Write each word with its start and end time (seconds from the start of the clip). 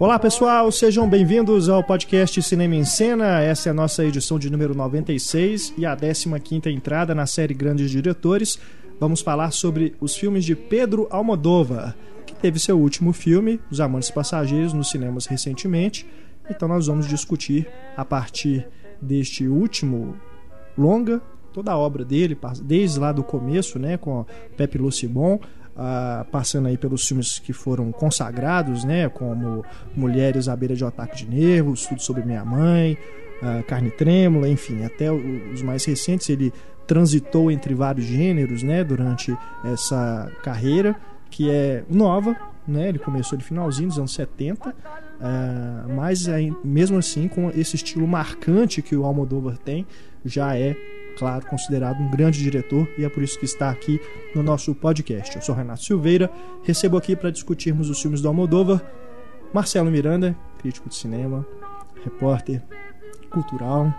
Olá 0.00 0.16
pessoal, 0.16 0.70
sejam 0.70 1.10
bem-vindos 1.10 1.68
ao 1.68 1.82
podcast 1.82 2.40
Cinema 2.40 2.76
em 2.76 2.84
Cena. 2.84 3.40
Essa 3.40 3.68
é 3.68 3.70
a 3.70 3.74
nossa 3.74 4.04
edição 4.04 4.38
de 4.38 4.48
número 4.48 4.72
96 4.72 5.74
e 5.76 5.84
a 5.84 5.96
15 5.96 6.70
entrada 6.70 7.16
na 7.16 7.26
série 7.26 7.52
Grandes 7.52 7.90
Diretores. 7.90 8.60
Vamos 9.00 9.22
falar 9.22 9.50
sobre 9.50 9.96
os 10.00 10.16
filmes 10.16 10.44
de 10.44 10.54
Pedro 10.54 11.08
Almodóvar, 11.10 11.96
que 12.24 12.32
teve 12.32 12.60
seu 12.60 12.78
último 12.78 13.12
filme, 13.12 13.58
Os 13.72 13.80
Amantes 13.80 14.08
Passageiros, 14.08 14.72
nos 14.72 14.88
cinemas 14.88 15.26
recentemente. 15.26 16.06
Então 16.48 16.68
nós 16.68 16.86
vamos 16.86 17.08
discutir 17.08 17.66
a 17.96 18.04
partir 18.04 18.68
deste 19.02 19.48
último 19.48 20.14
longa 20.76 21.20
toda 21.52 21.72
a 21.72 21.76
obra 21.76 22.04
dele, 22.04 22.38
desde 22.62 23.00
lá 23.00 23.10
do 23.10 23.24
começo, 23.24 23.80
né, 23.80 23.96
com 23.96 24.24
Pepe 24.56 24.78
Lucibon, 24.78 25.40
ah, 25.78 26.26
passando 26.32 26.66
aí 26.66 26.76
pelos 26.76 27.06
filmes 27.06 27.38
que 27.38 27.52
foram 27.52 27.92
consagrados, 27.92 28.82
né, 28.84 29.08
como 29.08 29.64
Mulheres 29.94 30.48
à 30.48 30.56
beira 30.56 30.74
de 30.74 30.84
ataque 30.84 31.18
de 31.18 31.28
nervos, 31.28 31.86
Tudo 31.86 32.02
sobre 32.02 32.24
minha 32.24 32.44
mãe, 32.44 32.98
ah, 33.40 33.62
Carne 33.66 33.90
Trêmula, 33.90 34.48
enfim, 34.48 34.84
até 34.84 35.10
os 35.12 35.62
mais 35.62 35.84
recentes 35.84 36.28
ele 36.28 36.52
transitou 36.86 37.50
entre 37.50 37.74
vários 37.74 38.06
gêneros, 38.06 38.62
né, 38.62 38.82
durante 38.82 39.36
essa 39.64 40.30
carreira 40.42 40.96
que 41.30 41.48
é 41.48 41.84
nova, 41.88 42.34
né, 42.66 42.88
ele 42.88 42.98
começou 42.98 43.38
no 43.38 43.44
finalzinho 43.44 43.88
dos 43.88 43.98
anos 43.98 44.12
70, 44.14 44.74
ah, 45.20 45.86
mas 45.94 46.26
mesmo 46.64 46.98
assim 46.98 47.28
com 47.28 47.50
esse 47.50 47.76
estilo 47.76 48.08
marcante 48.08 48.82
que 48.82 48.96
o 48.96 49.04
Almodóvar 49.04 49.56
tem, 49.58 49.86
já 50.24 50.56
é 50.56 50.76
claro, 51.18 51.44
considerado 51.46 52.00
um 52.00 52.08
grande 52.08 52.38
diretor 52.38 52.88
e 52.96 53.04
é 53.04 53.08
por 53.08 53.22
isso 53.22 53.38
que 53.38 53.44
está 53.44 53.68
aqui 53.68 54.00
no 54.34 54.42
nosso 54.42 54.74
podcast. 54.74 55.34
Eu 55.34 55.42
sou 55.42 55.54
Renato 55.54 55.82
Silveira, 55.82 56.30
recebo 56.62 56.96
aqui 56.96 57.16
para 57.16 57.30
discutirmos 57.30 57.90
os 57.90 58.00
filmes 58.00 58.22
do 58.22 58.28
Almodóvar 58.28 58.80
Marcelo 59.52 59.90
Miranda, 59.90 60.36
crítico 60.58 60.88
de 60.88 60.94
cinema, 60.94 61.44
repórter 62.04 62.62
cultural, 63.30 63.92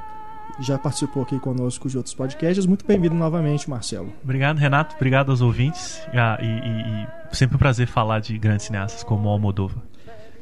já 0.62 0.78
participou 0.78 1.24
aqui 1.24 1.40
conosco 1.40 1.90
de 1.90 1.98
outros 1.98 2.16
podcasts. 2.16 2.66
Muito 2.66 2.86
bem-vindo 2.86 3.16
novamente, 3.16 3.70
Marcelo. 3.70 4.14
Obrigado, 4.24 4.58
Renato. 4.58 4.96
Obrigado 4.96 5.32
aos 5.32 5.42
ouvintes. 5.42 6.02
Ah, 6.14 6.38
e, 6.42 6.46
e, 6.46 7.04
e, 7.32 7.36
sempre 7.36 7.56
um 7.56 7.60
prazer 7.60 7.88
falar 7.88 8.20
de 8.20 8.38
grandes 8.38 8.66
cineastas 8.66 9.04
como 9.04 9.28
o 9.28 9.32
Almodóvar. 9.32 9.84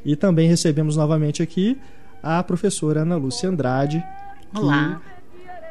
E 0.06 0.16
também 0.16 0.48
recebemos 0.48 0.96
novamente 0.96 1.42
aqui 1.42 1.78
a 2.22 2.42
professora 2.44 3.02
Ana 3.02 3.16
Lúcia 3.16 3.50
Andrade. 3.50 4.04
Olá 4.56 5.02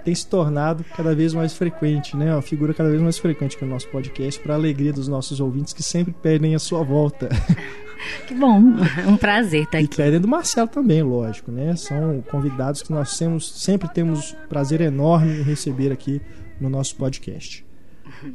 tem 0.06 0.14
se 0.14 0.24
tornado 0.24 0.84
cada 0.96 1.16
vez 1.16 1.34
mais 1.34 1.52
frequente, 1.52 2.16
né? 2.16 2.32
Uma 2.32 2.40
figura 2.40 2.72
cada 2.72 2.88
vez 2.88 3.02
mais 3.02 3.18
frequente 3.18 3.56
aqui 3.56 3.64
no 3.64 3.72
nosso 3.72 3.88
podcast, 3.88 4.40
para 4.40 4.54
a 4.54 4.56
alegria 4.56 4.92
dos 4.92 5.08
nossos 5.08 5.40
ouvintes 5.40 5.72
que 5.72 5.82
sempre 5.82 6.14
pedem 6.22 6.54
a 6.54 6.60
sua 6.60 6.82
volta. 6.84 7.28
Que 8.28 8.34
bom, 8.34 8.60
um 9.08 9.16
prazer 9.16 9.64
estar 9.64 9.78
aqui. 9.78 9.86
E 9.86 9.96
pedem 9.96 10.20
do 10.20 10.28
Marcelo 10.28 10.68
também, 10.68 11.02
lógico, 11.02 11.50
né? 11.50 11.74
São 11.76 12.22
convidados 12.30 12.82
que 12.82 12.92
nós 12.92 13.18
temos, 13.18 13.50
sempre 13.62 13.88
temos 13.88 14.36
prazer 14.50 14.82
enorme 14.82 15.40
em 15.40 15.42
receber 15.42 15.90
aqui 15.90 16.20
no 16.60 16.68
nosso 16.68 16.94
podcast. 16.94 17.64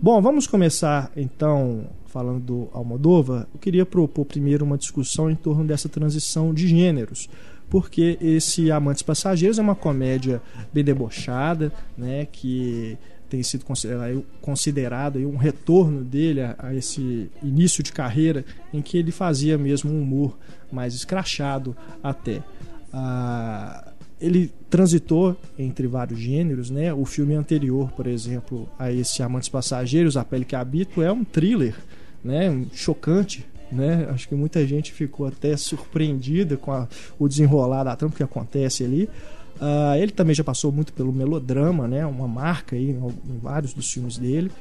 Bom, 0.02 0.20
vamos 0.20 0.48
começar 0.48 1.12
então 1.16 1.88
falando 2.08 2.40
do 2.40 2.70
Almodóvar. 2.74 3.48
Eu 3.54 3.60
queria 3.60 3.86
propor 3.86 4.26
primeiro 4.26 4.66
uma 4.66 4.80
discussão 4.80 5.30
em 5.30 5.36
torno 5.36 5.64
dessa 5.64 5.88
transição 5.88 6.52
de 6.52 6.68
gêneros 6.68 7.30
porque 7.72 8.18
esse 8.20 8.70
Amantes 8.70 9.02
Passageiros 9.02 9.58
é 9.58 9.62
uma 9.62 9.76
comédia 9.76 10.42
bem 10.74 10.84
debochada, 10.84 11.72
né, 11.98 12.28
que 12.30 12.98
tem 13.30 13.42
sido 13.42 13.64
considerado, 13.64 14.26
considerado 14.42 15.20
um 15.20 15.38
retorno 15.38 16.04
dele 16.04 16.42
a, 16.42 16.56
a, 16.60 16.76
esse 16.76 17.32
início 17.42 17.82
de 17.82 17.94
carreira 17.94 18.44
em 18.74 18.82
que 18.82 18.98
ele 18.98 19.10
fazia 19.10 19.58
mesmo 19.58 19.90
um 19.90 20.02
humor 20.02 20.38
mais 20.70 20.94
escrachado 20.94 21.74
até. 22.04 22.44
Ah, 22.92 23.94
ele 24.20 24.52
transitou 24.70 25.38
entre 25.58 25.88
vários 25.88 26.20
gêneros, 26.20 26.70
né? 26.70 26.94
O 26.94 27.06
filme 27.06 27.36
anterior, 27.36 27.90
por 27.94 28.06
exemplo, 28.06 28.68
a 28.78 28.92
esse 28.92 29.24
Amantes 29.24 29.48
Passageiros, 29.48 30.18
A 30.18 30.26
Pele 30.26 30.44
que 30.44 30.58
Habito, 30.58 31.02
é 31.02 31.10
um 31.10 31.24
thriller, 31.24 31.76
né? 32.22 32.50
Um 32.50 32.68
chocante 32.74 33.46
né? 33.72 34.08
Acho 34.10 34.28
que 34.28 34.36
muita 34.36 34.66
gente 34.66 34.92
ficou 34.92 35.28
até 35.28 35.56
surpreendida 35.58 36.58
com 36.58 36.72
a, 36.72 36.88
o 37.18 37.28
desenrolar 37.28 37.84
da 37.84 37.96
trama 37.96 38.14
que 38.14 38.24
acontece 38.24 38.84
ali. 38.84 39.10
Uh, 39.56 39.96
ele 39.98 40.12
também 40.12 40.34
já 40.34 40.44
passou 40.44 40.72
muito 40.72 40.92
pelo 40.94 41.14
melodrama, 41.14 41.88
né? 41.88 42.06
Uma 42.06 42.28
marca 42.28 42.76
aí 42.76 42.90
em, 42.90 43.14
vários 43.42 43.74
dos 43.74 43.92
filmes 43.92 44.18
dele. 44.18 44.52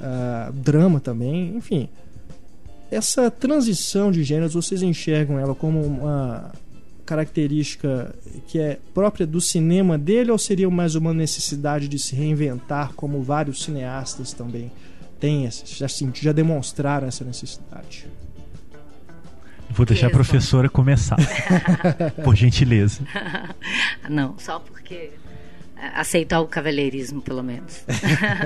Uh, 0.00 0.52
drama 0.52 1.00
também, 1.00 1.56
enfim. 1.56 1.88
Essa 2.90 3.30
transição 3.30 4.10
de 4.10 4.22
gêneros, 4.24 4.54
vocês 4.54 4.82
enxergam 4.82 5.38
ela 5.38 5.54
como 5.54 5.80
uma 5.82 6.52
característica 7.06 8.14
que 8.46 8.58
é 8.58 8.78
própria 8.94 9.26
do 9.26 9.40
cinema 9.40 9.98
dele 9.98 10.30
ou 10.30 10.38
seria 10.38 10.70
mais 10.70 10.94
uma 10.94 11.12
necessidade 11.12 11.88
de 11.88 11.98
se 11.98 12.14
reinventar, 12.14 12.92
como 12.94 13.22
vários 13.22 13.64
cineastas 13.64 14.32
também 14.32 14.70
têm, 15.18 15.48
já, 15.50 15.86
já 16.14 16.32
demonstraram 16.32 17.08
essa 17.08 17.24
necessidade? 17.24 18.06
Vou 19.70 19.86
deixar 19.86 20.08
a 20.08 20.10
professora 20.10 20.68
começar. 20.68 21.16
por 22.24 22.34
gentileza. 22.34 23.02
Não, 24.08 24.34
só 24.38 24.58
porque 24.58 25.10
é, 25.76 25.86
aceitar 25.94 26.40
o 26.40 26.46
cavalheirismo, 26.46 27.22
pelo 27.22 27.42
menos. 27.42 27.84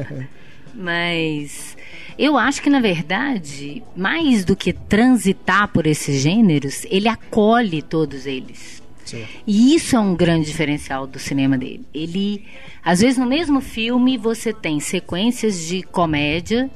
Mas 0.74 1.76
eu 2.18 2.36
acho 2.36 2.60
que, 2.60 2.68
na 2.68 2.80
verdade, 2.80 3.82
mais 3.96 4.44
do 4.44 4.54
que 4.54 4.72
transitar 4.72 5.68
por 5.68 5.86
esses 5.86 6.20
gêneros, 6.20 6.84
ele 6.90 7.08
acolhe 7.08 7.80
todos 7.80 8.26
eles. 8.26 8.82
Sim. 9.04 9.24
E 9.46 9.74
isso 9.74 9.94
é 9.94 10.00
um 10.00 10.14
grande 10.14 10.46
diferencial 10.46 11.06
do 11.06 11.18
cinema 11.18 11.56
dele. 11.56 11.84
Ele, 11.94 12.44
às 12.84 13.00
vezes, 13.00 13.18
no 13.18 13.26
mesmo 13.26 13.60
filme, 13.60 14.16
você 14.16 14.52
tem 14.52 14.80
sequências 14.80 15.66
de 15.66 15.82
comédia 15.82 16.70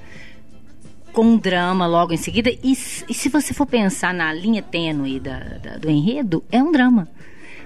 com 1.19 1.25
um 1.25 1.37
drama 1.37 1.85
logo 1.85 2.13
em 2.13 2.17
seguida. 2.17 2.49
E, 2.49 2.71
e 3.09 3.13
se 3.13 3.29
você 3.29 3.53
for 3.53 3.67
pensar 3.67 4.15
na 4.15 4.33
linha 4.33 4.63
tênue 4.63 5.19
da, 5.19 5.41
da, 5.41 5.77
do 5.77 5.91
enredo, 5.91 6.45
é 6.49 6.63
um 6.63 6.71
drama. 6.71 7.09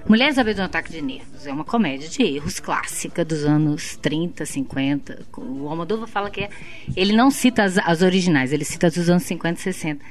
Mulheres 0.09 0.39
à 0.39 0.43
beira 0.43 0.63
um 0.63 0.65
ataque 0.65 0.91
de 0.91 1.03
nervos 1.03 1.45
é 1.45 1.53
uma 1.53 1.63
comédia 1.63 2.09
de 2.09 2.23
erros 2.23 2.59
clássica 2.59 3.23
dos 3.23 3.43
anos 3.45 3.95
30, 3.97 4.43
50. 4.43 5.27
O 5.37 5.69
Almodóvar 5.69 6.07
fala 6.07 6.31
que 6.31 6.41
é, 6.41 6.49
ele 6.95 7.13
não 7.13 7.29
cita 7.29 7.61
as, 7.61 7.77
as 7.77 8.01
originais, 8.01 8.51
ele 8.51 8.65
cita 8.65 8.87
as 8.87 8.95
dos 8.95 9.07
anos 9.07 9.21
50 9.21 9.59
e 9.59 9.61
60. 9.61 10.03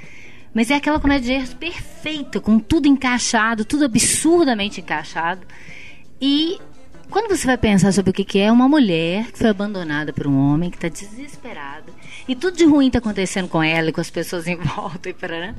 Mas 0.55 0.71
é 0.71 0.77
aquela 0.77 1.01
comédia 1.01 1.27
de 1.27 1.33
erros 1.33 1.55
perfeita, 1.55 2.39
com 2.39 2.61
tudo 2.61 2.87
encaixado, 2.87 3.65
tudo 3.65 3.87
absurdamente 3.87 4.81
encaixado. 4.81 5.45
E 6.21 6.61
quando 7.11 7.29
você 7.29 7.45
vai 7.45 7.59
pensar 7.59 7.91
sobre 7.91 8.13
o 8.13 8.15
que 8.15 8.39
é 8.39 8.53
uma 8.53 8.69
mulher 8.69 9.33
que 9.33 9.39
foi 9.41 9.49
abandonada 9.49 10.13
por 10.13 10.29
um 10.29 10.39
homem 10.39 10.71
que 10.71 10.77
está 10.77 10.89
desesperada 10.89 12.02
e 12.29 12.35
tudo 12.35 12.57
de 12.57 12.65
ruim 12.65 12.87
está 12.87 12.99
acontecendo 12.99 13.49
com 13.49 13.63
ela 13.63 13.91
e 13.91 13.93
com 13.93 14.01
as 14.01 14.11
pessoas 14.11 14.47
em 14.47 14.57
volta 14.61 15.09
e 15.09 15.13
para 15.13 15.55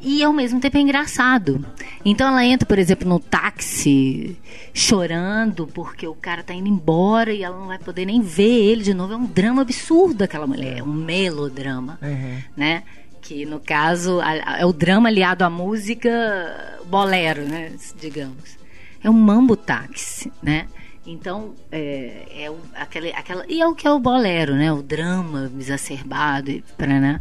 e 0.00 0.22
ao 0.22 0.32
mesmo 0.32 0.60
tempo 0.60 0.76
é 0.76 0.80
engraçado. 0.80 1.64
Então 2.04 2.28
ela 2.28 2.44
entra, 2.44 2.66
por 2.66 2.78
exemplo, 2.78 3.08
no 3.08 3.18
táxi 3.18 4.36
chorando 4.72 5.66
porque 5.66 6.06
o 6.06 6.14
cara 6.14 6.42
tá 6.42 6.54
indo 6.54 6.68
embora 6.68 7.32
e 7.32 7.42
ela 7.42 7.58
não 7.58 7.66
vai 7.66 7.78
poder 7.78 8.06
nem 8.06 8.20
ver 8.20 8.70
ele 8.70 8.82
de 8.82 8.94
novo. 8.94 9.12
É 9.12 9.16
um 9.16 9.26
drama 9.26 9.62
absurdo 9.62 10.22
aquela 10.22 10.46
mulher, 10.46 10.78
é 10.78 10.82
um 10.82 10.92
melodrama, 10.92 11.98
uhum. 12.00 12.42
né? 12.56 12.84
Que 13.20 13.44
no 13.44 13.58
caso 13.58 14.20
é 14.22 14.64
o 14.64 14.72
drama 14.72 15.08
aliado 15.08 15.44
à 15.44 15.50
música 15.50 16.78
bolero, 16.86 17.42
né? 17.42 17.72
Digamos. 18.00 18.56
É 19.02 19.10
um 19.10 19.14
mambo 19.14 19.56
táxi, 19.56 20.32
né? 20.42 20.66
Então, 21.10 21.54
é, 21.72 22.44
é 22.44 22.50
o, 22.50 22.58
aquele, 22.74 23.10
aquela. 23.12 23.42
E 23.48 23.62
é 23.62 23.66
o 23.66 23.74
que 23.74 23.88
é 23.88 23.90
o 23.90 23.98
bolero, 23.98 24.54
né? 24.54 24.70
O 24.70 24.82
drama 24.82 25.50
exacerbado, 25.58 26.50
e, 26.50 26.62
né? 26.86 27.18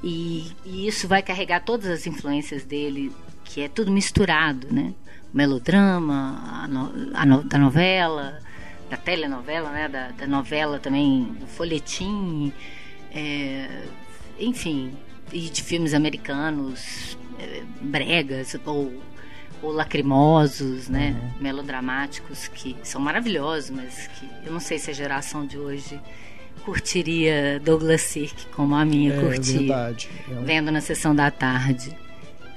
E, 0.00 0.52
e 0.64 0.86
isso 0.86 1.08
vai 1.08 1.22
carregar 1.22 1.64
todas 1.64 1.90
as 1.90 2.06
influências 2.06 2.64
dele, 2.64 3.10
que 3.44 3.62
é 3.62 3.68
tudo 3.68 3.90
misturado, 3.90 4.68
né? 4.70 4.94
O 5.34 5.36
melodrama, 5.36 6.40
a, 6.62 6.68
no, 6.68 7.16
a 7.16 7.26
no, 7.26 7.42
da 7.42 7.58
novela, 7.58 8.38
da 8.88 8.96
telenovela, 8.96 9.70
né? 9.72 9.88
Da, 9.88 10.10
da 10.12 10.26
novela 10.28 10.78
também, 10.78 11.24
do 11.24 11.48
folhetim, 11.48 12.52
é, 13.12 13.88
enfim, 14.38 14.92
e 15.32 15.50
de 15.50 15.64
filmes 15.64 15.94
americanos, 15.94 17.18
é, 17.40 17.64
bregas, 17.80 18.56
ou 18.64 18.94
ou 19.66 19.72
lacrimosos, 19.72 20.88
né? 20.88 21.16
Uhum. 21.20 21.42
Melodramáticos 21.42 22.48
que 22.48 22.76
são 22.82 23.00
maravilhosos, 23.00 23.70
mas 23.70 24.08
que 24.08 24.28
eu 24.44 24.52
não 24.52 24.60
sei 24.60 24.78
se 24.78 24.90
a 24.90 24.94
geração 24.94 25.46
de 25.46 25.58
hoje 25.58 26.00
curtiria 26.64 27.60
Douglas 27.64 28.02
Sirk 28.02 28.46
como 28.46 28.74
a 28.74 28.84
minha 28.84 29.14
é, 29.14 29.20
curtia. 29.20 29.58
Verdade. 29.58 30.08
É 30.30 30.34
Vendo 30.42 30.70
na 30.70 30.80
sessão 30.80 31.14
da 31.14 31.30
tarde, 31.30 31.96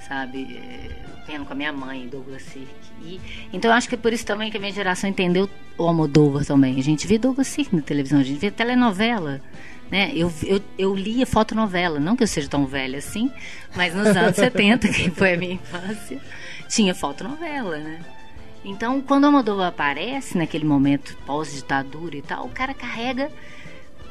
sabe? 0.08 0.60
Vendo 1.28 1.46
com 1.46 1.54
a 1.54 1.56
minha 1.56 1.74
mãe 1.74 2.08
Douglas 2.08 2.44
Sirk. 2.44 2.68
E, 3.04 3.20
então 3.54 3.72
eu 3.72 3.78
acho 3.78 3.88
que 3.88 3.96
é 3.96 3.98
por 3.98 4.12
isso 4.12 4.26
também 4.26 4.52
que 4.52 4.58
a 4.58 4.60
minha 4.60 4.74
geração 4.74 5.10
entendeu 5.10 5.50
o 5.78 5.84
Almodóvar 5.84 6.46
também. 6.46 6.80
A 6.80 6.84
gente 6.84 7.08
via 7.08 7.20
Douglas 7.20 7.48
Sirk 7.48 7.76
na 7.76 7.82
televisão, 7.82 8.20
a 8.20 8.24
gente 8.24 8.40
via 8.40 8.52
telenovela. 8.52 9.42
Né? 9.92 10.12
Eu, 10.14 10.32
eu, 10.44 10.62
eu 10.78 10.96
lia 10.96 11.26
fotonovela, 11.26 12.00
não 12.00 12.16
que 12.16 12.22
eu 12.22 12.28
seja 12.28 12.48
tão 12.48 12.68
velha 12.68 13.00
assim, 13.00 13.32
mas 13.76 13.96
nos 13.96 14.08
anos 14.08 14.36
70, 14.38 14.88
que 14.88 15.10
foi 15.10 15.34
a 15.34 15.38
minha 15.38 15.54
infância, 15.54 16.22
tinha 16.70 16.96
fotonovela, 16.96 17.78
né? 17.78 18.00
Então, 18.64 19.02
quando 19.02 19.26
a 19.26 19.32
Moldova 19.32 19.68
aparece 19.68 20.38
naquele 20.38 20.66
momento 20.66 21.18
pós-ditadura 21.26 22.16
e 22.16 22.22
tal, 22.22 22.46
o 22.46 22.50
cara 22.50 22.74
carrega 22.74 23.32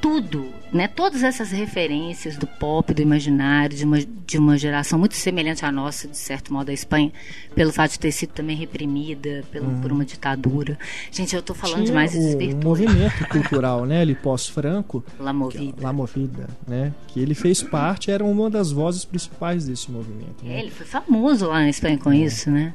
tudo, 0.01 0.47
né? 0.73 0.89
Todas 0.89 1.23
essas 1.23 1.51
referências 1.51 2.37
do 2.37 2.47
pop, 2.47 2.93
do 2.93 3.03
imaginário, 3.03 3.77
de 3.77 3.85
uma, 3.85 3.99
de 4.01 4.39
uma 4.39 4.57
geração 4.57 4.99
muito 4.99 5.15
semelhante 5.15 5.65
à 5.65 5.73
nossa, 5.73 6.09
de 6.09 6.17
certo 6.17 6.53
modo, 6.53 6.71
a 6.71 6.73
Espanha, 6.73 7.13
pelo 7.55 7.73
fato 7.73 7.93
de 7.93 7.99
ter 7.99 8.13
sido 8.13 8.31
também 8.31 8.57
reprimida 8.57 9.45
pelo, 9.51 9.69
hum. 9.69 9.81
por 9.81 9.93
uma 9.93 10.05
ditadura. 10.05 10.79
Gente, 11.11 11.35
eu 11.35 11.41
estou 11.41 11.55
falando 11.55 11.77
Tinha 11.77 11.87
demais 11.87 12.13
desse 12.13 12.55
um 12.55 12.61
movimento 12.63 13.27
cultural, 13.29 13.85
né? 13.85 14.03
Ele 14.03 14.15
pós-franco. 14.15 15.05
La 15.19 15.33
Movida. 15.33 15.83
La 15.83 15.93
Movida, 15.93 16.49
né? 16.67 16.95
Que 17.09 17.21
ele 17.21 17.35
fez 17.35 17.63
parte, 17.63 18.11
era 18.11 18.25
uma 18.25 18.49
das 18.49 18.71
vozes 18.71 19.05
principais 19.05 19.67
desse 19.67 19.91
movimento. 19.91 20.45
Né? 20.45 20.57
É, 20.57 20.61
ele 20.61 20.71
foi 20.71 20.87
famoso 20.87 21.47
lá 21.47 21.61
na 21.61 21.69
Espanha 21.69 21.99
com 21.99 22.13
é. 22.13 22.19
isso, 22.19 22.51
né? 22.51 22.75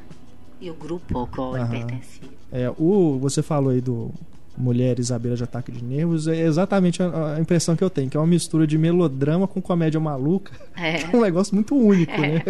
E 0.60 0.70
o 0.70 0.74
grupo 0.74 1.18
ao 1.18 1.26
qual 1.26 1.56
ele 1.56 1.66
pertencia. 1.66 2.28
É, 2.50 2.70
o, 2.78 3.18
você 3.18 3.42
falou 3.42 3.70
aí 3.70 3.80
do 3.80 4.12
mulheres 4.56 5.10
à 5.10 5.18
beira 5.18 5.36
de 5.36 5.42
ataque 5.42 5.72
de 5.72 5.82
nervos 5.82 6.28
é 6.28 6.40
exatamente 6.42 7.02
a, 7.02 7.34
a, 7.34 7.40
impressão 7.40 7.74
que 7.74 7.82
eu 7.82 7.90
tenho, 7.90 8.08
que 8.08 8.16
é 8.16 8.20
uma 8.20 8.26
mistura 8.26 8.66
de 8.66 8.78
melodrama 8.78 9.48
com 9.48 9.60
comédia 9.60 10.00
maluca. 10.00 10.52
É, 10.76 11.02
é 11.02 11.16
um 11.16 11.20
negócio 11.20 11.54
muito 11.54 11.76
único, 11.76 12.12
é. 12.12 12.18
né? 12.18 12.42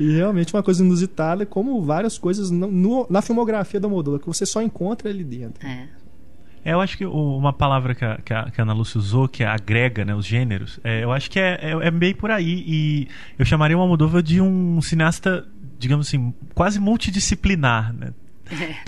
E 0.00 0.16
realmente 0.16 0.54
uma 0.54 0.62
coisa 0.62 0.82
inusitada, 0.82 1.44
como 1.44 1.80
várias 1.82 2.16
coisas 2.16 2.50
no, 2.50 2.66
no, 2.66 3.06
na 3.10 3.20
filmografia 3.20 3.78
da 3.78 3.88
Moldova, 3.88 4.18
que 4.18 4.26
você 4.26 4.46
só 4.46 4.62
encontra 4.62 5.10
ali 5.10 5.22
dentro. 5.22 5.64
É. 5.64 5.86
é 6.64 6.72
eu 6.72 6.80
acho 6.80 6.96
que 6.96 7.04
uma 7.04 7.52
palavra 7.52 7.94
que 7.94 8.04
a, 8.04 8.16
que 8.16 8.32
a, 8.32 8.50
que 8.50 8.60
a 8.60 8.64
Ana 8.64 8.72
Lúcia 8.72 8.98
usou, 8.98 9.28
que 9.28 9.44
é 9.44 9.46
agrega 9.46 10.04
né, 10.04 10.14
os 10.14 10.24
gêneros, 10.24 10.80
é, 10.82 11.04
eu 11.04 11.12
acho 11.12 11.30
que 11.30 11.38
é, 11.38 11.58
é, 11.62 11.86
é, 11.86 11.90
bem 11.90 12.14
por 12.14 12.30
aí. 12.30 12.64
E 12.66 13.08
eu 13.38 13.44
chamaria 13.44 13.76
uma 13.76 13.86
Moldova 13.86 14.22
de 14.22 14.40
um 14.40 14.80
cineasta, 14.80 15.46
digamos 15.78 16.08
assim, 16.08 16.32
quase 16.54 16.80
multidisciplinar. 16.80 17.92
Né? 17.92 18.12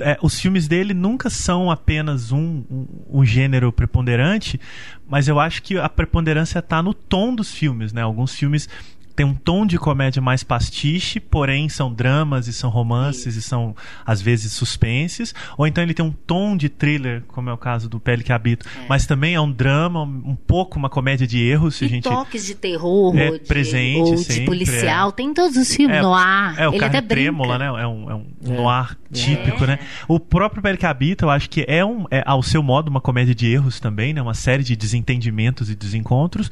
É, 0.01 0.19
os 0.21 0.39
filmes 0.39 0.69
dele 0.69 0.93
nunca 0.93 1.31
são 1.31 1.71
apenas 1.71 2.33
um, 2.33 2.63
um, 2.71 2.87
um, 3.21 3.25
gênero 3.25 3.73
preponderante, 3.73 4.61
mas 5.09 5.29
eu 5.29 5.39
acho 5.41 5.63
que 5.63 5.79
a 5.79 5.89
preponderância 5.89 6.59
está 6.59 6.83
no 6.83 6.93
tom 6.93 7.35
dos 7.35 7.55
filmes, 7.55 7.93
né? 7.93 8.03
Alguns 8.03 8.35
filmes 8.35 8.69
tem 9.15 9.25
um 9.25 9.35
tom 9.35 9.65
de 9.67 9.79
comédia 9.79 10.21
mais 10.21 10.43
pastiche, 10.43 11.21
porém 11.21 11.69
são 11.69 11.93
dramas 11.93 12.49
e 12.49 12.53
são 12.53 12.71
romances 12.71 13.35
Sim. 13.35 13.39
e 13.39 13.43
são 13.43 13.77
às 14.05 14.21
vezes 14.21 14.53
suspenses, 14.53 15.35
ou 15.57 15.67
então 15.67 15.83
ele 15.83 15.95
tem 15.95 16.05
um 16.05 16.11
tom 16.11 16.57
de 16.57 16.69
thriller, 16.69 17.23
como 17.29 17.49
é 17.49 17.53
o 17.53 17.59
caso 17.59 17.89
do 17.89 18.01
Pele 18.01 18.23
que 18.23 18.33
Habito, 18.33 18.67
é. 18.67 18.87
mas 18.89 19.07
também 19.07 19.35
é 19.35 19.41
um 19.41 19.51
drama, 19.51 20.03
um 20.03 20.37
pouco 20.37 20.79
uma 20.79 20.89
comédia 20.91 21.27
de 21.27 21.41
erros, 21.41 21.77
se 21.77 21.85
e 21.85 21.87
a 21.87 21.91
gente 21.91 22.05
toques 22.05 22.45
de 22.45 22.55
terror, 22.55 23.17
é, 23.17 23.33
de, 23.33 23.41
presente, 23.41 24.11
ou 24.11 24.17
sempre, 24.19 24.41
de 24.41 24.45
policial, 24.47 25.09
é. 25.11 25.13
tem 25.13 25.29
em 25.29 25.35
todos 25.35 25.57
os 25.57 25.75
filmes, 25.75 25.97
é, 25.97 26.03
no 26.03 26.13
ar. 26.13 26.59
É 26.59 26.69
o 26.69 26.75
ele 26.75 26.85
até 26.85 27.01
trêmula, 27.01 27.59
né? 27.59 27.67
É 27.67 27.87
um, 27.87 28.11
é 28.11 28.15
um 28.15 28.27
é. 28.45 28.49
noir 28.49 28.97
típico, 29.13 29.65
né? 29.65 29.79
O 30.09 30.19
próprio 30.19 30.63
Pele 30.63 30.77
que 30.77 30.87
Habita, 30.87 31.25
eu 31.25 31.31
acho 31.31 31.49
que 31.49 31.65
é 31.69 31.85
um 31.85 32.05
é 32.11 32.23
ao 32.27 32.43
seu 32.43 32.63
modo 32.63 32.89
uma 32.89 33.01
comédia 33.01 33.35
de 33.35 33.47
erros 33.47 33.79
também, 33.79 34.13
né? 34.13 34.21
Uma 34.21 34.35
série 34.35 34.65
de 34.65 34.75
desentendimentos 34.75 35.71
e 35.71 35.75
desencontros. 35.75 36.51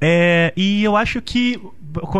É, 0.00 0.52
e 0.56 0.84
eu 0.84 0.96
acho 0.96 1.20
que 1.22 1.60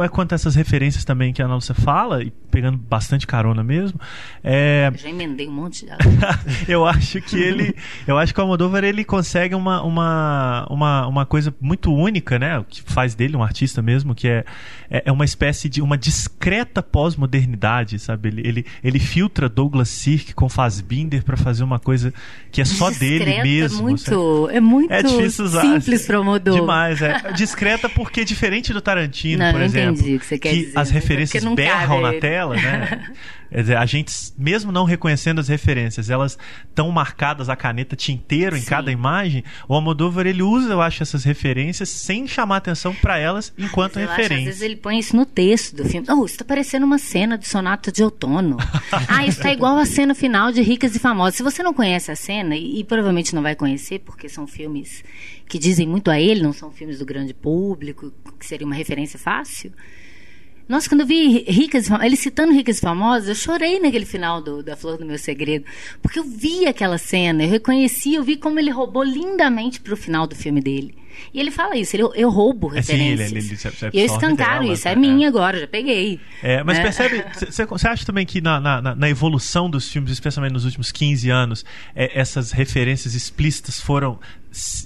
é 0.02 0.08
quanto 0.08 0.32
a 0.32 0.34
essas 0.34 0.54
referências 0.54 1.04
também 1.04 1.32
que 1.32 1.42
a 1.42 1.46
Ana 1.46 1.54
Lúcia 1.54 1.74
fala, 1.74 2.22
e 2.22 2.32
pegando 2.50 2.78
bastante 2.78 3.26
carona 3.26 3.64
mesmo. 3.64 3.98
É... 4.42 4.92
Já 4.94 5.08
emendei 5.08 5.48
um 5.48 5.52
monte 5.52 5.84
de 5.86 5.92
Eu 6.70 6.86
acho 6.86 7.20
que 7.20 7.36
ele. 7.36 7.74
Eu 8.06 8.16
acho 8.16 8.32
que 8.32 8.38
o 8.38 8.42
Almodóvar 8.42 8.84
ele 8.84 9.04
consegue 9.04 9.54
uma, 9.54 9.82
uma, 9.82 10.66
uma, 10.70 11.06
uma 11.08 11.26
coisa 11.26 11.52
muito 11.60 11.92
única, 11.92 12.38
né? 12.38 12.58
O 12.58 12.64
que 12.64 12.82
faz 12.82 13.14
dele 13.14 13.36
um 13.36 13.42
artista 13.42 13.82
mesmo, 13.82 14.14
que 14.14 14.28
é, 14.28 14.44
é, 14.88 15.02
é 15.06 15.12
uma 15.12 15.24
espécie 15.24 15.68
de 15.68 15.82
uma 15.82 15.98
discreta 15.98 16.82
pós-modernidade, 16.82 17.98
sabe? 17.98 18.28
Ele, 18.28 18.46
ele, 18.46 18.66
ele 18.84 19.00
filtra 19.00 19.48
Douglas 19.48 19.88
Sirk 19.88 20.32
com 20.34 20.48
Fassbinder 20.48 21.24
para 21.24 21.36
fazer 21.36 21.64
uma 21.64 21.80
coisa 21.80 22.14
que 22.52 22.60
é 22.60 22.64
só 22.64 22.88
Discreta 22.88 23.24
dele 23.24 23.42
mesmo. 23.42 23.78
É 23.78 23.82
muito, 23.82 24.48
é 24.50 24.60
muito 24.60 24.92
é 24.92 25.02
simples 25.02 26.06
para 26.06 26.16
o 26.16 26.18
Almodóvar. 26.20 26.60
Demais, 26.60 27.02
é. 27.02 27.32
Discreta 27.64 27.88
porque 27.88 28.24
diferente 28.24 28.72
do 28.72 28.80
Tarantino, 28.80 29.42
Não, 29.42 29.52
por 29.52 29.62
exemplo, 29.62 30.02
que, 30.02 30.18
você 30.18 30.38
quer 30.38 30.50
que 30.50 30.66
dizer, 30.66 30.78
as 30.78 30.90
referências 30.90 31.44
berram 31.44 32.00
na 32.00 32.12
tela, 32.14 32.56
né? 32.56 33.12
a 33.78 33.86
gente, 33.86 34.12
mesmo 34.36 34.72
não 34.72 34.84
reconhecendo 34.84 35.40
as 35.40 35.48
referências, 35.48 36.10
elas 36.10 36.36
estão 36.68 36.90
marcadas 36.90 37.48
a 37.48 37.54
caneta 37.54 37.94
tinteiro 37.94 38.56
em 38.56 38.60
Sim. 38.60 38.66
cada 38.66 38.90
imagem. 38.90 39.44
O 39.68 39.74
Almodóvar 39.74 40.26
ele 40.26 40.42
usa, 40.42 40.72
eu 40.72 40.82
acho, 40.82 41.02
essas 41.02 41.24
referências 41.24 41.88
sem 41.88 42.26
chamar 42.26 42.56
atenção 42.56 42.94
para 42.94 43.18
elas 43.18 43.52
enquanto 43.56 43.94
Mas 43.94 44.08
referência. 44.08 44.34
Acho, 44.34 44.40
às 44.40 44.44
vezes 44.46 44.62
ele 44.62 44.76
põe 44.76 44.98
isso 44.98 45.16
no 45.16 45.24
texto 45.24 45.76
do 45.76 45.84
filme. 45.84 46.06
Oh, 46.10 46.24
isso 46.24 46.38
tá 46.38 46.44
parecendo 46.44 46.84
uma 46.84 46.98
cena 46.98 47.38
de 47.38 47.46
Sonata 47.46 47.92
de 47.92 48.02
Outono. 48.02 48.56
ah, 49.08 49.24
isso 49.24 49.40
tá 49.40 49.52
igual 49.52 49.78
a 49.78 49.86
cena 49.86 50.14
final 50.14 50.50
de 50.50 50.60
Ricas 50.60 50.96
e 50.96 50.98
Famosas. 50.98 51.36
Se 51.36 51.42
você 51.42 51.62
não 51.62 51.72
conhece 51.72 52.10
a 52.10 52.16
cena, 52.16 52.56
e, 52.56 52.80
e 52.80 52.84
provavelmente 52.84 53.34
não 53.34 53.42
vai 53.42 53.54
conhecer, 53.54 54.00
porque 54.00 54.28
são 54.28 54.46
filmes 54.46 55.04
que 55.48 55.58
dizem 55.58 55.86
muito 55.86 56.10
a 56.10 56.18
ele, 56.18 56.42
não 56.42 56.52
são 56.52 56.70
filmes 56.70 56.98
do 56.98 57.04
grande 57.04 57.34
público, 57.34 58.12
que 58.38 58.46
seria 58.46 58.66
uma 58.66 58.74
referência 58.74 59.18
fácil. 59.18 59.72
Nossa, 60.66 60.88
quando 60.88 61.02
eu 61.02 61.06
vi 61.06 61.44
Ricas 61.46 61.90
ele 62.02 62.16
citando 62.16 62.54
Ricas 62.54 62.78
e 62.78 62.80
Famosas, 62.80 63.28
eu 63.28 63.34
chorei 63.34 63.78
naquele 63.78 64.06
final 64.06 64.40
do, 64.40 64.62
da 64.62 64.74
Flor 64.74 64.96
do 64.96 65.04
Meu 65.04 65.18
Segredo. 65.18 65.66
Porque 66.00 66.18
eu 66.18 66.24
vi 66.24 66.66
aquela 66.66 66.96
cena, 66.96 67.44
eu 67.44 67.50
reconheci, 67.50 68.14
eu 68.14 68.22
vi 68.22 68.36
como 68.36 68.58
ele 68.58 68.70
roubou 68.70 69.02
lindamente 69.02 69.80
para 69.80 69.92
o 69.92 69.96
final 69.96 70.26
do 70.26 70.34
filme 70.34 70.62
dele. 70.62 70.94
E 71.32 71.40
ele 71.40 71.50
fala 71.50 71.76
isso, 71.76 71.96
ele, 71.96 72.04
eu 72.14 72.30
roubo 72.30 72.68
referências. 72.68 73.20
É, 73.20 73.26
sim, 73.26 73.36
ele, 73.36 73.38
ele, 73.38 73.74
ele, 73.82 74.00
eu 74.00 74.06
escancaro 74.06 74.64
isso, 74.64 74.88
é, 74.88 74.92
é 74.92 74.96
minha 74.96 75.28
agora, 75.28 75.60
já 75.60 75.66
peguei. 75.66 76.20
É, 76.42 76.62
mas 76.62 76.78
né? 76.78 76.82
percebe, 76.84 77.24
você 77.50 77.88
acha 77.88 78.04
também 78.04 78.24
que 78.24 78.40
na, 78.40 78.60
na, 78.60 78.94
na, 78.94 79.08
evolução 79.08 79.68
dos 79.68 79.88
filmes, 79.88 80.10
especialmente 80.10 80.52
nos 80.52 80.64
últimos 80.64 80.92
15 80.92 81.30
anos, 81.30 81.64
é, 81.94 82.18
essas 82.18 82.52
referências 82.52 83.14
explícitas 83.14 83.80
foram 83.80 84.18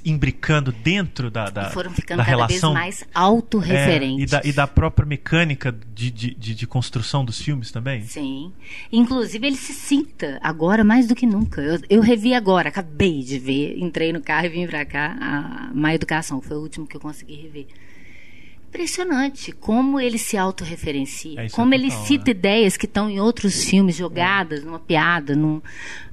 imbricando 0.05 0.73
dentro 0.73 1.31
da, 1.31 1.51
da, 1.51 1.71
foram 1.71 1.91
ficando 1.91 2.19
da 2.19 2.25
cada 2.25 2.37
relação 2.37 2.73
vez 2.73 2.83
mais 2.83 3.05
autorreferentes. 3.15 4.33
É, 4.33 4.39
e, 4.39 4.41
da, 4.41 4.49
e 4.49 4.53
da 4.53 4.67
própria 4.67 5.07
mecânica 5.07 5.71
de, 5.95 6.11
de, 6.11 6.35
de, 6.35 6.55
de, 6.55 6.67
construção 6.67 7.25
dos 7.25 7.41
filmes 7.41 7.71
também? 7.71 8.03
Sim. 8.03 8.53
Inclusive 8.91 9.47
ele 9.47 9.57
se 9.57 9.75
cita 9.75 10.39
agora 10.43 10.83
mais 10.83 11.07
do 11.07 11.15
que 11.15 11.27
nunca. 11.27 11.61
Eu, 11.61 11.81
eu 11.91 12.01
revi 12.01 12.35
agora, 12.35 12.69
acabei 12.71 13.23
de 13.23 13.39
ver, 13.39 13.79
entrei 13.79 14.13
no 14.13 14.23
carro 14.23 14.47
e 14.47 14.49
vim 14.49 14.67
pra 14.67 14.85
cá, 14.85 15.17
a 15.21 15.71
Má 15.75 15.93
Educação, 16.19 16.41
foi 16.41 16.57
o 16.57 16.61
último 16.61 16.87
que 16.87 16.97
eu 16.97 17.01
consegui 17.01 17.35
rever. 17.35 17.67
Impressionante 18.69 19.51
como 19.51 19.99
ele 19.99 20.19
se 20.19 20.37
autorreferencia, 20.37 21.41
é, 21.41 21.49
como 21.49 21.73
é 21.73 21.79
total, 21.79 21.91
ele 21.91 22.07
cita 22.07 22.27
né? 22.27 22.31
ideias 22.33 22.77
que 22.77 22.85
estão 22.85 23.09
em 23.09 23.19
outros 23.19 23.65
filmes 23.65 23.97
jogadas, 23.97 24.61
é. 24.61 24.65
numa 24.65 24.79
piada, 24.79 25.35
num, 25.35 25.63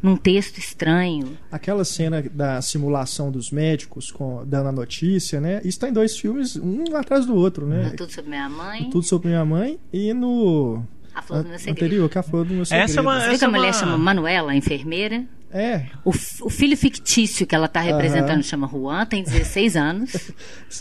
num 0.01 0.15
texto 0.15 0.57
estranho. 0.57 1.37
Aquela 1.51 1.83
cena 1.83 2.21
da 2.21 2.61
simulação 2.61 3.29
dos 3.29 3.51
médicos 3.51 4.09
com, 4.09 4.45
dando 4.45 4.69
a 4.69 4.71
notícia, 4.71 5.41
né? 5.41 5.57
Isso 5.59 5.69
está 5.69 5.89
em 5.89 5.93
dois 5.93 6.17
filmes, 6.17 6.55
um 6.55 6.95
atrás 6.95 7.25
do 7.25 7.35
outro, 7.35 7.65
né? 7.65 7.89
No 7.89 7.95
Tudo 7.97 8.13
Sobre 8.13 8.29
Minha 8.29 8.47
Mãe. 8.49 8.89
Tudo 8.89 9.03
Sobre 9.03 9.27
Minha 9.27 9.43
Mãe 9.43 9.77
e 9.91 10.13
no 10.13 10.81
a 11.13 11.21
Flor 11.21 11.43
do 11.43 11.49
Meu 11.49 11.59
Segredo. 11.59 11.85
Anterior, 11.85 12.09
que 12.09 12.17
é 12.17 12.21
a 12.21 12.23
Flor 12.23 12.45
do 12.45 12.53
Meu 12.53 12.65
Segredo. 12.65 12.89
Essa 12.89 12.99
é 12.99 13.01
uma, 13.01 13.19
Você 13.19 13.29
viu 13.29 13.39
que 13.39 13.45
a 13.45 13.49
mulher 13.49 13.67
uma... 13.67 13.73
chama 13.73 13.97
Manuela, 13.97 14.51
a 14.51 14.55
enfermeira? 14.55 15.25
É. 15.55 15.85
O, 16.03 16.09
o 16.09 16.49
filho 16.49 16.75
fictício 16.75 17.47
que 17.47 17.55
ela 17.55 17.67
está 17.67 17.79
representando 17.79 18.43
chama 18.43 18.67
Juan, 18.67 19.05
tem 19.05 19.23
16 19.23 19.75
anos. 19.77 20.31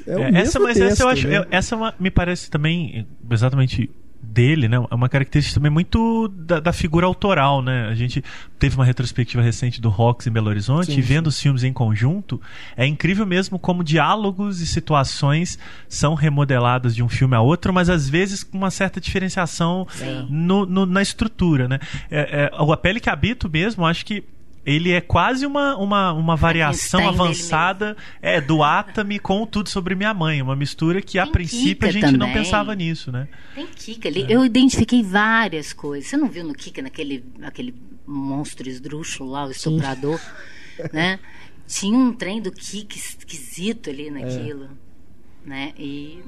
É, 0.04 0.20
é 0.20 0.40
essa, 0.40 0.58
mas 0.58 0.76
texto, 0.76 0.92
essa 0.92 1.02
eu 1.04 1.08
acho, 1.08 1.28
né? 1.28 1.46
essa 1.48 1.76
é 1.76 1.94
me 1.98 2.10
parece 2.10 2.50
também 2.50 3.06
exatamente 3.30 3.88
dele, 4.20 4.68
né? 4.68 4.76
É 4.90 4.94
uma 4.94 5.08
característica 5.08 5.60
também 5.60 5.70
muito 5.70 6.26
da, 6.28 6.58
da, 6.58 6.72
figura 6.72 7.06
autoral, 7.06 7.62
né? 7.62 7.86
A 7.86 7.94
gente 7.94 8.24
teve 8.58 8.74
uma 8.74 8.84
retrospectiva 8.84 9.40
recente 9.40 9.80
do 9.80 9.88
Rox 9.88 10.26
em 10.26 10.30
Belo 10.32 10.48
Horizonte 10.48 10.86
sim, 10.86 10.98
e 10.98 11.00
vendo 11.00 11.30
sim. 11.30 11.36
os 11.36 11.40
filmes 11.40 11.62
em 11.62 11.72
conjunto, 11.72 12.40
é 12.76 12.84
incrível 12.84 13.24
mesmo 13.24 13.58
como 13.60 13.84
diálogos 13.84 14.60
e 14.60 14.66
situações 14.66 15.56
são 15.88 16.14
remodeladas 16.14 16.96
de 16.96 17.02
um 17.02 17.08
filme 17.08 17.36
a 17.36 17.40
outro, 17.40 17.72
mas 17.72 17.88
às 17.88 18.08
vezes 18.08 18.42
com 18.42 18.58
uma 18.58 18.70
certa 18.70 19.00
diferenciação 19.00 19.86
no, 20.28 20.66
no, 20.66 20.84
na 20.84 21.02
estrutura, 21.02 21.68
né? 21.68 21.78
É, 22.10 22.44
é, 22.44 22.72
a 22.72 22.76
pele 22.76 22.98
que 22.98 23.10
habito 23.10 23.48
mesmo, 23.48 23.86
acho 23.86 24.04
que 24.04 24.24
ele 24.64 24.92
é 24.92 25.00
quase 25.00 25.44
uma, 25.44 25.76
uma, 25.76 26.12
uma 26.12 26.36
variação 26.36 27.06
avançada 27.08 27.96
é, 28.22 28.40
do 28.40 28.62
Atami 28.62 29.18
com 29.18 29.46
Tudo 29.46 29.68
Sobre 29.68 29.94
Minha 29.94 30.14
Mãe. 30.14 30.40
Uma 30.40 30.56
mistura 30.56 31.02
que, 31.02 31.18
a 31.18 31.26
princípio, 31.26 31.74
Kika 31.74 31.86
a 31.86 31.90
gente 31.90 32.02
também. 32.02 32.18
não 32.18 32.32
pensava 32.32 32.74
nisso, 32.74 33.12
né? 33.12 33.28
Tem 33.54 33.66
Kika 33.66 34.08
ali. 34.08 34.22
É. 34.22 34.34
Eu 34.34 34.44
identifiquei 34.44 35.02
várias 35.02 35.72
coisas. 35.72 36.08
Você 36.08 36.16
não 36.16 36.28
viu 36.28 36.44
no 36.44 36.54
Kika, 36.54 36.80
naquele 36.80 37.24
aquele 37.42 37.74
monstro 38.06 38.68
esdrúxulo 38.68 39.30
lá, 39.30 39.46
o 39.46 39.50
estuprador, 39.50 40.20
né? 40.92 41.18
Tinha 41.66 41.98
um 41.98 42.12
trem 42.12 42.40
do 42.40 42.50
Kika 42.50 42.96
esquisito 42.96 43.90
ali 43.90 44.10
naquilo, 44.10 44.64
é. 45.44 45.48
né? 45.48 45.72
E... 45.78 46.22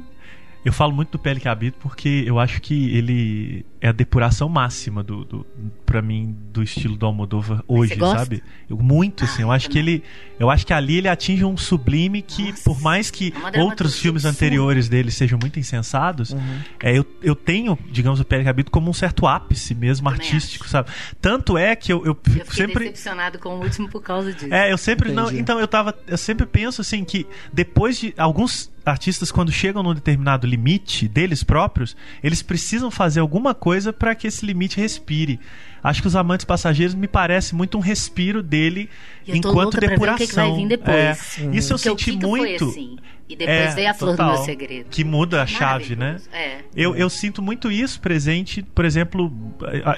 Eu 0.65 0.73
falo 0.73 0.93
muito 0.93 1.13
do 1.13 1.19
Pele 1.19 1.41
que 1.41 1.49
Habito 1.49 1.79
porque 1.79 2.25
eu 2.27 2.39
acho 2.39 2.61
que 2.61 2.97
ele 2.97 3.65
é 3.81 3.89
a 3.89 3.93
depuração 3.93 4.49
máxima 4.49 5.03
do, 5.03 5.25
do 5.25 5.47
para 5.85 6.03
mim 6.03 6.37
do 6.53 6.63
estilo 6.63 6.97
do 6.97 7.07
Almodóvar 7.07 7.63
hoje, 7.69 7.97
sabe? 7.99 8.43
Eu, 8.69 8.77
muito 8.77 9.25
assim, 9.25 9.43
eu 9.43 9.53
acho 9.53 9.69
que 9.71 9.79
ele 9.79 10.03
eu 10.39 10.51
acho 10.51 10.67
que 10.67 10.73
ali 10.73 10.99
ele 10.99 11.09
atinge 11.09 11.45
um 11.45 11.57
sublime 11.57 12.23
que 12.23 12.51
Nossa, 12.51 12.65
por 12.65 12.81
mais 12.81 13.11
que 13.11 13.33
é 13.53 13.63
outros 13.63 13.99
filmes 13.99 14.25
anteriores 14.25 14.89
dele 14.89 15.11
sejam 15.11 15.39
muito 15.41 15.59
insensados, 15.59 16.31
uhum. 16.31 16.61
é, 16.83 16.99
eu, 16.99 17.07
eu 17.23 17.35
tenho, 17.35 17.79
digamos, 17.91 18.21
o 18.21 18.25
Pérez 18.25 18.45
Cabito 18.45 18.71
como 18.71 18.91
um 18.91 18.93
certo 18.93 19.27
ápice 19.27 19.75
mesmo 19.75 20.09
artístico, 20.09 20.65
acho. 20.65 20.73
sabe? 20.73 20.91
Tanto 21.21 21.57
é 21.57 21.75
que 21.77 21.93
eu 21.93 21.97
eu, 22.05 22.05
eu 22.07 22.33
fico 22.33 22.55
sempre 22.55 22.85
decepcionado 22.85 23.39
com 23.39 23.51
o 23.51 23.63
último 23.63 23.89
por 23.89 24.03
causa 24.03 24.33
disso. 24.33 24.53
É, 24.53 24.73
eu 24.73 24.79
sempre 24.79 25.13
Entendi. 25.13 25.33
não, 25.33 25.39
então 25.39 25.61
eu 25.61 25.69
tava 25.69 25.97
eu 26.07 26.19
sempre 26.19 26.47
penso 26.47 26.81
assim 26.81 27.05
que 27.05 27.27
depois 27.53 27.99
de 27.99 28.15
alguns 28.17 28.71
artistas 28.85 29.33
quando 29.33 29.51
chegam 29.51 29.83
num 29.83 29.95
determinado 29.95 30.47
limite 30.47 31.09
deles 31.09 31.43
próprios, 31.43 31.97
eles 32.23 32.41
precisam 32.41 32.91
fazer 32.91 33.21
alguma 33.21 33.53
coisa 33.53 33.66
para 33.93 34.15
que 34.15 34.29
esse 34.29 34.47
limite 34.47 34.81
respire. 34.81 35.41
Acho 35.83 36.01
que 36.01 36.09
os 36.09 36.15
amantes 36.15 36.45
passageiros 36.45 36.95
me 36.95 37.09
parece 37.09 37.55
muito 37.55 37.77
um 37.77 37.81
respiro 37.81 38.43
dele 38.43 38.89
enquanto 39.29 39.79
depuração. 39.79 40.17
Que 40.17 40.27
que 40.27 40.35
vai 40.35 40.53
vir 40.53 40.69
depois. 40.69 41.39
É, 41.39 41.43
uhum. 41.43 41.53
Isso 41.53 41.73
eu 41.73 41.95
Porque 41.95 42.11
senti 42.11 42.27
muito. 42.27 42.65
Assim. 42.65 42.97
E 43.29 43.35
depois 43.35 43.73
é, 43.73 43.75
veio 43.75 43.91
a 43.91 43.95
flor 43.95 44.13
total, 44.13 44.27
do 44.27 44.35
meu 44.37 44.45
segredo. 44.45 44.87
Que 44.89 45.03
muda 45.03 45.43
a 45.43 45.47
chave, 45.47 45.97
né? 45.97 46.17
É. 46.33 46.59
Eu, 46.75 46.95
eu 46.95 47.11
sinto 47.11 47.43
muito 47.43 47.71
isso 47.73 48.01
presente. 48.01 48.63
Por 48.63 48.85
exemplo, 48.85 49.33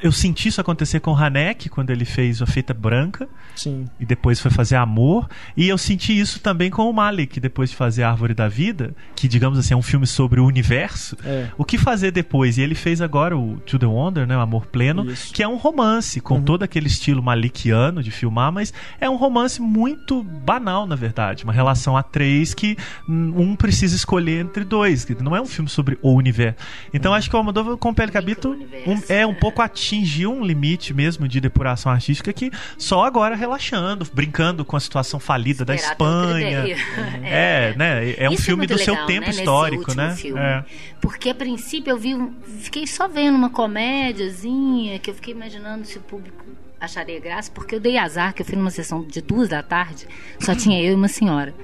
eu 0.03 0.11
senti 0.11 0.49
isso 0.49 0.61
acontecer 0.61 1.01
com 1.01 1.13
o 1.13 1.17
Hanek 1.17 1.69
quando 1.69 1.91
ele 1.91 2.07
fez 2.07 2.41
a 2.41 2.47
Feita 2.47 2.73
Branca. 2.73 3.29
Sim. 3.55 3.85
E 4.01 4.07
depois 4.07 4.41
foi 4.41 4.51
fazer 4.51 4.77
Amor. 4.77 5.29
E 5.57 5.69
eu 5.69 5.77
senti 5.77 6.19
isso 6.19 6.41
também 6.41 6.71
com 6.71 6.89
o 6.89 6.93
Malik, 6.93 7.39
depois 7.39 7.71
de 7.71 7.77
fazer 7.77 8.03
Árvore 8.03 8.33
da 8.33 8.49
Vida, 8.49 8.95
que, 9.15 9.29
digamos 9.29 9.59
assim, 9.59 9.75
é 9.75 9.77
um 9.77 9.83
filme 9.83 10.07
sobre 10.07 10.41
o 10.41 10.47
universo. 10.47 11.17
É. 11.23 11.49
O 11.59 11.65
que 11.65 11.77
fazer 11.77 12.11
depois? 12.11 12.57
E 12.57 12.63
ele 12.63 12.75
fez 12.75 13.03
agora 13.03 13.37
o 13.37 13.57
To 13.67 13.79
the 13.79 13.87
Wonder, 13.87 14.27
né? 14.27 14.37
O 14.37 14.41
Amor 14.41 14.67
Pleno, 14.67 15.11
isso. 15.11 15.35
que 15.35 15.43
é 15.43 15.49
um 15.49 15.57
romance, 15.57 16.21
com 16.21 16.37
uhum. 16.37 16.43
todo 16.43 16.63
aquele 16.63 16.87
estilo 16.87 17.23
malikiano 17.23 18.03
de 18.03 18.11
filmar, 18.11 18.51
mas 18.51 18.73
é 18.99 19.11
um 19.11 19.17
romance 19.19 19.61
muito 19.61 20.23
banal, 20.23 20.87
na 20.87 20.97
verdade. 20.97 21.45
Uma 21.45 21.53
relação 21.53 21.97
a 21.97 22.03
três 22.03 22.55
que 22.55 22.77
um 23.09 23.55
precisa 23.55 23.95
escolher 23.95 24.41
entre 24.41 24.65
dois. 24.65 25.07
Não 25.21 25.37
é 25.37 25.41
um 25.41 25.47
filme 25.47 25.69
sobre 25.69 25.99
o 26.01 26.13
universo. 26.13 26.59
Então 26.93 27.13
acho 27.13 27.29
que 27.29 27.37
o 27.37 27.39
Almodóvar 27.39 27.77
com 27.77 27.91
o 27.91 27.95
Pele 27.95 28.13
Cabito 28.13 28.57
um, 28.87 29.03
é 29.09 29.27
um 29.27 29.35
pouco 29.35 29.61
atingiu 29.61 30.33
um 30.33 30.45
limite 30.45 30.95
mesmo 30.95 31.29
de 31.29 31.41
depuração 31.41 31.93
artística 31.93 32.33
que 32.33 32.51
só 32.77 33.05
agora 33.05 33.35
relaxando, 33.35 34.07
brincando 34.13 34.65
com 34.65 34.77
a 34.77 34.81
situação 34.81 35.21
falida 35.21 35.65
da 35.65 35.75
Espanha. 35.75 36.65
É, 37.23 37.73
é, 37.73 37.75
né? 37.77 38.15
É 38.17 38.31
um 38.31 38.33
Isso 38.33 38.43
é 38.43 38.47
filme 38.47 38.65
é 38.65 38.67
do 38.69 38.77
legal, 38.77 38.97
seu 38.97 39.07
tempo 39.07 39.27
né? 39.27 39.31
histórico, 39.31 39.95
né? 39.95 40.17
É. 40.37 40.65
Porque 41.01 41.31
a 41.31 41.35
princípio 41.35 41.91
eu 41.91 41.99
vi, 41.99 42.17
fiquei 42.61 42.87
só 42.87 43.09
vendo 43.09 43.37
uma 43.37 43.51
comédiazinha 43.51 44.99
que 44.99 45.11
eu 45.11 45.15
fiquei 45.15 45.35
imaginando 45.35 45.85
se 45.85 45.99
o 45.99 46.01
público 46.01 46.45
acharia 46.81 47.21
graça, 47.21 47.51
porque 47.53 47.75
eu 47.75 47.81
dei 47.81 47.99
azar 47.99 48.33
que 48.35 48.43
eu 48.43 48.47
fui 48.47 48.57
numa 48.57 48.71
sessão 48.71 49.05
de 49.05 49.21
duas 49.21 49.49
da 49.49 49.63
tarde, 49.63 50.07
só 50.41 50.55
tinha 50.55 50.81
eu 50.83 50.93
e 50.93 50.95
uma 50.95 51.09
senhora. 51.09 51.55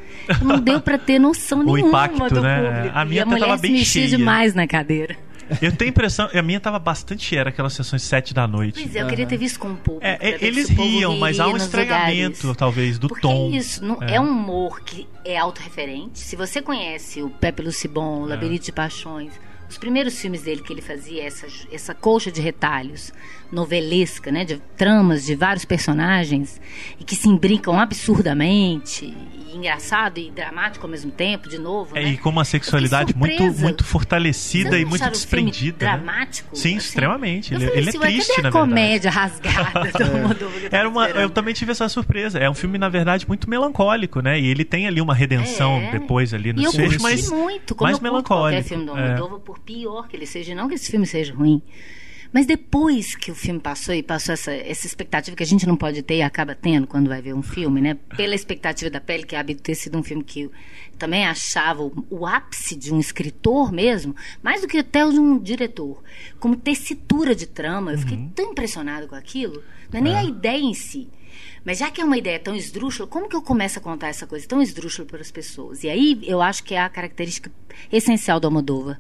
Não 0.42 0.58
deu 0.60 0.80
para 0.80 0.98
ter 0.98 1.18
noção 1.18 1.60
o 1.60 1.64
nenhuma 1.64 1.88
impacto, 1.88 2.34
do 2.34 2.40
né? 2.40 2.56
público. 2.56 2.98
A 2.98 3.04
minha 3.04 3.20
e 3.20 3.22
a 3.22 3.26
mulher 3.26 3.40
tava 3.40 3.56
bem 3.56 3.78
se 3.78 3.84
cheia. 3.84 4.08
demais 4.08 4.54
na 4.54 4.66
cadeira. 4.66 5.16
Eu 5.60 5.72
tenho 5.72 5.90
a 5.90 5.92
impressão, 5.92 6.28
a 6.32 6.42
minha 6.42 6.58
tava 6.58 6.78
bastante 6.78 7.24
cheia, 7.24 7.42
aquelas 7.42 7.74
sessões 7.74 8.02
sete 8.02 8.32
da 8.32 8.46
noite. 8.46 8.82
Pois 8.82 8.96
é, 8.96 9.02
eu 9.02 9.06
queria 9.06 9.26
ter 9.26 9.36
visto 9.36 9.58
com 9.58 9.72
o 9.72 9.76
público. 9.76 10.04
É, 10.06 10.38
eles 10.40 10.68
riam, 10.68 11.18
mas 11.18 11.38
há 11.38 11.48
um 11.48 11.56
estranhamento, 11.56 12.38
lugares. 12.38 12.56
talvez, 12.56 12.98
do 12.98 13.08
Porque 13.08 13.22
tom. 13.22 13.50
É 13.52 13.56
isso, 13.56 13.84
não, 13.84 14.02
é. 14.02 14.14
é. 14.14 14.20
um 14.20 14.30
humor 14.30 14.80
que 14.80 15.06
é 15.24 15.36
autorreferente. 15.36 16.18
Se 16.18 16.34
você 16.34 16.62
conhece 16.62 17.22
o 17.22 17.28
Pepe 17.28 17.62
Lucibon, 17.62 18.22
o 18.22 18.26
é. 18.26 18.30
Labirinto 18.30 18.62
é. 18.62 18.66
de 18.66 18.72
Paixões, 18.72 19.32
os 19.68 19.78
primeiros 19.78 20.18
filmes 20.18 20.42
dele 20.42 20.62
que 20.62 20.72
ele 20.72 20.82
fazia, 20.82 21.24
essa, 21.24 21.46
essa 21.70 21.94
colcha 21.94 22.30
de 22.30 22.40
retalhos 22.40 23.12
novelesca, 23.54 24.32
né, 24.32 24.44
de 24.44 24.60
tramas 24.76 25.24
de 25.24 25.34
vários 25.34 25.64
personagens 25.64 26.60
e 26.98 27.04
que 27.04 27.14
se 27.14 27.28
imbricam 27.28 27.78
absurdamente 27.78 29.14
engraçado 29.54 30.18
e 30.18 30.30
dramático 30.30 30.84
ao 30.84 30.90
mesmo 30.90 31.10
tempo, 31.10 31.48
de 31.48 31.58
novo. 31.58 31.96
É, 31.96 32.02
né? 32.02 32.10
E 32.10 32.18
com 32.18 32.28
uma 32.28 32.44
sexualidade 32.44 33.14
muito, 33.16 33.42
muito 33.60 33.84
fortalecida 33.84 34.78
e 34.78 34.84
muito 34.84 35.08
desprendida. 35.08 35.86
Né? 35.86 35.92
dramático? 35.92 36.56
Sim, 36.56 36.76
assim? 36.76 36.76
extremamente. 36.76 37.54
Ele, 37.54 37.64
ele 37.66 37.88
assim, 37.88 37.98
é 37.98 38.00
triste, 38.00 38.42
na 38.42 38.50
comédia 38.50 39.10
rasgada 39.10 39.88
é. 40.70 40.76
Era 40.76 40.88
uma, 40.88 41.08
Eu 41.08 41.30
também 41.30 41.54
tive 41.54 41.72
essa 41.72 41.88
surpresa. 41.88 42.38
É 42.38 42.50
um 42.50 42.54
filme, 42.54 42.78
na 42.78 42.88
verdade, 42.88 43.26
muito 43.26 43.48
melancólico, 43.48 44.20
né? 44.20 44.38
E 44.38 44.46
ele 44.46 44.64
tem 44.64 44.86
ali 44.86 45.00
uma 45.00 45.14
redenção 45.14 45.76
é. 45.76 45.92
depois 45.92 46.34
ali 46.34 46.52
no 46.52 46.60
e 46.60 46.64
desfecho, 46.64 47.00
mas 47.00 47.30
muito, 47.30 47.74
como 47.74 47.86
mais 47.86 47.98
eu 47.98 48.02
melancólico. 48.02 48.62
qualquer 48.62 48.62
filme 48.62 48.84
do 48.84 48.90
Almodóvar, 48.90 49.38
é. 49.38 49.42
por 49.44 49.58
pior 49.60 50.08
que 50.08 50.16
ele 50.16 50.26
seja. 50.26 50.54
Não 50.54 50.68
que 50.68 50.74
esse 50.74 50.90
filme 50.90 51.06
seja 51.06 51.34
ruim. 51.34 51.62
Mas 52.34 52.46
depois 52.46 53.14
que 53.14 53.30
o 53.30 53.34
filme 53.34 53.60
passou 53.60 53.94
e 53.94 54.02
passou 54.02 54.32
essa, 54.32 54.50
essa 54.52 54.88
expectativa 54.88 55.36
que 55.36 55.42
a 55.44 55.46
gente 55.46 55.68
não 55.68 55.76
pode 55.76 56.02
ter 56.02 56.16
e 56.16 56.22
acaba 56.22 56.52
tendo 56.52 56.84
quando 56.84 57.06
vai 57.06 57.22
ver 57.22 57.32
um 57.32 57.44
filme, 57.44 57.80
né? 57.80 57.94
Pela 58.16 58.34
expectativa 58.34 58.90
da 58.90 59.00
pele, 59.00 59.22
que 59.22 59.36
hábito 59.36 59.62
ter 59.62 59.76
sido 59.76 59.96
um 59.96 60.02
filme 60.02 60.24
que 60.24 60.40
eu 60.40 60.52
também 60.98 61.24
achava 61.24 61.84
o, 61.84 62.04
o, 62.10 62.26
ápice 62.26 62.74
de 62.74 62.92
um 62.92 62.98
escritor 62.98 63.70
mesmo, 63.70 64.16
mais 64.42 64.62
do 64.62 64.66
que 64.66 64.78
até 64.78 65.08
de 65.08 65.20
um 65.20 65.38
diretor. 65.38 66.02
Como 66.40 66.56
tessitura 66.56 67.36
de 67.36 67.46
trama, 67.46 67.92
eu 67.92 67.98
fiquei 67.98 68.16
uhum. 68.16 68.28
tão 68.30 68.50
impressionado 68.50 69.06
com 69.06 69.14
aquilo. 69.14 69.62
Não 69.92 70.00
é 70.00 70.02
nem 70.02 70.14
é. 70.14 70.18
a 70.18 70.24
ideia 70.24 70.60
em 70.60 70.74
si. 70.74 71.08
Mas 71.64 71.78
já 71.78 71.88
que 71.88 72.00
é 72.00 72.04
uma 72.04 72.18
ideia 72.18 72.40
tão 72.40 72.56
esdrúxula, 72.56 73.08
como 73.08 73.28
que 73.28 73.36
eu 73.36 73.42
começo 73.42 73.78
a 73.78 73.82
contar 73.82 74.08
essa 74.08 74.26
coisa 74.26 74.44
tão 74.48 74.60
esdrúxula 74.60 75.06
para 75.06 75.20
as 75.20 75.30
pessoas? 75.30 75.84
E 75.84 75.88
aí 75.88 76.20
eu 76.24 76.42
acho 76.42 76.64
que 76.64 76.74
é 76.74 76.80
a 76.80 76.88
característica 76.88 77.48
essencial 77.92 78.40
do 78.40 78.48
Almodóvar 78.48 78.98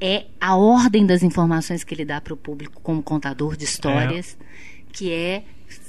é 0.00 0.26
a 0.40 0.56
ordem 0.56 1.06
das 1.06 1.22
informações 1.22 1.84
que 1.84 1.94
ele 1.94 2.04
dá 2.04 2.20
para 2.20 2.34
o 2.34 2.36
público 2.36 2.80
como 2.82 3.02
contador 3.02 3.56
de 3.56 3.64
histórias, 3.64 4.36
é. 4.40 4.44
que 4.92 5.12
é 5.12 5.42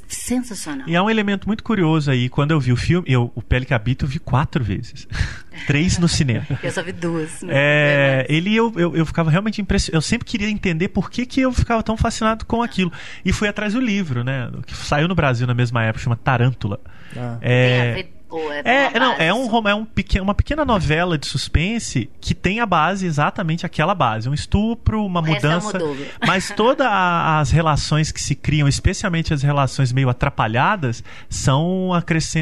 sensacional. 0.07 0.87
E 0.87 0.95
há 0.95 1.03
um 1.03 1.09
elemento 1.09 1.47
muito 1.47 1.63
curioso 1.63 2.09
aí. 2.09 2.29
Quando 2.29 2.51
eu 2.51 2.59
vi 2.59 2.71
o 2.71 2.77
filme, 2.77 3.05
eu, 3.11 3.31
o 3.35 3.41
Pele 3.41 3.65
que 3.65 3.73
Habita, 3.73 4.05
eu 4.05 4.09
vi 4.09 4.19
quatro 4.19 4.63
vezes. 4.63 5.07
Três 5.67 5.97
no 5.97 6.07
cinema. 6.07 6.45
eu 6.63 6.71
só 6.71 6.81
vi 6.81 6.93
duas. 6.93 7.43
É, 7.47 8.25
ele 8.29 8.55
eu, 8.55 8.71
eu, 8.77 8.95
eu, 8.95 9.05
ficava 9.05 9.29
realmente 9.29 9.61
impressionado. 9.61 9.97
Eu 9.97 10.01
sempre 10.01 10.25
queria 10.25 10.49
entender 10.49 10.87
por 10.89 11.09
que, 11.09 11.25
que 11.25 11.41
eu 11.41 11.51
ficava 11.51 11.83
tão 11.83 11.97
fascinado 11.97 12.45
com 12.45 12.61
aquilo. 12.61 12.91
E 13.25 13.33
fui 13.33 13.47
atrás 13.47 13.73
do 13.73 13.81
livro, 13.81 14.23
né? 14.23 14.49
Que 14.65 14.75
saiu 14.75 15.07
no 15.07 15.15
Brasil 15.15 15.45
na 15.45 15.53
mesma 15.53 15.83
época, 15.83 16.03
chama 16.03 16.15
Tarântula. 16.15 16.79
Ah. 17.15 17.37
É, 17.41 17.81
Tem 17.81 17.91
a 17.91 17.93
ver 17.95 18.16
é, 18.65 18.91
é 18.93 18.99
não, 18.99 19.13
é, 19.13 19.33
um, 19.33 19.67
é 19.67 19.75
um 19.75 19.85
pequeno, 19.85 20.23
uma 20.25 20.33
pequena 20.33 20.65
novela 20.65 21.17
de 21.17 21.25
suspense 21.25 22.09
que 22.19 22.35
tem 22.35 22.59
a 22.59 22.65
base 22.65 23.05
exatamente 23.05 23.65
aquela 23.65 23.95
base. 23.95 24.27
Um 24.27 24.33
estupro, 24.33 25.05
uma 25.05 25.21
o 25.21 25.25
mudança. 25.25 25.79
mas 26.27 26.51
todas 26.51 26.87
as 26.87 27.51
relações 27.51 28.11
que 28.11 28.21
se 28.21 28.35
criam, 28.35 28.67
especialmente 28.67 29.33
as 29.33 29.41
relações 29.41 29.93
meio 29.93 30.09
atrapalhadas, 30.09 31.03
são, 31.29 31.91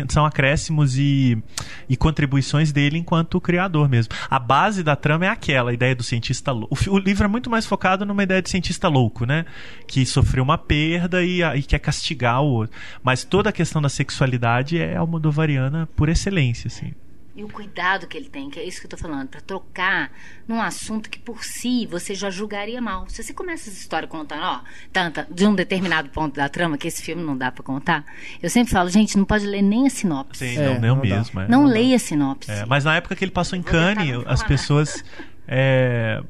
são 0.10 0.26
acréscimos 0.26 0.98
e, 0.98 1.38
e 1.88 1.96
contribuições 1.96 2.72
dele 2.72 2.98
enquanto 2.98 3.40
criador 3.40 3.88
mesmo. 3.88 4.14
A 4.28 4.40
base 4.40 4.82
da 4.82 4.96
trama 4.96 5.26
é 5.26 5.30
aquela, 5.30 5.70
a 5.70 5.74
ideia 5.74 5.96
do 5.96 6.04
cientista 6.04 6.52
louco. 6.52 6.76
O, 6.90 6.96
o 6.96 6.98
livro 6.98 7.26
é 7.26 7.28
muito 7.28 7.50
mais 7.50 7.66
focado 7.66 8.06
numa 8.06 8.24
ideia 8.24 8.42
de 8.42 8.50
cientista 8.50 8.88
louco, 8.88 9.26
né? 9.26 9.46
Que 9.88 10.04
sofreu 10.06 10.44
uma 10.44 10.58
perda 10.58 11.24
e, 11.24 11.44
e 11.44 11.62
quer 11.62 11.80
castigar 11.80 12.42
o 12.42 12.48
outro. 12.48 12.76
Mas 13.04 13.24
toda 13.24 13.50
a 13.50 13.54
questão 13.54 13.82
da 13.82 13.90
sexualidade 13.90 14.80
é 14.80 14.96
almodovariana 14.96 15.75
por 15.96 16.10
excelência, 16.10 16.68
assim. 16.68 16.94
E 17.36 17.44
o 17.44 17.50
cuidado 17.50 18.08
que 18.08 18.16
ele 18.16 18.30
tem, 18.30 18.50
que 18.50 18.58
é 18.58 18.64
isso 18.64 18.80
que 18.80 18.86
eu 18.86 18.96
estou 18.96 19.00
falando, 19.10 19.28
para 19.28 19.42
trocar 19.42 20.10
num 20.48 20.62
assunto 20.62 21.10
que 21.10 21.20
por 21.20 21.44
si 21.44 21.86
você 21.86 22.16
já 22.16 22.30
julgaria 22.30 22.80
mal. 22.80 23.10
Se 23.10 23.22
você 23.22 23.34
começa 23.34 23.70
essa 23.70 23.78
história 23.78 24.08
contando, 24.08 24.42
ó, 24.42 24.62
tanta, 24.94 25.28
de 25.30 25.46
um 25.46 25.54
determinado 25.54 26.10
ponto 26.10 26.34
da 26.34 26.48
trama, 26.48 26.78
que 26.78 26.88
esse 26.88 27.02
filme 27.02 27.22
não 27.22 27.38
dá 27.38 27.52
para 27.52 27.62
contar, 27.62 28.06
eu 28.42 28.50
sempre 28.50 28.72
falo, 28.72 28.90
gente, 28.90 29.18
não 29.18 29.26
pode 29.26 29.46
ler 29.46 29.62
nem 29.62 29.86
a 29.86 29.90
sinopse. 29.90 30.48
Sim, 30.48 30.58
é, 30.58 30.80
não, 30.80 30.96
não, 30.96 31.02
mesmo. 31.02 31.42
É, 31.42 31.48
não, 31.50 31.64
não 31.64 31.70
leia 31.70 31.98
a 31.98 32.00
sinopse. 32.00 32.50
É, 32.50 32.66
mas 32.66 32.86
na 32.86 32.96
época 32.96 33.18
que 33.18 33.26
ele 33.26 33.32
passou 33.32 33.60
em 33.60 33.62
Cannes, 33.62 34.24
as 34.26 34.42
pessoas. 34.42 35.04
É, 35.46 36.24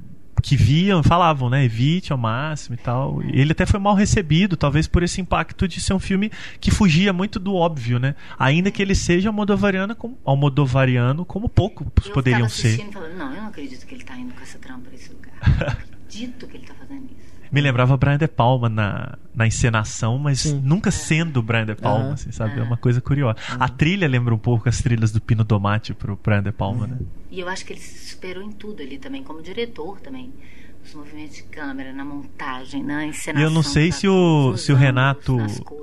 que 0.46 0.56
viam, 0.56 1.02
falavam, 1.02 1.50
né? 1.50 1.66
Evite 1.66 2.12
ao 2.12 2.20
máximo 2.20 2.75
e 2.75 2.78
tal. 2.78 3.24
E 3.24 3.42
ele 3.42 3.52
até 3.52 3.66
foi 3.66 3.80
mal 3.80 3.96
recebido, 3.96 4.56
talvez 4.56 4.88
por 4.88 5.02
esse 5.02 5.20
impacto 5.20 5.68
de 5.68 5.82
ser 5.82 5.96
um 5.96 6.00
filme 6.00 6.32
que 6.62 6.70
fugia 6.70 7.12
muito 7.12 7.40
do 7.40 7.56
óbvio, 7.56 7.98
né? 7.98 8.14
Ainda 8.38 8.70
que 8.70 8.80
ele 8.80 8.94
seja 8.94 9.30
almodovariano 9.30 9.96
como, 9.96 10.20
almodovariano 10.24 11.25
como 11.25 11.50
poucos 11.50 11.88
eu 12.06 12.14
poderiam 12.14 12.48
ser. 12.48 12.78
Falando, 12.92 13.18
não, 13.18 13.34
eu 13.34 13.42
não 13.42 13.48
acredito 13.48 13.88
que 13.88 13.96
ele 13.96 14.04
está 14.04 14.16
indo 14.16 14.36
com 14.36 14.42
essa 14.42 14.60
trampa 14.60 14.88
esse 14.94 15.12
lugar. 15.12 15.34
Eu 15.42 15.68
acredito 15.68 16.48
que 16.48 16.58
ele 16.58 16.64
está 16.64 16.75
fazendo 16.75 17.06
isso. 17.06 17.25
Me 17.52 17.62
lembrava 17.62 17.96
Brian 17.98 18.18
De 18.18 18.28
Palma 18.28 18.70
na, 18.70 19.18
na 19.34 19.48
encenação, 19.48 20.18
mas 20.18 20.42
Sim. 20.42 20.62
nunca 20.64 20.92
sendo 20.92 21.42
Brian 21.42 21.66
De 21.66 21.75
Palma, 21.75 22.08
uhum. 22.08 22.14
assim, 22.14 22.32
sabe? 22.32 22.60
É 22.60 22.64
uma 22.64 22.78
coisa 22.78 23.02
curiosa. 23.02 23.38
Uhum. 23.52 23.58
A 23.60 23.70
trilha 23.70 24.08
lembra 24.08 24.34
um 24.34 24.38
pouco 24.38 24.68
as 24.68 24.80
trilhas 24.80 25.12
do 25.12 25.22
Pino 25.22 25.44
Domate 25.44 25.94
pro 25.94 26.20
Brian 26.22 26.44
De 26.44 26.52
Palma, 26.52 26.86
uhum. 26.86 26.92
né? 26.92 26.98
E 27.32 27.40
eu 27.40 27.48
acho 27.48 27.66
que 27.66 27.74
ele 27.74 27.80
se 27.80 28.10
superou 28.10 28.44
em 28.44 28.52
tudo 28.52 28.82
ali 28.82 28.98
também, 28.98 29.24
como 29.24 29.42
diretor 29.42 30.00
também. 30.00 30.34
Os 30.84 30.94
movimentos 30.94 31.38
de 31.38 31.44
câmera, 31.44 31.92
na 31.92 32.06
montagem, 32.06 32.84
na 32.84 33.04
encenação. 33.08 33.42
E 33.42 33.44
eu 33.44 33.50
não 33.50 33.64
sei 33.64 33.92
se 33.92 34.08
o, 34.08 34.56
se 34.56 34.72
o 34.72 34.75
Renato 34.75 35.36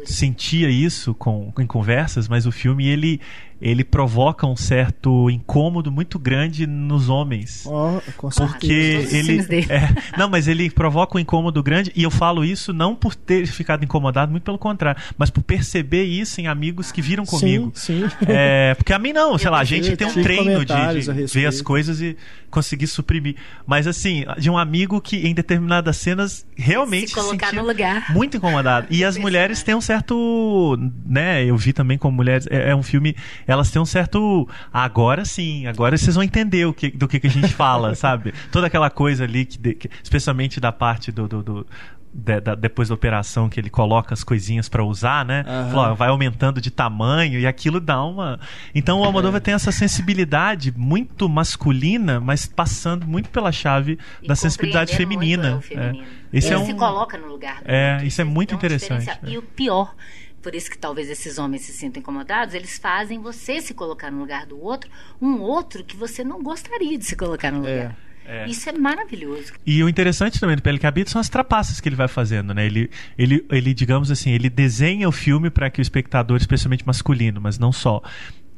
sentia 0.04 0.70
isso 0.70 1.12
com, 1.12 1.52
em 1.58 1.66
conversas, 1.66 2.28
mas 2.28 2.46
o 2.46 2.52
filme, 2.52 2.86
ele 2.86 3.20
ele 3.62 3.84
provoca 3.84 4.44
um 4.44 4.56
certo 4.56 5.30
incômodo 5.30 5.90
muito 5.92 6.18
grande 6.18 6.66
nos 6.66 7.08
homens. 7.08 7.64
Oh, 7.64 8.00
com 8.16 8.28
porque 8.28 9.06
ele 9.12 9.38
é, 9.70 9.88
não, 10.18 10.28
mas 10.28 10.48
ele 10.48 10.68
provoca 10.68 11.16
um 11.16 11.20
incômodo 11.20 11.62
grande 11.62 11.92
e 11.94 12.02
eu 12.02 12.10
falo 12.10 12.44
isso 12.44 12.72
não 12.72 12.94
por 12.94 13.14
ter 13.14 13.46
ficado 13.46 13.84
incomodado, 13.84 14.32
muito 14.32 14.42
pelo 14.42 14.58
contrário, 14.58 15.00
mas 15.16 15.30
por 15.30 15.42
perceber 15.42 16.04
isso 16.04 16.40
em 16.40 16.48
amigos 16.48 16.90
que 16.90 17.00
viram 17.00 17.24
comigo. 17.24 17.70
Sim, 17.74 18.08
sim. 18.08 18.14
É, 18.26 18.74
porque 18.74 18.92
a 18.92 18.98
mim 18.98 19.12
não, 19.12 19.38
sei 19.38 19.50
lá, 19.50 19.60
a 19.60 19.64
gente 19.64 19.96
tem 19.96 20.08
um 20.08 20.12
treino 20.12 20.64
de, 20.64 21.12
de 21.12 21.26
ver 21.26 21.46
as 21.46 21.62
coisas 21.62 22.00
e 22.00 22.16
conseguir 22.50 22.86
suprimir. 22.86 23.36
Mas 23.66 23.86
assim, 23.86 24.24
de 24.38 24.50
um 24.50 24.58
amigo 24.58 25.00
que 25.00 25.26
em 25.26 25.34
determinadas 25.34 25.96
cenas 25.96 26.46
realmente 26.56 27.08
se 27.08 27.14
colocar 27.14 27.50
se 27.50 27.56
no 27.56 27.64
lugar 27.64 28.12
muito 28.12 28.36
incomodado. 28.36 28.86
E 28.90 29.04
as 29.04 29.16
mulheres 29.16 29.62
têm 29.62 29.74
um 29.74 29.80
certo, 29.80 30.78
né? 31.06 31.44
Eu 31.44 31.56
vi 31.56 31.72
também 31.72 31.96
como 31.96 32.16
mulheres 32.16 32.46
é, 32.50 32.70
é 32.70 32.76
um 32.76 32.82
filme, 32.82 33.16
elas 33.52 33.70
têm 33.70 33.80
um 33.80 33.86
certo 33.86 34.48
agora 34.72 35.24
sim, 35.24 35.66
agora 35.66 35.96
vocês 35.96 36.14
vão 36.14 36.24
entender 36.24 36.66
o 36.66 36.72
que, 36.72 36.90
do 36.90 37.06
que, 37.06 37.20
que 37.20 37.26
a 37.26 37.30
gente 37.30 37.52
fala, 37.52 37.94
sabe? 37.96 38.32
Toda 38.50 38.66
aquela 38.66 38.90
coisa 38.90 39.24
ali 39.24 39.44
que, 39.44 39.74
que 39.74 39.90
especialmente 40.02 40.60
da 40.60 40.72
parte 40.72 41.12
do, 41.12 41.28
do, 41.28 41.42
do 41.42 41.66
de, 42.12 42.40
da, 42.40 42.54
depois 42.54 42.88
da 42.88 42.94
operação 42.94 43.48
que 43.48 43.58
ele 43.58 43.70
coloca 43.70 44.12
as 44.12 44.22
coisinhas 44.22 44.68
para 44.68 44.84
usar, 44.84 45.24
né? 45.24 45.44
Uhum. 45.46 45.94
Vai 45.94 46.08
aumentando 46.08 46.60
de 46.60 46.70
tamanho 46.70 47.38
e 47.38 47.46
aquilo 47.46 47.80
dá 47.80 48.04
uma. 48.04 48.38
Então 48.74 49.00
o 49.00 49.04
Almodóvar 49.04 49.38
é. 49.38 49.40
tem 49.40 49.54
essa 49.54 49.72
sensibilidade 49.72 50.72
muito 50.76 51.28
masculina, 51.28 52.20
mas 52.20 52.46
passando 52.46 53.06
muito 53.06 53.30
pela 53.30 53.50
chave 53.50 53.98
e 54.22 54.28
da 54.28 54.36
sensibilidade 54.36 54.94
feminina. 54.94 55.60
É. 55.70 55.92
Esse 56.32 56.48
ele 56.48 56.54
é 56.54 56.58
um... 56.58 56.66
se 56.66 56.74
coloca 56.74 57.16
no 57.16 57.28
lugar. 57.28 57.62
é, 57.64 57.92
outro. 57.92 58.06
isso 58.06 58.20
é 58.20 58.24
muito 58.24 58.54
interessante. 58.54 59.10
E 59.24 59.38
o 59.38 59.42
pior, 59.42 59.94
por 60.42 60.54
isso 60.54 60.70
que 60.70 60.76
talvez 60.76 61.08
esses 61.08 61.38
homens 61.38 61.62
se 61.62 61.72
sintam 61.72 62.00
incomodados, 62.00 62.54
eles 62.54 62.78
fazem 62.78 63.20
você 63.20 63.60
se 63.60 63.72
colocar 63.72 64.10
no 64.10 64.18
lugar 64.18 64.44
do 64.44 64.60
outro, 64.60 64.90
um 65.20 65.40
outro 65.40 65.84
que 65.84 65.96
você 65.96 66.24
não 66.24 66.42
gostaria 66.42 66.98
de 66.98 67.04
se 67.04 67.16
colocar 67.16 67.52
no 67.52 67.58
lugar. 67.58 67.96
É. 68.08 68.12
É. 68.24 68.46
Isso 68.46 68.68
é 68.68 68.72
maravilhoso. 68.72 69.52
E 69.66 69.82
o 69.82 69.88
interessante 69.88 70.38
também 70.38 70.54
do 70.54 70.62
Pele 70.62 70.78
que 70.78 70.86
Habita 70.86 71.10
são 71.10 71.20
as 71.20 71.28
trapaças 71.28 71.80
que 71.80 71.88
ele 71.88 71.96
vai 71.96 72.06
fazendo, 72.06 72.54
né? 72.54 72.64
Ele, 72.64 72.88
ele, 73.18 73.44
ele 73.50 73.74
digamos 73.74 74.10
assim, 74.12 74.30
ele 74.30 74.48
desenha 74.48 75.08
o 75.08 75.12
filme 75.12 75.50
para 75.50 75.68
que 75.68 75.80
o 75.80 75.82
espectador, 75.82 76.36
especialmente 76.36 76.86
masculino, 76.86 77.40
mas 77.40 77.58
não 77.58 77.72
só, 77.72 78.00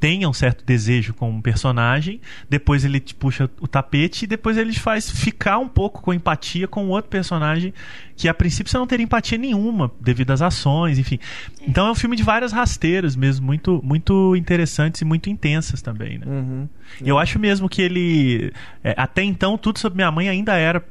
tenha 0.04 0.28
um 0.28 0.34
certo 0.34 0.62
desejo 0.66 1.14
com 1.14 1.30
um 1.30 1.40
personagem, 1.40 2.20
depois 2.46 2.84
ele 2.84 3.00
te 3.00 3.14
puxa 3.14 3.48
o 3.58 3.66
tapete 3.66 4.24
e 4.24 4.26
depois 4.26 4.58
ele 4.58 4.70
te 4.70 4.78
faz 4.78 5.10
ficar 5.10 5.56
um 5.56 5.66
pouco 5.66 6.02
com 6.02 6.12
empatia 6.12 6.68
com 6.68 6.90
outro 6.90 7.10
personagem 7.10 7.72
que 8.14 8.28
a 8.28 8.34
princípio 8.34 8.70
você 8.70 8.76
não 8.76 8.86
teria 8.86 9.04
empatia 9.04 9.38
nenhuma 9.38 9.90
devido 9.98 10.30
às 10.30 10.42
ações, 10.42 10.98
enfim. 10.98 11.18
Então 11.66 11.86
é 11.86 11.90
um 11.90 11.94
filme 11.94 12.16
de 12.16 12.22
várias 12.22 12.52
rasteiras 12.52 13.16
mesmo, 13.16 13.46
muito 13.46 13.80
muito 13.82 14.36
interessantes 14.36 15.00
e 15.00 15.06
muito 15.06 15.30
intensas 15.30 15.80
também, 15.80 16.18
né? 16.18 16.26
Uhum. 16.26 16.68
Eu 17.02 17.18
acho 17.18 17.38
mesmo 17.38 17.66
que 17.66 17.80
ele 17.80 18.52
é, 18.84 18.92
até 18.98 19.22
então 19.22 19.56
tudo 19.56 19.78
sobre 19.78 19.96
minha 19.96 20.10
mãe 20.10 20.28
ainda 20.28 20.54
era 20.54 20.84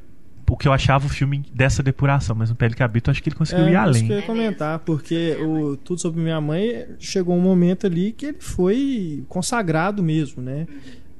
o 0.48 0.56
que 0.56 0.68
eu 0.68 0.72
achava 0.72 1.06
o 1.06 1.08
filme 1.08 1.44
dessa 1.52 1.82
depuração, 1.82 2.36
mas 2.36 2.50
no 2.50 2.56
Pele 2.56 2.74
Cabito 2.74 3.10
acho 3.10 3.22
que 3.22 3.28
ele 3.28 3.36
conseguiu 3.36 3.66
é, 3.66 3.72
ir 3.72 3.76
além. 3.76 4.06
Que 4.06 4.12
eu 4.12 4.22
comentar, 4.22 4.78
porque 4.80 5.36
o 5.40 5.76
Tudo 5.76 6.00
Sobre 6.00 6.20
Minha 6.20 6.40
Mãe 6.40 6.86
chegou 6.98 7.36
um 7.36 7.40
momento 7.40 7.86
ali 7.86 8.12
que 8.12 8.26
ele 8.26 8.38
foi 8.40 9.24
consagrado 9.28 10.02
mesmo, 10.02 10.42
né? 10.42 10.66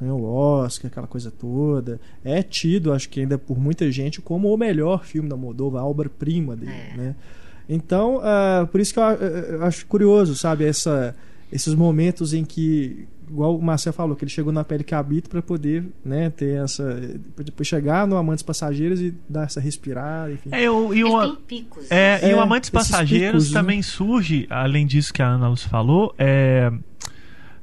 O 0.00 0.24
Oscar, 0.24 0.90
aquela 0.90 1.06
coisa 1.06 1.30
toda. 1.30 1.98
É 2.24 2.42
tido, 2.42 2.92
acho 2.92 3.08
que 3.08 3.20
ainda 3.20 3.38
por 3.38 3.58
muita 3.58 3.90
gente, 3.90 4.20
como 4.20 4.52
o 4.52 4.56
melhor 4.56 5.04
filme 5.04 5.28
da 5.28 5.36
Moldova, 5.36 5.80
a 5.80 5.84
obra-prima 5.84 6.54
dele, 6.54 6.72
é. 6.72 6.96
né? 6.96 7.14
Então, 7.68 8.18
uh, 8.18 8.66
por 8.66 8.80
isso 8.80 8.92
que 8.92 9.00
eu, 9.00 9.04
eu 9.04 9.64
acho 9.64 9.86
curioso, 9.86 10.34
sabe, 10.34 10.64
essa, 10.66 11.16
esses 11.54 11.72
momentos 11.74 12.34
em 12.34 12.44
que 12.44 13.06
igual 13.30 13.56
o 13.56 13.62
Marcel 13.62 13.92
falou, 13.92 14.16
que 14.16 14.24
ele 14.24 14.30
chegou 14.30 14.52
na 14.52 14.64
pele 14.64 14.82
que 14.82 14.94
habita 14.94 15.30
para 15.30 15.40
poder 15.40 15.86
né, 16.04 16.28
ter 16.28 16.62
essa. 16.62 17.00
depois 17.38 17.66
chegar 17.66 18.06
no 18.06 18.16
Amantes 18.16 18.42
Passageiros 18.42 19.00
e 19.00 19.14
dar 19.28 19.44
essa 19.44 19.60
respirada, 19.60 20.32
enfim. 20.32 20.50
É, 20.52 20.62
eu, 20.62 20.92
e 20.92 21.04
o, 21.04 21.36
picos, 21.36 21.90
é, 21.90 22.20
né? 22.20 22.30
e 22.30 22.34
o 22.34 22.38
é, 22.38 22.40
Amantes 22.40 22.70
Passageiros 22.70 23.44
picos, 23.44 23.54
né? 23.54 23.60
também 23.60 23.76
né? 23.78 23.82
surge, 23.82 24.46
além 24.50 24.84
disso 24.84 25.12
que 25.12 25.22
a 25.22 25.28
Ana 25.28 25.48
Luz 25.48 25.62
falou, 25.62 26.12
é, 26.18 26.72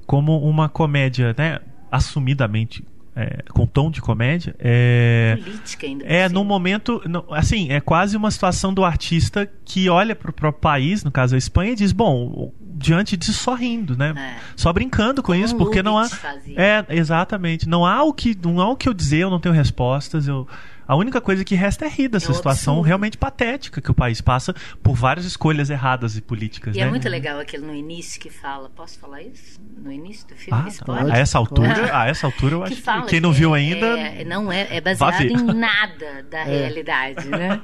como 0.06 0.40
uma 0.40 0.70
comédia, 0.70 1.36
né? 1.38 1.60
Assumidamente 1.92 2.86
é, 3.16 3.44
com 3.52 3.66
tom 3.66 3.92
de 3.92 4.02
comédia. 4.02 4.56
É, 4.58 5.38
Política 5.44 5.86
ainda. 5.86 6.06
É, 6.06 6.30
num 6.30 6.44
momento. 6.44 7.02
No, 7.06 7.26
assim, 7.32 7.70
é 7.70 7.80
quase 7.80 8.16
uma 8.16 8.32
situação 8.32 8.74
do 8.74 8.86
artista 8.86 9.50
que 9.66 9.90
olha 9.90 10.16
para 10.16 10.30
o 10.30 10.34
próprio 10.34 10.62
país, 10.62 11.04
no 11.04 11.12
caso 11.12 11.36
a 11.36 11.38
Espanha, 11.38 11.74
e 11.74 11.76
diz: 11.76 11.92
bom, 11.92 12.54
diante 12.82 13.16
disso 13.16 13.34
só 13.34 13.54
rindo, 13.54 13.96
né? 13.96 14.14
É. 14.18 14.42
Só 14.56 14.72
brincando 14.74 15.22
com 15.22 15.32
Como 15.32 15.44
isso, 15.44 15.56
porque 15.56 15.82
não 15.82 15.98
há. 15.98 16.10
Fazia. 16.10 16.56
É, 16.58 16.86
exatamente. 16.90 17.68
Não 17.68 17.86
há 17.86 18.04
o 18.04 18.14
que, 18.14 18.38
não 18.42 18.60
há 18.60 18.70
o 18.70 18.76
que 18.76 18.90
eu 18.90 18.94
dizer, 18.94 19.20
eu 19.20 19.30
não 19.30 19.40
tenho 19.40 19.54
respostas, 19.54 20.28
eu 20.28 20.48
a 20.92 20.96
única 20.98 21.22
coisa 21.22 21.46
que 21.46 21.56
resta 21.56 21.86
é 21.86 21.88
rir 21.88 22.10
dessa 22.10 22.34
é 22.34 22.36
situação 22.36 22.74
absurdo. 22.74 22.88
realmente 22.88 23.18
patética 23.18 23.80
que 23.80 23.90
o 23.90 23.94
país 23.94 24.20
passa 24.20 24.54
por 24.84 24.94
várias 24.94 25.26
escolhas 25.26 25.70
erradas 25.70 26.18
e 26.18 26.22
políticas. 26.22 26.76
E 26.76 26.80
é 26.80 26.82
né? 26.82 26.88
é 26.88 26.90
muito 26.90 27.08
legal 27.08 27.40
aquele 27.40 27.66
no 27.66 27.74
início 27.74 28.20
que 28.20 28.30
fala. 28.30 28.70
Posso 28.70 29.00
falar 29.00 29.22
isso? 29.22 29.58
No 29.78 29.90
início 29.90 30.28
do 30.28 30.36
filme? 30.36 30.70
Ah? 30.90 31.14
A 31.14 31.18
essa 31.18 31.38
altura, 31.38 31.96
a 31.98 32.10
essa 32.10 32.28
altura 32.28 32.56
eu 32.56 32.64
acho 32.64 32.76
que, 32.76 32.82
fala, 32.82 33.06
quem 33.06 33.22
não 33.22 33.32
viu 33.32 33.54
ainda. 33.54 33.86
É, 33.98 34.26
não 34.26 34.52
é, 34.52 34.68
é 34.70 34.82
baseado 34.82 35.22
em 35.22 35.42
nada 35.42 36.26
da 36.30 36.40
é. 36.44 36.44
realidade, 36.44 37.26
né? 37.30 37.62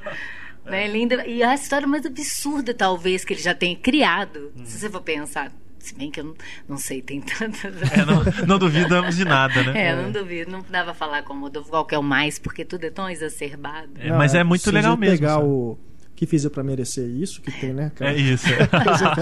Né? 0.70 0.86
Linda. 0.86 1.26
E 1.26 1.42
a 1.42 1.54
história 1.54 1.86
mais 1.86 2.04
absurda, 2.04 2.74
talvez, 2.74 3.24
que 3.24 3.32
ele 3.32 3.42
já 3.42 3.54
tenha 3.54 3.76
criado, 3.76 4.52
hum. 4.56 4.64
se 4.64 4.78
você 4.78 4.90
for 4.90 5.02
pensar 5.02 5.52
se 5.78 5.94
bem 5.94 6.10
que 6.10 6.20
eu 6.20 6.24
não, 6.24 6.34
não 6.68 6.76
sei, 6.76 7.00
tem 7.00 7.20
tantas. 7.20 7.74
É, 7.92 8.04
não, 8.04 8.46
não, 8.46 8.58
duvidamos 8.58 9.16
de 9.16 9.24
nada, 9.24 9.62
né? 9.62 9.88
É, 9.88 9.96
não 9.96 10.10
duvido. 10.10 10.50
Não 10.50 10.64
dava 10.68 10.92
falar 10.92 11.22
como 11.22 11.50
qual 11.64 11.84
que 11.86 11.94
é 11.94 11.98
o 11.98 12.02
mais, 12.02 12.38
porque 12.38 12.64
tudo 12.64 12.84
é 12.84 12.90
tão 12.90 13.08
exacerbado. 13.08 13.90
É, 13.98 14.10
mas 14.10 14.34
é 14.34 14.44
muito 14.44 14.70
legal 14.70 14.96
mesmo. 14.96 15.16
pegar 15.16 15.34
sabe? 15.34 15.46
o 15.46 15.78
que 16.18 16.26
fiz 16.26 16.44
para 16.48 16.64
merecer 16.64 17.08
isso, 17.08 17.40
que 17.40 17.52
tem, 17.52 17.72
né? 17.72 17.86
Aquela, 17.86 18.10
é 18.10 18.16
isso. 18.16 18.46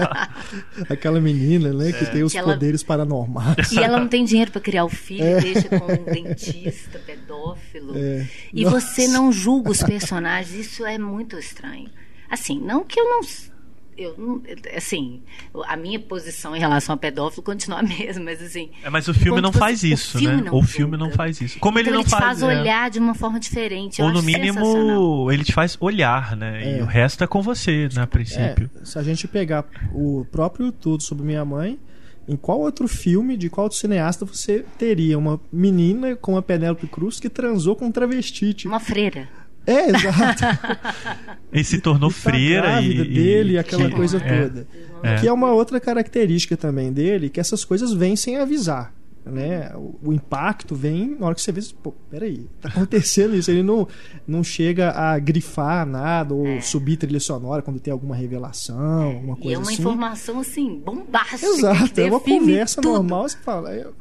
aquela 0.89 1.21
menina, 1.21 1.71
né? 1.71 1.91
Que 1.91 2.05
é. 2.05 2.07
tem 2.07 2.23
os 2.23 2.33
que 2.33 2.41
poderes 2.41 2.81
ela, 2.81 2.87
paranormais. 2.87 3.71
E 3.71 3.77
ela 3.77 3.99
não 3.99 4.07
tem 4.07 4.25
dinheiro 4.25 4.49
para 4.49 4.59
criar 4.59 4.83
o 4.83 4.89
filho, 4.89 5.23
é. 5.23 5.39
deixa 5.39 5.69
com 5.69 5.93
um 5.93 6.03
dentista, 6.11 6.97
pedófilo. 6.97 7.95
É. 7.95 8.27
E 8.51 8.63
Nossa. 8.63 8.79
você 8.79 9.07
não 9.07 9.31
julga 9.31 9.69
os 9.69 9.83
personagens, 9.83 10.65
isso 10.65 10.83
é 10.87 10.97
muito 10.97 11.37
estranho. 11.37 11.87
Assim, 12.31 12.59
não 12.59 12.83
que 12.83 12.99
eu 12.99 13.05
não 13.05 13.21
eu 13.97 14.41
assim, 14.75 15.21
a 15.67 15.75
minha 15.75 15.99
posição 15.99 16.55
em 16.55 16.59
relação 16.59 16.95
a 16.95 16.97
pedófilo 16.97 17.43
continua 17.43 17.79
a 17.79 17.83
mesma, 17.83 18.25
mas 18.25 18.41
assim. 18.41 18.69
É, 18.83 18.89
mas 18.89 19.07
o 19.07 19.13
filme 19.13 19.41
não 19.41 19.51
você, 19.51 19.59
faz 19.59 19.83
isso, 19.83 20.17
o 20.17 20.21
né? 20.21 20.51
o 20.51 20.61
filme 20.61 20.97
não 20.97 21.11
faz 21.11 21.41
isso. 21.41 21.59
Como 21.59 21.79
então 21.79 21.91
ele 21.91 21.95
não 21.95 22.01
ele 22.01 22.09
faz. 22.09 22.23
Ele 22.23 22.31
te 22.31 22.39
faz 22.39 22.57
é... 22.57 22.61
olhar 22.61 22.89
de 22.89 22.99
uma 22.99 23.13
forma 23.13 23.39
diferente. 23.39 24.01
Ou 24.01 24.11
no 24.11 24.21
mínimo, 24.21 25.31
ele 25.31 25.43
te 25.43 25.53
faz 25.53 25.77
olhar, 25.79 26.35
né? 26.35 26.63
É. 26.63 26.79
E 26.79 26.81
o 26.81 26.85
resto 26.85 27.23
é 27.23 27.27
com 27.27 27.41
você, 27.41 27.89
né, 27.93 28.03
a 28.03 28.07
princípio. 28.07 28.69
É, 28.81 28.85
se 28.85 28.99
a 28.99 29.03
gente 29.03 29.27
pegar 29.27 29.65
o 29.93 30.25
próprio 30.31 30.71
Tudo 30.71 31.03
sobre 31.03 31.25
Minha 31.25 31.43
Mãe, 31.43 31.79
em 32.27 32.35
qual 32.35 32.59
outro 32.59 32.87
filme, 32.87 33.37
de 33.37 33.49
qual 33.49 33.65
outro 33.65 33.79
cineasta 33.79 34.25
você 34.25 34.65
teria 34.77 35.17
uma 35.17 35.39
menina 35.51 36.15
com 36.15 36.37
a 36.37 36.41
Penélope 36.41 36.87
Cruz 36.87 37.19
que 37.19 37.29
transou 37.29 37.75
com 37.75 37.85
um 37.85 37.91
travesti? 37.91 38.53
Tipo... 38.53 38.73
Uma 38.73 38.79
freira. 38.79 39.29
É, 39.67 39.89
exato. 39.89 40.43
Ele 41.51 41.63
se 41.63 41.79
tornou 41.79 42.09
e 42.09 42.13
tá 42.13 42.19
freira 42.19 42.81
e, 42.81 43.03
dele, 43.03 43.53
e 43.53 43.57
aquela 43.57 43.89
que, 43.89 43.95
coisa 43.95 44.17
é, 44.17 44.43
toda. 44.43 44.67
É. 45.03 45.19
Que 45.19 45.27
é 45.27 45.33
uma 45.33 45.51
outra 45.51 45.77
característica 45.79 46.55
também 46.55 46.91
dele, 46.91 47.29
que 47.29 47.39
essas 47.39 47.65
coisas 47.65 47.91
vêm 47.93 48.15
sem 48.15 48.37
avisar. 48.37 48.93
Né? 49.25 49.73
O, 49.75 49.99
o, 50.05 50.13
impacto 50.13 50.73
vem 50.73 51.17
na 51.19 51.25
hora 51.25 51.35
que 51.35 51.41
você 51.41 51.51
vê, 51.51 51.59
pô, 51.83 51.91
peraí, 52.09 52.47
tá 52.61 52.69
acontecendo 52.69 53.35
isso. 53.35 53.51
Ele 53.51 53.61
não, 53.61 53.85
não 54.25 54.41
chega 54.41 54.91
a 54.91 55.19
grifar 55.19 55.85
nada 55.85 56.33
ou 56.33 56.47
é. 56.47 56.61
subir 56.61 56.95
trilha 56.95 57.19
sonora 57.19 57.61
quando 57.61 57.77
tem 57.77 57.91
alguma 57.91 58.15
revelação, 58.15 59.03
alguma 59.03 59.35
coisa 59.35 59.41
assim. 59.41 59.49
E 59.49 59.53
é 59.53 59.57
uma 59.57 59.71
assim. 59.71 59.81
informação 59.81 60.39
assim, 60.39 60.79
bombástica. 60.79 61.45
Exato, 61.45 61.99
é 61.99 62.05
uma 62.05 62.21
conversa 62.21 62.81
tudo. 62.81 62.93
normal. 62.93 63.27
Você 63.27 63.37
fala, 63.39 63.75
eu, 63.75 63.93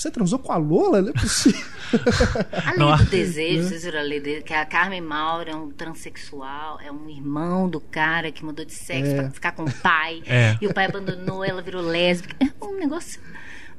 você 0.00 0.10
transou 0.10 0.38
com 0.38 0.50
a 0.50 0.56
Lola? 0.56 1.02
Não 1.02 1.10
é 1.10 1.12
possível. 1.12 1.60
a 2.64 2.72
lei 2.72 2.96
do 2.96 3.10
desejo, 3.10 3.68
vocês 3.68 3.84
viram 3.84 3.98
a 3.98 4.02
lei 4.02 4.18
dele, 4.18 4.42
que 4.42 4.54
a 4.54 4.64
Carmen 4.64 5.02
Maura 5.02 5.50
é 5.50 5.54
um 5.54 5.70
transexual, 5.70 6.80
é 6.80 6.90
um 6.90 7.06
irmão 7.10 7.68
do 7.68 7.80
cara 7.80 8.32
que 8.32 8.42
mudou 8.42 8.64
de 8.64 8.72
sexo 8.72 9.12
é. 9.12 9.14
pra 9.16 9.30
ficar 9.30 9.52
com 9.52 9.64
o 9.64 9.72
pai. 9.72 10.22
É. 10.30 10.56
E 10.60 10.66
o 10.66 10.72
pai 10.72 10.86
abandonou, 10.86 11.44
ela 11.44 11.60
virou 11.60 11.82
lésbica. 11.82 12.36
É 12.40 12.64
um 12.64 12.78
negócio 12.78 13.20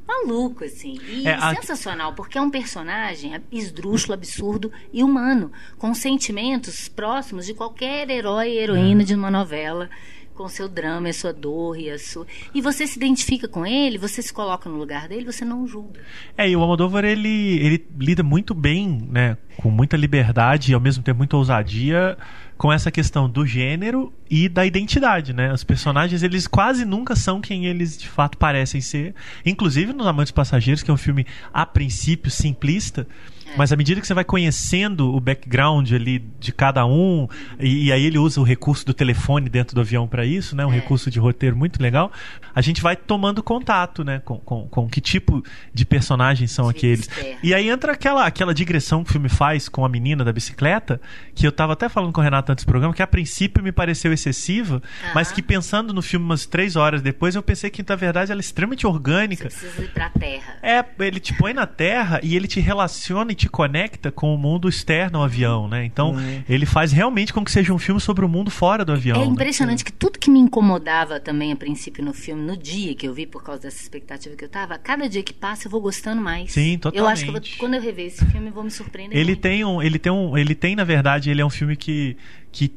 maluco, 0.06 0.66
assim. 0.66 1.00
E 1.08 1.28
é, 1.28 1.40
sensacional, 1.56 2.12
a... 2.12 2.14
porque 2.14 2.38
é 2.38 2.42
um 2.42 2.50
personagem 2.50 3.42
esdrúxulo, 3.52 4.14
absurdo 4.14 4.72
e 4.92 5.02
humano, 5.02 5.52
com 5.78 5.94
sentimentos 5.94 6.90
próximos 6.90 7.46
de 7.46 7.54
qualquer 7.54 8.10
herói 8.10 8.50
e 8.50 8.58
heroína 8.58 9.02
é. 9.02 9.06
de 9.06 9.16
uma 9.16 9.32
novela 9.32 9.90
com 10.32 10.48
seu 10.48 10.68
drama, 10.68 11.10
a 11.10 11.14
sua 11.14 11.34
dor 11.34 11.78
e 11.78 11.90
a 11.90 12.00
sua. 12.00 12.26
E 12.54 12.62
você 12.62 12.88
se 12.88 12.98
identifica 12.98 13.48
com 13.48 13.66
ele, 13.66 13.98
você 13.98 14.22
se 14.22 14.34
coloca 14.34 14.70
no 14.70 14.78
lugar 14.78 15.08
dele, 15.08 15.26
você 15.26 15.46
não 15.46 15.68
julga. 15.68 16.00
É, 16.38 16.50
e 16.50 16.56
o 16.56 16.62
Almodóvar 16.62 17.06
ele, 17.06 17.60
ele 17.60 17.88
lida 18.00 18.24
muito 18.24 18.54
bem, 18.54 19.08
né, 19.10 19.38
com 19.58 19.70
muita 19.70 19.96
liberdade 19.98 20.72
e 20.72 20.76
ao 20.76 20.82
mesmo 20.82 21.04
tempo 21.04 21.18
muita 21.18 21.38
ousadia 21.38 22.18
com 22.62 22.72
essa 22.72 22.92
questão 22.92 23.28
do 23.28 23.44
gênero 23.44 24.14
e 24.30 24.48
da 24.48 24.64
identidade, 24.64 25.34
né? 25.34 25.52
Os 25.52 25.64
personagens, 25.64 26.22
eles 26.22 26.46
quase 26.46 26.86
nunca 26.86 27.16
são 27.16 27.42
quem 27.42 27.66
eles 27.66 27.98
de 27.98 28.08
fato 28.08 28.38
parecem 28.38 28.80
ser. 28.80 29.16
Inclusive 29.44 29.94
nos 29.94 30.06
Amantes 30.06 30.32
Passageiros, 30.32 30.84
que 30.84 30.92
é 30.92 30.94
um 30.94 30.98
filme 30.98 31.26
a 31.52 31.66
princípio 31.66 32.30
simplista. 32.30 33.08
Mas 33.58 33.72
à 33.72 33.76
medida 33.76 34.00
que 34.00 34.08
você 34.08 34.14
vai 34.14 34.24
conhecendo 34.24 35.14
o 35.14 35.20
background 35.20 35.92
ali 35.92 36.20
de 36.40 36.52
cada 36.52 36.86
um, 36.86 37.28
e, 37.60 37.86
e 37.86 37.92
aí 37.92 38.06
ele 38.06 38.18
usa 38.18 38.40
o 38.40 38.44
recurso 38.44 38.86
do 38.86 38.94
telefone 38.94 39.50
dentro 39.50 39.76
do 39.76 39.82
avião 39.82 40.08
para 40.08 40.26
isso, 40.26 40.56
né? 40.56 40.66
Um 40.66 40.72
é. 40.72 40.76
recurso 40.76 41.10
de 41.12 41.20
roteiro 41.20 41.56
muito 41.56 41.82
legal. 41.82 42.12
A 42.54 42.62
gente 42.62 42.82
vai 42.82 42.96
tomando 42.96 43.44
contato, 43.44 44.04
né? 44.04 44.20
Com, 44.20 44.38
com, 44.38 44.68
com 44.68 44.88
que 44.88 45.02
tipo 45.02 45.44
de 45.74 45.86
personagens 45.86 46.52
são 46.52 46.70
aqueles. 46.70 47.10
É. 47.18 47.38
E 47.44 47.54
aí 47.54 47.70
entra 47.70 47.94
aquela, 47.94 48.26
aquela 48.26 48.54
digressão 48.54 49.04
que 49.04 49.10
o 49.10 49.14
filme 49.14 49.30
faz 49.30 49.68
com 49.68 49.86
a 49.86 49.90
menina 49.90 50.24
da 50.24 50.32
bicicleta, 50.32 51.02
que 51.36 51.46
eu 51.46 51.52
tava 51.52 51.74
até 51.74 51.90
falando 51.90 52.14
com 52.14 52.22
o 52.22 52.24
Renato 52.24 52.52
antes 52.52 52.64
do 52.64 52.68
programa, 52.68 52.94
que 52.94 53.02
a 53.02 53.08
princípio 53.08 53.64
me 53.64 53.72
pareceu 53.72 54.14
excessiva, 54.14 54.82
mas 55.14 55.32
que 55.32 55.42
pensando 55.42 55.94
no 55.94 56.02
filme 56.02 56.26
umas 56.26 56.46
três 56.46 56.76
horas 56.76 57.02
depois, 57.02 57.36
eu 57.36 57.44
pensei 57.44 57.70
que 57.70 57.84
na 57.88 57.96
verdade 57.96 58.32
ela 58.32 58.40
é 58.40 58.44
extremamente 58.44 58.86
orgânica. 58.88 59.50
Você 59.50 59.60
precisa 59.60 59.84
ir 59.84 59.92
pra 59.92 60.10
terra. 60.10 60.58
É, 60.62 60.86
ele 61.00 61.20
te 61.20 61.34
põe 61.34 61.54
na 61.54 61.66
terra 61.66 62.20
e 62.24 62.36
ele 62.36 62.48
te 62.48 62.60
relaciona 62.60 63.32
e 63.32 63.36
te 63.42 63.50
conecta 63.50 64.12
com 64.12 64.34
o 64.36 64.38
mundo 64.38 64.70
externo 64.70 65.18
ao 65.18 65.24
avião, 65.24 65.68
né? 65.68 65.84
Então, 65.84 66.12
uhum. 66.12 66.44
ele 66.48 66.66
faz 66.66 66.92
realmente 66.92 67.34
com 67.34 67.44
que 67.44 67.52
seja 67.52 67.74
um 67.74 67.80
filme 67.80 68.00
sobre 68.00 68.24
o 68.24 68.30
mundo 68.30 68.52
fora 68.52 68.86
do 68.86 68.92
avião. 68.92 69.18
É 69.18 69.26
né? 69.26 69.26
impressionante 69.26 69.80
né? 69.80 69.86
que 69.86 69.94
tudo 69.94 70.20
que 70.20 70.30
me 70.30 70.40
incomodava 70.40 71.20
também 71.20 71.52
a 71.52 71.56
princípio 71.56 72.06
no 72.06 72.14
filme, 72.14 72.44
no 72.44 72.56
dia 72.56 72.94
que 72.94 73.08
eu 73.08 73.14
vi, 73.14 73.26
por 73.26 73.44
causa 73.44 73.64
dessa 73.64 73.82
expectativa 73.82 74.36
que 74.36 74.46
eu 74.46 74.50
tava, 74.50 74.78
cada 74.78 75.10
dia 75.10 75.24
que 75.24 75.34
passa 75.34 75.68
eu 75.68 75.72
vou 75.72 75.82
gostando 75.82 76.22
mais. 76.22 76.52
Sim, 76.52 76.78
totalmente. 76.78 77.00
Eu 77.00 77.08
acho 77.08 77.24
que 77.24 77.30
eu 77.30 77.34
vou, 77.34 77.42
quando 77.58 77.74
eu 77.74 77.82
rever 77.82 78.06
esse 78.06 78.24
filme 78.26 78.48
eu 78.48 78.54
vou 78.54 78.64
me 78.64 78.72
surpreender. 78.72 79.18
Ele 79.18 79.32
muito. 79.32 79.42
tem 79.42 79.66
um, 79.66 79.82
ele 79.82 79.98
tem 79.98 80.12
um, 80.12 80.38
ele 80.38 80.54
tem 80.54 80.76
na 80.76 80.84
verdade, 80.84 81.32
ele 81.32 81.42
é 81.42 81.46
um 81.46 81.50
filme 81.50 81.76
que 81.76 82.16
que 82.52 82.72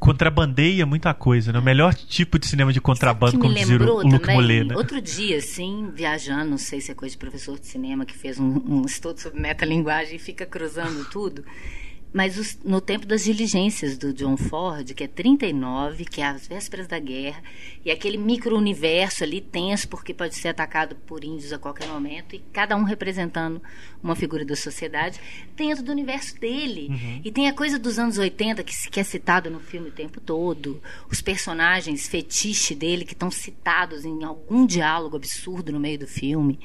contrabandeia 0.00 0.86
muita 0.86 1.12
coisa, 1.12 1.52
né? 1.52 1.58
O 1.58 1.62
melhor 1.62 1.94
tipo 1.94 2.38
de 2.38 2.46
cinema 2.46 2.72
de 2.72 2.80
contrabando, 2.80 3.38
como 3.38 3.54
dizia 3.54 3.76
o 3.76 4.02
Luc 4.02 4.26
Mollet, 4.26 4.64
né? 4.64 4.74
Outro 4.74 5.00
dia, 5.00 5.36
assim, 5.36 5.90
viajando, 5.94 6.50
não 6.50 6.58
sei 6.58 6.80
se 6.80 6.90
é 6.90 6.94
coisa 6.94 7.12
de 7.12 7.18
professor 7.18 7.58
de 7.60 7.66
cinema 7.66 8.06
que 8.06 8.16
fez 8.16 8.40
um, 8.40 8.60
um 8.66 8.86
estudo 8.86 9.20
sobre 9.20 9.38
metalinguagem 9.38 10.16
e 10.16 10.18
fica 10.18 10.46
cruzando 10.46 11.04
tudo. 11.10 11.44
Mas 12.12 12.36
os, 12.36 12.58
no 12.64 12.80
tempo 12.80 13.06
das 13.06 13.22
diligências 13.22 13.96
do 13.96 14.12
John 14.12 14.36
Ford, 14.36 14.92
que 14.94 15.04
é 15.04 15.06
39, 15.06 16.04
que 16.04 16.20
é 16.20 16.26
as 16.26 16.48
vésperas 16.48 16.88
da 16.88 16.98
guerra, 16.98 17.40
e 17.84 17.90
aquele 17.90 18.16
micro-universo 18.16 19.22
ali 19.22 19.40
tenso, 19.40 19.88
porque 19.88 20.12
pode 20.12 20.34
ser 20.34 20.48
atacado 20.48 20.96
por 21.06 21.22
índios 21.22 21.52
a 21.52 21.58
qualquer 21.58 21.86
momento, 21.86 22.34
e 22.34 22.40
cada 22.52 22.76
um 22.76 22.82
representando 22.82 23.62
uma 24.02 24.16
figura 24.16 24.44
da 24.44 24.56
sociedade, 24.56 25.20
dentro 25.56 25.84
do 25.84 25.92
universo 25.92 26.38
dele. 26.40 26.88
Uhum. 26.90 27.20
E 27.24 27.30
tem 27.30 27.48
a 27.48 27.52
coisa 27.52 27.78
dos 27.78 27.96
anos 27.96 28.18
80, 28.18 28.64
que, 28.64 28.90
que 28.90 28.98
é 28.98 29.04
citado 29.04 29.48
no 29.48 29.60
filme 29.60 29.88
o 29.88 29.92
tempo 29.92 30.20
todo, 30.20 30.82
os 31.08 31.20
personagens 31.20 32.08
fetiche 32.08 32.74
dele, 32.74 33.04
que 33.04 33.12
estão 33.12 33.30
citados 33.30 34.04
em 34.04 34.24
algum 34.24 34.66
diálogo 34.66 35.16
absurdo 35.16 35.70
no 35.70 35.78
meio 35.78 35.98
do 36.00 36.08
filme, 36.08 36.58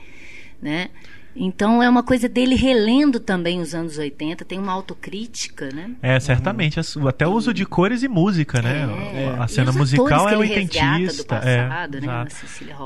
né? 0.60 0.90
Então 1.36 1.84
é 1.84 1.90
uma 1.90 2.02
coisa 2.02 2.30
dele 2.30 2.56
relendo 2.56 3.20
também 3.20 3.60
os 3.60 3.76
anos 3.76 3.98
80, 3.98 4.46
tem 4.46 4.58
uma 4.58 4.72
autocrítica, 4.72 5.70
né? 5.70 5.92
É, 6.02 6.20
certamente. 6.20 6.80
Uhum. 6.80 7.08
Até 7.08 7.28
o 7.28 7.32
uso 7.32 7.54
de 7.54 7.66
cores 7.66 8.04
e 8.04 8.08
música, 8.08 8.62
né? 8.62 8.88
É. 9.14 9.36
A 9.40 9.48
cena 9.48 9.72
musical 9.72 10.30
é 10.30 10.38
oitentista. 10.38 11.36
Passado, 11.36 11.98
é, 11.98 12.02
né? 12.02 12.28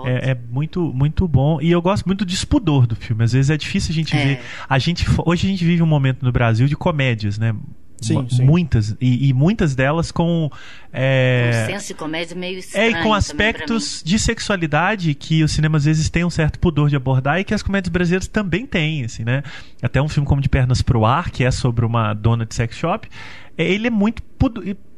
é, 0.05 0.31
é, 0.31 0.37
muito, 0.49 0.81
muito 0.93 1.27
bom. 1.27 1.61
E 1.61 1.69
eu 1.69 1.81
gosto 1.81 2.05
muito 2.05 2.19
do 2.19 2.25
despudor 2.25 2.87
do 2.87 2.95
filme. 2.95 3.23
Às 3.23 3.33
vezes 3.33 3.51
é 3.51 3.57
difícil 3.57 3.91
a 3.91 3.95
gente 3.95 4.15
é. 4.15 4.25
ver. 4.25 4.41
A 4.67 4.79
gente, 4.79 5.05
hoje 5.25 5.47
a 5.47 5.49
gente 5.49 5.63
vive 5.63 5.83
um 5.83 5.87
momento 5.87 6.23
no 6.23 6.31
Brasil 6.31 6.67
de 6.67 6.75
comédias, 6.75 7.37
né? 7.37 7.55
Sim, 8.01 8.27
sim. 8.29 8.43
Muitas. 8.43 8.95
E, 8.99 9.29
e, 9.29 9.33
muitas 9.33 9.75
delas 9.75 10.11
com. 10.11 10.49
É, 10.91 11.65
um 11.65 11.71
senso 11.73 11.87
de 11.87 11.93
comédia 11.93 12.35
meio 12.35 12.59
estranho. 12.59 12.95
É, 12.95 13.01
e 13.01 13.03
com 13.03 13.13
aspectos 13.13 14.01
de 14.03 14.17
sexualidade 14.17 15.13
que 15.13 15.43
o 15.43 15.47
cinema 15.47 15.77
às 15.77 15.85
vezes 15.85 16.09
tem 16.09 16.23
um 16.23 16.29
certo 16.29 16.59
pudor 16.59 16.89
de 16.89 16.95
abordar 16.95 17.39
e 17.39 17.43
que 17.43 17.53
as 17.53 17.61
comédias 17.61 17.91
brasileiras 17.91 18.27
também 18.27 18.65
têm, 18.65 19.03
assim, 19.03 19.23
né? 19.23 19.43
Até 19.81 20.01
um 20.01 20.07
filme 20.07 20.27
como 20.27 20.41
De 20.41 20.49
Pernas 20.49 20.81
pro 20.81 21.05
Ar, 21.05 21.29
que 21.29 21.43
é 21.43 21.51
sobre 21.51 21.85
uma 21.85 22.13
dona 22.13 22.45
de 22.45 22.55
sex 22.55 22.75
shop, 22.75 23.07
é, 23.57 23.63
ele 23.63 23.87
é 23.87 23.91
muito 23.91 24.23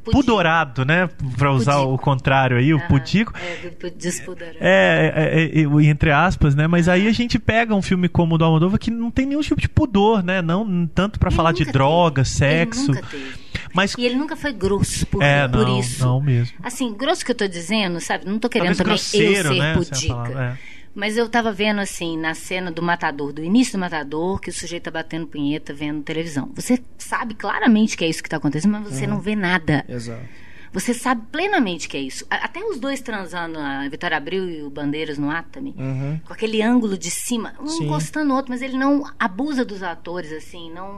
pudorado, 0.04 0.84
né? 0.86 1.10
Para 1.38 1.52
usar 1.52 1.80
o 1.80 1.98
contrário 1.98 2.58
aí, 2.58 2.74
o 2.74 2.78
uhum. 2.78 2.88
pudico. 2.88 3.34
É, 3.38 3.90
despudorado. 3.90 4.58
É, 4.60 5.14
é, 5.16 5.60
é, 5.60 5.62
é, 5.62 5.86
entre 5.86 6.12
aspas, 6.12 6.56
né? 6.56 6.68
Mas 6.68 6.88
aí 6.88 7.08
a 7.08 7.12
gente 7.12 7.38
pega 7.38 7.76
um 7.76 7.82
filme 7.82 8.10
como 8.10 8.36
o 8.36 8.38
do 8.38 8.46
Almodóvar 8.46 8.80
que 8.80 8.92
não 8.92 9.12
tem 9.12 9.26
nenhum 9.26 9.42
tipo 9.42 9.62
de 9.62 9.70
pudor, 9.70 10.24
né? 10.24 10.42
Não 10.42 10.88
tanto 10.88 11.20
para 11.20 11.32
falar 11.32 11.52
de 11.52 11.66
droga, 11.66 12.24
sexo. 12.24 12.92
Teve. 12.94 13.42
Mas... 13.74 13.96
E 13.98 14.06
ele 14.06 14.16
nunca 14.16 14.36
foi 14.36 14.52
grosso 14.52 15.06
por, 15.08 15.22
é, 15.22 15.48
por 15.48 15.66
não, 15.66 15.80
isso. 15.80 16.06
Não 16.06 16.22
mesmo. 16.22 16.58
Assim, 16.64 16.94
grosso 16.94 17.24
que 17.24 17.32
eu 17.32 17.36
tô 17.36 17.48
dizendo, 17.48 18.00
sabe? 18.00 18.26
Não 18.26 18.40
tô 18.40 18.50
querendo 18.50 18.76
Talvez 18.76 19.12
também 19.12 19.28
eu 19.28 19.44
ser 19.44 19.54
né, 19.54 19.74
pudica. 19.76 20.60
Mas 20.94 21.16
eu 21.18 21.30
tava 21.30 21.52
vendo, 21.52 21.80
assim, 21.80 22.18
na 22.18 22.34
cena 22.34 22.72
do 22.72 22.82
matador, 22.82 23.32
do 23.32 23.44
início 23.44 23.74
do 23.74 23.80
matador, 23.80 24.40
que 24.40 24.50
o 24.50 24.54
sujeito 24.54 24.84
tá 24.84 24.92
batendo 24.92 25.26
punheta 25.26 25.74
vendo 25.74 26.04
televisão. 26.04 26.52
Você 26.56 26.82
sabe 26.98 27.34
claramente 27.34 27.96
que 27.96 28.04
é 28.04 28.10
isso 28.10 28.22
que 28.22 28.30
tá 28.30 28.38
acontecendo, 28.38 28.72
mas 28.74 28.90
você 28.90 29.06
uhum. 29.06 29.12
não 29.12 29.20
vê 29.22 29.36
nada. 29.36 29.86
Exato. 29.88 30.26
Você 30.74 30.94
sabe 30.94 31.24
plenamente 31.32 31.90
que 31.90 31.98
é 31.98 32.00
isso. 32.00 32.26
Até 32.30 32.62
os 32.64 32.80
dois 32.80 33.02
transando, 33.02 33.60
a 33.60 33.88
Vitória 33.90 34.16
Abril 34.16 34.50
e 34.50 34.64
o 34.64 34.70
Bandeiras 34.70 35.18
no 35.18 35.30
ato 35.30 35.50
também. 35.50 35.76
Uhum. 35.78 36.20
Com 36.26 36.34
aquele 36.34 36.62
ângulo 36.62 36.98
de 36.98 37.12
cima, 37.12 37.54
um 37.60 37.68
Sim. 37.68 37.86
encostando 37.86 38.28
no 38.28 38.36
outro, 38.36 38.52
mas 38.52 38.62
ele 38.62 38.78
não 38.78 39.04
abusa 39.20 39.66
dos 39.66 39.84
atores, 39.84 40.32
assim, 40.32 40.72
não 40.72 40.98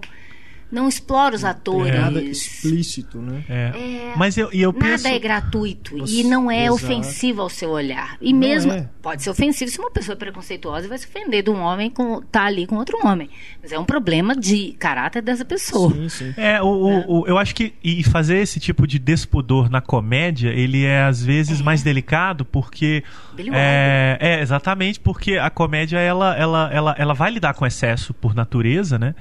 não 0.73 0.89
explora 0.89 1.35
os 1.35 1.45
atores. 1.45 1.93
Nada 1.93 2.19
explícito, 2.19 3.19
né? 3.19 3.43
É. 3.47 3.53
É, 3.53 4.13
Mas 4.17 4.35
eu, 4.37 4.49
eu 4.51 4.73
nada 4.73 4.85
penso... 4.85 5.07
é 5.07 5.19
gratuito 5.19 5.99
Você... 5.99 6.21
e 6.21 6.23
não 6.23 6.49
é 6.49 6.65
Exato. 6.65 6.73
ofensivo 6.73 7.41
ao 7.43 7.49
seu 7.49 7.69
olhar. 7.69 8.17
E 8.19 8.33
não 8.33 8.39
mesmo 8.39 8.71
é. 8.71 8.89
pode 8.99 9.21
ser 9.21 9.29
ofensivo 9.29 9.69
se 9.69 9.77
uma 9.77 9.91
pessoa 9.91 10.15
é 10.15 10.17
preconceituosa 10.17 10.87
vai 10.87 10.97
se 10.97 11.05
ofender 11.05 11.43
de 11.43 11.51
um 11.51 11.59
homem 11.59 11.91
com 11.91 12.21
tá 12.23 12.45
ali 12.45 12.65
com 12.65 12.75
outro 12.77 12.97
homem. 13.05 13.29
Mas 13.61 13.71
é 13.71 13.77
um 13.77 13.85
problema 13.85 14.35
de 14.35 14.73
caráter 14.79 15.21
dessa 15.21 15.45
pessoa. 15.45 15.93
Sim, 15.93 16.09
sim. 16.09 16.33
É, 16.35 16.59
o, 16.59 16.65
o, 16.65 16.89
é. 16.89 17.05
o, 17.07 17.27
eu 17.27 17.37
acho 17.37 17.53
que 17.53 17.73
e 17.83 18.03
fazer 18.03 18.37
esse 18.37 18.59
tipo 18.59 18.87
de 18.87 18.97
despudor 18.97 19.69
na 19.69 19.79
comédia, 19.79 20.49
ele 20.49 20.85
é 20.85 21.03
às 21.03 21.23
vezes 21.23 21.61
é. 21.61 21.63
mais 21.63 21.83
delicado 21.83 22.43
porque 22.43 23.03
é, 23.51 24.17
é, 24.19 24.41
exatamente 24.41 24.99
porque 24.99 25.37
a 25.37 25.51
comédia 25.51 25.99
ela, 25.99 26.35
ela, 26.35 26.69
ela, 26.73 26.95
ela 26.97 27.13
vai 27.13 27.29
lidar 27.29 27.53
com 27.53 27.63
excesso 27.63 28.11
por 28.11 28.33
natureza, 28.33 28.97
né? 28.97 29.13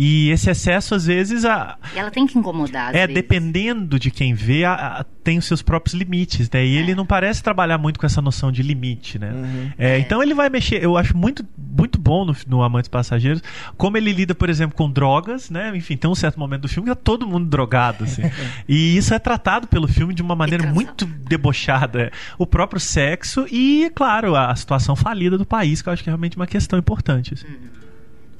E 0.00 0.30
esse 0.30 0.48
excesso, 0.48 0.94
às 0.94 1.06
vezes. 1.06 1.44
A, 1.44 1.76
ela 1.96 2.08
tem 2.08 2.24
que 2.24 2.38
incomodar. 2.38 2.94
é, 2.94 3.00
vezes. 3.00 3.14
dependendo 3.14 3.98
de 3.98 4.12
quem 4.12 4.32
vê, 4.32 4.64
a, 4.64 5.00
a, 5.00 5.04
tem 5.24 5.38
os 5.38 5.44
seus 5.44 5.60
próprios 5.60 5.92
limites, 5.92 6.48
né? 6.48 6.64
E 6.64 6.76
é. 6.76 6.78
ele 6.78 6.94
não 6.94 7.04
parece 7.04 7.42
trabalhar 7.42 7.78
muito 7.78 7.98
com 7.98 8.06
essa 8.06 8.22
noção 8.22 8.52
de 8.52 8.62
limite, 8.62 9.18
né? 9.18 9.32
Uhum. 9.32 9.72
É, 9.76 9.96
é. 9.96 9.98
Então 9.98 10.22
ele 10.22 10.34
vai 10.34 10.48
mexer. 10.48 10.80
Eu 10.80 10.96
acho 10.96 11.16
muito, 11.16 11.44
muito 11.58 11.98
bom 11.98 12.24
no, 12.24 12.36
no 12.46 12.62
Amantes 12.62 12.88
Passageiros 12.88 13.42
como 13.76 13.96
ele 13.96 14.12
lida, 14.12 14.36
por 14.36 14.48
exemplo, 14.48 14.76
com 14.76 14.88
drogas, 14.88 15.50
né? 15.50 15.76
Enfim, 15.76 15.96
tem 15.96 16.08
um 16.08 16.14
certo 16.14 16.38
momento 16.38 16.62
do 16.62 16.68
filme 16.68 16.88
que 16.88 16.94
tá 16.94 17.00
todo 17.02 17.26
mundo 17.26 17.48
drogado, 17.48 18.04
assim. 18.04 18.22
e 18.68 18.96
isso 18.96 19.12
é 19.12 19.18
tratado 19.18 19.66
pelo 19.66 19.88
filme 19.88 20.14
de 20.14 20.22
uma 20.22 20.36
maneira 20.36 20.72
muito 20.72 21.06
debochada. 21.06 22.12
O 22.38 22.46
próprio 22.46 22.78
sexo 22.78 23.48
e, 23.50 23.90
claro, 23.96 24.36
a 24.36 24.54
situação 24.54 24.94
falida 24.94 25.36
do 25.36 25.44
país, 25.44 25.82
que 25.82 25.88
eu 25.88 25.92
acho 25.92 26.04
que 26.04 26.08
é 26.08 26.12
realmente 26.12 26.36
uma 26.36 26.46
questão 26.46 26.78
importante. 26.78 27.34
Assim. 27.34 27.48
Uhum 27.48 27.77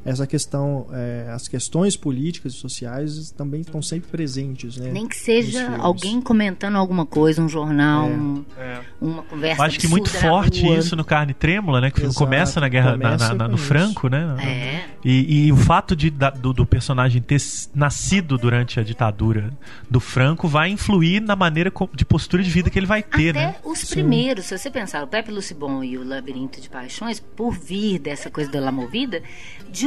essa 0.04 0.26
questão, 0.26 0.86
é, 0.92 1.30
as 1.32 1.48
questões 1.48 1.96
políticas 1.96 2.54
e 2.54 2.56
sociais 2.56 3.30
também 3.32 3.60
estão 3.60 3.82
sempre 3.82 4.08
presentes, 4.08 4.76
né? 4.76 4.90
Nem 4.92 5.06
que 5.06 5.16
seja 5.16 5.76
alguém 5.78 6.20
comentando 6.20 6.76
alguma 6.76 7.04
coisa, 7.04 7.42
um 7.42 7.48
jornal, 7.48 8.08
é. 8.08 8.12
Um, 8.12 8.44
é. 8.56 8.80
uma 9.00 9.22
conversa. 9.22 9.62
Eu 9.62 9.66
acho 9.66 9.78
que 9.78 9.88
muito 9.88 10.08
forte 10.10 10.66
isso 10.66 10.96
no 10.96 11.04
Carne 11.04 11.34
Trêmula, 11.34 11.80
né? 11.80 11.90
Que 11.90 12.02
Exato, 12.02 12.18
começa 12.18 12.60
na 12.60 12.68
guerra, 12.68 12.92
começa 12.92 13.28
na, 13.28 13.34
na, 13.34 13.48
no 13.48 13.56
isso. 13.56 13.64
Franco, 13.64 14.08
né? 14.08 14.36
É. 14.40 14.84
E, 15.04 15.46
e, 15.46 15.52
o 15.52 15.56
fato 15.56 15.94
de, 15.94 16.10
da, 16.10 16.30
do, 16.30 16.52
do, 16.52 16.66
personagem 16.66 17.22
ter 17.22 17.40
nascido 17.74 18.36
durante 18.36 18.80
a 18.80 18.82
ditadura 18.82 19.52
do 19.88 20.00
Franco 20.00 20.48
vai 20.48 20.70
influir 20.70 21.20
na 21.20 21.36
maneira 21.36 21.72
de 21.94 22.04
postura 22.04 22.42
de 22.42 22.50
vida 22.50 22.68
que 22.68 22.78
ele 22.78 22.86
vai 22.86 23.02
ter, 23.02 23.30
Até 23.30 23.46
né? 23.46 23.56
os 23.64 23.80
Sim. 23.80 23.94
primeiros, 23.94 24.46
se 24.46 24.58
você 24.58 24.70
pensar, 24.70 25.02
o 25.04 25.06
Pepe 25.06 25.30
Lucibon 25.30 25.84
e 25.84 25.96
o 25.96 26.06
Labirinto 26.06 26.60
de 26.60 26.68
Paixões, 26.68 27.20
por 27.20 27.52
vir 27.52 27.98
dessa 27.98 28.30
coisa 28.30 28.50
da 28.50 28.60
La 28.60 28.72
Movida, 28.72 29.22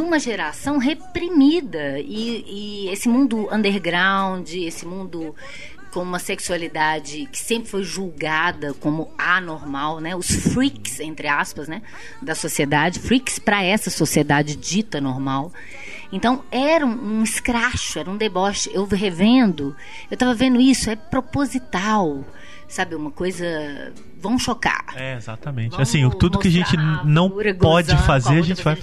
de 0.02 0.08
uma 0.08 0.18
geração 0.20 0.80
reprimida 0.80 2.00
e, 2.00 2.44
e 2.48 2.90
esse 2.90 3.08
mundo 3.08 3.48
underground, 3.54 4.50
esse 4.52 4.86
mundo 4.86 5.36
com 5.94 6.02
uma 6.02 6.20
sexualidade 6.20 7.28
que 7.32 7.38
sempre 7.38 7.70
foi 7.70 7.84
julgada 7.84 8.74
como 8.74 9.14
anormal, 9.18 10.00
né? 10.00 10.16
Os 10.16 10.28
freaks, 10.28 11.00
entre 11.02 11.28
aspas, 11.28 11.68
né? 11.68 11.82
Da 12.22 12.34
sociedade, 12.34 13.00
freaks 13.00 13.38
para 13.38 13.62
essa 13.62 13.90
sociedade 13.90 14.56
dita 14.56 15.00
normal. 15.00 15.52
Então 16.12 16.44
era 16.50 16.86
um, 16.86 17.20
um 17.20 17.24
escracho, 17.24 18.00
era 18.00 18.10
um 18.10 18.18
deboche. 18.18 18.72
Eu 18.74 18.86
revendo, 18.86 19.76
eu 20.10 20.16
estava 20.16 20.34
vendo 20.34 20.60
isso, 20.60 20.90
é 20.90 20.96
proposital 20.96 22.26
sabe, 22.72 22.96
uma 22.96 23.12
coisa. 23.12 23.46
Vão 24.20 24.38
chocar. 24.38 24.86
É, 24.96 25.16
exatamente. 25.16 25.72
Vamos 25.72 25.90
assim, 25.90 26.10
tudo 26.12 26.40
que 26.40 26.48
a 26.48 26.52
gente 26.52 26.76
não 27.06 27.32
pode 27.60 27.96
fazer, 27.98 28.40
a 28.40 28.42
gente 28.42 28.64
vai. 28.64 28.78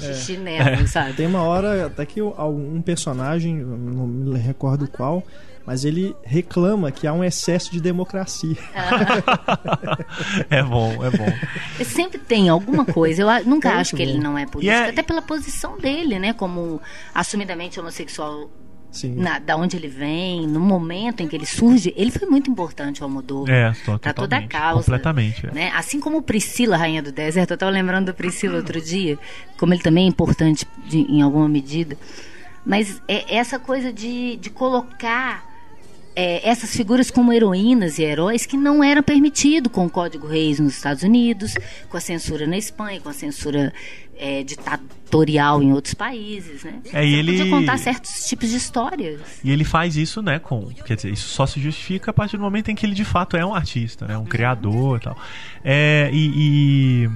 É. 0.47 0.87
sabe? 0.87 1.15
Tem 1.15 1.27
uma 1.27 1.43
hora 1.43 1.87
até 1.87 2.05
que 2.05 2.21
um 2.21 2.83
personagem, 2.83 3.57
não 3.57 4.07
me 4.07 4.39
recordo 4.39 4.89
qual, 4.89 5.23
mas 5.69 5.85
ele 5.85 6.17
reclama 6.25 6.91
que 6.91 7.07
há 7.07 7.13
um 7.13 7.23
excesso 7.23 7.71
de 7.71 7.79
democracia. 7.81 8.57
é 10.49 10.63
bom, 10.65 11.05
é 11.05 11.11
bom. 11.11 11.85
Sempre 11.85 12.19
tem 12.19 12.49
alguma 12.49 12.87
coisa. 12.87 13.23
Eu 13.23 13.45
nunca 13.45 13.69
é 13.69 13.75
acho 13.75 13.95
que 13.95 14.03
bom. 14.05 14.11
ele 14.11 14.19
não 14.19 14.39
é 14.39 14.47
político, 14.47 14.73
yeah. 14.73 14.91
até 14.91 15.03
pela 15.03 15.21
posição 15.21 15.79
dele, 15.79 16.19
né? 16.19 16.33
Como 16.33 16.81
assumidamente 17.15 17.79
homossexual 17.79 18.51
na, 19.15 19.39
da 19.39 19.57
onde 19.57 19.77
ele 19.77 19.89
vem, 19.89 20.47
no 20.47 20.61
momento 20.61 21.23
em 21.23 21.29
que 21.29 21.37
ele 21.37 21.47
surge, 21.47 21.93
ele 21.97 22.11
foi 22.11 22.29
muito 22.29 22.51
importante 22.51 23.03
ao 23.03 23.09
Almodóvar. 23.09 23.55
É, 23.55 23.73
para 23.99 24.13
toda 24.13 24.37
a 24.37 24.47
causa. 24.47 24.85
Completamente. 24.85 25.47
É. 25.47 25.51
Né? 25.53 25.73
Assim 25.75 26.01
como 26.01 26.23
Priscila, 26.23 26.77
Rainha 26.77 27.03
do 27.03 27.13
Deserto, 27.13 27.51
eu 27.51 27.55
estava 27.55 27.71
lembrando 27.71 28.07
da 28.07 28.13
Priscila 28.15 28.57
outro 28.57 28.81
dia, 28.81 29.19
como 29.57 29.75
ele 29.75 29.83
também 29.83 30.07
é 30.07 30.09
importante 30.09 30.67
de, 30.87 31.01
em 31.01 31.23
alguma 31.23 31.49
medida. 31.49 31.97
Mas 32.65 33.01
é 33.07 33.37
essa 33.37 33.59
coisa 33.59 33.93
de, 33.93 34.37
de 34.37 34.51
colocar 34.51 35.47
é, 36.17 36.49
essas 36.49 36.75
figuras 36.75 37.13
como 37.13 37.33
heroínas 37.33 37.99
e 37.99 38.03
heróis 38.03 38.45
que 38.45 38.57
não 38.57 38.83
eram 38.83 39.05
permitido 39.05 39.71
com 39.71 39.87
o 39.87 39.91
Código 39.91 40.27
Reis 40.27 40.59
nos 40.59 40.75
Estados 40.75 41.05
Unidos, 41.05 41.55
com 41.89 41.97
a 41.97 42.01
censura 42.01 42.45
na 42.45 42.59
Espanha, 42.59 43.01
com 43.01 43.09
a 43.09 43.13
censura 43.13 43.73
é, 44.19 44.43
ditatorial 44.43 45.63
em 45.63 45.73
outros 45.73 45.95
países, 45.95 46.65
né? 46.65 46.81
É, 46.93 47.07
e 47.07 47.15
ele 47.15 47.39
podia 47.39 47.51
contar 47.51 47.79
certos 47.79 48.29
tipos 48.29 48.51
de 48.51 48.57
histórias. 48.57 49.21
E 49.45 49.51
ele 49.51 49.65
faz 49.65 49.97
isso, 49.97 50.21
né? 50.21 50.39
Com, 50.39 50.67
quer 50.85 50.97
dizer, 50.97 51.13
isso 51.13 51.29
só 51.29 51.47
se 51.47 51.61
justifica 51.61 52.11
a 52.11 52.15
partir 52.15 52.37
do 52.37 52.43
momento 52.43 52.71
em 52.71 52.75
que 52.75 52.85
ele 52.85 52.95
de 52.95 53.05
fato 53.05 53.37
é 53.37 53.47
um 53.47 53.55
artista, 53.55 54.07
né? 54.07 54.19
Um 54.19 54.25
criador 54.25 54.99
e 54.99 55.01
tal. 55.01 55.17
É, 55.65 56.11
e, 56.13 57.05
e 57.05 57.11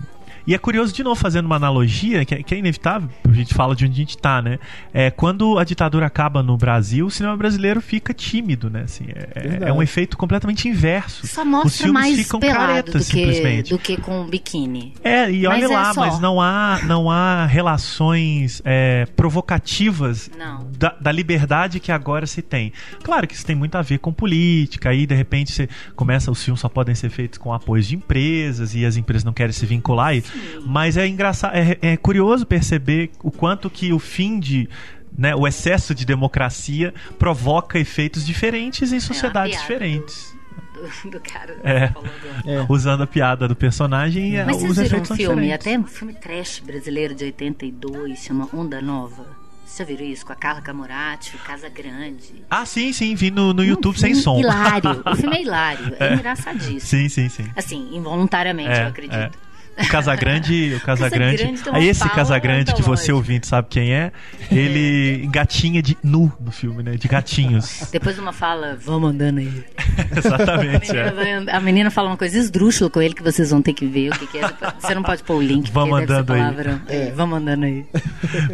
e 0.47 0.55
é 0.55 0.59
curioso, 0.59 0.93
de 0.93 1.03
novo, 1.03 1.21
fazendo 1.21 1.47
uma 1.47 1.57
analogia, 1.57 2.25
que 2.25 2.35
é, 2.35 2.43
que 2.43 2.55
é 2.55 2.59
inevitável, 2.59 3.09
a 3.29 3.33
gente 3.33 3.55
fala 3.55 3.77
de 3.77 3.85
onde 3.85 3.95
a 3.95 3.97
gente 3.97 4.17
está, 4.17 4.43
né? 4.43 4.59
É, 4.93 5.11
quando 5.11 5.59
a 5.59 5.65
ditadura 5.65 6.07
acaba 6.07 6.43
no 6.43 6.57
Brasil, 6.57 7.07
o 7.07 7.11
cinema 7.11 7.37
brasileiro 7.37 7.81
fica 7.81 8.13
tímido, 8.13 8.69
né? 8.69 8.83
Assim, 8.83 9.07
é, 9.09 9.69
é 9.69 9.73
um 9.73 9.83
efeito 9.83 10.17
completamente 10.17 10.69
inverso. 10.69 11.27
Só 11.27 11.45
mostra 11.45 11.69
Os 11.69 11.77
filmes 11.77 11.93
mais 11.93 12.17
ficam 12.17 12.41
caretas, 12.41 13.07
do 13.07 13.11
que, 13.11 13.19
simplesmente. 13.19 13.71
do 13.71 13.79
que 13.79 13.97
com 13.97 14.27
biquíni. 14.27 14.95
É, 15.03 15.31
e 15.31 15.47
olha 15.47 15.65
é 15.65 15.69
lá, 15.69 15.93
mas 15.95 16.19
não 16.19 16.41
há, 16.41 16.81
não 16.85 17.11
há 17.11 17.47
relações 17.47 18.61
é, 18.65 19.07
provocativas 19.17 20.31
da, 20.77 20.97
da, 21.01 21.13
liberdade 21.13 21.79
que 21.79 21.93
agora 21.93 22.27
se 22.27 22.43
tem. 22.43 22.73
Claro 23.03 23.27
que 23.27 23.35
isso 23.35 23.47
tem 23.47 23.55
muito 23.55 23.77
a 23.77 23.83
ver 23.83 23.99
com 23.99 24.13
política, 24.13 24.91
aí 24.91 25.07
de 25.07 25.15
repente 25.15 25.53
você 25.53 25.69
começa, 25.95 26.31
os 26.31 26.43
filmes 26.43 26.61
só 26.61 26.69
podem 26.69 26.95
ser 26.95 27.11
feitos 27.11 27.39
com 27.39 27.53
apoio 27.53 27.83
de 27.83 27.95
empresas 27.95 28.75
e 28.75 28.85
as 28.85 28.97
empresas 28.97 29.25
não 29.25 29.33
querem 29.33 29.53
se 29.53 29.65
vincular. 29.67 30.17
E 30.17 30.23
mas 30.65 30.97
é 30.97 31.07
engraçado, 31.07 31.55
é, 31.55 31.79
é 31.81 31.97
curioso 31.97 32.47
perceber 32.47 33.11
o 33.23 33.31
quanto 33.31 33.69
que 33.71 33.93
o 33.93 33.99
fim 33.99 34.39
de 34.39 34.69
né, 35.17 35.35
o 35.35 35.47
excesso 35.47 35.95
de 35.95 36.07
democracia 36.07 36.95
provoca 37.19 37.79
efeitos 37.79 38.25
diferentes 38.25 38.93
em 38.93 39.01
sociedades 39.01 39.57
é 39.57 39.61
diferentes. 39.61 40.35
Do, 40.73 41.11
do 41.11 41.21
cara 41.21 41.57
é, 41.63 41.89
do... 41.89 42.51
é. 42.51 42.67
usando 42.69 43.03
a 43.03 43.07
piada 43.07 43.47
do 43.47 43.55
personagem 43.55 44.43
Mas 44.45 44.63
os 44.63 44.79
efeitos 44.79 45.11
um 45.11 45.17
filme, 45.17 45.43
diferentes. 45.43 45.67
até 45.67 45.79
um 45.79 45.85
filme 45.85 46.15
trash 46.15 46.61
brasileiro 46.61 47.15
de 47.15 47.25
82, 47.25 48.19
chama 48.19 48.49
Onda 48.53 48.81
Nova. 48.81 49.43
Você 49.73 49.85
já 49.85 49.87
viram 49.87 50.05
isso? 50.05 50.27
Com 50.27 50.33
a 50.35 50.37
Carla 50.37 50.61
Camurati, 50.61 51.35
Casa 51.39 51.69
Grande. 51.71 52.45
Ah, 52.51 52.67
sim, 52.67 52.93
sim. 52.93 53.15
Vi 53.15 53.31
no, 53.31 53.55
no 53.55 53.63
um 53.63 53.65
YouTube 53.65 53.99
sem 53.99 54.15
som. 54.15 54.39
hilário. 54.39 55.03
O 55.11 55.17
filme 55.17 55.37
é 55.37 55.43
hilário. 55.43 55.97
É, 55.99 56.09
é 56.09 56.15
engraçadíssimo. 56.15 56.81
Sim, 56.81 57.09
sim, 57.09 57.29
sim. 57.31 57.51
Assim, 57.57 57.89
involuntariamente, 57.97 58.71
é, 58.71 58.83
eu 58.83 58.89
acredito. 58.89 59.39
O 59.79 59.89
Casagrande, 59.89 60.75
o 60.75 60.81
Casagrande, 60.81 61.53
Casa 61.53 61.77
aí 61.77 61.89
esse 61.89 62.09
Casagrande 62.11 62.75
que 62.75 62.83
você 62.83 63.11
ouvinte 63.13 63.47
sabe 63.47 63.69
quem 63.71 63.95
é, 63.95 64.13
ele 64.51 65.27
gatinha 65.33 65.83
de 65.83 65.97
nu 66.03 66.33
no 66.39 66.51
filme, 66.51 66.83
né? 66.83 66.93
De 66.93 67.09
gatinhos. 67.09 67.89
Depois 67.91 68.15
de 68.15 68.21
uma 68.21 68.33
fala, 68.33 68.77
vamos 68.81 69.11
andando 69.11 69.39
aí. 69.39 69.65
Exatamente. 70.17 70.91
A 70.91 71.13
menina, 71.13 71.51
é. 71.51 71.57
a 71.57 71.61
menina, 71.61 71.91
fala 71.91 72.09
uma 72.09 72.17
coisa 72.17 72.39
esdrúxula 72.39 72.91
com 72.91 73.01
ele 73.01 73.15
que 73.15 73.23
vocês 73.23 73.51
vão 73.51 73.63
ter 73.63 73.73
que 73.73 73.87
ver 73.87 74.11
o 74.11 74.19
que, 74.19 74.27
que 74.27 74.39
é. 74.39 74.43
Você 74.79 74.95
não 74.95 75.03
pode 75.03 75.23
pôr 75.23 75.37
o 75.37 75.43
link. 75.43 75.71
Vamos 75.71 76.01
andando 76.01 76.33
aí. 76.33 76.43
É, 76.89 77.11
vamos 77.13 77.39
andando 77.39 77.65
aí. 77.65 77.87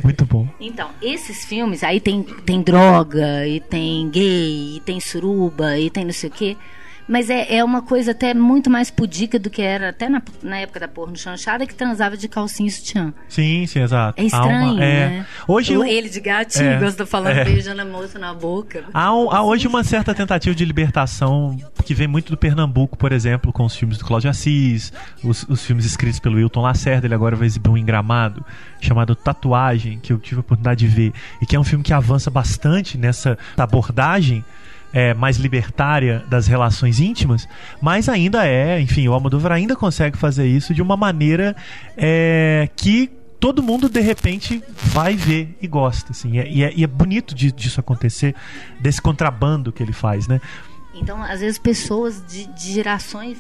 Muito 0.02 0.24
bom. 0.24 0.48
Então, 0.60 0.90
esses 1.02 1.44
filmes, 1.44 1.82
aí 1.82 2.00
tem, 2.00 2.22
tem 2.22 2.62
droga, 2.62 3.46
e 3.46 3.60
tem 3.60 4.08
gay, 4.10 4.76
e 4.76 4.80
tem 4.80 5.00
suruba, 5.00 5.78
e 5.78 5.90
tem 5.90 6.04
não 6.04 6.12
sei 6.12 6.30
o 6.30 6.32
quê. 6.32 6.56
Mas 7.08 7.30
é, 7.30 7.56
é 7.56 7.64
uma 7.64 7.80
coisa 7.80 8.10
até 8.10 8.34
muito 8.34 8.68
mais 8.68 8.90
pudica 8.90 9.38
do 9.38 9.48
que 9.48 9.62
era 9.62 9.88
até 9.88 10.08
na, 10.08 10.22
na 10.42 10.58
época 10.58 10.78
da 10.78 10.86
porno 10.86 11.16
chanchada, 11.16 11.66
que 11.66 11.74
transava 11.74 12.16
de 12.16 12.28
calcinha 12.28 12.68
e 12.68 12.70
sutiã. 12.70 13.14
Sim, 13.28 13.66
sim, 13.66 13.80
exato. 13.80 14.20
É 14.20 14.24
estranho, 14.26 14.74
uma, 14.74 14.84
é. 14.84 15.08
né? 15.08 15.26
Hoje 15.46 15.76
o, 15.76 15.84
ele 15.84 16.10
de 16.10 16.20
gatinho, 16.20 16.68
é, 16.68 16.78
gosta 16.78 17.06
falando, 17.06 17.38
é. 17.38 17.44
beijando 17.44 17.80
a 17.80 17.84
moça 17.84 18.18
na 18.18 18.34
boca. 18.34 18.84
Há, 18.92 19.14
um, 19.14 19.32
há 19.32 19.42
hoje 19.42 19.66
uma 19.66 19.82
certa 19.82 20.14
tentativa 20.14 20.54
de 20.54 20.64
libertação 20.64 21.56
que 21.84 21.94
vem 21.94 22.06
muito 22.06 22.30
do 22.30 22.36
Pernambuco, 22.36 22.98
por 22.98 23.12
exemplo, 23.12 23.50
com 23.50 23.64
os 23.64 23.74
filmes 23.74 23.96
do 23.96 24.04
Cláudio 24.04 24.28
Assis, 24.28 24.92
os, 25.24 25.44
os 25.48 25.64
filmes 25.64 25.86
escritos 25.86 26.20
pelo 26.20 26.36
Wilton 26.36 26.60
Lacerda, 26.60 27.06
ele 27.06 27.14
agora 27.14 27.34
vai 27.34 27.46
exibir 27.46 27.70
um 27.70 27.78
engramado 27.78 28.44
chamado 28.80 29.14
Tatuagem, 29.14 29.98
que 29.98 30.12
eu 30.12 30.18
tive 30.18 30.36
a 30.36 30.40
oportunidade 30.40 30.80
de 30.80 30.86
ver, 30.86 31.12
e 31.40 31.46
que 31.46 31.56
é 31.56 31.60
um 31.60 31.64
filme 31.64 31.82
que 31.82 31.92
avança 31.92 32.30
bastante 32.30 32.98
nessa 32.98 33.38
abordagem 33.56 34.44
é, 34.92 35.14
mais 35.14 35.36
libertária 35.36 36.24
das 36.28 36.46
relações 36.46 37.00
íntimas, 37.00 37.48
mas 37.80 38.08
ainda 38.08 38.46
é, 38.46 38.80
enfim, 38.80 39.06
o 39.08 39.12
Almodóvar 39.12 39.52
ainda 39.52 39.76
consegue 39.76 40.16
fazer 40.16 40.46
isso 40.46 40.72
de 40.74 40.82
uma 40.82 40.96
maneira 40.96 41.54
é, 41.96 42.68
que 42.76 43.10
todo 43.38 43.62
mundo 43.62 43.88
de 43.88 44.00
repente 44.00 44.62
vai 44.74 45.14
ver 45.14 45.56
e 45.60 45.66
gosta, 45.66 46.12
assim, 46.12 46.32
e 46.32 46.38
é, 46.38 46.50
e 46.50 46.64
é, 46.64 46.82
é 46.82 46.86
bonito 46.86 47.34
de, 47.34 47.52
disso 47.52 47.80
acontecer, 47.80 48.34
desse 48.80 49.00
contrabando 49.00 49.72
que 49.72 49.82
ele 49.82 49.92
faz, 49.92 50.26
né? 50.26 50.40
Então, 50.94 51.22
às 51.22 51.40
vezes 51.40 51.58
pessoas 51.58 52.24
de, 52.26 52.46
de 52.46 52.72
gerações 52.72 53.38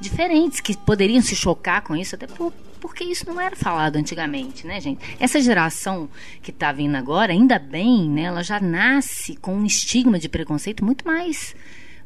diferentes 0.00 0.60
que 0.60 0.76
poderiam 0.76 1.20
se 1.20 1.36
chocar 1.36 1.82
com 1.82 1.94
isso, 1.94 2.14
até 2.14 2.26
por, 2.26 2.52
porque 2.78 3.04
isso 3.04 3.26
não 3.26 3.40
era 3.40 3.56
falado 3.56 3.96
antigamente, 3.96 4.66
né, 4.66 4.80
gente? 4.80 5.00
Essa 5.18 5.40
geração 5.40 6.08
que 6.42 6.50
está 6.50 6.72
vindo 6.72 6.96
agora, 6.96 7.32
ainda 7.32 7.58
bem, 7.58 8.08
né, 8.08 8.22
ela 8.22 8.42
já 8.42 8.60
nasce 8.60 9.36
com 9.36 9.54
um 9.54 9.66
estigma 9.66 10.18
de 10.18 10.28
preconceito 10.28 10.84
muito 10.84 11.06
mais 11.06 11.54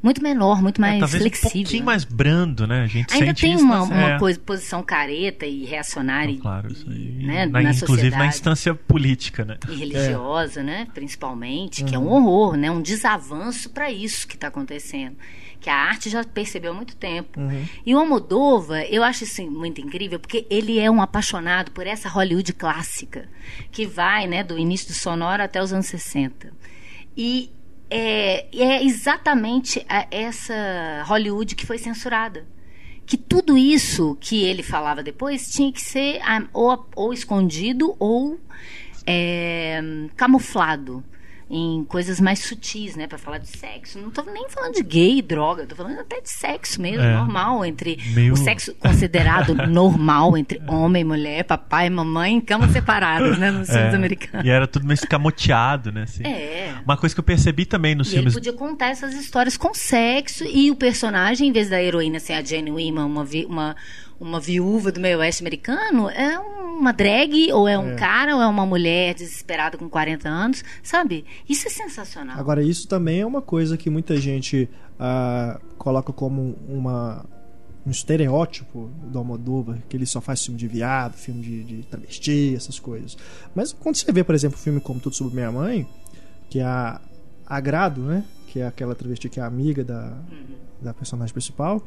muito 0.03 0.21
menor, 0.21 0.61
muito 0.61 0.81
é, 0.81 0.83
mais 0.83 0.97
é, 0.97 0.99
talvez 0.99 1.23
flexível. 1.23 1.61
um 1.61 1.63
pouquinho 1.63 1.85
mais 1.85 2.05
brando, 2.05 2.67
né? 2.67 2.83
A 2.83 2.87
gente 2.89 3.15
Ainda 3.15 3.33
tem 3.33 3.57
uma, 3.57 3.83
uma 3.85 4.11
é. 4.11 4.19
posição 4.45 4.83
careta 4.83 5.47
e 5.47 5.65
reacionária. 5.65 6.37
Claro, 6.39 6.73
isso 6.73 6.91
aí. 6.91 7.25
Né, 7.25 7.47
na, 7.47 7.63
na 7.63 7.71
inclusive 7.71 8.11
na 8.11 8.27
instância 8.27 8.75
política, 8.75 9.45
né? 9.45 9.59
E 9.69 9.77
religiosa, 9.77 10.59
é. 10.59 10.65
né? 10.65 10.89
Principalmente, 10.93 11.83
uhum. 11.83 11.89
que 11.89 11.95
é 11.95 11.99
um 11.99 12.09
horror, 12.09 12.57
né? 12.57 12.69
Um 12.69 12.83
desavanço 12.83 13.71
para 13.71 13.93
isso 13.93 14.27
que 14.27 14.35
está 14.35 14.49
acontecendo 14.49 15.17
que 15.63 15.71
a 15.71 15.77
arte 15.77 16.11
já 16.11 16.25
percebeu 16.25 16.73
há 16.73 16.75
muito 16.75 16.97
tempo. 16.97 17.39
Uhum. 17.39 17.65
E 17.87 17.95
o 17.95 17.99
Almodóvar, 17.99 18.83
eu 18.91 19.05
acho 19.05 19.23
isso 19.23 19.41
muito 19.49 19.81
incrível, 19.81 20.19
porque 20.19 20.45
ele 20.51 20.79
é 20.81 20.91
um 20.91 21.01
apaixonado 21.01 21.71
por 21.71 21.87
essa 21.87 22.09
Hollywood 22.09 22.53
clássica, 22.53 23.29
que 23.71 23.87
vai 23.87 24.27
né, 24.27 24.43
do 24.43 24.59
início 24.59 24.89
do 24.89 24.95
sonoro 24.95 25.41
até 25.41 25.63
os 25.63 25.73
anos 25.73 25.87
60. 25.87 26.53
E 27.17 27.49
é, 27.89 28.47
é 28.53 28.85
exatamente 28.85 29.87
essa 30.11 31.05
Hollywood 31.07 31.55
que 31.55 31.65
foi 31.65 31.79
censurada. 31.79 32.45
Que 33.07 33.17
tudo 33.17 33.57
isso 33.57 34.17
que 34.21 34.45
ele 34.45 34.63
falava 34.63 35.03
depois 35.03 35.49
tinha 35.49 35.73
que 35.73 35.81
ser 35.81 36.21
ou, 36.53 36.89
ou 36.97 37.13
escondido 37.13 37.95
ou 37.99 38.41
é, 39.07 39.81
camuflado 40.17 41.05
em 41.55 41.85
coisas 41.85 42.19
mais 42.19 42.39
sutis, 42.39 42.97
né, 42.97 43.07
para 43.07 43.19
falar 43.19 43.37
de 43.37 43.47
sexo. 43.47 43.99
Não 43.99 44.11
tô 44.11 44.23
nem 44.23 44.49
falando 44.49 44.73
de 44.73 44.83
gay, 44.83 45.21
droga, 45.21 45.67
tô 45.67 45.77
falando 45.77 46.01
até 46.01 46.19
de 46.19 46.31
sexo 46.31 46.81
mesmo, 46.81 47.03
é, 47.03 47.15
normal 47.15 47.63
entre 47.63 47.99
meio... 48.15 48.33
o 48.33 48.37
sexo 48.39 48.75
considerado 48.77 49.55
normal 49.69 50.35
entre 50.39 50.63
homem, 50.67 51.05
mulher, 51.05 51.45
papai, 51.45 51.91
mamãe, 51.91 52.37
em 52.37 52.41
camas 52.41 52.71
separadas, 52.71 53.37
né, 53.37 53.51
nos 53.51 53.69
é, 53.69 53.75
filmes 53.75 53.95
americanos. 53.95 54.47
E 54.47 54.49
era 54.49 54.67
tudo 54.67 54.87
meio 54.87 54.95
escamoteado, 54.95 55.93
né, 55.93 56.05
assim. 56.05 56.25
É. 56.25 56.75
Uma 56.87 56.97
coisa 56.97 57.15
que 57.15 57.21
eu 57.21 57.25
percebi 57.25 57.67
também 57.67 57.95
nos 57.95 58.09
e 58.09 58.13
filmes. 58.13 58.35
Ele 58.35 58.45
podia 58.47 58.59
contar 58.59 58.87
essas 58.87 59.13
histórias 59.13 59.59
com 59.59 59.75
sexo 59.75 60.45
e 60.45 60.71
o 60.71 60.75
personagem, 60.75 61.51
em 61.51 61.53
vez 61.53 61.69
da 61.69 61.83
heroína 61.83 62.19
ser 62.19 62.33
a 62.33 62.43
Jane 62.43 62.71
Wyman, 62.71 63.05
uma, 63.05 63.27
uma 63.47 63.77
uma 64.21 64.41
viúva 64.41 64.93
do 64.93 65.01
meio 65.01 65.19
oeste 65.19 65.43
americano 65.43 66.09
é 66.09 66.39
uma 66.39 66.93
drag, 66.93 67.53
ou 67.53 67.69
é 67.69 67.79
um 67.79 67.91
é. 67.91 67.95
cara, 67.95 68.35
ou 68.37 68.43
é 68.43 68.47
uma 68.47 68.65
mulher 68.65 69.15
desesperada 69.15 69.77
com 69.77 69.89
40 69.89 70.29
anos, 70.29 70.65
sabe? 70.83 71.25
Isso 71.49 71.67
é 71.67 71.71
sensacional. 71.71 72.39
Agora, 72.39 72.63
isso 72.63 72.89
também 72.89 73.21
é 73.21 73.27
uma 73.27 73.43
coisa 73.43 73.77
que 73.77 73.91
muita 73.91 74.17
gente 74.17 74.69
uh, 74.95 75.61
coloca 75.77 76.13
como 76.13 76.57
uma, 76.69 77.25
um 77.87 77.91
estereótipo 77.91 78.91
do 79.05 79.19
Almodóvar, 79.19 79.79
que 79.89 79.97
ele 79.97 80.07
só 80.07 80.21
faz 80.21 80.45
filme 80.45 80.59
de 80.59 80.69
viado, 80.69 81.15
filme 81.15 81.43
de, 81.43 81.65
de 81.65 81.83
travesti, 81.87 82.55
essas 82.57 82.79
coisas. 82.79 83.17
Mas 83.55 83.73
quando 83.73 83.97
você 83.97 84.11
vê, 84.13 84.25
por 84.25 84.35
exemplo, 84.35 84.59
um 84.59 84.63
filme 84.63 84.81
como 84.81 85.01
Tudo 85.01 85.15
Sobre 85.15 85.35
Minha 85.35 85.53
Mãe, 85.53 85.87
que 86.49 86.61
é 86.61 86.65
a 86.65 87.01
Agrado, 87.47 88.01
né? 88.03 88.25
Que 88.47 88.61
é 88.61 88.67
aquela 88.67 88.95
travesti 88.95 89.29
que 89.29 89.41
é 89.41 89.43
amiga 89.43 89.85
da, 89.85 90.17
uhum. 90.31 90.57
da 90.81 90.95
personagem 90.95 91.33
principal 91.33 91.83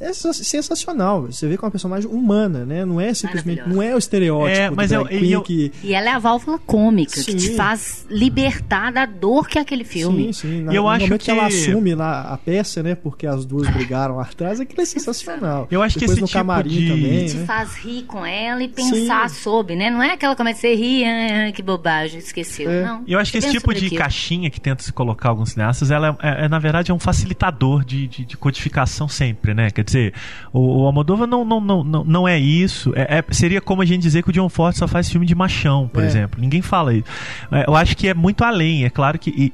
é 0.00 0.12
sensacional. 0.12 1.22
Você 1.22 1.48
vê 1.48 1.56
que 1.56 1.64
é 1.64 1.66
uma 1.66 1.70
personagem 1.70 2.08
humana, 2.08 2.64
né? 2.64 2.84
Não 2.84 3.00
é 3.00 3.12
simplesmente. 3.12 3.62
Não 3.66 3.82
é 3.82 3.94
o 3.94 3.98
estereótipo 3.98 4.56
é, 4.56 4.70
mas 4.70 4.92
eu, 4.92 5.06
eu, 5.08 5.42
que... 5.42 5.72
E 5.82 5.92
ela 5.92 6.10
é 6.10 6.12
a 6.12 6.18
válvula 6.18 6.58
cômica 6.58 7.16
sim. 7.16 7.24
que 7.24 7.34
te 7.34 7.56
faz 7.56 8.06
libertar 8.08 8.92
da 8.92 9.04
dor 9.06 9.48
que 9.48 9.58
é 9.58 9.60
aquele 9.60 9.84
filme. 9.84 10.32
Sim, 10.32 10.32
sim. 10.32 10.62
Na, 10.62 10.72
eu 10.72 10.82
no 10.82 10.88
acho 10.88 11.04
momento 11.04 11.20
que... 11.20 11.24
que 11.24 11.30
ela 11.30 11.46
assume 11.46 11.94
lá 11.94 12.22
a 12.32 12.38
peça, 12.38 12.82
né? 12.82 12.94
Porque 12.94 13.26
as 13.26 13.44
duas 13.44 13.68
brigaram 13.70 14.20
atrás, 14.20 14.60
aquilo 14.60 14.82
é 14.82 14.84
sensacional. 14.84 15.66
Eu 15.70 15.82
acho 15.82 15.98
Depois 15.98 16.10
que 16.10 16.12
esse 16.14 16.20
no 16.20 16.26
tipo 16.28 16.38
camarim 16.38 16.68
de... 16.68 16.88
também. 16.88 17.26
Te 17.26 17.36
né? 17.36 17.46
faz 17.46 17.76
rir 17.76 18.02
com 18.04 18.24
ela 18.24 18.62
e 18.62 18.68
pensar 18.68 19.28
sim. 19.28 19.42
sobre, 19.42 19.74
né? 19.74 19.90
Não 19.90 20.02
é 20.02 20.12
aquela 20.12 20.36
começa 20.36 20.66
a 20.66 20.70
rir, 20.70 21.04
ah, 21.04 21.50
que 21.52 21.62
bobagem, 21.62 22.18
esqueceu. 22.18 22.70
É. 22.70 22.84
Não. 22.84 23.04
Eu 23.08 23.18
acho 23.18 23.32
que 23.32 23.38
esse 23.38 23.50
tipo 23.50 23.74
de 23.74 23.86
aquilo. 23.86 24.00
caixinha 24.00 24.48
que 24.48 24.60
tenta 24.60 24.82
se 24.82 24.92
colocar 24.92 25.30
alguns 25.30 25.50
cineastas, 25.50 25.90
ela 25.90 26.16
é, 26.22 26.44
é, 26.44 26.48
na 26.48 26.58
verdade, 26.58 26.90
é 26.90 26.94
um 26.94 26.98
facilitador 26.98 27.84
de, 27.84 28.06
de, 28.06 28.24
de 28.24 28.36
codificação 28.36 29.08
sempre, 29.08 29.54
né? 29.54 29.67
Quer 29.70 29.84
dizer, 29.84 30.14
o 30.52 30.78
o 30.78 30.86
Almodóvar 30.86 31.26
não, 31.26 31.44
não, 31.44 31.60
não, 31.60 31.84
não, 31.84 32.04
não 32.04 32.28
é 32.28 32.38
isso. 32.38 32.92
É, 32.94 33.18
é, 33.18 33.24
seria 33.30 33.60
como 33.60 33.82
a 33.82 33.84
gente 33.84 34.02
dizer 34.02 34.22
que 34.22 34.30
o 34.30 34.32
John 34.32 34.48
Ford 34.48 34.76
só 34.76 34.86
faz 34.86 35.08
filme 35.08 35.26
de 35.26 35.34
machão, 35.34 35.88
por 35.88 36.02
é. 36.02 36.06
exemplo. 36.06 36.40
Ninguém 36.40 36.62
fala 36.62 36.94
isso. 36.94 37.06
É, 37.50 37.64
eu 37.66 37.74
acho 37.74 37.96
que 37.96 38.08
é 38.08 38.14
muito 38.14 38.44
além. 38.44 38.84
É 38.84 38.90
claro 38.90 39.18
que 39.18 39.30
e, 39.30 39.52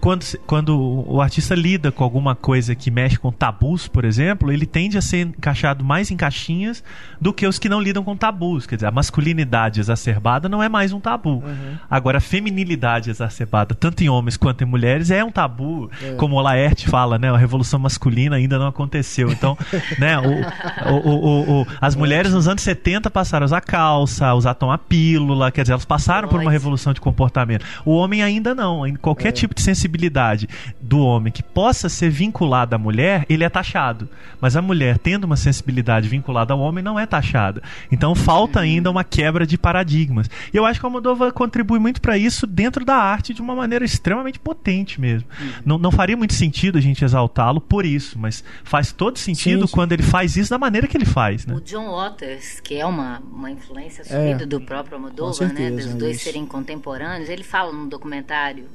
quando, 0.00 0.24
quando 0.46 1.04
o 1.06 1.20
artista 1.20 1.54
lida 1.54 1.90
com 1.90 2.04
alguma 2.04 2.36
coisa 2.36 2.74
que 2.76 2.90
mexe 2.90 3.18
com 3.18 3.32
tabus, 3.32 3.88
por 3.88 4.04
exemplo, 4.04 4.52
ele 4.52 4.64
tende 4.64 4.96
a 4.96 5.02
ser 5.02 5.26
encaixado 5.26 5.84
mais 5.84 6.12
em 6.12 6.16
caixinhas 6.16 6.84
do 7.20 7.32
que 7.32 7.46
os 7.46 7.58
que 7.58 7.68
não 7.68 7.80
lidam 7.80 8.04
com 8.04 8.16
tabus. 8.16 8.66
Quer 8.66 8.76
dizer, 8.76 8.86
a 8.86 8.92
masculinidade 8.92 9.80
exacerbada 9.80 10.48
não 10.48 10.62
é 10.62 10.68
mais 10.68 10.92
um 10.92 11.00
tabu. 11.00 11.42
Uhum. 11.44 11.76
Agora, 11.90 12.18
a 12.18 12.20
feminilidade 12.20 13.10
exacerbada, 13.10 13.74
tanto 13.74 14.04
em 14.04 14.08
homens 14.08 14.36
quanto 14.36 14.62
em 14.62 14.66
mulheres, 14.66 15.10
é 15.10 15.24
um 15.24 15.30
tabu. 15.30 15.90
É. 16.02 16.12
Como 16.12 16.36
o 16.36 16.40
Laerte 16.40 16.88
fala, 16.88 17.18
né? 17.18 17.28
A 17.30 17.36
revolução 17.36 17.80
masculina 17.80 18.36
ainda 18.36 18.58
não 18.58 18.68
aconteceu. 18.68 19.30
Então, 19.30 19.58
né? 19.98 20.18
O, 20.18 20.92
o, 20.92 21.60
o, 21.62 21.66
as 21.80 21.96
mulheres 21.96 22.32
nos 22.32 22.46
anos 22.46 22.62
70 22.62 23.10
passaram 23.10 23.44
a 23.44 23.46
usar 23.46 23.60
calça, 23.60 24.26
a 24.26 24.34
usar 24.34 24.54
tomar 24.54 24.78
pílula, 24.78 25.50
quer 25.50 25.62
dizer, 25.62 25.72
elas 25.72 25.84
passaram 25.84 26.28
por 26.28 26.40
uma 26.40 26.50
revolução 26.50 26.92
de 26.92 27.00
comportamento. 27.00 27.64
O 27.84 27.92
homem 27.92 28.22
ainda 28.22 28.54
não. 28.54 28.82
Qualquer 29.00 29.28
é. 29.28 29.32
tipo 29.32 29.47
tipo 29.48 29.54
de 29.54 29.62
sensibilidade 29.62 30.48
do 30.80 31.00
homem 31.00 31.32
que 31.32 31.42
possa 31.42 31.88
ser 31.88 32.10
vinculada 32.10 32.76
à 32.76 32.78
mulher, 32.78 33.24
ele 33.28 33.44
é 33.44 33.48
taxado. 33.48 34.08
Mas 34.40 34.56
a 34.56 34.62
mulher, 34.62 34.98
tendo 34.98 35.24
uma 35.24 35.36
sensibilidade 35.36 36.08
vinculada 36.08 36.52
ao 36.52 36.60
homem, 36.60 36.84
não 36.84 36.98
é 36.98 37.06
taxada. 37.06 37.62
Então 37.90 38.14
falta 38.14 38.60
ainda 38.60 38.90
uma 38.90 39.02
quebra 39.02 39.46
de 39.46 39.56
paradigmas. 39.56 40.28
E 40.52 40.56
eu 40.56 40.64
acho 40.64 40.78
que 40.78 40.86
a 40.86 40.90
Moldova 40.90 41.32
contribui 41.32 41.78
muito 41.78 42.00
para 42.00 42.16
isso 42.16 42.46
dentro 42.46 42.84
da 42.84 42.96
arte 42.96 43.32
de 43.34 43.40
uma 43.40 43.54
maneira 43.54 43.84
extremamente 43.84 44.38
potente 44.38 45.00
mesmo. 45.00 45.28
Uhum. 45.40 45.52
Não, 45.64 45.78
não 45.78 45.90
faria 45.90 46.16
muito 46.16 46.34
sentido 46.34 46.78
a 46.78 46.80
gente 46.80 47.04
exaltá-lo 47.04 47.60
por 47.60 47.84
isso, 47.84 48.18
mas 48.18 48.44
faz 48.62 48.92
todo 48.92 49.18
sentido 49.18 49.62
sim, 49.62 49.66
sim. 49.66 49.74
quando 49.74 49.92
ele 49.92 50.02
faz 50.02 50.36
isso 50.36 50.50
da 50.50 50.58
maneira 50.58 50.86
que 50.86 50.96
ele 50.96 51.06
faz. 51.06 51.46
Né? 51.46 51.54
O 51.54 51.60
John 51.60 51.90
Waters, 51.90 52.60
que 52.60 52.74
é 52.74 52.84
uma, 52.84 53.20
uma 53.20 53.50
influência 53.50 54.04
subida 54.04 54.44
é, 54.44 54.46
do 54.46 54.60
próprio 54.60 54.96
Almodóvar, 54.96 55.52
né, 55.52 55.70
dos 55.70 55.94
dois 55.94 56.16
é 56.16 56.18
serem 56.18 56.44
contemporâneos, 56.46 57.28
ele 57.28 57.42
fala 57.42 57.72
no 57.72 57.88
documentário 57.88 58.66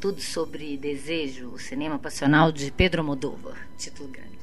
tudo 0.00 0.20
sobre 0.20 0.76
desejo, 0.76 1.50
o 1.50 1.58
cinema 1.58 1.98
passional 1.98 2.52
de 2.52 2.70
Pedro 2.70 3.00
Almodóvar, 3.02 3.56
título 3.76 4.08
grande. 4.08 4.36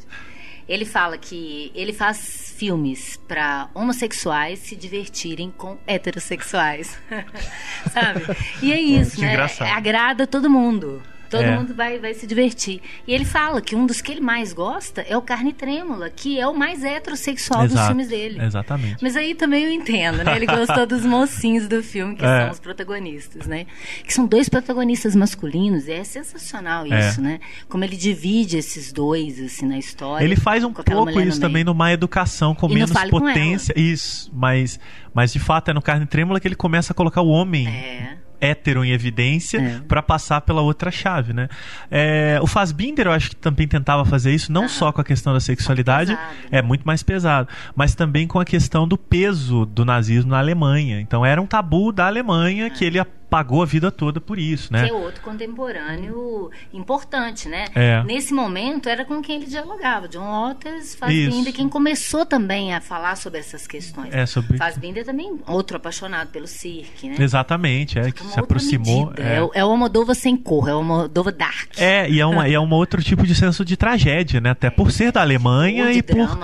Ele 0.68 0.86
fala 0.86 1.18
que 1.18 1.72
ele 1.76 1.92
faz 1.92 2.54
filmes 2.56 3.18
para 3.28 3.70
homossexuais 3.74 4.60
se 4.60 4.76
divertirem 4.76 5.52
com 5.52 5.78
heterossexuais. 5.86 6.98
Sabe? 7.92 8.22
E 8.62 8.72
é 8.72 8.80
isso, 8.80 9.20
né? 9.20 9.34
Engraçado. 9.34 9.68
Agrada 9.68 10.26
todo 10.26 10.50
mundo. 10.50 11.04
Todo 11.34 11.46
é. 11.46 11.58
mundo 11.58 11.74
vai, 11.74 11.98
vai 11.98 12.13
se 12.13 12.28
divertir. 12.28 12.80
E 13.08 13.13
ele 13.13 13.26
fala 13.26 13.60
que 13.60 13.76
um 13.76 13.88
dos 13.88 14.02
que 14.02 14.12
ele 14.12 14.22
mais 14.22 14.54
gosta 14.54 15.02
é 15.02 15.17
o 15.17 15.22
Carne 15.22 15.52
Trêmula, 15.52 16.12
que 16.12 16.39
é 16.39 16.48
o 16.48 16.54
mais 16.54 16.84
heterossexual 16.84 17.65
Exato. 17.65 17.76
dos 17.76 17.88
filmes 17.88 18.08
dele. 18.08 18.39
Exatamente. 18.39 18.98
Mas 19.02 19.15
aí 19.15 19.34
também 19.34 19.63
eu 19.63 19.72
entendo, 19.72 20.24
né? 20.24 20.36
Ele 20.36 20.46
gostou 20.46 20.86
dos 20.86 21.04
mocinhos 21.04 21.67
do 21.67 21.82
filme, 21.82 22.15
que 22.15 22.22
é. 22.24 22.41
são 22.41 22.52
os 22.52 22.60
protagonistas, 22.60 23.48
né? 23.48 23.65
Que 24.06 24.13
são 24.13 24.28
dois 24.28 24.48
protagonistas 24.48 25.15
masculinos. 25.15 25.88
E 25.88 25.93
é 25.93 26.04
sensacional 26.04 26.86
é. 26.86 27.00
isso, 27.00 27.19
é. 27.19 27.24
né? 27.24 27.39
Como 27.67 27.84
ele 27.84 27.98
divide 27.98 28.58
esses 28.58 28.93
dois, 28.93 29.41
assim, 29.41 29.65
na 29.65 29.80
história. 29.80 30.24
Ele 30.24 30.36
faz 30.36 30.63
um 30.63 30.72
pouco 30.72 31.19
isso 31.19 31.41
também 31.41 31.63
no 31.63 31.74
Má 31.74 31.91
Educação, 31.91 32.54
com 32.54 32.69
e 32.69 32.76
menos 32.76 32.91
potência. 33.10 33.74
Isso, 33.76 34.30
mas, 34.32 34.80
mas 35.12 35.34
de 35.34 35.39
fato 35.39 35.72
é 35.72 35.74
no 35.74 35.82
Carne 35.82 36.06
Trêmula 36.06 36.39
que 36.39 36.48
ele 36.48 36.56
começa 36.56 36.93
a 36.93 36.96
colocar 36.96 37.22
o 37.22 37.30
homem. 37.30 37.67
É 37.67 38.22
hétero 38.43 38.84
em 38.84 38.91
evidência 38.91 39.58
é. 39.58 39.79
para 39.88 40.01
passar 40.01 40.41
pela 40.41 40.62
outra 40.62 40.91
chave, 40.91 41.32
né? 41.32 41.47
É, 41.89 42.38
o 42.41 42.47
Fassbinder, 42.47 43.08
eu 43.08 43.13
acho 43.13 43.29
que 43.29 43.36
também 43.38 43.67
tentava 43.67 44.03
fazer 44.03 44.34
isso, 44.34 44.51
não 44.51 44.67
só 44.67 44.91
com 44.91 44.99
a 44.99 45.03
questão 45.03 45.34
da 45.34 45.39
sexualidade, 45.39 46.17
é 46.51 46.62
muito 46.62 46.84
mais 46.84 47.01
pesado, 47.01 47.47
mas 47.73 47.95
também 47.95 48.27
com 48.27 48.39
a 48.39 48.45
questão 48.45 48.86
do 48.86 48.97
peso 48.97 49.65
do 49.65 49.86
nazismo 49.86 50.32
na 50.32 50.39
Alemanha. 50.39 50.99
Então 50.99 51.25
era 51.25 51.41
um 51.41 51.45
tabu 51.45 51.91
da 51.93 52.06
Alemanha 52.06 52.69
que 52.69 52.84
ele 52.84 52.99
pagou 53.34 53.63
a 53.63 53.65
vida 53.65 53.89
toda 53.89 54.22
por 54.22 54.38
isso, 54.38 54.72
né? 54.72 54.84
Que 54.84 54.91
é 54.91 54.93
outro 54.93 55.19
contemporâneo 55.22 56.52
importante, 56.72 57.50
né? 57.50 57.65
É. 57.74 58.04
Nesse 58.04 58.32
momento 58.32 58.88
era 58.88 59.04
com 59.04 59.24
quem 59.24 59.38
ele 59.38 59.48
dialogava, 59.48 60.08
John 60.08 60.50
Waters, 60.50 60.93
Fassbinder, 60.93 61.52
quem 61.52 61.67
começou 61.67 62.28
também 62.28 62.76
a 62.76 62.80
falar 62.80 63.17
sobre 63.17 63.39
essas 63.39 63.65
questões. 63.65 64.13
É, 64.13 64.28
sobre... 64.28 64.56
Fassbinder 64.56 65.04
também, 65.04 65.39
outro 65.48 65.78
apaixonado 65.78 66.30
pelo 66.30 66.46
cirque, 66.46 67.10
né? 67.10 67.15
Exatamente, 67.17 67.98
é, 67.98 68.12
que 68.12 68.24
se 68.24 68.39
aproximou. 68.39 69.12
É. 69.17 69.39
é, 69.39 69.50
é 69.56 69.62
Almodóvar 69.62 70.15
sem 70.15 70.38
cor, 70.38 70.69
é 70.69 70.74
o 70.74 70.78
Almodóvar 70.78 71.34
dark. 71.34 71.72
É, 71.80 72.08
e 72.08 72.19
é, 72.19 72.26
uma, 72.28 72.48
é 72.48 72.60
um 72.60 72.72
outro 72.72 73.02
tipo 73.02 73.26
de 73.26 73.34
senso 73.34 73.65
de 73.65 73.76
tragédia, 73.76 74.39
né? 74.39 74.52
Até 74.52 74.69
por 74.69 74.91
ser 74.91 75.12
da 75.12 75.22
Alemanha 75.22 75.91
e 75.91 76.04
por... 76.04 76.38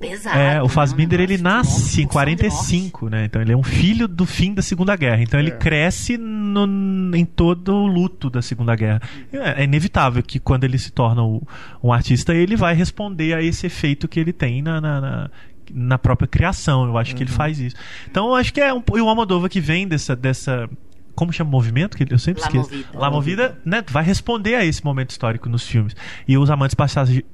Pesado. 0.00 0.38
É, 0.38 0.62
o 0.62 0.68
Fassbinder 0.68 1.20
ele 1.20 1.36
nasce 1.36 2.00
em 2.00 2.06
45, 2.06 3.10
né? 3.10 3.26
Então 3.26 3.42
ele 3.42 3.52
é 3.52 3.56
um 3.56 3.62
filho 3.62 4.08
do 4.08 4.24
fim 4.24 4.54
da 4.54 4.62
Segunda 4.62 4.96
Guerra. 4.96 5.22
Então 5.22 5.38
ele 5.38 5.50
é. 5.50 5.56
cresce 5.56 6.16
no, 6.16 7.14
em 7.14 7.26
todo 7.26 7.74
o 7.74 7.86
luto 7.86 8.30
da 8.30 8.40
Segunda 8.40 8.74
Guerra. 8.74 9.02
É, 9.30 9.60
é 9.60 9.64
inevitável 9.64 10.22
que 10.22 10.40
quando 10.40 10.64
ele 10.64 10.78
se 10.78 10.90
torna 10.90 11.22
o, 11.22 11.46
um 11.84 11.92
artista, 11.92 12.34
ele 12.34 12.56
vai 12.56 12.74
responder 12.74 13.34
a 13.34 13.42
esse 13.42 13.66
efeito 13.66 14.08
que 14.08 14.18
ele 14.18 14.32
tem 14.32 14.62
na, 14.62 14.80
na, 14.80 15.00
na 15.00 15.30
na 15.72 15.96
própria 15.96 16.26
criação, 16.26 16.84
eu 16.84 16.98
acho 16.98 17.12
uhum. 17.12 17.16
que 17.16 17.22
ele 17.22 17.30
uhum. 17.30 17.36
faz 17.36 17.60
isso. 17.60 17.76
Então 18.10 18.26
eu 18.26 18.34
acho 18.34 18.52
que 18.52 18.60
é 18.60 18.74
um, 18.74 18.82
o 18.84 19.08
Almodóvar 19.08 19.48
que 19.48 19.60
vem 19.60 19.86
dessa, 19.86 20.16
dessa 20.16 20.68
como 21.20 21.34
chama 21.34 21.50
o 21.50 21.52
movimento? 21.52 21.98
Que 21.98 22.10
eu 22.10 22.18
sempre 22.18 22.40
La 22.40 22.46
esqueço. 22.46 22.70
Movida. 22.70 22.98
La 22.98 23.10
Movida, 23.10 23.58
né? 23.62 23.84
Vai 23.90 24.02
responder 24.02 24.54
a 24.54 24.64
esse 24.64 24.82
momento 24.82 25.10
histórico 25.10 25.50
nos 25.50 25.66
filmes. 25.66 25.94
E 26.26 26.38
Os 26.38 26.48
Amantes 26.48 26.74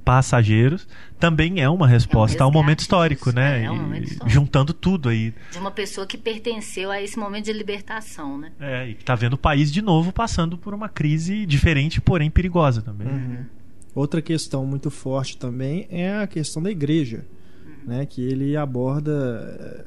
Passageiros 0.04 0.88
também 1.20 1.60
é 1.60 1.70
uma 1.70 1.86
resposta 1.86 2.42
é 2.42 2.42
um 2.42 2.46
a 2.46 2.50
um 2.50 2.52
momento 2.52 2.80
histórico, 2.80 3.30
né? 3.30 3.62
É 3.62 3.70
um 3.70 3.76
momento 3.76 4.08
histórico. 4.08 4.28
Juntando 4.28 4.72
tudo 4.72 5.08
aí. 5.08 5.32
De 5.52 5.58
uma 5.58 5.70
pessoa 5.70 6.04
que 6.04 6.18
pertenceu 6.18 6.90
a 6.90 7.00
esse 7.00 7.16
momento 7.16 7.44
de 7.44 7.52
libertação, 7.52 8.36
né? 8.36 8.50
É, 8.58 8.88
e 8.88 8.94
que 8.94 9.04
tá 9.04 9.14
vendo 9.14 9.34
o 9.34 9.38
país 9.38 9.70
de 9.70 9.80
novo 9.80 10.12
passando 10.12 10.58
por 10.58 10.74
uma 10.74 10.88
crise 10.88 11.46
diferente, 11.46 12.00
porém 12.00 12.28
perigosa 12.28 12.82
também. 12.82 13.06
Uhum. 13.06 13.44
Outra 13.94 14.20
questão 14.20 14.66
muito 14.66 14.90
forte 14.90 15.38
também 15.38 15.86
é 15.90 16.12
a 16.12 16.26
questão 16.26 16.60
da 16.60 16.72
igreja, 16.72 17.24
uhum. 17.64 17.74
né? 17.86 18.04
Que 18.04 18.20
ele 18.20 18.56
aborda 18.56 19.86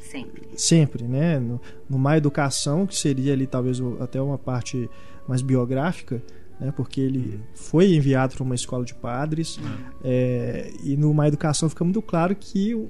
Sempre. 0.00 0.48
Sempre, 0.56 1.04
né? 1.06 1.38
No, 1.38 1.60
numa 1.88 2.16
educação, 2.16 2.86
que 2.86 2.96
seria 2.96 3.32
ali 3.32 3.46
talvez 3.46 3.80
até 4.00 4.20
uma 4.20 4.38
parte 4.38 4.88
mais 5.28 5.42
biográfica, 5.42 6.22
né? 6.58 6.72
Porque 6.76 7.00
ele 7.00 7.36
uhum. 7.36 7.40
foi 7.54 7.94
enviado 7.94 8.34
para 8.34 8.42
uma 8.42 8.54
escola 8.54 8.84
de 8.84 8.94
padres. 8.94 9.56
Uhum. 9.58 9.64
É, 10.02 10.72
e 10.82 10.96
numa 10.96 11.28
educação 11.28 11.68
fica 11.68 11.84
muito 11.84 12.02
claro 12.02 12.34
que. 12.34 12.70
Eu 12.70 12.88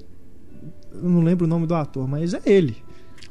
não 0.93 1.21
lembro 1.21 1.45
o 1.45 1.49
nome 1.49 1.65
do 1.65 1.73
ator, 1.73 2.07
mas 2.07 2.33
é 2.33 2.41
ele. 2.45 2.77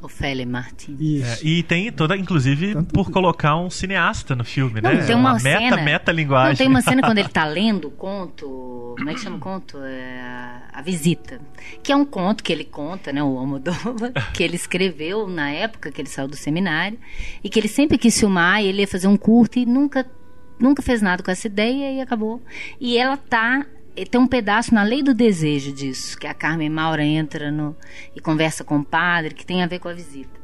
Ofélia 0.02 0.46
Martins. 0.46 1.22
É, 1.22 1.38
e 1.42 1.62
tem 1.62 1.90
toda, 1.92 2.16
inclusive, 2.16 2.74
Tanto 2.74 2.92
por 2.92 3.10
colocar 3.10 3.56
um 3.56 3.68
cineasta 3.68 4.34
no 4.34 4.44
filme, 4.44 4.80
não, 4.80 4.90
né? 4.94 5.04
Tem 5.04 5.14
uma, 5.14 5.32
uma 5.32 5.40
meta, 5.40 5.60
cena, 5.60 5.76
meta 5.82 6.12
linguagem. 6.12 6.50
Não, 6.50 6.56
tem 6.56 6.68
uma 6.68 6.80
cena 6.80 7.02
quando 7.02 7.18
ele 7.18 7.28
está 7.28 7.44
lendo 7.44 7.88
o 7.88 7.90
conto. 7.90 8.94
Como 8.96 9.10
é 9.10 9.14
que 9.14 9.20
chama 9.20 9.36
o 9.36 9.40
conto? 9.40 9.78
É, 9.82 10.62
a 10.72 10.82
Visita. 10.82 11.40
Que 11.82 11.92
é 11.92 11.96
um 11.96 12.04
conto 12.04 12.42
que 12.42 12.52
ele 12.52 12.64
conta, 12.64 13.12
né? 13.12 13.22
O 13.22 13.38
Almodóvar, 13.38 14.12
que 14.32 14.42
ele 14.42 14.56
escreveu 14.56 15.26
na 15.26 15.50
época 15.50 15.90
que 15.90 16.00
ele 16.00 16.08
saiu 16.08 16.28
do 16.28 16.36
seminário. 16.36 16.98
E 17.44 17.48
que 17.48 17.58
ele 17.58 17.68
sempre 17.68 17.98
quis 17.98 18.18
filmar 18.18 18.62
e 18.62 18.66
ele 18.66 18.80
ia 18.80 18.88
fazer 18.88 19.06
um 19.06 19.16
curto 19.16 19.58
e 19.58 19.66
nunca 19.66 20.06
nunca 20.58 20.82
fez 20.82 21.00
nada 21.00 21.22
com 21.22 21.30
essa 21.30 21.46
ideia 21.46 21.92
e 21.92 22.00
acabou. 22.00 22.42
E 22.78 22.98
ela 22.98 23.16
tá 23.16 23.64
tem 24.10 24.20
um 24.20 24.26
pedaço 24.26 24.74
na 24.74 24.82
lei 24.82 25.02
do 25.02 25.12
desejo 25.12 25.72
disso, 25.72 26.18
que 26.18 26.26
a 26.26 26.34
Carmen 26.34 26.70
Maura 26.70 27.04
entra 27.04 27.50
no, 27.50 27.76
e 28.14 28.20
conversa 28.20 28.64
com 28.64 28.78
o 28.78 28.84
padre, 28.84 29.34
que 29.34 29.44
tem 29.44 29.62
a 29.62 29.66
ver 29.66 29.78
com 29.78 29.88
a 29.88 29.92
visita. 29.92 30.40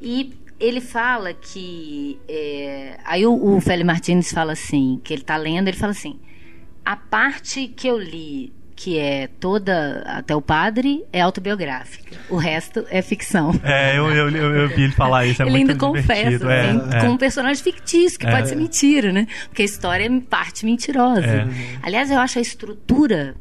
E 0.00 0.34
ele 0.58 0.80
fala 0.80 1.32
que. 1.32 2.18
É, 2.28 2.98
aí 3.04 3.26
o, 3.26 3.56
o 3.56 3.60
Félix 3.60 3.86
Martins 3.86 4.32
fala 4.32 4.52
assim, 4.52 5.00
que 5.02 5.12
ele 5.12 5.22
está 5.22 5.36
lendo, 5.36 5.68
ele 5.68 5.76
fala 5.76 5.92
assim: 5.92 6.18
a 6.84 6.96
parte 6.96 7.68
que 7.68 7.86
eu 7.86 7.98
li 7.98 8.52
que 8.76 8.98
é 8.98 9.28
toda, 9.40 10.02
até 10.06 10.34
o 10.34 10.40
padre, 10.40 11.04
é 11.12 11.20
autobiográfica. 11.20 12.16
O 12.28 12.36
resto 12.36 12.84
é 12.90 13.00
ficção. 13.02 13.52
É, 13.62 13.96
eu, 13.96 14.10
eu, 14.10 14.30
eu, 14.30 14.54
eu 14.56 14.68
vi 14.68 14.82
ele 14.84 14.92
falar 14.92 15.26
isso. 15.26 15.42
É 15.42 15.46
ele 15.46 15.58
ainda 15.58 15.76
confessa, 15.76 16.52
é, 16.52 16.98
é. 16.98 17.00
com 17.00 17.08
um 17.08 17.16
personagem 17.16 17.62
fictício, 17.62 18.18
que 18.18 18.26
É. 18.26 18.30
pode 18.30 18.48
ser 18.48 18.56
mentira, 18.56 19.12
né? 19.12 19.26
Porque 19.48 19.62
a 19.62 19.64
história 19.64 20.04
é 20.04 20.20
parte 20.20 20.64
mentirosa. 20.64 21.48
Aliás, 21.82 22.10
eu 22.10 22.18
acho 22.18 22.38
a 22.38 22.42
estrutura 22.42 23.34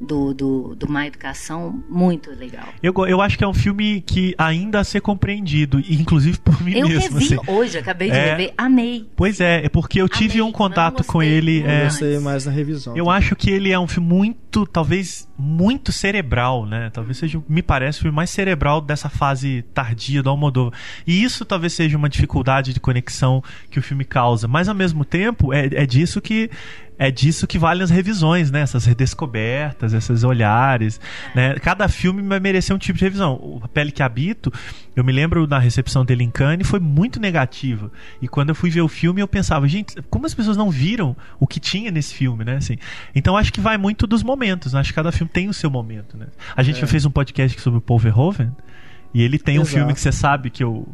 do, 0.00 0.32
do, 0.34 0.74
do 0.74 0.88
Má 0.90 1.06
Educação 1.06 1.82
muito 1.88 2.30
legal. 2.30 2.66
Eu, 2.82 2.92
eu 3.06 3.20
acho 3.20 3.36
que 3.36 3.44
é 3.44 3.48
um 3.48 3.54
filme 3.54 4.00
que 4.00 4.34
ainda 4.38 4.80
a 4.80 4.84
ser 4.84 5.00
compreendido, 5.00 5.80
e 5.80 5.94
inclusive 6.00 6.38
por 6.38 6.60
mim 6.62 6.72
Eu 6.78 6.88
mesmo. 6.88 7.18
revi 7.18 7.34
assim. 7.36 7.50
hoje, 7.50 7.78
acabei 7.78 8.10
de 8.10 8.16
É. 8.16 8.30
rever, 8.30 8.54
amei. 8.56 9.06
Pois 9.16 9.40
é, 9.40 9.64
é 9.66 9.68
porque 9.68 10.00
eu 10.00 10.08
tive 10.08 10.34
Amei, 10.38 10.42
um 10.42 10.52
contato 10.52 11.04
com 11.04 11.22
ele. 11.22 11.62
é, 11.62 11.80
Eu 11.80 11.84
Mas- 11.84 11.92
gostei 11.98 12.18
mais 12.20 12.46
na 12.46 12.52
revisão. 12.52 12.96
Eu 12.96 13.10
acho 13.10 13.36
que 13.36 13.50
ele 13.50 13.70
é 13.70 13.78
um 13.78 13.86
filme 13.86 14.08
muito, 14.08 14.66
talvez, 14.66 15.27
muito 15.38 15.92
cerebral, 15.92 16.66
né? 16.66 16.90
Talvez 16.90 17.16
seja, 17.16 17.40
me 17.48 17.62
parece, 17.62 18.00
o 18.00 18.02
filme 18.02 18.16
mais 18.16 18.28
cerebral 18.28 18.80
dessa 18.80 19.08
fase 19.08 19.64
tardia 19.72 20.22
do 20.22 20.28
Almodóvar. 20.28 20.76
E 21.06 21.22
isso 21.22 21.44
talvez 21.44 21.72
seja 21.72 21.96
uma 21.96 22.08
dificuldade 22.08 22.74
de 22.74 22.80
conexão 22.80 23.42
que 23.70 23.78
o 23.78 23.82
filme 23.82 24.04
causa. 24.04 24.48
Mas, 24.48 24.68
ao 24.68 24.74
mesmo 24.74 25.04
tempo, 25.04 25.52
é, 25.52 25.66
é 25.66 25.86
disso 25.86 26.20
que... 26.20 26.50
É 27.00 27.12
disso 27.12 27.46
que 27.46 27.60
valem 27.60 27.84
as 27.84 27.90
revisões, 27.90 28.50
né? 28.50 28.58
Essas 28.62 28.84
redescobertas, 28.84 29.92
esses 29.92 30.24
olhares, 30.24 31.00
né? 31.32 31.54
Cada 31.60 31.86
filme 31.86 32.20
vai 32.22 32.40
merecer 32.40 32.74
um 32.74 32.78
tipo 32.78 32.98
de 32.98 33.04
revisão. 33.04 33.34
O 33.34 33.60
A 33.62 33.68
Pele 33.68 33.92
que 33.92 34.02
Habito, 34.02 34.52
eu 34.96 35.04
me 35.04 35.12
lembro 35.12 35.46
da 35.46 35.60
recepção 35.60 36.04
dele 36.04 36.24
em 36.24 36.30
Cannes, 36.30 36.66
foi 36.66 36.80
muito 36.80 37.20
negativa. 37.20 37.92
E 38.20 38.26
quando 38.26 38.48
eu 38.48 38.54
fui 38.56 38.68
ver 38.68 38.80
o 38.80 38.88
filme, 38.88 39.20
eu 39.20 39.28
pensava, 39.28 39.68
gente, 39.68 39.94
como 40.10 40.26
as 40.26 40.34
pessoas 40.34 40.56
não 40.56 40.72
viram 40.72 41.16
o 41.38 41.46
que 41.46 41.60
tinha 41.60 41.92
nesse 41.92 42.12
filme, 42.12 42.44
né? 42.44 42.56
Assim, 42.56 42.76
então 43.14 43.36
acho 43.36 43.52
que 43.52 43.60
vai 43.60 43.78
muito 43.78 44.04
dos 44.04 44.24
momentos, 44.24 44.72
né? 44.72 44.80
Acho 44.80 44.90
que 44.90 44.96
cada 44.96 45.12
filme 45.12 45.27
tem 45.28 45.48
o 45.48 45.52
seu 45.54 45.70
momento, 45.70 46.16
né? 46.16 46.26
A 46.56 46.62
gente 46.62 46.78
É. 46.78 46.80
já 46.80 46.86
fez 46.86 47.04
um 47.04 47.10
podcast 47.10 47.60
sobre 47.60 47.78
o 47.78 47.82
Paul 47.82 47.98
Verhoeven, 47.98 48.50
e 49.14 49.22
ele 49.22 49.38
tem 49.38 49.58
um 49.58 49.62
Exato. 49.62 49.76
filme 49.76 49.94
que 49.94 50.00
você 50.00 50.12
sabe 50.12 50.50
que 50.50 50.64
eu 50.64 50.88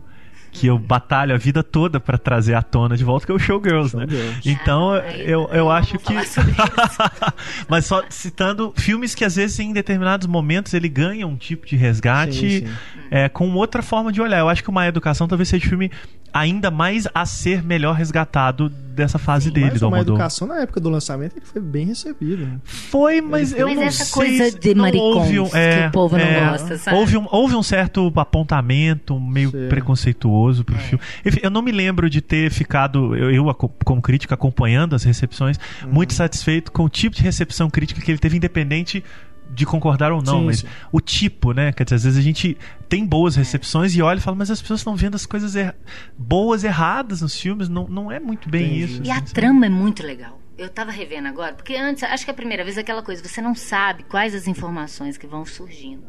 que 0.56 0.68
eu 0.68 0.78
batalho 0.78 1.34
a 1.34 1.36
vida 1.36 1.64
toda 1.64 1.98
pra 1.98 2.16
trazer 2.16 2.54
à 2.54 2.62
tona 2.62 2.96
de 2.96 3.02
volta, 3.02 3.26
que 3.26 3.32
é 3.32 3.34
o 3.34 3.38
Showgirls, 3.40 3.96
né? 3.96 4.06
Então, 4.46 4.92
Ah, 4.92 5.00
eu, 5.16 5.48
eu 5.52 5.68
acho 5.68 5.98
que. 5.98 6.14
Mas 7.68 7.86
só 7.86 8.04
citando 8.08 8.72
filmes 8.76 9.16
que 9.16 9.24
às 9.24 9.34
vezes 9.36 9.58
em 9.58 9.72
determinados 9.72 10.26
momentos 10.28 10.72
ele 10.74 10.88
ganha 10.88 11.26
um 11.26 11.36
tipo 11.36 11.66
de 11.66 11.74
resgate 11.76 12.34
Sim, 12.34 12.66
sim. 12.66 12.72
é, 13.10 13.28
com 13.28 13.52
outra 13.54 13.82
forma 13.82 14.12
de 14.12 14.20
olhar. 14.20 14.38
Eu 14.38 14.48
acho 14.48 14.62
que 14.62 14.70
uma 14.70 14.86
educação 14.86 15.26
talvez 15.26 15.48
seja 15.48 15.66
o 15.66 15.68
filme 15.68 15.90
ainda 16.34 16.68
mais 16.70 17.06
a 17.14 17.24
ser 17.24 17.62
melhor 17.62 17.94
resgatado 17.94 18.68
dessa 18.68 19.18
fase 19.18 19.50
dele, 19.50 19.70
Mas 19.72 19.80
do 19.80 19.86
uma 19.88 19.96
Almodóvar. 19.98 20.20
educação 20.22 20.46
na 20.48 20.60
época 20.60 20.80
do 20.80 20.88
lançamento 20.90 21.36
ele 21.36 21.46
foi 21.46 21.60
bem 21.62 21.86
recebido. 21.86 22.44
né? 22.44 22.58
Foi, 22.64 23.20
mas 23.20 23.52
eu 23.52 23.66
Mas 23.68 23.76
não 23.76 23.82
essa 23.84 24.04
sei 24.04 24.12
coisa 24.12 24.58
de 24.58 24.74
não 24.74 24.82
maricons 24.82 25.16
houve 25.16 25.40
um, 25.40 25.48
que 25.48 25.56
é, 25.56 25.86
o 25.88 25.90
povo 25.92 26.16
não 26.18 26.24
é, 26.24 26.50
gosta, 26.50 26.78
sabe? 26.78 26.96
Houve 26.96 27.16
um, 27.16 27.26
houve 27.30 27.54
um 27.56 27.62
certo 27.62 28.12
apontamento 28.16 29.18
meio 29.18 29.50
Sim. 29.50 29.68
preconceituoso 29.68 30.62
É. 30.62 30.64
pro 30.64 30.76
filme. 30.76 31.02
Enfim, 31.24 31.40
eu 31.42 31.50
não 31.50 31.62
me 31.62 31.72
lembro 31.72 32.10
de 32.10 32.20
ter 32.20 32.50
ficado, 32.50 33.16
eu, 33.16 33.30
eu 33.30 33.54
como 33.84 34.02
crítica 34.02 34.34
acompanhando 34.34 34.94
as 34.94 35.02
recepções, 35.04 35.58
Uhum. 35.84 35.92
muito 35.92 36.12
satisfeito 36.14 36.70
com 36.72 36.84
o 36.84 36.88
tipo 36.88 37.16
de 37.16 37.22
recepção 37.22 37.70
crítica 37.70 38.00
que 38.00 38.10
ele 38.10 38.18
teve, 38.18 38.36
independente 38.36 39.02
de 39.50 39.64
concordar 39.66 40.10
ou 40.12 40.22
não, 40.22 40.40
Sim, 40.40 40.46
mas 40.46 40.58
sim. 40.60 40.66
o 40.90 41.00
tipo, 41.00 41.52
né? 41.52 41.72
Quer 41.72 41.84
dizer, 41.84 41.96
às 41.96 42.04
vezes 42.04 42.18
a 42.18 42.22
gente 42.22 42.56
tem 42.88 43.06
boas 43.06 43.36
recepções 43.36 43.94
e 43.94 44.02
olha 44.02 44.18
e 44.18 44.20
fala, 44.20 44.36
mas 44.36 44.50
as 44.50 44.60
pessoas 44.60 44.80
estão 44.80 44.96
vendo 44.96 45.14
as 45.14 45.26
coisas 45.26 45.54
er- 45.54 45.76
boas 46.18 46.64
erradas 46.64 47.20
nos 47.20 47.38
filmes, 47.38 47.68
não, 47.68 47.86
não 47.86 48.10
é 48.10 48.18
muito 48.18 48.48
bem 48.48 48.78
Entendi. 48.78 48.84
isso. 48.94 49.02
E 49.04 49.10
a 49.10 49.14
assim, 49.14 49.20
sabe? 49.26 49.32
trama 49.34 49.66
é 49.66 49.68
muito 49.68 50.02
legal. 50.04 50.40
Eu 50.56 50.68
tava 50.68 50.90
revendo 50.90 51.28
agora, 51.28 51.52
porque 51.54 51.74
antes, 51.74 52.02
acho 52.04 52.24
que 52.24 52.30
é 52.30 52.32
a 52.32 52.36
primeira 52.36 52.62
vez 52.64 52.78
aquela 52.78 53.02
coisa, 53.02 53.22
você 53.26 53.40
não 53.42 53.54
sabe 53.54 54.04
quais 54.04 54.34
as 54.34 54.46
informações 54.46 55.16
que 55.16 55.26
vão 55.26 55.44
surgindo. 55.44 56.02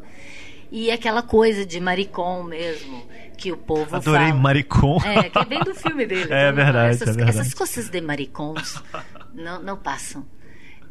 E 0.70 0.90
aquela 0.90 1.22
coisa 1.22 1.64
de 1.64 1.78
maricom 1.80 2.42
mesmo, 2.42 3.04
que 3.38 3.52
o 3.52 3.56
povo 3.56 3.94
Adorei 3.94 4.28
fala. 4.28 4.40
Maricon. 4.40 5.00
É, 5.04 5.30
que 5.30 5.38
é 5.38 5.44
bem 5.44 5.60
do 5.60 5.74
filme 5.74 6.04
dele. 6.06 6.26
É 6.32 6.44
Então, 6.50 6.56
verdade, 6.56 6.94
Essas, 6.94 7.08
é 7.08 7.12
verdade. 7.12 7.38
essas 7.38 7.54
coisas 7.54 7.88
de 7.88 8.00
maricons 8.00 8.82
não, 9.32 9.62
não 9.62 9.76
passam. 9.76 10.24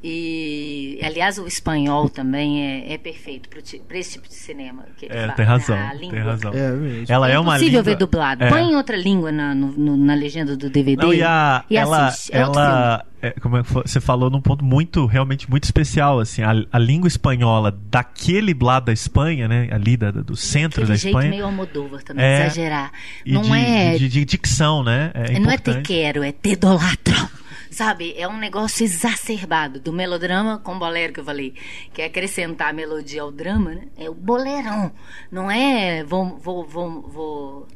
E, 0.07 0.99
aliás, 1.03 1.39
o 1.39 1.47
espanhol 1.47 2.07
também 2.07 2.61
é, 2.63 2.93
é 2.93 2.97
perfeito 2.99 3.49
para 3.49 3.97
esse 3.97 4.13
tipo 4.13 4.27
de 4.27 4.35
cinema. 4.35 4.85
Que 4.97 5.07
ele 5.07 5.15
É, 5.15 5.21
fala, 5.21 5.33
tem 5.33 5.45
razão, 5.45 5.75
a 5.75 5.89
tem 5.89 5.99
língua. 5.99 6.21
razão. 6.23 6.53
É 6.53 6.71
mesmo. 6.73 7.05
Ela 7.09 7.29
é, 7.31 7.39
uma 7.39 7.53
impossível 7.55 7.79
língua... 7.79 7.83
ver 7.83 7.95
dublado. 7.97 8.43
É. 8.43 8.49
Põe 8.49 8.61
em 8.69 8.75
outra 8.75 8.95
língua 8.95 9.31
na, 9.31 9.55
no- 9.55 9.97
na 9.97 10.13
legenda 10.13 10.55
do 10.55 10.69
DVD 10.69 11.01
Não, 11.01 11.11
e 11.11 11.23
a, 11.23 11.65
e 11.67 11.75
ela, 11.75 12.07
assiste. 12.07 12.31
É 12.35 12.37
ela 12.37 13.03
é, 13.19 13.31
como 13.31 13.57
é 13.57 13.63
você 13.63 13.99
falou 13.99 14.29
num 14.29 14.41
ponto 14.41 14.63
muito, 14.63 15.07
realmente 15.07 15.49
muito 15.49 15.63
especial, 15.63 16.19
assim, 16.19 16.43
a, 16.43 16.51
a 16.71 16.77
língua 16.77 17.07
espanhola 17.07 17.75
daquele 17.89 18.55
lado 18.61 18.85
da 18.85 18.93
Espanha, 18.93 19.47
né, 19.47 19.67
ali 19.71 19.97
da, 19.97 20.11
do 20.11 20.35
centro 20.35 20.83
Aquele 20.83 20.87
da 20.89 20.95
jeito 20.95 21.15
Espanha, 21.17 21.29
meio 21.31 21.45
Almodóvar 21.45 22.03
também, 22.03 22.23
É, 22.23 22.45
exagerar. 22.45 22.91
Não 23.25 23.41
de, 23.41 23.51
é, 23.53 23.97
de, 23.97 24.07
de 24.07 24.23
dicção, 24.25 24.83
né, 24.83 25.09
é 25.15 25.39
não 25.39 25.49
é 25.49 25.57
te 25.57 25.81
quero, 25.81 26.21
é 26.23 26.31
te 26.31 26.49
idolatro. 26.51 27.15
Sabe? 27.71 28.13
É 28.17 28.25
um 28.25 28.37
negócio 28.37 28.85
exacerbado 28.85 29.81
do 29.81 29.91
melodrama 29.95 30.59
com 30.59 30.77
bolero 30.77 31.13
que 31.13 31.19
eu 31.19 31.25
falei. 31.25 31.53
Que 31.93 32.01
é 32.01 32.05
acrescentar 32.05 32.69
a 32.69 32.73
melodia 32.73 33.21
ao 33.21 33.31
drama, 33.31 33.71
né? 33.73 33.83
É 33.97 34.09
o 34.09 34.13
bolerão. 34.13 34.91
Não 35.31 35.49
é 35.49 36.03
vou, 36.03 36.37
vou, 36.37 36.65
vou, 36.67 37.01
vou, 37.01 37.67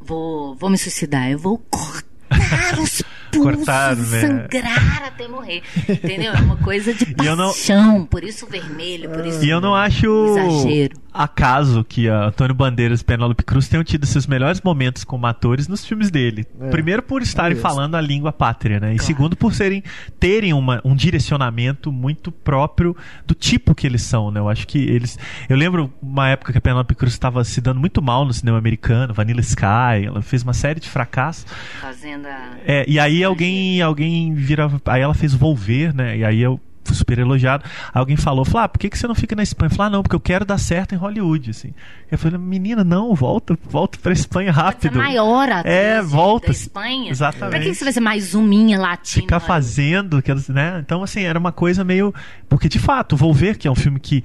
vou, 0.00 0.54
vou 0.54 0.70
me 0.70 0.78
suicidar. 0.78 1.30
Eu 1.30 1.38
vou 1.38 1.58
cortar 1.58 2.78
os 2.80 3.02
pulsos, 3.32 3.66
né? 4.10 4.20
sangrar 4.20 5.02
até 5.06 5.28
morrer. 5.28 5.62
Entendeu? 5.88 6.32
É 6.32 6.40
uma 6.40 6.56
coisa 6.56 6.94
de 6.94 7.14
eu 7.24 7.36
não- 7.36 7.48
paixão. 7.48 8.06
Por 8.06 8.24
isso 8.24 8.46
vermelho, 8.46 9.10
por 9.10 9.26
isso 9.26 9.44
E 9.44 9.50
eu 9.50 9.60
não 9.60 9.74
acho 9.74 10.06
Exagero. 10.38 10.96
Acaso 11.18 11.84
que 11.84 12.06
Antônio 12.06 12.54
Bandeiras 12.54 13.00
e 13.00 13.04
Penélope 13.04 13.42
Cruz 13.42 13.66
tenham 13.68 13.82
tido 13.82 14.06
seus 14.06 14.26
melhores 14.26 14.60
momentos 14.60 15.02
como 15.02 15.26
atores 15.26 15.66
nos 15.66 15.84
filmes 15.84 16.12
dele. 16.12 16.46
É. 16.60 16.70
Primeiro 16.70 17.02
por 17.02 17.22
estarem 17.22 17.58
É 17.58 17.60
falando 17.60 17.96
a 17.96 18.00
língua 18.00 18.32
pátria, 18.32 18.78
né? 18.78 18.94
E 18.94 19.02
segundo 19.02 19.36
por 19.36 19.52
serem 19.52 19.82
terem 20.20 20.52
uma, 20.52 20.80
um 20.84 20.94
direcionamento 20.94 21.90
muito 21.90 22.30
próprio 22.30 22.96
do 23.26 23.34
tipo 23.34 23.74
que 23.74 23.86
eles 23.86 24.02
são, 24.02 24.30
né? 24.30 24.38
Eu 24.38 24.48
acho 24.48 24.66
que 24.66 24.78
eles, 24.78 25.18
eu 25.48 25.56
lembro 25.56 25.92
uma 26.00 26.28
época 26.28 26.52
que 26.52 26.58
a 26.58 26.60
Penélope 26.60 26.94
Cruz 26.94 27.14
estava 27.14 27.42
se 27.42 27.60
dando 27.60 27.80
muito 27.80 28.00
mal 28.00 28.24
no 28.24 28.32
cinema 28.32 28.58
americano, 28.58 29.12
Vanilla 29.12 29.40
Sky, 29.40 30.06
ela 30.06 30.22
fez 30.22 30.44
uma 30.44 30.54
série 30.54 30.78
de 30.78 30.88
fracassos. 30.88 31.46
fazendo 31.80 32.26
a... 32.26 32.50
É, 32.64 32.84
e 32.88 33.00
aí 33.00 33.24
alguém, 33.24 33.82
alguém 33.82 34.34
vira. 34.34 34.70
Aí 34.86 35.02
ela 35.02 35.14
fez 35.14 35.34
Volver, 35.34 35.92
né? 35.94 36.16
E 36.18 36.24
aí 36.24 36.40
eu 36.40 36.60
super 36.94 37.18
elogiado. 37.18 37.64
Alguém 37.92 38.16
falou, 38.16 38.44
falou, 38.44 38.64
ah, 38.64 38.68
por 38.68 38.78
que, 38.78 38.88
que 38.90 38.98
você 38.98 39.06
não 39.06 39.14
fica 39.14 39.34
na 39.36 39.42
Espanha? 39.42 39.68
Eu 39.70 39.76
falei, 39.76 39.86
ah, 39.88 39.90
não, 39.96 40.02
porque 40.02 40.16
eu 40.16 40.20
quero 40.20 40.44
dar 40.44 40.58
certo 40.58 40.94
em 40.94 40.98
Hollywood, 40.98 41.50
assim. 41.50 41.72
Eu 42.10 42.18
falei, 42.18 42.38
menina, 42.38 42.82
não, 42.84 43.14
volta, 43.14 43.58
volta 43.68 43.98
pra 44.02 44.12
Espanha 44.12 44.52
Pode 44.52 44.56
ser 44.64 44.64
rápido. 44.88 44.98
maior 44.98 45.48
atriz 45.50 45.74
É, 45.74 46.02
volta. 46.02 46.46
da 46.46 46.52
Espanha. 46.52 47.10
Exatamente. 47.10 47.50
Pra 47.50 47.60
que 47.60 47.74
você 47.74 47.84
vai 47.84 47.92
ser 47.92 48.00
mais 48.00 48.34
uminha 48.34 48.78
latina? 48.78 49.22
Ficar 49.22 49.40
fazendo, 49.40 50.22
né? 50.48 50.78
Então, 50.84 51.02
assim, 51.02 51.22
era 51.22 51.38
uma 51.38 51.52
coisa 51.52 51.84
meio. 51.84 52.14
Porque, 52.48 52.68
de 52.68 52.78
fato, 52.78 53.16
Volver, 53.16 53.56
que 53.58 53.66
é 53.68 53.70
um 53.70 53.74
filme 53.74 53.98
que 54.00 54.22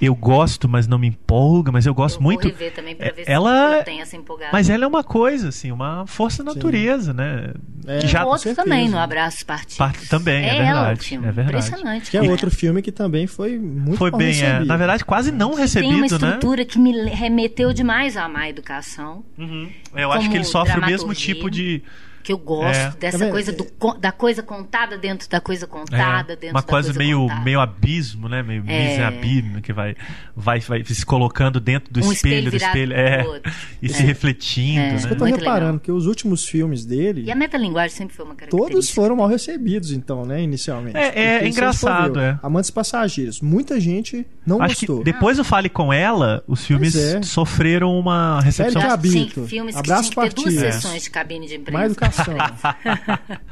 eu 0.00 0.14
gosto, 0.14 0.68
mas 0.68 0.86
não 0.86 0.98
me 0.98 1.06
empolga, 1.08 1.70
mas 1.72 1.86
eu 1.86 1.94
gosto 1.94 2.16
Eu 2.18 2.22
muito. 2.22 2.42
Vou 2.42 2.50
rever 2.50 2.72
também 2.74 2.94
pra 2.96 3.06
É, 3.06 3.12
ver 3.12 3.24
ela- 3.26 3.70
se 3.72 3.78
eu 3.78 3.84
tenho 3.84 4.02
essa 4.02 4.16
empolgada. 4.16 4.50
Mas 4.52 4.68
ela 4.68 4.84
é 4.84 4.86
uma 4.86 5.04
coisa, 5.04 5.48
assim, 5.48 5.70
uma 5.72 6.06
força 6.06 6.42
natureza, 6.42 7.12
né? 7.12 7.52
É, 7.86 7.98
que 7.98 8.06
já 8.08 8.24
outro 8.24 8.40
certeza. 8.42 8.62
também 8.64 8.88
no 8.88 8.98
Abraço 8.98 9.44
Partido. 9.44 9.76
Parte- 9.78 10.08
também, 10.08 10.44
é 10.44 10.56
ela, 10.56 10.84
verdade, 10.94 11.14
é 11.14 11.18
verdade. 11.18 11.48
Impressionante. 11.48 12.10
Que 12.10 12.16
é 12.16 12.22
outro 12.22 12.50
filme 12.50 12.80
que 12.82 12.90
também 12.92 13.26
foi 13.26 13.58
muito 13.58 13.98
foi 13.98 14.10
bem, 14.10 14.28
é, 14.28 14.30
recebido. 14.32 14.66
na 14.66 14.76
verdade, 14.76 15.04
quase 15.04 15.30
não 15.30 15.50
Tem 15.50 15.56
uma 15.58 15.60
recebido, 15.62 15.96
né? 16.00 16.04
estrutura 16.04 16.64
que 16.64 16.78
me 16.78 17.08
remeteu 17.10 17.72
demais 17.72 18.16
à 18.16 18.28
má 18.28 18.48
educação. 18.48 19.22
Uhum. 19.38 19.68
Eu 19.94 20.10
acho 20.12 20.30
que 20.30 20.36
ele 20.36 20.44
sofre 20.44 20.78
o 20.80 20.84
mesmo 20.86 21.14
tipo 21.14 21.50
de. 21.50 21.82
Que 22.24 22.32
eu 22.32 22.38
gosto 22.38 22.74
É. 22.76 22.90
dessa 22.98 23.18
Tá 23.18 23.30
coisa 23.30 23.52
do, 23.52 23.66
da 24.00 24.10
coisa 24.10 24.42
contada 24.42 24.96
dentro 24.98 25.28
da 25.28 25.40
coisa 25.40 25.66
é, 25.66 25.68
contada, 25.68 26.34
dentro 26.34 26.48
uma 26.56 26.62
da 26.62 26.66
coisa, 26.66 26.92
meio, 26.94 27.20
contada. 27.20 27.40
meio 27.42 27.60
abismo, 27.60 28.28
né? 28.28 28.42
Meio 28.42 28.64
É. 28.66 28.88
miserabismo, 28.88 29.60
que 29.60 29.72
vai, 29.72 29.94
vai, 30.34 30.58
vai 30.60 30.82
se 30.84 31.04
colocando 31.04 31.60
dentro 31.60 31.92
do 31.92 32.00
Um 32.04 32.10
espelho, 32.10 32.48
espelho 32.48 32.50
do 32.50 32.56
espelho. 32.56 32.92
É, 32.94 33.24
outro. 33.24 33.52
e 33.82 33.88
se 33.90 34.02
É. 34.02 34.06
refletindo, 34.06 34.80
É. 34.80 34.88
Que 34.96 35.04
eu 35.04 35.10
né? 35.10 35.14
tô 35.16 35.24
Muito 35.26 35.38
reparando, 35.38 35.66
legal. 35.72 35.80
que 35.80 35.92
os 35.92 36.06
últimos 36.06 36.46
filmes 36.46 36.84
dele, 36.86 37.24
E 37.26 37.30
a 37.30 37.34
metalinguagem 37.36 37.94
sempre 37.96 38.16
foi 38.16 38.24
uma 38.24 38.34
característica. 38.34 38.72
todos 38.72 38.90
foram 38.90 39.16
mal 39.16 39.28
recebidos, 39.28 39.92
então, 39.92 40.24
né, 40.24 40.40
inicialmente. 40.42 40.96
É, 40.96 41.42
é 41.42 41.46
engraçado, 41.48 42.18
é. 42.18 42.38
Amantes 42.42 42.70
Passageiros, 42.70 43.40
muita 43.42 43.78
gente 43.78 44.26
não 44.46 44.62
Acho 44.62 44.74
gostou. 44.76 44.98
que 44.98 45.04
depois 45.04 45.36
do 45.36 45.44
Fale 45.44 45.68
Com 45.68 45.92
Ela, 45.92 46.42
os 46.48 46.64
filmes 46.64 46.96
é. 46.96 47.20
sofreram 47.22 47.98
uma 47.98 48.40
recepção. 48.40 48.80
Eu 48.80 48.88
que 48.88 48.94
Habito, 48.94 49.32
tinha 49.34 49.46
filmes 49.46 49.76
Abraço 49.76 50.08
que 50.10 50.14
tinha 50.14 50.28
que 50.30 50.34
ter 50.34 50.42
duas 50.42 50.54
sessões 50.54 51.02
de 51.02 51.10
cabine 51.10 51.46
de 51.46 51.56
imprensa. 51.56 51.94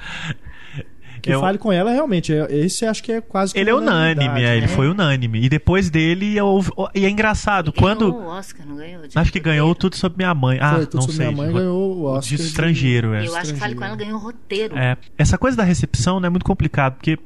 Que 1.21 1.31
Eu- 1.33 1.39
fale 1.41 1.57
com 1.57 1.71
ela, 1.73 1.93
realmente. 1.93 2.33
é- 2.35 2.49
Esse 2.51 2.85
acho 2.85 3.01
que 3.01 3.13
é 3.13 3.21
quase 3.21 3.55
que 3.55 3.61
Ele 3.61 3.71
é 3.71 3.75
unânime, 3.75 4.43
é, 4.43 4.57
ele 4.57 4.63
né? 4.67 4.73
foi 4.73 4.89
unânime. 4.89 5.41
E 5.45 5.49
depois 5.49 5.89
dele, 5.89 6.41
houve- 6.41 6.73
e 6.97 7.05
é 7.05 7.09
engraçado, 7.09 7.73
quando. 7.73 8.11
Ganhou 8.13 8.27
o 8.27 8.29
Oscar, 8.29 8.67
não 8.67 8.75
ganhou? 8.75 9.07
De 9.07 9.17
Acho 9.17 9.31
que 9.33 9.39
ganhou 9.39 9.73
tudo 9.73 9.95
sobre 9.95 10.17
minha 10.19 10.35
mãe. 10.35 10.59
Ah, 10.61 10.75
Foi, 10.75 10.87
Tudo 10.87 10.95
não 10.97 11.01
Sobre 11.03 11.17
sei. 11.19 11.27
Minha 11.29 11.37
Mãe 11.37 11.47
de 11.47 11.55
ganhou 11.61 11.97
o 11.97 12.03
Oscar 12.07 12.23
de 12.23 12.37
de- 12.39 12.43
estrangeiro, 12.43 13.15
é. 13.15 13.25
Eu 13.25 13.37
acho 13.37 13.55
que 13.55 13.61
Fale 13.61 13.75
Com 13.77 13.85
estrangeiro. 13.85 13.85
Ela 13.85 13.97
ganhou 13.97 14.19
roteiro. 14.19 14.77
É, 14.77 14.97
essa 15.17 15.39
coisa 15.39 15.57
da 15.57 15.63
recepção 15.63 16.19
né, 16.19 16.27
é 16.27 16.31
muito 16.31 16.45
complicado, 16.45 16.95
porque 16.95 17.17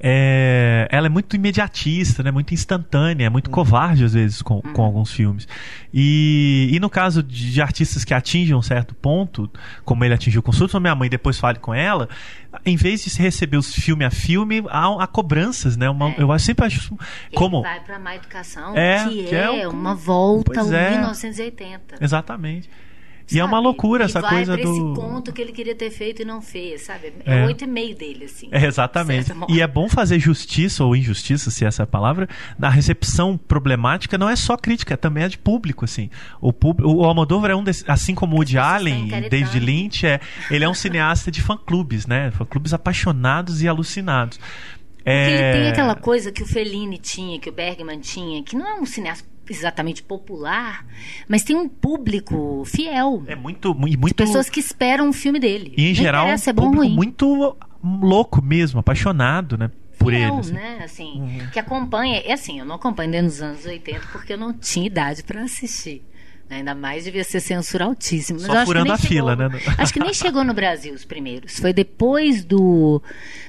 é, 0.00 0.88
ela 0.90 1.06
é 1.06 1.10
muito 1.10 1.36
imediatista, 1.36 2.22
né? 2.22 2.30
muito 2.30 2.52
instantânea, 2.52 3.26
é 3.26 3.30
muito 3.30 3.46
uhum. 3.46 3.52
covarde 3.52 4.04
às 4.04 4.14
vezes 4.14 4.42
com, 4.42 4.56
uhum. 4.56 4.72
com 4.72 4.82
alguns 4.82 5.12
filmes. 5.12 5.46
E, 5.94 6.70
e 6.72 6.80
no 6.80 6.90
caso 6.90 7.22
de, 7.22 7.52
de, 7.52 7.62
artistas 7.62 8.04
que 8.04 8.14
atingem 8.14 8.54
um 8.54 8.62
certo 8.62 8.94
ponto, 8.94 9.50
como 9.84 10.04
ele 10.04 10.14
atingiu 10.14 10.42
com 10.42 10.52
Surto 10.52 10.80
Minha 10.80 10.94
Mãe 10.94 11.08
depois 11.08 11.38
fale 11.38 11.58
com 11.58 11.74
ela, 11.74 12.08
em 12.64 12.76
vez 12.76 13.04
de 13.04 13.10
se 13.10 13.20
receber 13.20 13.56
os 13.56 13.74
filme 13.74 14.04
a 14.04 14.10
filme, 14.10 14.64
há, 14.68 15.02
há 15.02 15.06
cobranças, 15.06 15.76
né? 15.76 15.88
Uma, 15.88 16.10
é. 16.10 16.16
Eu 16.18 16.38
sempre 16.38 16.66
acho. 16.66 16.96
Como... 17.34 17.58
Ele 17.58 17.62
vai 17.62 17.80
para 17.80 17.98
má 17.98 18.16
educação, 18.16 18.76
é, 18.76 19.04
que, 19.08 19.24
que 19.24 19.34
é, 19.34 19.62
é 19.62 19.68
uma 19.68 19.94
volta 19.94 20.60
ao 20.60 20.72
é. 20.72 20.90
1980. 20.90 21.96
Exatamente. 22.00 22.68
E 23.30 23.38
é 23.38 23.44
uma 23.44 23.58
loucura 23.58 24.04
essa 24.04 24.22
coisa 24.22 24.56
do. 24.56 24.62
esse 24.62 24.80
conto 25.00 25.32
que 25.32 25.40
ele 25.40 25.52
queria 25.52 25.74
ter 25.74 25.90
feito 25.90 26.22
e 26.22 26.24
não 26.24 26.40
fez, 26.40 26.82
sabe? 26.82 27.12
É 27.24 27.46
oito 27.46 27.64
é. 27.64 27.66
e 27.66 27.70
meio 27.70 27.94
dele, 27.94 28.24
assim. 28.24 28.48
É, 28.50 28.64
exatamente. 28.66 29.32
E 29.48 29.60
é 29.60 29.66
bom 29.66 29.88
fazer 29.88 30.18
justiça 30.18 30.84
ou 30.84 30.96
injustiça, 30.96 31.50
se 31.50 31.64
essa 31.64 31.82
é 31.82 31.84
a 31.84 31.86
palavra, 31.86 32.28
na 32.58 32.68
recepção 32.68 33.36
problemática 33.36 34.18
não 34.18 34.28
é 34.28 34.36
só 34.36 34.56
crítica, 34.56 34.96
também 34.96 35.24
é 35.24 35.28
de 35.28 35.38
público, 35.38 35.84
assim. 35.84 36.10
O, 36.40 36.52
pub... 36.52 36.80
o 36.80 37.04
Almodóvar 37.04 37.50
é 37.50 37.54
um 37.54 37.64
desses, 37.64 37.84
assim 37.88 38.14
como 38.14 38.34
o 38.34 38.38
Woody 38.38 38.58
Allen 38.58 39.08
e 39.08 39.28
David 39.28 39.60
Lynch, 39.60 40.06
é, 40.06 40.20
ele 40.50 40.64
é 40.64 40.68
um 40.68 40.74
cineasta 40.74 41.30
de 41.30 41.40
fã-clubes, 41.40 42.06
né? 42.06 42.30
Fã-clubes 42.32 42.72
apaixonados 42.74 43.62
e 43.62 43.68
alucinados. 43.68 44.38
É... 45.04 45.32
ele 45.32 45.52
tem 45.52 45.68
aquela 45.68 45.96
coisa 45.96 46.30
que 46.30 46.42
o 46.42 46.46
Fellini 46.46 46.96
tinha, 46.98 47.38
que 47.38 47.48
o 47.48 47.52
Bergman 47.52 47.98
tinha, 47.98 48.42
que 48.42 48.56
não 48.56 48.66
é 48.66 48.80
um 48.80 48.86
cineasta 48.86 49.31
exatamente 49.48 50.02
popular, 50.02 50.86
mas 51.28 51.42
tem 51.42 51.56
um 51.56 51.68
público 51.68 52.62
fiel. 52.64 53.22
É 53.26 53.34
muito, 53.34 53.74
muito 53.74 54.14
pessoas 54.14 54.48
que 54.48 54.60
esperam 54.60 55.08
um 55.08 55.12
filme 55.12 55.40
dele. 55.40 55.74
E 55.76 55.86
em 55.86 55.88
Não 55.88 55.94
geral, 55.94 56.28
é 56.28 56.52
bom 56.52 56.70
público 56.70 56.94
muito 56.94 57.56
louco 57.82 58.42
mesmo, 58.42 58.80
apaixonado, 58.80 59.56
né? 59.56 59.70
Por 59.98 60.12
fiel, 60.12 60.30
ele, 60.30 60.40
assim. 60.40 60.52
né? 60.52 60.80
Assim, 60.84 61.20
uhum. 61.20 61.46
que 61.52 61.58
acompanha. 61.58 62.22
É 62.24 62.32
assim, 62.32 62.58
eu 62.58 62.64
não 62.64 62.76
acompanho 62.76 63.10
desde 63.10 63.28
os 63.28 63.42
anos 63.42 63.64
80 63.64 64.00
porque 64.12 64.32
eu 64.32 64.38
não 64.38 64.52
tinha 64.52 64.86
idade 64.86 65.22
para 65.22 65.42
assistir. 65.42 66.02
Ainda 66.50 66.74
mais 66.74 67.04
devia 67.04 67.24
ser 67.24 67.40
censura 67.40 67.86
altíssima. 67.86 68.38
Só 68.38 68.66
furando 68.66 68.92
a 68.92 68.96
chegou, 68.96 69.08
fila, 69.08 69.36
né? 69.36 69.48
Acho 69.78 69.92
que 69.92 70.00
nem 70.00 70.12
chegou 70.12 70.44
no 70.44 70.52
Brasil 70.52 70.92
os 70.92 71.04
primeiros. 71.04 71.58
Foi 71.58 71.72
depois 71.72 72.44
do, 72.44 73.00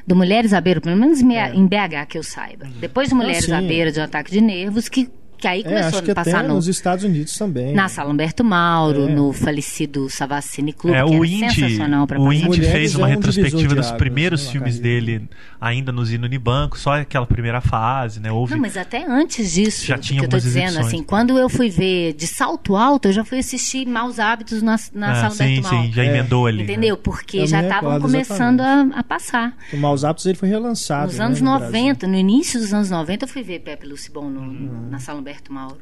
do 0.07 0.15
Mulheres 0.15 0.53
à 0.53 0.61
Beira, 0.61 0.79
pelo 0.79 0.95
menos 0.95 1.21
é. 1.21 1.53
em 1.53 1.67
BH 1.67 2.07
que 2.07 2.17
eu 2.17 2.23
saiba. 2.23 2.65
Uhum. 2.65 2.71
Depois 2.79 3.09
do 3.09 3.15
Mulheres 3.15 3.49
ah, 3.49 3.57
à 3.57 3.61
Beira 3.61 3.91
de 3.91 3.99
um 3.99 4.03
ataque 4.03 4.31
de 4.31 4.39
nervos, 4.39 4.87
que 4.87 5.09
que 5.43 5.47
aí 5.47 5.59
é, 5.59 5.63
começou 5.63 5.99
é, 6.07 6.11
a 6.11 6.15
passar 6.15 6.43
no, 6.43 6.55
nos 6.55 6.69
Estados 6.69 7.03
Unidos 7.03 7.37
também. 7.37 7.73
Na 7.73 7.89
Sala 7.89 8.09
Humberto 8.09 8.45
Mauro, 8.45 9.09
é. 9.09 9.11
no 9.11 9.33
falecido 9.33 10.09
Savacini 10.09 10.71
Club, 10.71 10.95
é, 10.95 11.03
o 11.03 11.25
Indy, 11.25 11.53
sensacional 11.53 12.07
para 12.07 12.17
O 12.17 12.31
Indy 12.31 12.61
fez 12.61 12.95
uma 12.95 13.09
é 13.09 13.11
um 13.11 13.15
retrospectiva 13.15 13.75
dos 13.75 13.91
primeiros 13.91 14.49
filmes 14.49 14.79
dele, 14.79 15.27
ainda 15.59 15.91
nos 15.91 16.13
Unibanco, 16.13 16.79
só 16.79 16.93
aquela 16.93 17.25
primeira 17.25 17.59
fase, 17.59 18.21
né? 18.21 18.31
Houve... 18.31 18.53
Não, 18.53 18.61
mas 18.61 18.77
até 18.77 19.05
antes 19.05 19.51
disso, 19.51 19.85
já 19.85 19.97
tinha 19.97 20.19
que 20.19 20.25
eu 20.27 20.29
tô 20.29 20.37
dizendo, 20.37 20.79
assim, 20.79 21.03
quando 21.03 21.37
eu 21.37 21.49
fui 21.49 21.69
ver 21.69 22.13
de 22.13 22.25
salto 22.25 22.77
alto, 22.77 23.09
eu 23.09 23.11
já 23.11 23.25
fui 23.25 23.39
assistir 23.39 23.85
Maus 23.85 24.19
Hábitos 24.19 24.61
na, 24.61 24.77
na 24.93 25.11
ah, 25.11 25.15
Sala 25.15 25.31
sim, 25.31 25.43
Humberto 25.43 25.63
Mauro. 25.63 25.87
Sim, 25.87 25.91
já 25.91 26.05
emendou 26.05 26.47
ali. 26.47 26.63
Entendeu? 26.63 26.95
Porque 26.95 27.39
eu 27.39 27.47
já 27.47 27.61
estavam 27.61 27.99
começando 27.99 28.61
a, 28.61 28.81
a, 28.95 29.03
passar. 29.03 29.57
O 29.73 29.77
Maus 29.77 30.05
Hábitos 30.05 30.25
ele 30.25 30.37
foi 30.37 30.47
relançado. 30.47 31.07
Nos 31.07 31.17
né, 31.17 31.25
anos 31.25 31.41
no 31.41 31.51
90, 31.51 31.69
Brasil. 31.69 32.09
no 32.09 32.15
início 32.15 32.59
dos 32.59 32.73
anos 32.73 32.89
90, 32.89 33.25
eu 33.25 33.29
fui 33.29 33.43
ver 33.43 33.59
Pepe 33.59 33.87
Lucibon 33.87 34.29
no, 34.29 34.39
uhum. 34.39 34.87
na 34.89 34.99
Sala 34.99 35.19
Humberto 35.19 35.32
Roberto 35.33 35.51
Mauro. 35.51 35.81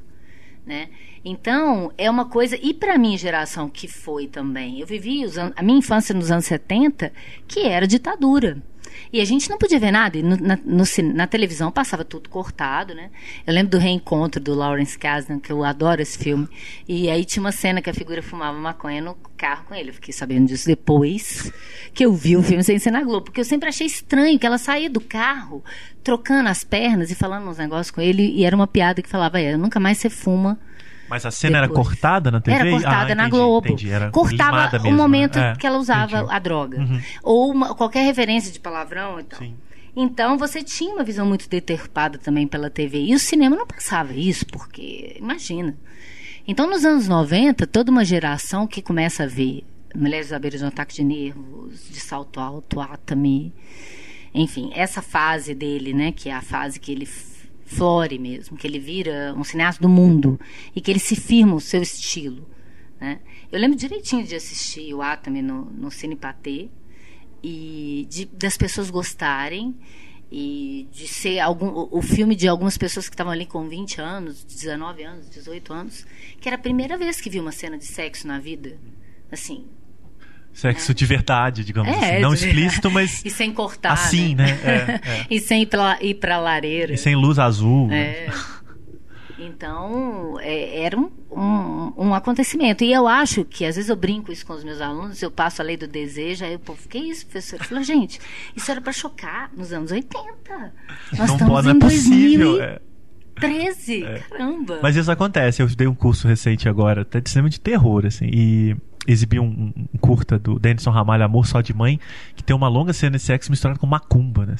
Né? 0.65 0.89
Então, 1.25 1.91
é 1.97 2.09
uma 2.09 2.25
coisa. 2.25 2.57
E 2.61 2.73
para 2.73 2.97
minha 2.97 3.17
geração, 3.17 3.67
que 3.67 3.87
foi 3.87 4.27
também. 4.27 4.79
Eu 4.79 4.87
vivi 4.87 5.23
a 5.55 5.63
minha 5.63 5.79
infância 5.79 6.13
nos 6.13 6.31
anos 6.31 6.45
70, 6.45 7.11
que 7.47 7.61
era 7.61 7.87
ditadura. 7.87 8.61
E 9.13 9.19
a 9.19 9.25
gente 9.25 9.49
não 9.49 9.57
podia 9.57 9.79
ver 9.79 9.91
nada. 9.91 10.17
E 10.17 10.23
no, 10.23 10.37
na, 10.37 10.57
no, 10.63 10.83
na, 11.13 11.27
televisão 11.27 11.71
passava 11.71 12.05
tudo 12.05 12.29
cortado, 12.29 12.95
né? 12.95 13.09
Eu 13.45 13.53
lembro 13.53 13.71
do 13.71 13.77
reencontro 13.77 14.41
do 14.41 14.53
Lawrence 14.53 14.97
Kasdan, 14.97 15.39
que 15.39 15.51
eu 15.51 15.63
adoro 15.63 16.01
esse 16.01 16.17
filme. 16.17 16.47
E 16.87 17.09
aí 17.09 17.25
tinha 17.25 17.41
uma 17.41 17.51
cena 17.51 17.81
que 17.81 17.89
a 17.89 17.93
figura 17.93 18.21
fumava 18.21 18.57
maconha 18.57 19.01
no 19.01 19.15
carro 19.35 19.65
com 19.65 19.75
ele. 19.75 19.89
Eu 19.89 19.93
fiquei 19.93 20.13
sabendo 20.13 20.47
disso 20.47 20.65
depois 20.65 21.51
que 21.93 22.05
eu 22.05 22.13
vi 22.13 22.37
o 22.37 22.43
filme 22.43 22.63
sem 22.63 22.79
ser 22.79 22.91
na 22.91 23.03
Globo. 23.03 23.25
Porque 23.25 23.41
eu 23.41 23.45
sempre 23.45 23.67
achei 23.67 23.85
estranho 23.87 24.39
que 24.39 24.45
ela 24.45 24.57
saía 24.57 24.89
do 24.89 25.01
carro 25.01 25.63
trocando 26.03 26.49
as 26.49 26.63
pernas 26.63 27.11
e 27.11 27.15
falando 27.15 27.49
uns 27.49 27.57
negócios 27.57 27.91
com 27.91 27.99
ele. 27.99 28.31
E 28.31 28.45
era 28.45 28.55
uma 28.55 28.67
piada 28.67 29.01
que 29.01 29.09
falava: 29.09 29.39
é, 29.39 29.57
nunca 29.57 29.79
mais 29.79 29.97
você 29.97 30.09
fuma 30.09 30.57
mas 31.11 31.25
a 31.25 31.31
cena 31.31 31.61
Depois. 31.61 31.77
era 31.77 31.83
cortada 31.83 32.31
na 32.31 32.39
TV? 32.39 32.57
Era 32.57 32.71
cortada 32.71 33.11
ah, 33.11 33.15
na 33.15 33.29
Globo. 33.29 33.67
Entendi. 33.67 33.91
Era 33.91 34.09
Cortava 34.09 34.77
o 34.87 34.93
momento 34.93 35.37
né? 35.37 35.55
que 35.59 35.67
ela 35.67 35.77
usava 35.77 36.19
entendi. 36.19 36.33
a 36.33 36.39
droga. 36.39 36.79
Uhum. 36.79 37.01
Ou 37.21 37.51
uma, 37.51 37.75
qualquer 37.75 38.05
referência 38.05 38.49
de 38.49 38.59
palavrão 38.61 39.19
e 39.19 39.23
tal. 39.23 39.39
Sim. 39.39 39.53
Então 39.93 40.37
você 40.37 40.63
tinha 40.63 40.95
uma 40.95 41.03
visão 41.03 41.25
muito 41.25 41.49
deturpada 41.49 42.17
também 42.17 42.47
pela 42.47 42.69
TV. 42.69 43.01
E 43.01 43.13
o 43.13 43.19
cinema 43.19 43.57
não 43.57 43.67
passava 43.67 44.13
isso, 44.13 44.45
porque, 44.47 45.17
imagina. 45.19 45.75
Então, 46.47 46.67
nos 46.67 46.85
anos 46.85 47.07
90, 47.07 47.67
toda 47.67 47.91
uma 47.91 48.05
geração 48.05 48.65
que 48.65 48.81
começa 48.81 49.23
a 49.23 49.27
ver 49.27 49.65
Mulheres 49.93 50.31
beira 50.39 50.57
de 50.57 50.63
um 50.63 50.67
ataque 50.67 50.95
de 50.95 51.03
nervos, 51.03 51.89
de 51.89 51.99
salto 51.99 52.39
alto, 52.39 52.79
Atami. 52.79 53.53
Enfim, 54.33 54.71
essa 54.73 55.01
fase 55.01 55.53
dele, 55.53 55.93
né? 55.93 56.13
Que 56.13 56.29
é 56.29 56.33
a 56.33 56.41
fase 56.41 56.79
que 56.79 56.93
ele 56.93 57.05
flore 57.71 58.19
mesmo, 58.19 58.57
que 58.57 58.67
ele 58.67 58.79
vira 58.79 59.33
um 59.37 59.43
cineasta 59.43 59.81
do 59.81 59.89
mundo 59.89 60.39
e 60.75 60.81
que 60.81 60.91
ele 60.91 60.99
se 60.99 61.15
firma 61.15 61.55
o 61.55 61.61
seu 61.61 61.81
estilo. 61.81 62.47
Né? 62.99 63.19
Eu 63.51 63.59
lembro 63.59 63.77
direitinho 63.77 64.25
de 64.25 64.35
assistir 64.35 64.93
o 64.93 65.01
Atami 65.01 65.41
no, 65.41 65.65
no 65.65 65.89
Cine 65.89 66.15
Patê 66.15 66.69
e 67.41 68.07
de, 68.09 68.25
das 68.25 68.57
pessoas 68.57 68.89
gostarem 68.89 69.75
e 70.31 70.87
de 70.91 71.07
ser 71.07 71.39
algum, 71.39 71.87
o, 71.91 72.01
filme 72.01 72.35
de 72.35 72.47
algumas 72.47 72.77
pessoas 72.77 73.09
que 73.09 73.13
estavam 73.13 73.33
ali 73.33 73.45
com 73.45 73.67
20 73.67 73.99
anos, 73.99 74.43
19 74.45 75.03
anos, 75.03 75.29
18 75.29 75.73
anos, 75.73 76.05
que 76.39 76.47
era 76.47 76.55
a 76.55 76.59
primeira 76.59 76.97
vez 76.97 77.19
que 77.19 77.29
viu 77.29 77.41
uma 77.41 77.51
cena 77.51 77.77
de 77.77 77.85
sexo 77.85 78.27
na 78.27 78.39
vida. 78.39 78.79
Assim, 79.29 79.65
Sexo 80.53 80.91
é. 80.91 80.95
de 80.95 81.05
verdade, 81.05 81.63
digamos 81.63 81.91
é, 81.91 82.13
assim. 82.13 82.21
Não 82.21 82.33
explícito, 82.33 82.91
mas. 82.91 83.23
E 83.25 83.29
sem 83.29 83.53
cortar. 83.53 83.93
Assim, 83.93 84.35
né? 84.35 84.59
né? 84.63 85.01
É, 85.03 85.11
é. 85.11 85.27
e 85.29 85.39
sem 85.39 85.63
ir 85.63 85.65
pra, 85.67 85.97
ir 86.01 86.15
pra 86.15 86.37
lareira. 86.37 86.93
E 86.93 86.97
sem 86.97 87.15
luz 87.15 87.39
azul. 87.39 87.89
É. 87.91 88.27
Então, 89.39 90.37
é, 90.39 90.83
era 90.83 90.97
um, 90.97 91.09
um, 91.31 91.93
um, 91.97 92.13
acontecimento. 92.13 92.83
E 92.83 92.93
eu 92.93 93.07
acho 93.07 93.43
que, 93.43 93.65
às 93.65 93.75
vezes, 93.75 93.89
eu 93.89 93.95
brinco 93.95 94.31
isso 94.31 94.45
com 94.45 94.53
os 94.53 94.63
meus 94.63 94.79
alunos, 94.79 95.19
eu 95.21 95.31
passo 95.31 95.63
a 95.63 95.65
lei 95.65 95.75
do 95.75 95.87
desejo, 95.87 96.45
aí 96.45 96.55
o 96.55 96.59
povo, 96.59 96.87
que 96.87 96.99
isso, 96.99 97.25
professor? 97.25 97.59
Eu 97.59 97.65
falo, 97.65 97.83
gente, 97.83 98.19
isso 98.55 98.69
era 98.69 98.79
para 98.79 98.93
chocar 98.93 99.49
nos 99.57 99.73
anos 99.73 99.91
80. 99.91 100.29
Nós 101.17 101.17
não 101.17 101.25
estamos 101.25 101.53
pode, 101.53 101.67
em 101.67 101.71
é 101.71 101.79
possível, 101.79 102.51
2013. 103.37 104.03
É. 104.03 104.19
Caramba. 104.19 104.79
Mas 104.83 104.95
isso 104.95 105.11
acontece. 105.11 105.61
Eu 105.61 105.67
dei 105.67 105.87
um 105.87 105.95
curso 105.95 106.27
recente 106.27 106.69
agora, 106.69 107.01
até 107.01 107.19
de 107.19 107.29
cinema 107.29 107.49
de 107.49 107.59
terror, 107.59 108.05
assim, 108.05 108.29
e 108.31 108.75
exibiu 109.07 109.43
um, 109.43 109.73
um, 109.75 109.97
curta 109.99 110.37
do 110.37 110.59
Denison 110.59 110.91
Ramalho, 110.91 111.23
Amor 111.23 111.47
Só 111.47 111.61
de 111.61 111.73
Mãe, 111.73 111.99
que 112.35 112.43
tem 112.43 112.55
uma 112.55 112.67
longa 112.67 112.93
cena 112.93 113.17
de 113.17 113.23
sexo 113.23 113.49
misturada 113.49 113.79
com 113.79 113.87
macumba, 113.87 114.45
né? 114.45 114.55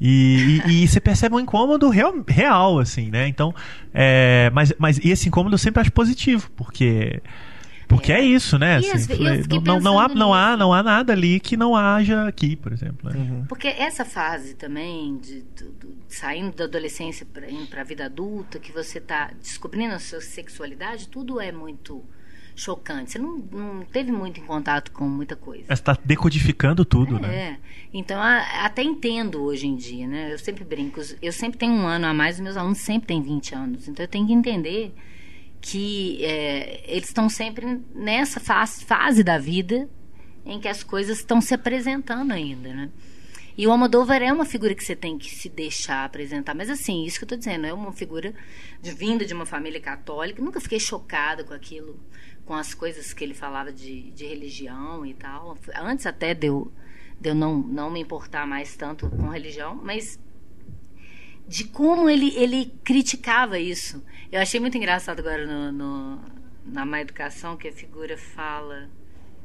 E, 0.00 0.62
e, 0.66 0.84
e 0.84 0.88
você 0.88 1.00
percebe 1.00 1.34
um 1.34 1.40
incômodo 1.40 1.88
real, 1.90 2.14
real 2.26 2.78
assim, 2.78 3.10
né? 3.10 3.28
Então, 3.28 3.54
é, 3.92 4.50
mas, 4.54 4.72
mas 4.78 4.98
esse 5.04 5.28
incômodo 5.28 5.54
eu 5.54 5.58
sempre 5.58 5.80
acho 5.80 5.92
positivo, 5.92 6.50
porque... 6.56 7.22
Porque 7.86 8.10
é, 8.10 8.20
é 8.20 8.24
isso, 8.24 8.58
né? 8.58 8.76
Assim, 8.76 9.12
não, 9.62 9.78
não, 9.78 10.00
há, 10.00 10.08
não, 10.08 10.32
há, 10.32 10.56
não 10.56 10.72
há 10.72 10.82
nada 10.82 11.12
ali 11.12 11.38
que 11.38 11.54
não 11.54 11.76
haja 11.76 12.26
aqui, 12.26 12.56
por 12.56 12.72
exemplo. 12.72 13.10
Né? 13.10 13.16
Uhum. 13.16 13.44
Porque 13.46 13.68
essa 13.68 14.06
fase 14.06 14.54
também, 14.54 15.18
de, 15.18 15.42
de, 15.42 15.64
de 15.70 15.94
saindo 16.08 16.56
da 16.56 16.64
adolescência 16.64 17.26
para 17.68 17.82
a 17.82 17.84
vida 17.84 18.06
adulta, 18.06 18.58
que 18.58 18.72
você 18.72 18.96
está 18.96 19.30
descobrindo 19.38 19.94
a 19.94 19.98
sua 19.98 20.22
sexualidade, 20.22 21.08
tudo 21.08 21.38
é 21.38 21.52
muito 21.52 22.02
chocante. 22.54 23.12
Você 23.12 23.18
não, 23.18 23.38
não 23.38 23.84
teve 23.84 24.12
muito 24.12 24.40
em 24.40 24.44
contato 24.44 24.92
com 24.92 25.08
muita 25.08 25.34
coisa. 25.36 25.64
Você 25.66 25.72
está 25.72 25.98
decodificando 26.04 26.84
tudo, 26.84 27.16
é, 27.16 27.20
né? 27.20 27.34
É. 27.34 27.58
Então, 27.92 28.20
a, 28.20 28.64
até 28.64 28.82
entendo 28.82 29.42
hoje 29.42 29.66
em 29.66 29.74
dia, 29.74 30.06
né? 30.06 30.32
Eu 30.32 30.38
sempre 30.38 30.64
brinco. 30.64 31.00
Eu 31.20 31.32
sempre 31.32 31.58
tenho 31.58 31.72
um 31.72 31.86
ano 31.86 32.06
a 32.06 32.14
mais, 32.14 32.36
os 32.36 32.42
meus 32.42 32.56
alunos 32.56 32.78
sempre 32.78 33.08
têm 33.08 33.22
20 33.22 33.54
anos. 33.54 33.88
Então, 33.88 34.04
eu 34.04 34.08
tenho 34.08 34.26
que 34.26 34.32
entender 34.32 34.94
que 35.60 36.22
é, 36.24 36.82
eles 36.86 37.08
estão 37.08 37.28
sempre 37.28 37.80
nessa 37.94 38.38
fase, 38.38 38.84
fase 38.84 39.24
da 39.24 39.38
vida 39.38 39.88
em 40.44 40.60
que 40.60 40.68
as 40.68 40.82
coisas 40.82 41.18
estão 41.18 41.40
se 41.40 41.54
apresentando 41.54 42.32
ainda, 42.32 42.72
né? 42.72 42.90
E 43.56 43.66
o 43.68 43.70
Almodóvar 43.70 44.20
é 44.20 44.32
uma 44.32 44.44
figura 44.44 44.74
que 44.74 44.82
você 44.82 44.96
tem 44.96 45.16
que 45.16 45.30
se 45.30 45.48
deixar 45.48 46.04
apresentar. 46.04 46.54
Mas 46.54 46.68
assim, 46.68 47.04
isso 47.04 47.18
que 47.18 47.24
eu 47.24 47.26
estou 47.26 47.38
dizendo, 47.38 47.66
é 47.66 47.72
uma 47.72 47.92
figura 47.92 48.34
de, 48.82 48.92
vinda 48.92 49.24
de 49.24 49.32
uma 49.32 49.46
família 49.46 49.80
católica. 49.80 50.42
Nunca 50.42 50.60
fiquei 50.60 50.80
chocada 50.80 51.44
com 51.44 51.54
aquilo 51.54 51.98
com 52.44 52.54
as 52.54 52.74
coisas 52.74 53.12
que 53.12 53.24
ele 53.24 53.34
falava 53.34 53.72
de, 53.72 54.10
de 54.10 54.26
religião 54.26 55.04
e 55.04 55.14
tal. 55.14 55.56
Antes 55.76 56.06
até 56.06 56.34
de 56.34 56.48
eu, 56.48 56.72
de 57.20 57.30
eu 57.30 57.34
não, 57.34 57.58
não 57.58 57.90
me 57.90 58.00
importar 58.00 58.46
mais 58.46 58.76
tanto 58.76 59.08
com 59.08 59.28
religião, 59.28 59.74
mas 59.82 60.18
de 61.46 61.64
como 61.64 62.08
ele, 62.08 62.34
ele 62.36 62.72
criticava 62.84 63.58
isso. 63.58 64.04
Eu 64.30 64.40
achei 64.40 64.58
muito 64.60 64.76
engraçado 64.76 65.20
agora 65.20 65.46
no, 65.46 65.72
no 65.72 66.20
na 66.64 66.84
má 66.86 67.00
educação 67.00 67.56
que 67.56 67.68
a 67.68 67.72
figura 67.72 68.16
fala. 68.16 68.88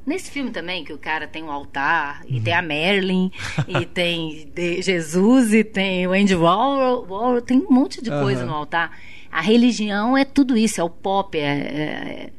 Nesse 0.06 0.32
filme 0.32 0.50
também, 0.50 0.84
que 0.84 0.93
o 0.93 0.97
cara 0.97 1.28
tem 1.28 1.43
um 1.43 1.52
altar, 1.52 2.22
uhum. 2.24 2.38
e 2.38 2.41
tem 2.41 2.54
a 2.54 2.62
Marilyn, 2.62 3.30
e 3.68 3.86
tem 3.93 4.52
Jesus, 4.82 5.54
e 5.54 5.64
tem 5.64 6.08
o 6.08 6.14
Andy 6.14 6.36
Warhol, 6.36 7.06
Warhol, 7.08 7.41
tem 7.41 7.60
um 7.60 7.70
monte 7.70 8.02
de 8.02 8.10
coisa 8.10 8.41
uhum. 8.41 8.47
no 8.47 8.56
altar. 8.56 8.97
A 9.32 9.41
religião 9.41 10.18
é 10.18 10.26
tudo 10.26 10.58
isso, 10.58 10.82
é 10.82 10.84
o 10.84 10.89
pop, 10.89 11.38
é, 11.38 11.43
é, 11.43 12.30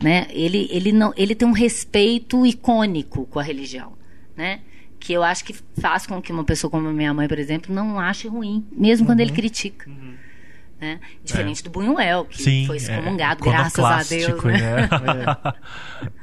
né? 0.00 0.26
Ele, 0.30 0.68
ele, 0.70 0.92
não, 0.92 1.12
ele 1.16 1.34
tem 1.34 1.46
um 1.46 1.52
respeito 1.52 2.46
icônico 2.46 3.26
com 3.26 3.38
a 3.38 3.42
religião, 3.42 3.92
né? 4.36 4.60
Que 4.98 5.12
eu 5.12 5.22
acho 5.22 5.44
que 5.44 5.54
faz 5.80 6.06
com 6.06 6.22
que 6.22 6.30
uma 6.30 6.44
pessoa 6.44 6.70
como 6.70 6.88
a 6.88 6.92
minha 6.92 7.12
mãe, 7.12 7.26
por 7.26 7.38
exemplo, 7.38 7.74
não 7.74 7.98
ache 7.98 8.28
ruim, 8.28 8.64
mesmo 8.70 9.04
uhum. 9.04 9.12
quando 9.12 9.20
ele 9.20 9.30
uhum. 9.30 9.36
critica. 9.36 9.90
Uhum. 9.90 10.14
Né? 10.80 11.00
Diferente 11.24 11.60
é. 11.60 11.64
do 11.64 11.70
Buñuel, 11.70 12.24
que 12.24 12.42
Sim, 12.42 12.66
foi 12.66 12.76
é. 12.76 12.78
excomungado, 12.78 13.48
é. 13.48 13.50
graças 13.50 13.84
a 13.84 14.02
Deus. 14.02 14.42
Né? 14.44 14.58
né? 14.58 15.54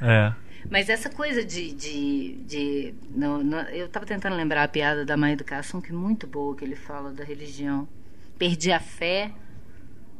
é. 0.00 0.50
Mas 0.68 0.88
essa 0.88 1.10
coisa 1.10 1.44
de. 1.44 1.72
de, 1.72 2.34
de 2.46 2.94
no, 3.10 3.42
no, 3.42 3.56
eu 3.56 3.86
estava 3.86 4.06
tentando 4.06 4.36
lembrar 4.36 4.62
a 4.62 4.68
piada 4.68 5.04
da 5.04 5.16
má 5.16 5.30
educação, 5.30 5.80
que 5.80 5.90
é 5.90 5.94
muito 5.94 6.26
boa, 6.26 6.54
que 6.54 6.64
ele 6.64 6.76
fala 6.76 7.10
da 7.10 7.24
religião. 7.24 7.88
Perdi 8.38 8.70
a 8.70 8.80
fé 8.80 9.32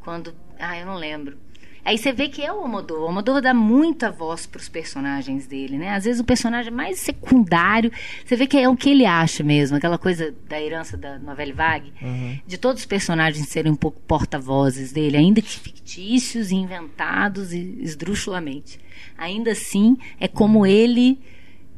quando. 0.01 0.35
Ah, 0.59 0.79
eu 0.79 0.87
não 0.87 0.97
lembro. 0.97 1.39
Aí 1.85 1.97
você 1.97 2.13
vê 2.13 2.29
que 2.29 2.43
é 2.43 2.53
o 2.53 2.61
Almodóvar. 2.61 3.05
O 3.05 3.07
Almodóvar 3.07 3.43
dá 3.43 3.55
muita 3.55 4.11
voz 4.11 4.47
para 4.47 4.59
os 4.59 4.69
personagens 4.69 5.47
dele, 5.47 5.79
né? 5.79 5.95
Às 5.95 6.05
vezes 6.05 6.21
o 6.21 6.25
personagem 6.25 6.73
mais 6.73 6.99
secundário, 6.99 7.91
você 8.25 8.37
vê 8.37 8.47
que 8.47 8.59
é 8.59 8.69
o 8.69 8.77
que 8.77 8.91
ele 8.91 9.07
acha 9.07 9.43
mesmo, 9.43 9.77
aquela 9.77 9.99
coisa 9.99 10.35
da 10.49 10.61
herança 10.61 10.97
da 10.97 11.19
novela 11.19 11.53
vague, 11.53 11.93
uhum. 12.01 12.39
de 12.47 12.59
todos 12.59 12.83
os 12.83 12.87
personagens 12.87 13.49
serem 13.49 13.73
um 13.73 13.77
pouco 13.77 14.01
porta-vozes 14.03 14.93
dele, 14.93 15.17
ainda 15.17 15.41
que 15.41 15.59
fictícios, 15.59 16.53
inventados 16.53 17.53
e 17.53 17.79
esdrúxulamente. 17.81 18.79
Ainda 19.17 19.53
assim, 19.53 19.97
é 20.19 20.29
como 20.29 20.67
ele 20.67 21.19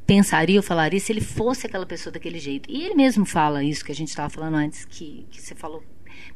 pensaria 0.07 0.59
ou 0.59 0.62
falaria 0.62 1.00
se 1.00 1.12
ele 1.12 1.20
fosse 1.20 1.66
aquela 1.66 1.86
pessoa 1.86 2.12
daquele 2.12 2.38
jeito. 2.38 2.70
E 2.70 2.84
ele 2.84 2.94
mesmo 2.94 3.24
fala 3.24 3.62
isso 3.62 3.84
que 3.84 3.92
a 3.92 3.94
gente 3.94 4.09
estava 4.09 4.28
falando 4.28 4.57
antes, 4.57 4.84
que, 4.84 5.26
que 5.30 5.40
você 5.40 5.55
falou 5.55 5.82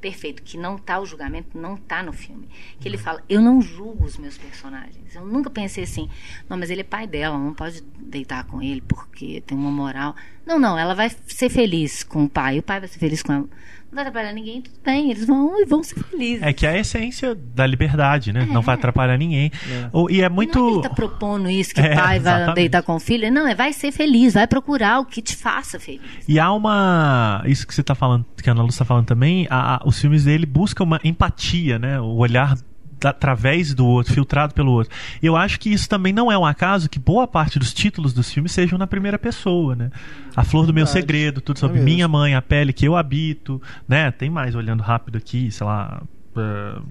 perfeito, 0.06 0.40
que 0.40 0.56
não 0.56 0.78
tá 0.78 1.00
o 1.00 1.04
julgamento, 1.04 1.58
não 1.58 1.76
tá 1.76 2.00
no 2.00 2.12
filme. 2.12 2.48
Que 2.78 2.86
ele 2.86 2.96
fala, 2.96 3.20
eu 3.28 3.40
não 3.40 3.60
julgo 3.60 4.04
os 4.04 4.16
meus 4.16 4.38
personagens. 4.38 5.12
Eu 5.12 5.26
nunca 5.26 5.50
pensei 5.50 5.82
assim, 5.82 6.08
não, 6.48 6.56
mas 6.56 6.70
ele 6.70 6.82
é 6.82 6.84
pai 6.84 7.08
dela, 7.08 7.36
não 7.36 7.52
pode 7.52 7.82
deitar 7.98 8.44
com 8.44 8.62
ele 8.62 8.80
porque 8.82 9.40
tem 9.40 9.58
uma 9.58 9.70
moral. 9.70 10.14
Não, 10.46 10.60
não, 10.60 10.78
ela 10.78 10.94
vai 10.94 11.10
ser 11.26 11.48
feliz 11.48 12.04
com 12.04 12.24
o 12.24 12.28
pai, 12.28 12.60
o 12.60 12.62
pai 12.62 12.78
vai 12.78 12.88
ser 12.88 13.00
feliz 13.00 13.20
com 13.20 13.32
ela. 13.32 13.48
Não 13.90 13.96
vai 13.96 14.02
atrapalhar 14.02 14.32
ninguém, 14.32 14.60
tudo 14.60 14.78
bem, 14.84 15.10
eles 15.10 15.26
vão 15.26 15.60
e 15.60 15.64
vão 15.64 15.82
ser 15.82 16.02
felizes. 16.04 16.42
É 16.42 16.52
que 16.52 16.66
é 16.66 16.70
a 16.70 16.78
essência 16.78 17.34
da 17.34 17.66
liberdade, 17.66 18.32
né? 18.32 18.42
É. 18.42 18.52
Não 18.52 18.60
vai 18.60 18.74
atrapalhar 18.74 19.16
ninguém. 19.16 19.50
É. 19.68 20.12
E 20.12 20.22
é 20.22 20.28
muito. 20.28 20.58
Não 20.58 20.68
é 20.68 20.72
ele 20.72 20.82
tá 20.82 20.90
propondo 20.90 21.48
isso, 21.48 21.74
que 21.74 21.80
o 21.80 21.84
é, 21.84 21.94
pai 21.94 22.18
vai 22.18 22.34
exatamente. 22.34 22.54
deitar 22.56 22.82
com 22.82 22.94
o 22.96 23.00
filho. 23.00 23.30
Não, 23.32 23.46
é 23.46 23.54
vai 23.54 23.72
ser 23.72 23.92
feliz, 23.92 24.34
vai 24.34 24.46
procurar 24.46 25.00
o 25.00 25.04
que 25.04 25.22
te 25.22 25.36
faça 25.36 25.78
feliz. 25.78 26.02
E 26.28 26.38
há 26.38 26.52
uma. 26.52 27.42
Isso 27.46 27.66
que 27.66 27.74
você 27.74 27.82
tá 27.82 27.94
falando, 27.94 28.24
que 28.42 28.48
a 28.48 28.52
Ana 28.52 28.62
Luz 28.62 28.74
está 28.74 28.84
falando 28.84 29.06
também, 29.06 29.46
a, 29.48 29.76
a, 29.76 29.82
os 29.86 30.00
filmes 30.00 30.24
dele 30.24 30.46
buscam 30.46 30.84
uma 30.84 31.00
empatia, 31.04 31.78
né? 31.78 32.00
O 32.00 32.16
olhar 32.16 32.56
através 33.04 33.74
do 33.74 33.86
outro, 33.86 34.14
filtrado 34.14 34.54
pelo 34.54 34.72
outro. 34.72 34.92
Eu 35.22 35.36
acho 35.36 35.60
que 35.60 35.72
isso 35.72 35.88
também 35.88 36.12
não 36.12 36.30
é 36.30 36.38
um 36.38 36.44
acaso 36.44 36.88
que 36.88 36.98
boa 36.98 37.26
parte 37.26 37.58
dos 37.58 37.72
títulos 37.72 38.12
dos 38.12 38.30
filmes 38.30 38.52
sejam 38.52 38.78
na 38.78 38.86
primeira 38.86 39.18
pessoa, 39.18 39.74
né? 39.74 39.90
A 40.34 40.44
Flor 40.44 40.66
do 40.66 40.74
Meu 40.74 40.86
Segredo, 40.86 41.40
tudo 41.40 41.58
sobre 41.58 41.78
é 41.78 41.82
minha 41.82 42.08
mãe, 42.08 42.34
a 42.34 42.42
pele 42.42 42.72
que 42.72 42.86
eu 42.86 42.96
habito, 42.96 43.60
né? 43.88 44.10
Tem 44.10 44.30
mais 44.30 44.54
olhando 44.54 44.82
rápido 44.82 45.18
aqui, 45.18 45.50
sei 45.50 45.66
lá, 45.66 46.02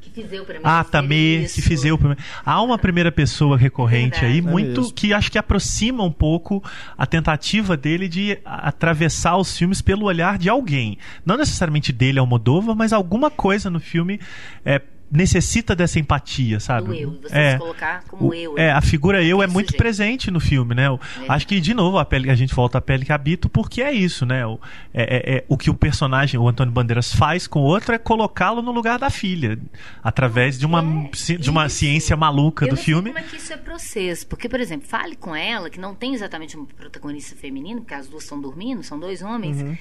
que 0.02 0.10
fizer 0.10 0.42
o 0.42 0.46
ah, 0.64 0.84
também 0.84 1.46
que 1.46 1.62
fizer 1.62 1.94
o 1.94 1.98
primeiro. 1.98 2.22
Há 2.44 2.62
uma 2.62 2.78
primeira 2.78 3.12
pessoa 3.12 3.58
recorrente 3.58 4.26
aí, 4.26 4.42
muito 4.42 4.82
é 4.82 4.92
que 4.96 5.14
acho 5.14 5.32
que 5.32 5.38
aproxima 5.38 6.04
um 6.04 6.12
pouco 6.12 6.64
a 6.98 7.06
tentativa 7.06 7.78
dele 7.78 8.08
de 8.08 8.40
atravessar 8.44 9.38
os 9.38 9.56
filmes 9.56 9.82
pelo 9.82 10.06
olhar 10.06 10.38
de 10.38 10.50
alguém. 10.50 10.98
Não 11.24 11.38
necessariamente 11.38 11.92
dele, 11.92 12.18
Almodóvar, 12.18 12.76
mas 12.76 12.92
alguma 12.92 13.30
coisa 13.30 13.70
no 13.70 13.80
filme 13.80 14.20
é, 14.64 14.82
necessita 15.12 15.76
dessa 15.76 16.00
empatia, 16.00 16.60
sabe? 16.60 16.88
Do 16.88 16.94
eu, 16.94 17.20
você 17.22 17.38
é, 17.38 17.52
se 17.52 17.58
colocar 17.58 18.04
como 18.04 18.30
o, 18.30 18.34
eu. 18.34 18.58
É, 18.58 18.72
a 18.72 18.82
figura 18.82 19.24
eu 19.24 19.42
é 19.42 19.48
muito 19.48 19.76
presente 19.76 20.32
no 20.32 20.40
filme, 20.40 20.74
né? 20.74 20.86
é. 20.86 21.26
Acho 21.28 21.48
que, 21.48 21.60
de 21.60 21.74
novo, 21.74 21.98
a, 21.98 22.06
pele, 22.06 22.30
a 22.30 22.36
gente 22.36 22.54
volta 22.54 22.78
à 22.78 22.82
pele 22.82 23.06
que 23.06 23.14
habito 23.14 23.48
porque 23.48 23.82
é 23.82 23.92
isso, 23.92 24.26
né? 24.26 24.46
O, 24.46 24.60
é, 24.94 25.04
é, 25.04 25.38
é 25.38 25.46
o 25.48 25.58
que 25.58 25.70
o 25.70 25.74
personagem, 25.74 26.40
o 26.40 26.48
Antônio 26.48 26.74
Bandeiras, 26.74 27.14
faz 27.14 27.48
com 27.48 27.60
o 27.60 27.64
outro 27.64 27.94
é 27.94 27.98
colocá-lo 27.98 28.62
no 28.62 28.72
lugar 28.72 29.00
da 29.00 29.10
filha, 29.10 29.60
através 30.04 30.58
de 30.58 30.66
uma, 30.66 30.82
é. 30.82 31.34
de 31.36 31.50
uma 31.50 31.70
ciência 31.70 32.16
maluca 32.18 32.66
eu 32.66 32.70
do 32.70 32.78
filme. 32.78 33.12
como 33.12 33.20
é 33.20 33.28
que 33.28 33.38
isso 33.38 33.54
é 33.54 33.58
processo? 33.58 34.28
Porque, 34.28 34.50
por 34.50 34.60
exemplo, 34.60 34.88
fale 34.88 35.16
com 35.16 35.36
ela, 35.36 35.70
que 35.70 35.80
não 35.80 35.94
tem 35.94 36.14
exatamente 36.14 36.56
uma 36.58 36.66
protagonista 36.66 37.36
feminina, 37.36 37.80
porque 37.82 37.94
as 37.94 38.08
duas 38.08 38.24
estão 38.24 38.40
dormindo, 38.40 38.84
são 38.84 39.00
dois 39.00 39.22
homens. 39.22 39.62
Uhum. 39.62 39.78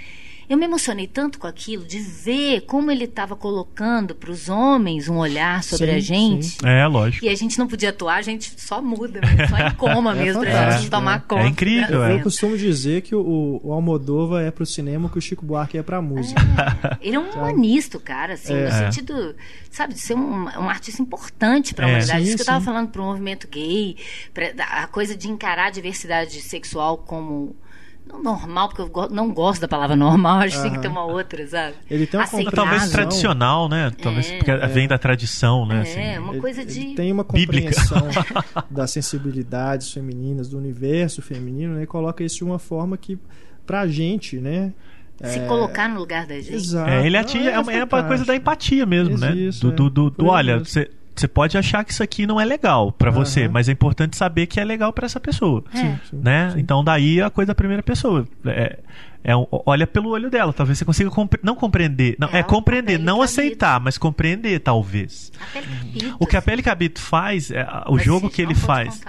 Eu 0.48 0.56
me 0.56 0.64
emocionei 0.64 1.06
tanto 1.06 1.38
com 1.38 1.46
aquilo, 1.46 1.84
de 1.84 1.98
ver 1.98 2.62
como 2.62 2.90
ele 2.90 3.04
estava 3.04 3.34
colocando 3.34 4.14
para 4.14 4.30
os 4.30 4.48
homens 4.48 5.08
um 5.08 5.18
olhar 5.18 5.62
sobre 5.62 5.86
sim, 5.86 5.96
a 5.96 6.00
gente. 6.00 6.46
Sim. 6.46 6.66
É, 6.66 6.86
lógico. 6.86 7.24
E 7.24 7.28
a 7.28 7.34
gente 7.34 7.58
não 7.58 7.66
podia 7.66 7.90
atuar, 7.90 8.16
a 8.16 8.22
gente 8.22 8.52
só 8.60 8.82
muda, 8.82 9.20
mesmo, 9.20 9.48
só 9.48 9.58
em 9.58 9.74
coma 9.74 10.12
é 10.16 10.24
mesmo, 10.24 10.42
para 10.42 10.68
a 10.68 10.70
gente 10.78 10.90
tomar 10.90 11.16
é. 11.16 11.18
conta. 11.20 11.42
É 11.42 11.48
incrível. 11.48 12.02
Eu, 12.02 12.16
eu 12.16 12.20
costumo 12.22 12.56
dizer 12.56 13.02
que 13.02 13.14
o, 13.14 13.60
o 13.62 13.72
Almodova 13.72 14.42
é 14.42 14.50
para 14.50 14.62
o 14.62 14.66
cinema 14.66 15.08
que 15.08 15.18
o 15.18 15.20
Chico 15.20 15.44
Buarque 15.44 15.78
é 15.78 15.82
para 15.82 15.98
a 15.98 16.02
música. 16.02 16.40
É. 17.00 17.08
Ele 17.08 17.16
é 17.16 17.20
um 17.20 17.30
humanista, 17.30 17.98
cara, 17.98 18.34
assim, 18.34 18.54
é. 18.54 18.64
no 18.64 18.70
sentido, 18.72 19.34
sabe, 19.70 19.94
de 19.94 20.00
ser 20.00 20.14
um, 20.14 20.44
um 20.44 20.68
artista 20.68 21.00
importante 21.02 21.74
para 21.74 21.86
a 21.86 21.88
humanidade. 21.88 22.22
Sim, 22.22 22.28
Isso 22.28 22.36
que 22.36 22.42
eu 22.42 22.44
estava 22.44 22.64
falando 22.64 22.88
para 22.88 23.02
o 23.02 23.04
movimento 23.04 23.48
gay, 23.48 23.96
pra, 24.32 24.52
a 24.82 24.86
coisa 24.86 25.16
de 25.16 25.28
encarar 25.28 25.66
a 25.66 25.70
diversidade 25.70 26.40
sexual 26.40 26.98
como 26.98 27.56
normal, 28.22 28.68
porque 28.68 28.82
eu 28.82 29.08
não 29.10 29.32
gosto 29.32 29.60
da 29.60 29.68
palavra 29.68 29.96
normal, 29.96 30.40
acho 30.44 30.56
que 30.56 30.62
tem 30.62 30.72
que 30.72 30.78
ter 30.80 30.88
uma 30.88 31.04
outra, 31.04 31.46
sabe? 31.46 31.74
Ele 31.90 32.06
tem 32.06 32.20
uma 32.20 32.50
Talvez 32.50 32.90
tradicional, 32.90 33.68
né? 33.68 33.90
Talvez 34.00 34.30
é, 34.30 34.36
porque 34.36 34.50
é. 34.50 34.66
vem 34.66 34.88
da 34.88 34.98
tradição, 34.98 35.66
né? 35.66 35.78
É, 35.78 35.80
assim. 36.12 36.18
uma 36.18 36.34
coisa 36.40 36.64
de. 36.64 36.80
Ele 36.80 36.94
tem 36.94 37.12
uma 37.12 37.24
compreensão 37.24 38.08
das 38.70 38.90
sensibilidades 38.90 39.92
femininas, 39.92 40.48
do 40.48 40.58
universo 40.58 41.22
feminino, 41.22 41.74
né? 41.74 41.82
E 41.84 41.86
coloca 41.86 42.22
isso 42.22 42.36
de 42.36 42.44
uma 42.44 42.58
forma 42.58 42.96
que, 42.96 43.18
pra 43.66 43.86
gente, 43.86 44.36
né? 44.38 44.72
Se 45.22 45.38
é... 45.38 45.46
colocar 45.46 45.88
no 45.88 45.98
lugar 46.00 46.26
da 46.26 46.34
gente. 46.34 46.54
Exato. 46.54 46.90
É, 46.90 47.06
ele 47.06 47.16
atinge, 47.16 47.48
é, 47.48 47.52
é, 47.52 47.84
uma 47.84 48.04
coisa 48.04 48.24
da 48.24 48.34
empatia 48.34 48.84
mesmo, 48.84 49.16
né? 49.16 49.34
Isso, 49.34 49.60
do, 49.60 49.72
do, 49.72 49.90
do, 49.90 50.10
do 50.10 50.26
olha, 50.26 50.58
você 50.58 50.90
você 51.14 51.28
pode 51.28 51.56
achar 51.56 51.84
que 51.84 51.92
isso 51.92 52.02
aqui 52.02 52.26
não 52.26 52.40
é 52.40 52.44
legal 52.44 52.92
para 52.92 53.10
uhum. 53.10 53.16
você, 53.16 53.48
mas 53.48 53.68
é 53.68 53.72
importante 53.72 54.16
saber 54.16 54.46
que 54.46 54.58
é 54.58 54.64
legal 54.64 54.92
para 54.92 55.06
essa 55.06 55.20
pessoa, 55.20 55.62
é. 55.72 55.76
sim, 55.76 55.98
sim, 56.10 56.20
né? 56.22 56.50
Sim. 56.50 56.60
Então 56.60 56.82
daí 56.82 57.20
a 57.20 57.30
coisa 57.30 57.48
da 57.48 57.54
primeira 57.54 57.82
pessoa. 57.82 58.26
É, 58.46 58.78
é, 59.26 59.32
olha 59.64 59.86
pelo 59.86 60.10
olho 60.10 60.28
dela, 60.28 60.52
talvez 60.52 60.76
você 60.76 60.84
consiga 60.84 61.08
compre 61.08 61.40
não 61.42 61.54
compreender, 61.56 62.14
não, 62.18 62.28
é, 62.28 62.40
é 62.40 62.42
compreender, 62.42 62.98
não 62.98 63.22
aceitar, 63.22 63.80
mas 63.80 63.96
compreender 63.96 64.60
talvez. 64.60 65.32
O 66.18 66.26
que 66.26 66.36
a 66.36 66.42
Pele 66.42 66.62
Cabito 66.62 67.00
faz, 67.00 67.50
é, 67.50 67.66
o 67.86 67.94
mas 67.94 68.04
jogo 68.04 68.28
que 68.28 68.42
ele 68.42 68.54
faz. 68.54 69.00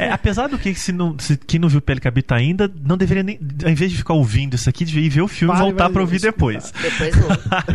É, 0.00 0.10
apesar 0.10 0.48
do 0.48 0.58
que 0.58 0.74
se 0.74 0.90
não, 0.90 1.16
se, 1.16 1.36
quem 1.36 1.60
não 1.60 1.68
viu 1.68 1.80
Pele 1.80 2.00
Cabito 2.00 2.34
ainda, 2.34 2.68
não 2.84 2.96
deveria 2.96 3.22
nem, 3.22 3.38
ao 3.64 3.70
invés 3.70 3.92
de 3.92 3.96
ficar 3.96 4.14
ouvindo 4.14 4.54
isso 4.54 4.68
aqui, 4.68 4.84
devia 4.84 5.06
ir 5.06 5.10
ver 5.10 5.22
o 5.22 5.28
filme 5.28 5.54
e 5.54 5.58
voltar 5.58 5.88
para 5.90 6.00
ouvir 6.00 6.20
depois. 6.20 6.72
Depois 6.82 7.14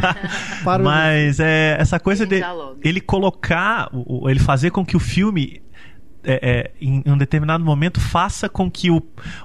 Mas 0.83 1.39
é, 1.39 1.77
essa 1.79 1.99
coisa 2.01 2.25
de 2.25 2.41
ele 2.83 2.99
colocar, 2.99 3.89
ele 4.27 4.39
fazer 4.39 4.71
com 4.71 4.85
que 4.85 4.97
o 4.97 4.99
filme 4.99 5.61
é, 6.27 6.39
é, 6.41 6.71
em 6.81 7.01
um 7.05 7.17
determinado 7.17 7.63
momento 7.63 8.01
faça 8.01 8.49
com 8.49 8.69
que 8.69 8.91
o, 8.91 9.01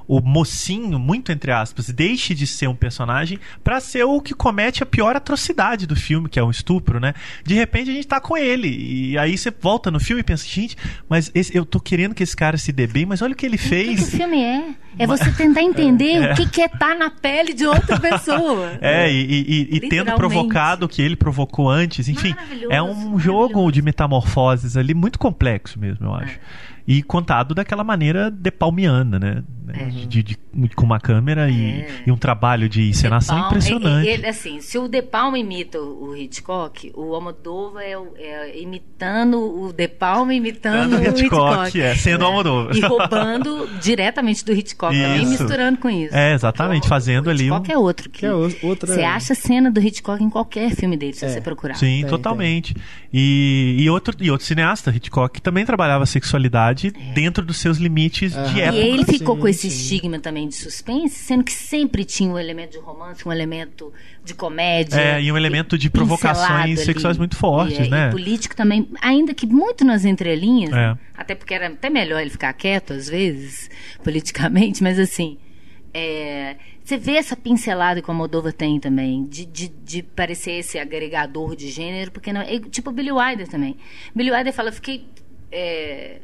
o 0.08 0.20
mocinho, 0.20 0.98
muito 0.98 1.30
entre 1.30 1.52
aspas, 1.52 1.86
deixe 1.90 2.34
de 2.34 2.44
ser 2.44 2.66
um 2.66 2.74
personagem 2.74 3.38
para 3.62 3.80
ser 3.80 4.02
o 4.02 4.20
que 4.20 4.34
comete 4.34 4.82
a 4.82 4.86
pior 4.86 5.14
atrocidade 5.14 5.86
do 5.86 5.94
filme, 5.94 6.28
que 6.28 6.40
é 6.40 6.42
o 6.42 6.50
estupro, 6.50 6.98
né? 6.98 7.14
De 7.44 7.54
repente 7.54 7.90
a 7.90 7.94
gente 7.94 8.06
tá 8.08 8.20
com 8.20 8.36
ele. 8.36 9.12
E 9.12 9.16
aí 9.16 9.38
você 9.38 9.52
volta 9.52 9.92
no 9.92 10.00
filme 10.00 10.22
e 10.22 10.24
pensa, 10.24 10.44
gente, 10.44 10.76
mas 11.08 11.30
esse, 11.34 11.56
eu 11.56 11.64
tô 11.64 11.78
querendo 11.78 12.16
que 12.16 12.22
esse 12.24 12.36
cara 12.36 12.58
se 12.58 12.72
dê 12.72 12.88
bem, 12.88 13.06
mas 13.06 13.22
olha 13.22 13.32
o 13.32 13.36
que 13.36 13.46
ele 13.46 13.58
fez. 13.58 14.00
O 14.00 14.10
que, 14.10 14.14
o 14.14 14.18
filme 14.18 14.42
é? 14.42 14.74
É 14.98 15.06
você 15.06 15.30
tentar 15.30 15.62
entender 15.62 16.16
é, 16.22 16.32
o 16.32 16.36
que, 16.36 16.48
que 16.48 16.62
é 16.62 16.66
estar 16.66 16.78
tá 16.78 16.94
na 16.96 17.10
pele 17.10 17.54
de 17.54 17.64
outra 17.64 17.98
pessoa. 18.00 18.72
É, 18.82 19.10
e, 19.10 19.68
e, 19.70 19.76
e 19.76 19.88
tendo 19.88 20.12
provocado 20.14 20.86
o 20.86 20.88
que 20.88 21.00
ele 21.00 21.14
provocou 21.14 21.70
antes. 21.70 22.08
Enfim, 22.08 22.34
é 22.68 22.82
um 22.82 23.18
jogo 23.18 23.70
de 23.70 23.80
metamorfoses 23.80 24.76
ali 24.76 24.92
muito 24.92 25.18
complexo 25.18 25.78
mesmo, 25.78 26.06
eu 26.06 26.14
acho. 26.14 26.32
É 26.34 26.71
e 26.86 27.02
contado 27.02 27.54
daquela 27.54 27.84
maneira 27.84 28.30
de 28.30 28.50
palmiana, 28.50 29.44
né? 29.64 29.74
É. 29.78 30.06
De, 30.06 30.22
de, 30.22 30.38
com 30.74 30.84
uma 30.84 31.00
câmera 31.00 31.48
é. 31.48 31.52
e, 31.52 31.86
e, 32.06 32.12
um 32.12 32.16
trabalho 32.16 32.68
de 32.68 32.88
encenação 32.88 33.36
Palma, 33.36 33.48
impressionante. 33.48 34.08
Ele, 34.08 34.26
assim, 34.26 34.60
se 34.60 34.78
o 34.78 34.88
De 34.88 35.02
Palma 35.02 35.38
imita 35.38 35.80
o 35.80 36.16
Hitchcock, 36.16 36.92
o 36.94 37.14
Almodóvar 37.14 37.82
é, 37.82 37.94
é 38.18 38.60
imitando 38.60 39.38
o 39.38 39.72
De 39.72 39.88
Palma 39.88 40.34
imitando 40.34 40.94
o 40.94 41.02
Hitchcock, 41.02 41.68
Hitchcock. 41.68 41.80
É, 41.80 41.94
sendo 41.94 42.22
o 42.22 42.26
Almodóvar. 42.26 42.76
E 42.76 42.80
roubando 42.80 43.68
diretamente 43.80 44.44
do 44.44 44.52
Hitchcock, 44.52 44.94
isso. 44.94 45.02
também 45.02 45.26
misturando 45.26 45.78
com 45.78 45.88
isso. 45.88 46.14
É, 46.14 46.34
exatamente, 46.34 46.88
fazendo 46.88 47.30
ali 47.30 47.50
um... 47.50 47.56
Hitchcock 47.56 47.72
é 47.72 47.78
outro. 47.78 48.10
Que, 48.10 48.20
que 48.20 48.26
é 48.26 48.34
outra... 48.34 48.92
Você 48.92 49.02
acha 49.02 49.34
cena 49.34 49.70
do 49.70 49.80
Hitchcock 49.80 50.22
em 50.22 50.30
qualquer 50.30 50.74
filme 50.74 50.96
dele, 50.96 51.14
se 51.14 51.24
é. 51.24 51.28
você 51.28 51.40
procurar. 51.40 51.74
Sim, 51.74 52.00
tem, 52.00 52.06
totalmente. 52.06 52.74
Tem. 52.74 52.82
E, 53.12 53.76
e, 53.78 53.90
outro, 53.90 54.16
e 54.20 54.30
outro 54.30 54.46
cineasta, 54.46 54.90
Hitchcock, 54.90 55.34
que 55.34 55.42
também 55.42 55.64
trabalhava 55.66 56.06
sexualidade 56.06 56.92
é. 56.94 57.12
dentro 57.12 57.44
dos 57.44 57.58
seus 57.58 57.76
limites 57.76 58.32
de 58.32 58.60
época. 58.60 58.78
E 58.78 58.88
ele 58.88 59.04
ficou 59.04 59.34
sim, 59.34 59.40
com 59.42 59.48
esse 59.48 59.61
sim. 59.70 59.76
estigma 59.76 60.18
também 60.18 60.48
de 60.48 60.54
suspense, 60.54 61.16
sendo 61.16 61.44
que 61.44 61.52
sempre 61.52 62.04
tinha 62.04 62.30
um 62.30 62.38
elemento 62.38 62.72
de 62.72 62.78
romance, 62.78 63.26
um 63.26 63.32
elemento 63.32 63.92
de 64.24 64.34
comédia. 64.34 65.00
É, 65.00 65.22
e 65.22 65.30
um 65.30 65.36
elemento 65.36 65.76
de 65.76 65.90
provocações 65.90 66.80
sexuais 66.80 67.18
muito 67.18 67.36
fortes, 67.36 67.86
e, 67.86 67.90
né? 67.90 68.08
E 68.08 68.10
político 68.10 68.54
também, 68.56 68.88
ainda 69.00 69.34
que 69.34 69.46
muito 69.46 69.84
nas 69.84 70.04
entrelinhas, 70.04 70.72
é. 70.72 70.96
até 71.16 71.34
porque 71.34 71.54
era 71.54 71.68
até 71.68 71.90
melhor 71.90 72.20
ele 72.20 72.30
ficar 72.30 72.52
quieto 72.52 72.92
às 72.92 73.08
vezes, 73.08 73.70
politicamente, 74.02 74.82
mas 74.82 74.98
assim. 74.98 75.38
É, 75.94 76.56
você 76.82 76.96
vê 76.96 77.12
essa 77.12 77.36
pincelada 77.36 78.02
que 78.02 78.10
a 78.10 78.14
Moldova 78.14 78.50
tem 78.50 78.80
também, 78.80 79.24
de, 79.26 79.44
de, 79.44 79.68
de, 79.68 80.02
parecer 80.02 80.52
esse 80.52 80.78
agregador 80.78 81.54
de 81.54 81.68
gênero, 81.68 82.10
porque 82.10 82.32
não, 82.32 82.40
é, 82.40 82.58
tipo 82.58 82.90
o 82.90 82.92
Billy 82.92 83.12
Wilder 83.12 83.46
também. 83.46 83.76
Billy 84.14 84.30
Wilder 84.32 84.52
fala, 84.52 84.72
fiquei. 84.72 85.06
É, 85.50 86.18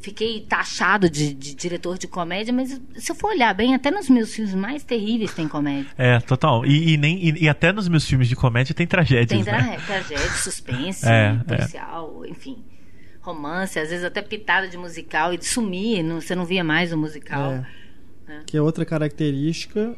fiquei 0.00 0.40
taxado 0.42 1.10
de, 1.10 1.34
de, 1.34 1.54
diretor 1.54 1.98
de 1.98 2.06
comédia, 2.06 2.52
mas 2.52 2.80
se 2.96 3.10
eu 3.10 3.16
for 3.16 3.32
olhar 3.32 3.52
bem, 3.54 3.74
até 3.74 3.90
nos 3.90 4.08
meus 4.08 4.34
filmes 4.34 4.54
mais 4.54 4.82
terríveis 4.82 5.32
tem 5.34 5.48
comédia. 5.48 5.90
É, 5.96 6.20
total. 6.20 6.64
E, 6.64 6.94
e 6.94 6.96
nem, 6.96 7.18
e, 7.18 7.44
e, 7.44 7.48
até 7.48 7.72
nos 7.72 7.88
meus 7.88 8.04
filmes 8.04 8.28
de 8.28 8.36
comédia 8.36 8.74
tem 8.74 8.86
tragédias. 8.86 9.28
Tem 9.28 9.44
tra 9.44 9.62
né? 9.62 9.78
tragédia, 9.86 10.30
suspense, 10.30 11.06
é, 11.06 11.36
é. 11.40 11.44
policial, 11.44 12.24
é. 12.24 12.28
enfim. 12.30 12.64
Romance, 13.20 13.78
às 13.78 13.90
vezes 13.90 14.04
até 14.04 14.22
pitada 14.22 14.68
de 14.68 14.76
musical 14.76 15.34
e 15.34 15.38
de 15.38 15.44
sumir, 15.44 16.02
não, 16.02 16.20
você 16.20 16.34
não 16.34 16.46
via 16.46 16.64
mais 16.64 16.92
o 16.92 16.96
musical. 16.96 17.52
É. 17.52 17.66
É. 18.28 18.42
Que 18.46 18.56
é 18.56 18.62
outra 18.62 18.84
característica 18.84 19.96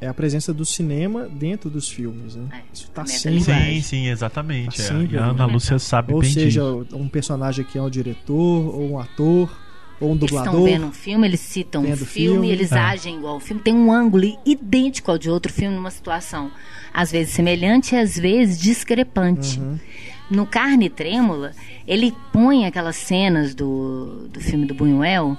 é 0.00 0.08
a 0.08 0.14
presença 0.14 0.52
do 0.52 0.64
cinema 0.64 1.28
dentro 1.28 1.70
dos 1.70 1.88
filmes, 1.88 2.36
né? 2.36 2.48
É, 2.52 2.62
Isso 2.72 2.90
tá 2.90 3.06
sempre. 3.06 3.40
Sim, 3.40 3.80
sim, 3.80 4.08
exatamente. 4.08 4.76
Tá 4.76 4.82
é. 4.82 4.86
sempre, 4.86 5.16
é. 5.16 5.20
E 5.20 5.22
a 5.22 5.26
Ana 5.26 5.46
Lúcia 5.46 5.78
sabe 5.78 6.12
ou 6.12 6.20
bem 6.20 6.30
seja, 6.30 6.60
disso. 6.60 6.96
um 6.96 7.08
personagem 7.08 7.64
que 7.64 7.78
é 7.78 7.82
um 7.82 7.90
diretor, 7.90 8.74
ou 8.74 8.90
um 8.90 8.98
ator, 8.98 9.50
ou 10.00 10.12
um 10.12 10.16
dublador. 10.16 10.54
Eles 10.54 10.62
estão 10.62 10.64
vendo 10.64 10.86
um 10.86 10.92
filme, 10.92 11.26
eles 11.26 11.40
citam 11.40 11.82
um 11.82 11.96
filme, 11.96 12.06
filme, 12.06 12.50
eles 12.50 12.72
é. 12.72 12.78
agem 12.78 13.18
igual 13.18 13.36
o 13.36 13.40
filme. 13.40 13.62
Tem 13.62 13.74
um 13.74 13.92
ângulo 13.92 14.24
idêntico 14.44 15.10
ao 15.10 15.18
de 15.18 15.30
outro 15.30 15.52
filme 15.52 15.74
numa 15.74 15.90
situação, 15.90 16.50
às 16.92 17.10
vezes 17.10 17.32
semelhante 17.32 17.94
e 17.94 17.98
às 17.98 18.18
vezes 18.18 18.58
discrepante. 18.58 19.58
Uhum. 19.58 19.78
No 20.30 20.46
Carne 20.46 20.88
Trêmula, 20.88 21.52
ele 21.86 22.14
põe 22.32 22.64
aquelas 22.66 22.96
cenas 22.96 23.54
do, 23.54 24.26
do 24.30 24.40
filme 24.40 24.66
do 24.66 24.74
Buñuel 24.74 25.36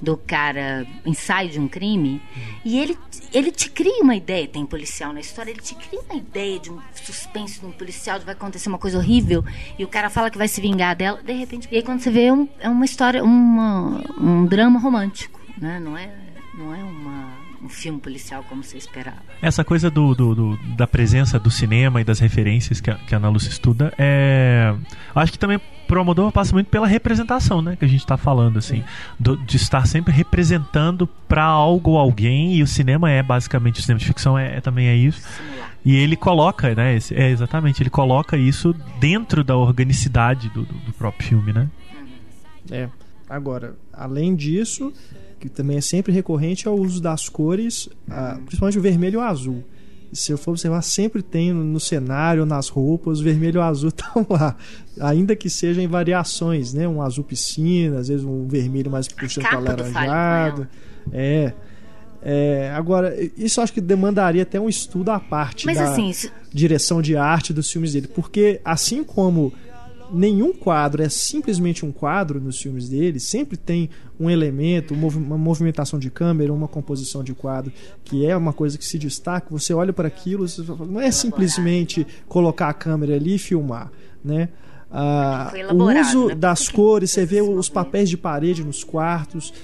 do 0.00 0.16
cara 0.16 0.86
ensaio 1.04 1.50
de 1.50 1.60
um 1.60 1.68
crime 1.68 2.22
e 2.64 2.78
ele 2.78 2.96
ele 3.32 3.50
te 3.50 3.70
cria 3.70 4.02
uma 4.02 4.16
ideia 4.16 4.48
tem 4.48 4.64
policial 4.64 5.12
na 5.12 5.20
história 5.20 5.50
ele 5.50 5.60
te 5.60 5.74
cria 5.74 6.00
uma 6.08 6.16
ideia 6.16 6.58
de 6.58 6.70
um 6.70 6.78
suspense 6.94 7.60
de 7.60 7.66
um 7.66 7.72
policial 7.72 8.18
de 8.18 8.24
vai 8.24 8.34
acontecer 8.34 8.68
uma 8.68 8.78
coisa 8.78 8.98
horrível 8.98 9.44
e 9.78 9.84
o 9.84 9.88
cara 9.88 10.08
fala 10.08 10.30
que 10.30 10.38
vai 10.38 10.48
se 10.48 10.60
vingar 10.60 10.96
dela 10.96 11.22
de 11.22 11.32
repente 11.32 11.68
e 11.70 11.76
aí 11.76 11.82
quando 11.82 12.00
você 12.00 12.10
vê 12.10 12.24
é, 12.24 12.32
um, 12.32 12.48
é 12.58 12.68
uma 12.68 12.84
história 12.84 13.22
uma, 13.22 14.02
um 14.18 14.46
drama 14.46 14.80
romântico 14.80 15.40
né? 15.58 15.78
Não 15.78 15.96
é 15.96 16.10
não 16.54 16.74
é 16.74 16.82
uma 16.82 17.29
um 17.62 17.68
filme 17.68 18.00
policial 18.00 18.42
como 18.48 18.62
você 18.62 18.78
esperava. 18.78 19.18
Essa 19.42 19.62
coisa 19.62 19.90
do, 19.90 20.14
do, 20.14 20.34
do, 20.34 20.56
da 20.76 20.86
presença 20.86 21.38
do 21.38 21.50
cinema 21.50 22.00
e 22.00 22.04
das 22.04 22.18
referências 22.18 22.80
que 22.80 22.90
a, 22.90 22.94
que 22.94 23.14
a 23.14 23.18
Ana 23.18 23.28
Lúcia 23.28 23.50
estuda 23.50 23.92
é. 23.98 24.74
Acho 25.14 25.32
que 25.32 25.38
também 25.38 25.60
pro 25.86 25.98
Almodóvar 25.98 26.32
passa 26.32 26.52
muito 26.52 26.68
pela 26.68 26.86
representação, 26.86 27.60
né? 27.60 27.76
Que 27.76 27.84
a 27.84 27.88
gente 27.88 28.00
está 28.00 28.16
falando, 28.16 28.58
assim. 28.58 28.82
Do, 29.18 29.36
de 29.36 29.56
estar 29.56 29.86
sempre 29.86 30.12
representando 30.12 31.06
para 31.28 31.44
algo 31.44 31.92
ou 31.92 31.98
alguém. 31.98 32.54
E 32.54 32.62
o 32.62 32.66
cinema 32.66 33.10
é 33.10 33.22
basicamente, 33.22 33.80
o 33.80 33.82
cinema 33.82 33.98
de 33.98 34.06
ficção 34.06 34.38
é, 34.38 34.56
é 34.56 34.60
também 34.60 34.86
é 34.86 34.96
isso. 34.96 35.20
E 35.84 35.96
ele 35.96 36.16
coloca, 36.16 36.74
né? 36.74 36.94
Esse, 36.96 37.14
é 37.14 37.28
exatamente, 37.30 37.82
ele 37.82 37.90
coloca 37.90 38.36
isso 38.36 38.74
dentro 38.98 39.42
da 39.42 39.56
organicidade 39.56 40.48
do, 40.50 40.64
do, 40.64 40.74
do 40.74 40.92
próprio 40.92 41.28
filme, 41.28 41.52
né? 41.52 41.68
É. 42.70 42.88
Agora, 43.28 43.76
além 43.92 44.34
disso, 44.34 44.92
que 45.40 45.48
também 45.48 45.78
é 45.78 45.80
sempre 45.80 46.12
recorrente 46.12 46.68
ao 46.68 46.76
uso 46.76 47.00
das 47.00 47.28
cores, 47.28 47.88
principalmente 48.44 48.78
o 48.78 48.82
vermelho 48.82 49.14
e 49.14 49.16
o 49.16 49.20
azul. 49.20 49.64
Se 50.12 50.32
eu 50.32 50.38
for 50.38 50.50
observar, 50.50 50.82
sempre 50.82 51.22
tem 51.22 51.52
no 51.52 51.78
cenário, 51.78 52.44
nas 52.44 52.68
roupas, 52.68 53.20
o 53.20 53.24
vermelho 53.24 53.56
e 53.56 53.58
o 53.58 53.62
azul 53.62 53.88
estão 53.96 54.26
lá. 54.28 54.56
Ainda 55.00 55.34
que 55.34 55.48
sejam 55.48 55.82
em 55.82 55.86
variações, 55.86 56.74
né? 56.74 56.86
Um 56.86 57.00
azul 57.00 57.24
piscina, 57.24 58.00
às 58.00 58.08
vezes 58.08 58.24
um 58.24 58.46
vermelho 58.46 58.90
mais 58.90 59.08
puxando 59.08 59.44
para 59.44 59.58
alaranjado. 59.58 60.68
É. 61.12 61.52
É, 62.22 62.70
agora, 62.74 63.16
isso 63.36 63.62
acho 63.62 63.72
que 63.72 63.80
demandaria 63.80 64.42
até 64.42 64.60
um 64.60 64.68
estudo 64.68 65.10
à 65.10 65.18
parte 65.18 65.64
Mas, 65.64 65.78
da 65.78 65.90
assim, 65.90 66.10
isso... 66.10 66.30
direção 66.52 67.00
de 67.00 67.16
arte 67.16 67.52
dos 67.52 67.70
filmes 67.70 67.94
dele. 67.94 68.08
Porque, 68.08 68.60
assim 68.64 69.02
como 69.02 69.52
nenhum 70.12 70.52
quadro 70.52 71.02
é 71.02 71.08
simplesmente 71.08 71.84
um 71.84 71.92
quadro 71.92 72.40
nos 72.40 72.60
filmes 72.60 72.88
dele, 72.88 73.18
sempre 73.18 73.56
tem 73.56 73.90
um 74.18 74.28
elemento, 74.28 74.94
uma 74.94 75.38
movimentação 75.38 75.98
de 75.98 76.10
câmera, 76.10 76.52
uma 76.52 76.68
composição 76.68 77.22
de 77.22 77.34
quadro, 77.34 77.72
que 78.04 78.26
é 78.26 78.36
uma 78.36 78.52
coisa 78.52 78.76
que 78.76 78.84
se 78.84 78.98
destaca. 78.98 79.48
Você 79.50 79.72
olha 79.72 79.92
para 79.92 80.08
aquilo, 80.08 80.46
não 80.88 81.00
é 81.00 81.10
simplesmente 81.10 82.06
colocar 82.28 82.68
a 82.68 82.74
câmera 82.74 83.14
ali 83.14 83.34
e 83.34 83.38
filmar, 83.38 83.90
né? 84.24 84.48
Ah, 84.92 85.52
o 85.72 85.84
uso 85.84 86.26
né? 86.28 86.34
das 86.34 86.68
cores, 86.68 87.12
você 87.12 87.24
vê 87.24 87.40
os 87.40 87.68
papéis 87.68 88.10
de 88.10 88.16
parede 88.16 88.64
nos 88.64 88.82
quartos, 88.82 89.54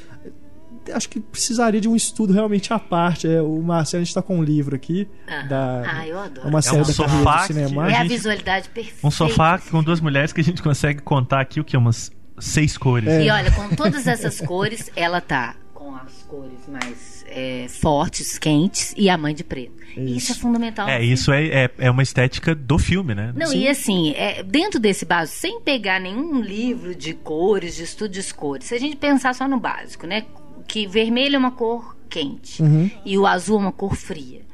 acho 0.93 1.09
que 1.09 1.20
precisaria 1.20 1.80
de 1.80 1.89
um 1.89 1.97
estudo 1.97 2.32
realmente 2.32 2.72
à 2.72 2.78
parte. 2.78 3.28
É, 3.28 3.41
o 3.41 3.61
Marcelo, 3.62 4.01
a 4.01 4.05
gente 4.05 4.11
está 4.11 4.22
com 4.22 4.39
um 4.39 4.43
livro 4.43 4.76
aqui. 4.76 5.09
Ah, 5.26 5.43
da, 5.43 5.82
ah 5.87 6.07
eu 6.07 6.18
adoro. 6.18 6.49
Uma 6.49 6.62
série 6.62 6.78
é 6.78 6.82
um 6.82 6.87
da 6.87 6.93
sofá 6.93 7.43
do 7.43 7.47
cinema. 7.47 7.91
É 7.91 7.97
a 7.97 8.05
visualidade 8.05 8.68
perfeita. 8.68 9.07
Um 9.07 9.11
sofá 9.11 9.59
com 9.59 9.82
duas 9.82 10.01
mulheres 10.01 10.32
que 10.32 10.41
a 10.41 10.45
gente 10.45 10.62
consegue 10.62 11.03
contar 11.03 11.41
aqui 11.41 11.61
o 11.61 11.64
que? 11.64 11.76
Umas 11.76 12.11
seis 12.39 12.76
cores. 12.76 13.09
É. 13.09 13.24
E 13.24 13.30
olha, 13.30 13.51
com 13.51 13.68
todas 13.74 14.07
essas 14.07 14.41
cores, 14.41 14.91
ela 14.95 15.20
tá 15.20 15.57
com 15.72 15.95
as 15.95 16.22
cores 16.24 16.66
mais 16.68 17.24
é, 17.28 17.66
fortes, 17.68 18.39
quentes 18.39 18.95
e 18.97 19.09
a 19.09 19.16
mãe 19.16 19.34
de 19.34 19.45
preto. 19.45 19.76
Isso, 19.97 20.16
isso 20.16 20.32
é 20.32 20.34
fundamental. 20.34 20.89
É, 20.89 21.03
isso 21.03 21.32
é, 21.32 21.47
é, 21.47 21.70
é, 21.78 21.91
uma 21.91 22.03
estética 22.03 22.55
do 22.55 22.78
filme, 22.78 23.14
né? 23.14 23.32
Não, 23.37 23.47
Sim. 23.47 23.61
e 23.61 23.68
assim, 23.68 24.12
é, 24.16 24.43
dentro 24.43 24.80
desse 24.80 25.05
básico, 25.05 25.39
sem 25.39 25.61
pegar 25.61 26.01
nenhum 26.01 26.41
livro 26.41 26.95
de 26.95 27.14
cores, 27.14 27.76
de 27.76 27.84
estudo 27.84 28.11
de 28.11 28.34
cores, 28.34 28.66
se 28.66 28.74
a 28.74 28.78
gente 28.78 28.97
pensar 28.97 29.34
só 29.34 29.47
no 29.47 29.59
básico, 29.59 30.07
né? 30.07 30.24
Que 30.66 30.86
vermelho 30.86 31.36
é 31.36 31.38
uma 31.38 31.50
cor 31.50 31.96
quente 32.08 32.62
uhum. 32.62 32.90
e 33.04 33.18
o 33.18 33.26
azul 33.26 33.58
é 33.58 33.62
uma 33.62 33.72
cor 33.72 33.94
fria. 33.94 34.46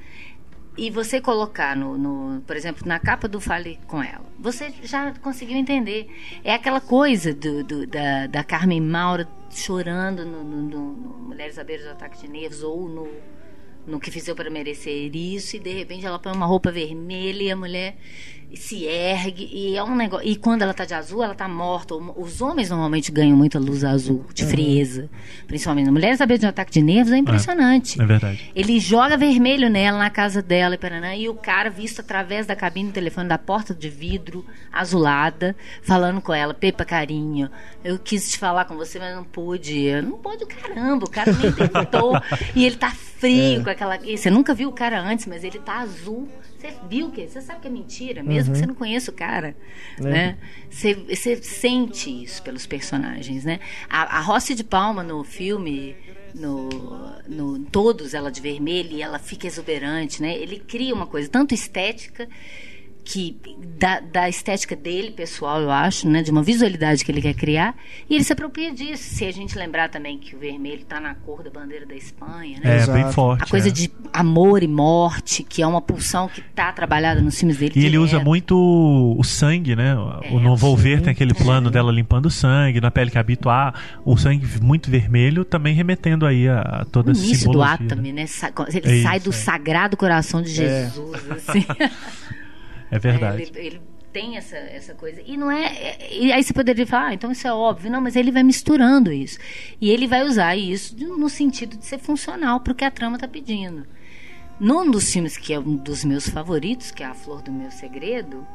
E 0.76 0.90
você 0.90 1.20
colocar 1.20 1.76
no, 1.76 1.98
no, 1.98 2.40
por 2.42 2.56
exemplo, 2.56 2.86
na 2.86 2.98
capa 2.98 3.28
do 3.28 3.38
Fale 3.38 3.78
com 3.86 4.02
ela, 4.02 4.24
você 4.38 4.72
já 4.82 5.12
conseguiu 5.20 5.56
entender. 5.56 6.08
É 6.42 6.54
aquela 6.54 6.80
coisa 6.80 7.34
do, 7.34 7.62
do 7.62 7.86
da, 7.86 8.26
da 8.26 8.42
Carmen 8.42 8.80
Maura 8.80 9.28
chorando 9.50 10.24
no, 10.24 10.42
no, 10.42 10.62
no 10.62 10.82
Mulheres 11.28 11.58
à 11.58 11.64
Beira 11.64 11.84
do 11.84 11.90
Ataque 11.90 12.22
de 12.22 12.28
Nervos 12.28 12.62
ou 12.62 12.88
no, 12.88 13.06
no 13.86 14.00
que 14.00 14.10
fizer 14.10 14.34
para 14.34 14.48
merecer 14.48 15.14
isso, 15.14 15.56
e 15.56 15.58
de 15.58 15.72
repente 15.72 16.06
ela 16.06 16.18
põe 16.18 16.32
uma 16.32 16.46
roupa 16.46 16.70
vermelha 16.70 17.42
e 17.42 17.50
a 17.50 17.56
mulher 17.56 17.96
se 18.56 18.84
ergue 18.84 19.48
e 19.52 19.76
é 19.76 19.82
um 19.82 19.94
negócio. 19.94 20.26
E 20.26 20.36
quando 20.36 20.62
ela 20.62 20.74
tá 20.74 20.84
de 20.84 20.94
azul, 20.94 21.22
ela 21.22 21.34
tá 21.34 21.48
morta. 21.48 21.94
Os 21.94 22.40
homens 22.40 22.70
normalmente 22.70 23.10
ganham 23.10 23.36
muita 23.36 23.58
luz 23.58 23.84
azul, 23.84 24.24
de 24.34 24.44
uhum. 24.44 24.50
frieza. 24.50 25.10
Principalmente 25.46 25.86
as 25.86 25.92
mulheres 25.92 26.18
sabendo 26.18 26.40
de 26.40 26.46
um 26.46 26.48
ataque 26.48 26.72
de 26.72 26.82
nervos 26.82 27.12
é 27.12 27.16
impressionante. 27.16 28.00
É, 28.00 28.04
é, 28.04 28.06
verdade. 28.06 28.50
Ele 28.54 28.78
joga 28.78 29.16
vermelho 29.16 29.68
nela 29.68 29.98
na 29.98 30.10
casa 30.10 30.42
dela 30.42 30.76
e 30.76 31.22
e 31.22 31.28
o 31.28 31.34
cara 31.34 31.70
visto 31.70 32.00
através 32.00 32.46
da 32.46 32.54
cabine 32.54 32.90
do 32.90 32.92
telefone 32.92 33.28
da 33.28 33.38
porta 33.38 33.74
de 33.74 33.88
vidro 33.88 34.44
azulada, 34.72 35.56
falando 35.82 36.20
com 36.20 36.32
ela, 36.32 36.52
Pepa 36.52 36.84
carinho, 36.84 37.50
eu 37.84 37.98
quis 37.98 38.30
te 38.30 38.38
falar 38.38 38.64
com 38.64 38.76
você, 38.76 38.98
mas 38.98 39.14
não 39.14 39.24
pude. 39.24 39.78
Eu 39.80 40.02
não 40.02 40.18
pude, 40.18 40.44
caramba, 40.46 41.04
o 41.04 41.10
cara 41.10 41.32
nem 41.32 41.52
tentou. 41.52 42.20
e 42.54 42.66
ele 42.66 42.76
tá 42.76 42.90
frio 42.90 43.60
é. 43.60 43.64
com 43.64 43.70
aquela. 43.70 43.98
Você 43.98 44.30
nunca 44.30 44.54
viu 44.54 44.68
o 44.68 44.72
cara 44.72 45.00
antes, 45.00 45.26
mas 45.26 45.44
ele 45.44 45.58
tá 45.58 45.80
azul 45.80 46.28
você 46.62 46.74
viu 46.88 47.10
que 47.10 47.26
você 47.26 47.40
sabe 47.40 47.60
que 47.60 47.66
é 47.66 47.70
mentira, 47.70 48.22
mesmo 48.22 48.50
uhum. 48.50 48.52
que 48.52 48.58
você 48.60 48.66
não 48.66 48.74
conheça 48.74 49.10
o 49.10 49.14
cara, 49.14 49.56
é. 49.98 50.02
né? 50.02 50.38
Você, 50.70 50.94
você, 50.94 51.36
sente 51.42 52.22
isso 52.22 52.40
pelos 52.42 52.66
personagens, 52.66 53.44
né? 53.44 53.58
A, 53.90 54.18
a 54.18 54.20
Rossi 54.20 54.54
de 54.54 54.62
Palma 54.62 55.02
no 55.02 55.24
filme, 55.24 55.96
no, 56.32 56.68
no 57.28 57.58
todos 57.66 58.14
ela 58.14 58.30
de 58.30 58.40
vermelho 58.40 58.92
e 58.92 59.02
ela 59.02 59.18
fica 59.18 59.46
exuberante, 59.46 60.22
né? 60.22 60.36
Ele 60.36 60.60
cria 60.60 60.94
uma 60.94 61.06
coisa 61.06 61.28
tanto 61.28 61.52
estética 61.52 62.28
que 63.04 63.36
da, 63.78 64.00
da, 64.00 64.28
estética 64.28 64.76
dele, 64.76 65.10
pessoal, 65.10 65.60
eu 65.60 65.70
acho, 65.70 66.08
né, 66.08 66.22
de 66.22 66.30
uma 66.30 66.42
visualidade 66.42 67.04
que 67.04 67.10
ele 67.10 67.20
quer 67.20 67.34
criar, 67.34 67.74
e 68.08 68.14
ele 68.14 68.24
se 68.24 68.32
apropria 68.32 68.72
disso. 68.72 69.02
Se 69.02 69.24
a 69.24 69.32
gente 69.32 69.58
lembrar 69.58 69.88
também 69.88 70.18
que 70.18 70.36
o 70.36 70.38
vermelho 70.38 70.82
está 70.82 71.00
na 71.00 71.14
cor 71.14 71.42
da 71.42 71.50
bandeira 71.50 71.84
da 71.84 71.94
Espanha, 71.94 72.60
né? 72.60 72.74
É, 72.74 72.76
Exato. 72.76 72.92
bem 72.92 73.12
forte. 73.12 73.42
A 73.42 73.46
coisa 73.46 73.68
é. 73.68 73.70
de 73.70 73.90
amor 74.12 74.62
e 74.62 74.68
morte, 74.68 75.42
que 75.42 75.62
é 75.62 75.66
uma 75.66 75.80
pulsão 75.80 76.28
que 76.28 76.40
está 76.40 76.72
trabalhada 76.72 77.20
nos 77.20 77.38
filmes 77.38 77.56
dele. 77.58 77.72
E 77.74 77.84
ele 77.84 77.98
usa 77.98 78.20
muito 78.20 78.56
o 78.56 79.24
sangue, 79.24 79.74
né? 79.74 79.96
É, 80.22 80.30
no 80.30 80.56
Volver 80.56 81.00
tem 81.00 81.10
aquele 81.10 81.34
plano 81.34 81.70
dela 81.70 81.90
limpando 81.90 82.26
o 82.26 82.30
sangue, 82.30 82.80
na 82.80 82.90
pele 82.90 83.10
que 83.10 83.18
habita 83.18 83.50
ah, 83.50 83.74
o 84.04 84.16
sangue 84.16 84.46
muito 84.60 84.90
vermelho, 84.90 85.44
também 85.44 85.74
remetendo 85.74 86.24
aí 86.24 86.48
a, 86.48 86.60
a 86.60 86.84
toda 86.84 87.10
essa 87.10 87.20
simbologia. 87.20 87.52
do 87.52 87.62
átomo, 87.62 88.02
né? 88.02 88.08
Ele 88.08 88.20
é 88.20 88.26
sai 89.02 89.16
isso, 89.16 89.24
do 89.24 89.30
é. 89.30 89.36
sagrado 89.36 89.96
coração 89.96 90.40
de 90.40 90.62
é. 90.62 90.84
Jesus, 90.84 91.30
assim. 91.30 91.66
É 92.92 92.98
verdade. 92.98 93.42
É, 93.42 93.46
ele, 93.46 93.66
ele, 93.66 93.80
tem 94.12 94.36
essa, 94.36 94.56
essa 94.56 94.94
coisa. 94.94 95.22
E 95.24 95.38
não 95.38 95.50
é, 95.50 95.64
é. 95.64 96.14
E 96.14 96.30
aí 96.30 96.44
você 96.44 96.52
poderia 96.52 96.86
falar, 96.86 97.06
ah, 97.06 97.14
então 97.14 97.32
isso 97.32 97.48
é 97.48 97.52
óbvio. 97.52 97.90
Não, 97.90 98.00
mas 98.00 98.14
ele 98.14 98.30
vai 98.30 98.42
misturando 98.42 99.10
isso. 99.10 99.38
E 99.80 99.90
ele 99.90 100.06
vai 100.06 100.22
usar 100.22 100.54
isso 100.54 100.94
no 100.96 101.30
sentido 101.30 101.78
de 101.78 101.86
ser 101.86 101.98
funcional 101.98 102.60
para 102.60 102.74
o 102.74 102.76
que 102.76 102.84
a 102.84 102.90
trama 102.90 103.16
está 103.16 103.26
pedindo. 103.26 103.86
Num 104.60 104.88
dos 104.90 105.10
filmes 105.10 105.38
que 105.38 105.54
é 105.54 105.58
um 105.58 105.76
dos 105.76 106.04
meus 106.04 106.28
favoritos, 106.28 106.90
que 106.90 107.02
é 107.02 107.06
A 107.06 107.14
Flor 107.14 107.40
do 107.40 107.50
Meu 107.50 107.70
Segredo, 107.70 108.46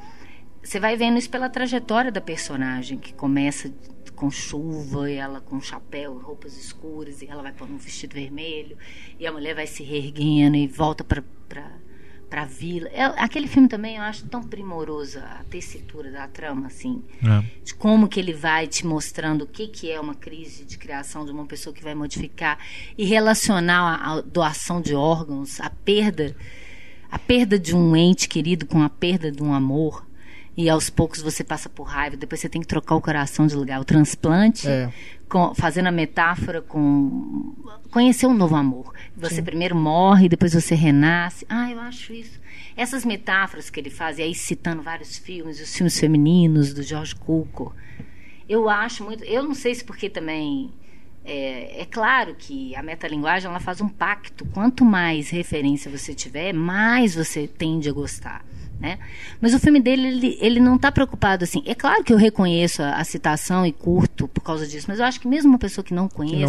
você 0.63 0.79
vai 0.79 0.95
vendo 0.95 1.17
isso 1.17 1.29
pela 1.29 1.49
trajetória 1.49 2.11
da 2.11 2.21
personagem, 2.21 2.99
que 2.99 3.13
começa 3.13 3.73
com 4.15 4.29
chuva, 4.29 5.09
e 5.09 5.15
ela 5.15 5.41
com 5.41 5.59
chapéu, 5.59 6.17
roupas 6.17 6.55
escuras, 6.55 7.21
e 7.21 7.27
ela 7.27 7.41
vai 7.41 7.51
pôr 7.51 7.69
um 7.69 7.77
vestido 7.77 8.13
vermelho, 8.13 8.77
e 9.19 9.25
a 9.25 9.31
mulher 9.31 9.55
vai 9.55 9.67
se 9.67 9.83
reerguendo 9.83 10.55
e 10.55 10.67
volta 10.67 11.03
para 11.03 11.23
para 12.29 12.43
a 12.43 12.45
vila. 12.45 12.89
É, 12.89 13.03
aquele 13.03 13.47
filme 13.47 13.67
também 13.67 13.97
eu 13.97 14.03
acho 14.03 14.25
tão 14.27 14.43
primoroso 14.43 15.19
a 15.19 15.43
tessitura 15.49 16.11
da 16.11 16.27
trama, 16.27 16.67
assim, 16.67 17.03
é. 17.23 17.43
de 17.63 17.73
como 17.73 18.07
que 18.07 18.19
ele 18.19 18.33
vai 18.33 18.67
te 18.67 18.85
mostrando 18.85 19.43
o 19.43 19.47
que 19.47 19.67
que 19.67 19.91
é 19.91 19.99
uma 19.99 20.15
crise 20.15 20.65
de 20.65 20.77
criação 20.77 21.25
de 21.25 21.31
uma 21.31 21.45
pessoa 21.45 21.73
que 21.73 21.83
vai 21.83 21.95
modificar 21.95 22.57
e 22.97 23.05
relacionar 23.05 23.99
a, 24.01 24.13
a 24.13 24.21
doação 24.21 24.81
de 24.81 24.95
órgãos, 24.95 25.59
a 25.59 25.69
perda, 25.69 26.35
a 27.11 27.19
perda 27.19 27.57
de 27.59 27.75
um 27.75 27.95
ente 27.95 28.27
querido 28.27 28.65
com 28.65 28.81
a 28.81 28.89
perda 28.89 29.31
de 29.31 29.43
um 29.43 29.53
amor 29.53 30.06
e 30.57 30.67
aos 30.67 30.89
poucos 30.89 31.21
você 31.21 31.43
passa 31.43 31.69
por 31.69 31.83
raiva, 31.83 32.17
depois 32.17 32.41
você 32.41 32.49
tem 32.49 32.59
que 32.59 32.67
trocar 32.67 32.95
o 32.95 33.01
coração 33.01 33.45
de 33.45 33.55
lugar. 33.55 33.79
O 33.79 33.85
transplante, 33.85 34.67
é. 34.67 34.91
com, 35.29 35.53
fazendo 35.53 35.85
a 35.85 35.91
metáfora 35.91 36.63
com 36.63 37.53
conhecer 37.91 38.25
um 38.25 38.33
novo 38.33 38.55
amor. 38.55 38.91
Você 39.15 39.35
Sim. 39.35 39.43
primeiro 39.43 39.75
morre, 39.75 40.27
depois 40.27 40.55
você 40.55 40.73
renasce. 40.73 41.45
Ah, 41.47 41.69
eu 41.69 41.79
acho 41.79 42.11
isso. 42.11 42.39
Essas 42.75 43.05
metáforas 43.05 43.69
que 43.69 43.79
ele 43.79 43.91
faz, 43.91 44.17
e 44.17 44.23
aí 44.23 44.33
citando 44.33 44.81
vários 44.81 45.15
filmes, 45.15 45.61
os 45.61 45.75
filmes 45.75 45.99
femininos 45.99 46.73
do 46.73 46.81
George 46.81 47.15
Cukor, 47.15 47.73
eu 48.49 48.67
acho 48.67 49.03
muito. 49.03 49.23
Eu 49.25 49.43
não 49.43 49.53
sei 49.53 49.75
se 49.75 49.83
porque 49.83 50.09
também. 50.09 50.71
É, 51.23 51.81
é, 51.81 51.85
claro 51.85 52.35
que 52.35 52.73
a 52.75 52.81
metalinguagem 52.81 53.49
ela 53.49 53.59
faz 53.59 53.79
um 53.79 53.89
pacto. 53.89 54.45
Quanto 54.45 54.83
mais 54.85 55.29
referência 55.29 55.91
você 55.91 56.15
tiver, 56.15 56.53
mais 56.53 57.13
você 57.13 57.47
tende 57.47 57.89
a 57.89 57.93
gostar. 57.93 58.43
Né? 58.79 58.99
Mas 59.41 59.55
o 59.55 59.59
filme 59.59 59.79
dele, 59.79 60.07
ele, 60.07 60.37
ele 60.39 60.59
não 60.59 60.75
está 60.75 60.91
preocupado 60.91 61.43
assim. 61.43 61.63
É 61.65 61.73
claro 61.73 62.03
que 62.03 62.13
eu 62.13 62.17
reconheço 62.17 62.83
a, 62.83 62.97
a, 62.97 63.03
citação 63.03 63.65
e 63.65 63.71
curto 63.71 64.27
por 64.27 64.41
causa 64.41 64.67
disso, 64.67 64.85
mas 64.87 64.99
eu 64.99 65.05
acho 65.05 65.19
que 65.19 65.27
mesmo 65.27 65.49
uma 65.49 65.57
pessoa 65.57 65.83
que 65.83 65.95
não 65.95 66.07
conhece. 66.07 66.35
Que 66.37 66.45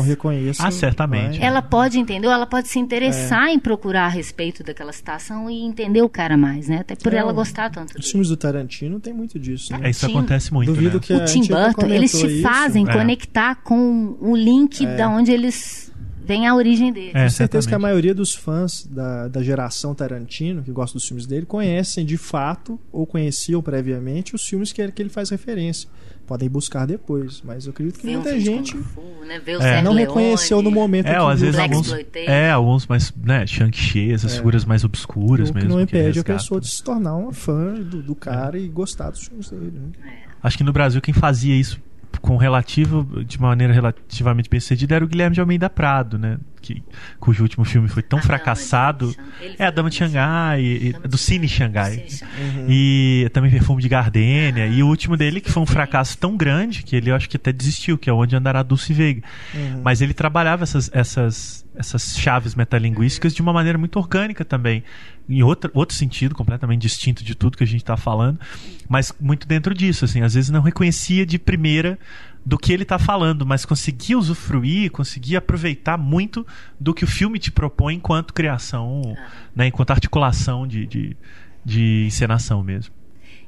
não. 0.58 0.66
Ah, 0.66 0.70
certamente. 0.70 1.42
Ela 1.42 1.62
pode 1.62 1.98
entender, 1.98 2.26
ela 2.26 2.46
pode 2.46 2.68
se 2.68 2.78
interessar 2.78 3.48
é. 3.48 3.52
em 3.52 3.58
procurar 3.58 4.04
a 4.04 4.08
respeito 4.08 4.62
daquela 4.62 4.92
citação 4.92 5.50
e 5.50 5.62
entender 5.62 6.02
o 6.02 6.08
cara 6.08 6.36
mais, 6.36 6.68
né? 6.68 6.80
Até 6.80 6.94
por 6.94 7.14
é, 7.14 7.16
ela 7.16 7.32
gostar 7.32 7.70
tanto. 7.70 7.98
Os 7.98 8.10
filmes 8.10 8.28
do 8.28 8.36
Tarantino 8.36 9.00
tem 9.00 9.14
muito 9.14 9.38
disso. 9.38 9.72
Né? 9.72 9.80
É, 9.84 9.90
isso 9.90 10.04
acontece 10.04 10.52
muito. 10.52 10.70
Duvido 10.70 10.98
né? 10.98 11.02
que 11.02 11.14
o 11.14 11.24
Tim 11.24 11.46
Burton, 11.46 11.86
eles 11.86 12.12
te 12.12 12.26
isso. 12.26 12.42
fazem 12.42 12.86
é. 12.86 12.92
conectar 12.92 13.54
com 13.56 14.18
o 14.20 14.36
link 14.36 14.84
é. 14.84 14.96
da 14.96 15.08
onde 15.08 15.32
eles 15.32 15.88
vem 16.28 16.46
a 16.46 16.54
origem 16.54 16.92
dele. 16.92 17.12
É, 17.14 17.24
Com 17.24 17.30
certeza 17.30 17.66
que 17.66 17.74
a 17.74 17.78
maioria 17.78 18.14
dos 18.14 18.34
fãs 18.34 18.86
da, 18.86 19.28
da 19.28 19.42
geração 19.42 19.94
Tarantino, 19.94 20.62
que 20.62 20.70
gosta 20.70 20.98
dos 20.98 21.08
filmes 21.08 21.26
dele, 21.26 21.46
conhecem 21.46 22.04
de 22.04 22.18
fato 22.18 22.78
ou 22.92 23.06
conheciam 23.06 23.62
previamente 23.62 24.34
os 24.34 24.46
filmes 24.46 24.70
que, 24.70 24.86
que 24.92 25.00
ele 25.00 25.08
faz 25.08 25.30
referência. 25.30 25.88
Podem 26.26 26.46
buscar 26.46 26.86
depois, 26.86 27.40
mas 27.42 27.64
eu 27.64 27.70
acredito 27.70 27.98
que 27.98 28.04
Vê 28.06 28.12
muita 28.12 28.38
gente 28.38 28.76
Fu, 28.76 29.00
né? 29.26 29.40
é. 29.60 29.80
não 29.80 29.94
reconheceu 29.94 30.60
no 30.60 30.70
momento. 30.70 31.06
É, 31.06 31.16
às 31.16 31.40
vezes 31.40 31.58
alguns, 31.58 31.90
é, 32.14 32.50
alguns 32.50 32.86
mais, 32.86 33.10
né, 33.16 33.46
Shang-Chi, 33.46 34.12
essas 34.12 34.34
é. 34.34 34.36
figuras 34.36 34.66
mais 34.66 34.84
obscuras 34.84 35.48
o 35.48 35.54
mesmo. 35.54 35.70
que 35.70 35.74
não 35.74 35.80
impede 35.80 36.22
que 36.22 36.30
a 36.30 36.34
pessoa 36.34 36.60
de 36.60 36.68
se 36.68 36.82
tornar 36.82 37.16
uma 37.16 37.32
fã 37.32 37.72
do, 37.72 38.02
do 38.02 38.14
cara 38.14 38.58
é. 38.58 38.60
e 38.60 38.68
gostar 38.68 39.08
dos 39.08 39.26
filmes 39.26 39.48
dele. 39.48 39.72
Né? 39.72 39.92
É. 40.04 40.28
Acho 40.42 40.58
que 40.58 40.64
no 40.64 40.72
Brasil 40.74 41.00
quem 41.00 41.14
fazia 41.14 41.56
isso 41.56 41.80
com 42.20 42.36
relativo, 42.36 43.24
de 43.24 43.40
maneira 43.40 43.72
relativamente 43.72 44.48
bem 44.48 44.60
sucedida, 44.60 44.96
era 44.96 45.04
o 45.04 45.08
Guilherme 45.08 45.34
de 45.34 45.40
Almeida 45.40 45.70
Prado, 45.70 46.18
né? 46.18 46.38
Que, 46.60 46.82
cujo 47.20 47.42
último 47.42 47.64
filme 47.64 47.88
foi 47.88 48.02
tão 48.02 48.18
a 48.18 48.22
fracassado. 48.22 49.14
É, 49.58 49.66
a 49.66 49.70
Dama 49.70 49.88
de 49.88 49.96
Xangai, 49.96 50.60
e, 50.60 50.92
do 50.92 51.16
Cine 51.16 51.48
Xangai. 51.48 52.06
Uhum. 52.20 52.66
E 52.68 53.30
também 53.32 53.50
Perfume 53.50 53.80
de 53.80 53.88
Gardênia. 53.88 54.64
Ah, 54.64 54.66
e 54.66 54.82
o 54.82 54.88
último 54.88 55.16
dele, 55.16 55.40
que 55.40 55.50
foi 55.50 55.62
um 55.62 55.66
fracasso 55.66 56.18
tão 56.18 56.36
grande, 56.36 56.82
que 56.82 56.96
ele 56.96 57.10
eu 57.10 57.14
acho 57.14 57.28
que 57.28 57.36
até 57.36 57.52
desistiu, 57.52 57.96
que 57.96 58.10
é 58.10 58.12
Onde 58.12 58.34
Andará 58.34 58.62
Dulce 58.62 58.92
Veiga. 58.92 59.22
Uhum. 59.54 59.82
Mas 59.84 60.00
ele 60.00 60.12
trabalhava 60.12 60.64
essas, 60.64 60.90
essas, 60.92 61.64
essas 61.78 62.18
chaves 62.18 62.56
metalinguísticas 62.56 63.32
de 63.32 63.40
uma 63.40 63.52
maneira 63.52 63.78
muito 63.78 63.98
orgânica 63.98 64.44
também. 64.44 64.82
Em 65.28 65.42
outro, 65.42 65.70
outro 65.72 65.96
sentido, 65.96 66.34
completamente 66.34 66.82
distinto 66.82 67.22
de 67.22 67.36
tudo 67.36 67.56
que 67.56 67.62
a 67.62 67.66
gente 67.66 67.82
está 67.82 67.96
falando, 67.96 68.40
mas 68.88 69.14
muito 69.20 69.46
dentro 69.46 69.72
disso, 69.72 70.04
assim, 70.04 70.22
às 70.22 70.34
vezes 70.34 70.50
não 70.50 70.60
reconhecia 70.60 71.24
de 71.24 71.38
primeira 71.38 71.96
do 72.44 72.58
que 72.58 72.72
ele 72.72 72.82
está 72.82 72.98
falando, 72.98 73.46
mas 73.46 73.64
conseguia 73.64 74.18
usufruir, 74.18 74.90
conseguia 74.90 75.38
aproveitar 75.38 75.96
muito 75.96 76.46
do 76.80 76.92
que 76.92 77.04
o 77.04 77.06
filme 77.06 77.38
te 77.38 77.52
propõe 77.52 77.94
enquanto 77.94 78.34
criação, 78.34 79.16
né, 79.54 79.68
enquanto 79.68 79.90
articulação 79.90 80.66
de, 80.66 80.86
de, 80.86 81.16
de 81.64 82.06
encenação 82.06 82.62
mesmo. 82.62 82.92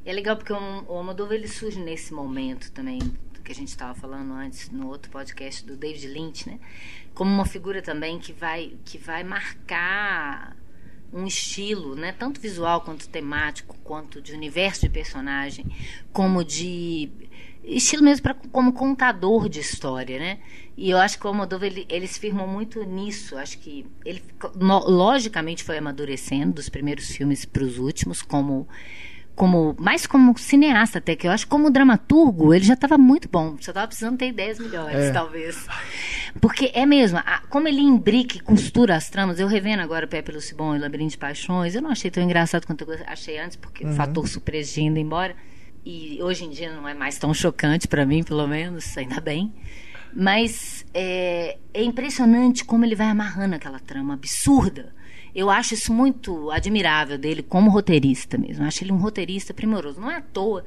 É 0.04 0.12
legal 0.12 0.36
porque 0.36 0.52
o, 0.52 0.56
o 0.56 0.92
Almodóvar 0.92 1.34
ele 1.34 1.48
surge 1.48 1.80
nesse 1.80 2.12
momento 2.12 2.70
também 2.72 3.00
do 3.40 3.42
que 3.42 3.52
a 3.52 3.54
gente 3.54 3.68
estava 3.68 3.94
falando 3.94 4.32
antes 4.32 4.70
no 4.70 4.86
outro 4.88 5.10
podcast 5.10 5.64
do 5.64 5.76
David 5.76 6.06
Lynch, 6.06 6.48
né? 6.48 6.60
Como 7.14 7.32
uma 7.32 7.46
figura 7.46 7.82
também 7.82 8.18
que 8.18 8.32
vai 8.32 8.74
que 8.84 8.98
vai 8.98 9.24
marcar 9.24 10.56
um 11.12 11.26
estilo, 11.26 11.96
né, 11.96 12.12
tanto 12.12 12.40
visual 12.40 12.82
quanto 12.82 13.08
temático, 13.08 13.76
quanto 13.82 14.22
de 14.22 14.32
universo 14.32 14.82
de 14.82 14.90
personagem, 14.90 15.66
como 16.12 16.44
de 16.44 17.10
estilo 17.64 18.04
mesmo 18.04 18.22
para 18.22 18.34
como 18.52 18.72
contador 18.72 19.48
de 19.48 19.58
história, 19.58 20.20
né? 20.20 20.38
E 20.76 20.88
eu 20.90 20.98
acho 20.98 21.18
que 21.18 21.26
o 21.26 21.28
Almodóvar 21.28 21.66
ele, 21.66 21.84
ele 21.88 22.06
se 22.06 22.18
firmou 22.18 22.46
muito 22.46 22.82
nisso. 22.84 23.36
Acho 23.36 23.58
que 23.58 23.84
ele 24.04 24.22
logicamente 24.86 25.64
foi 25.64 25.76
amadurecendo 25.78 26.54
dos 26.54 26.68
primeiros 26.68 27.08
filmes 27.08 27.44
para 27.44 27.64
os 27.64 27.76
últimos, 27.76 28.22
como 28.22 28.66
como 29.40 29.74
mais 29.78 30.06
como 30.06 30.36
cineasta 30.36 30.98
até 30.98 31.16
que 31.16 31.26
eu 31.26 31.30
acho 31.32 31.48
como 31.48 31.70
dramaturgo 31.70 32.52
ele 32.52 32.62
já 32.62 32.74
estava 32.74 32.98
muito 32.98 33.26
bom. 33.26 33.56
Só 33.58 33.70
estava 33.70 33.86
precisando 33.86 34.18
ter 34.18 34.28
ideias 34.28 34.58
melhores 34.58 35.06
é. 35.06 35.12
talvez. 35.12 35.66
Porque 36.42 36.70
é 36.74 36.84
mesmo 36.84 37.16
a, 37.24 37.40
como 37.48 37.66
ele 37.66 37.80
imbrica 37.80 38.36
e 38.36 38.40
costura 38.40 38.96
as 38.96 39.08
tramas 39.08 39.40
eu 39.40 39.48
revendo 39.48 39.80
agora 39.80 40.06
Pepe 40.06 40.30
Lucibon 40.30 40.76
e 40.76 40.78
Labirinto 40.78 41.12
de 41.12 41.16
Paixões 41.16 41.74
eu 41.74 41.80
não 41.80 41.90
achei 41.90 42.10
tão 42.10 42.22
engraçado 42.22 42.66
quanto 42.66 42.84
eu 42.84 42.98
achei 43.06 43.38
antes 43.38 43.56
porque 43.56 43.82
uhum. 43.82 43.92
o 43.92 43.94
fator 43.94 44.28
surpresa 44.28 44.78
indo 44.78 44.98
embora. 44.98 45.34
E 45.86 46.18
hoje 46.22 46.44
em 46.44 46.50
dia 46.50 46.70
não 46.74 46.86
é 46.86 46.92
mais 46.92 47.16
tão 47.16 47.32
chocante 47.32 47.88
para 47.88 48.04
mim 48.04 48.22
pelo 48.22 48.46
menos 48.46 48.94
ainda 48.98 49.22
bem. 49.22 49.54
Mas 50.14 50.84
é, 50.92 51.56
é 51.72 51.82
impressionante 51.82 52.62
como 52.62 52.84
ele 52.84 52.94
vai 52.94 53.06
amarrando 53.06 53.54
aquela 53.54 53.78
trama 53.78 54.12
absurda 54.12 54.92
eu 55.34 55.50
acho 55.50 55.74
isso 55.74 55.92
muito 55.92 56.50
admirável 56.50 57.16
dele 57.16 57.42
como 57.42 57.70
roteirista 57.70 58.36
mesmo. 58.36 58.64
Eu 58.64 58.68
acho 58.68 58.82
ele 58.82 58.92
um 58.92 58.98
roteirista 58.98 59.54
primoroso. 59.54 60.00
Não 60.00 60.10
é 60.10 60.16
à 60.16 60.20
toa 60.20 60.64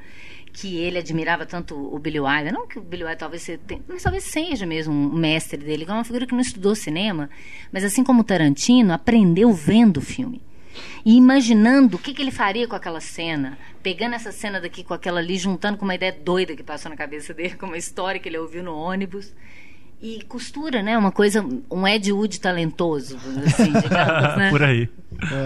que 0.53 0.78
ele 0.78 0.99
admirava 0.99 1.45
tanto 1.45 1.76
o 1.76 1.97
Billy 1.97 2.20
Wilder. 2.20 2.53
Não 2.53 2.68
que 2.68 2.78
o 2.78 2.82
Billy 2.82 3.03
Wilder 3.03 3.18
talvez, 3.18 3.43
tenha, 3.66 3.82
mas 3.88 4.03
talvez 4.03 4.24
seja 4.24 4.66
mesmo 4.66 4.93
um 4.93 5.16
mestre 5.16 5.57
dele, 5.57 5.86
é 5.88 5.91
uma 5.91 6.03
figura 6.03 6.28
que 6.28 6.34
não 6.34 6.41
estudou 6.41 6.76
cinema, 6.76 7.30
mas 7.72 7.84
assim 7.84 8.03
como 8.03 8.24
Tarantino, 8.24 8.93
aprendeu 8.93 9.51
vendo 9.51 9.97
o 9.97 10.01
filme. 10.01 10.41
E 11.05 11.16
imaginando 11.16 11.97
o 11.97 11.99
que, 11.99 12.14
que 12.14 12.22
ele 12.22 12.32
faria 12.32 12.68
com 12.68 12.76
aquela 12.76 13.01
cena, 13.01 13.57
pegando 13.82 14.16
essa 14.16 14.32
cena 14.32 14.61
daqui 14.61 14.84
com 14.84 14.93
aquela 14.93 15.20
ali, 15.20 15.38
juntando 15.38 15.78
com 15.78 15.86
uma 15.86 15.95
ideia 15.95 16.11
doida 16.11 16.55
que 16.55 16.64
passou 16.64 16.89
na 16.89 16.97
cabeça 16.97 17.34
dele, 17.34 17.55
com 17.55 17.66
uma 17.66 17.78
história 17.78 18.20
que 18.20 18.30
ele 18.30 18.38
ouviu 18.38 18.64
no 18.64 18.76
ônibus 18.76 19.34
e 20.03 20.21
costura, 20.23 20.83
né? 20.83 20.97
Uma 20.97 21.13
coisa, 21.13 21.41
um 21.71 21.87
Ed 21.87 22.11
Wood 22.11 22.41
talentoso, 22.41 23.15
assim, 23.45 23.71
digamos, 23.71 24.35
né? 24.35 24.49
Por 24.49 24.61
aí. 24.61 24.89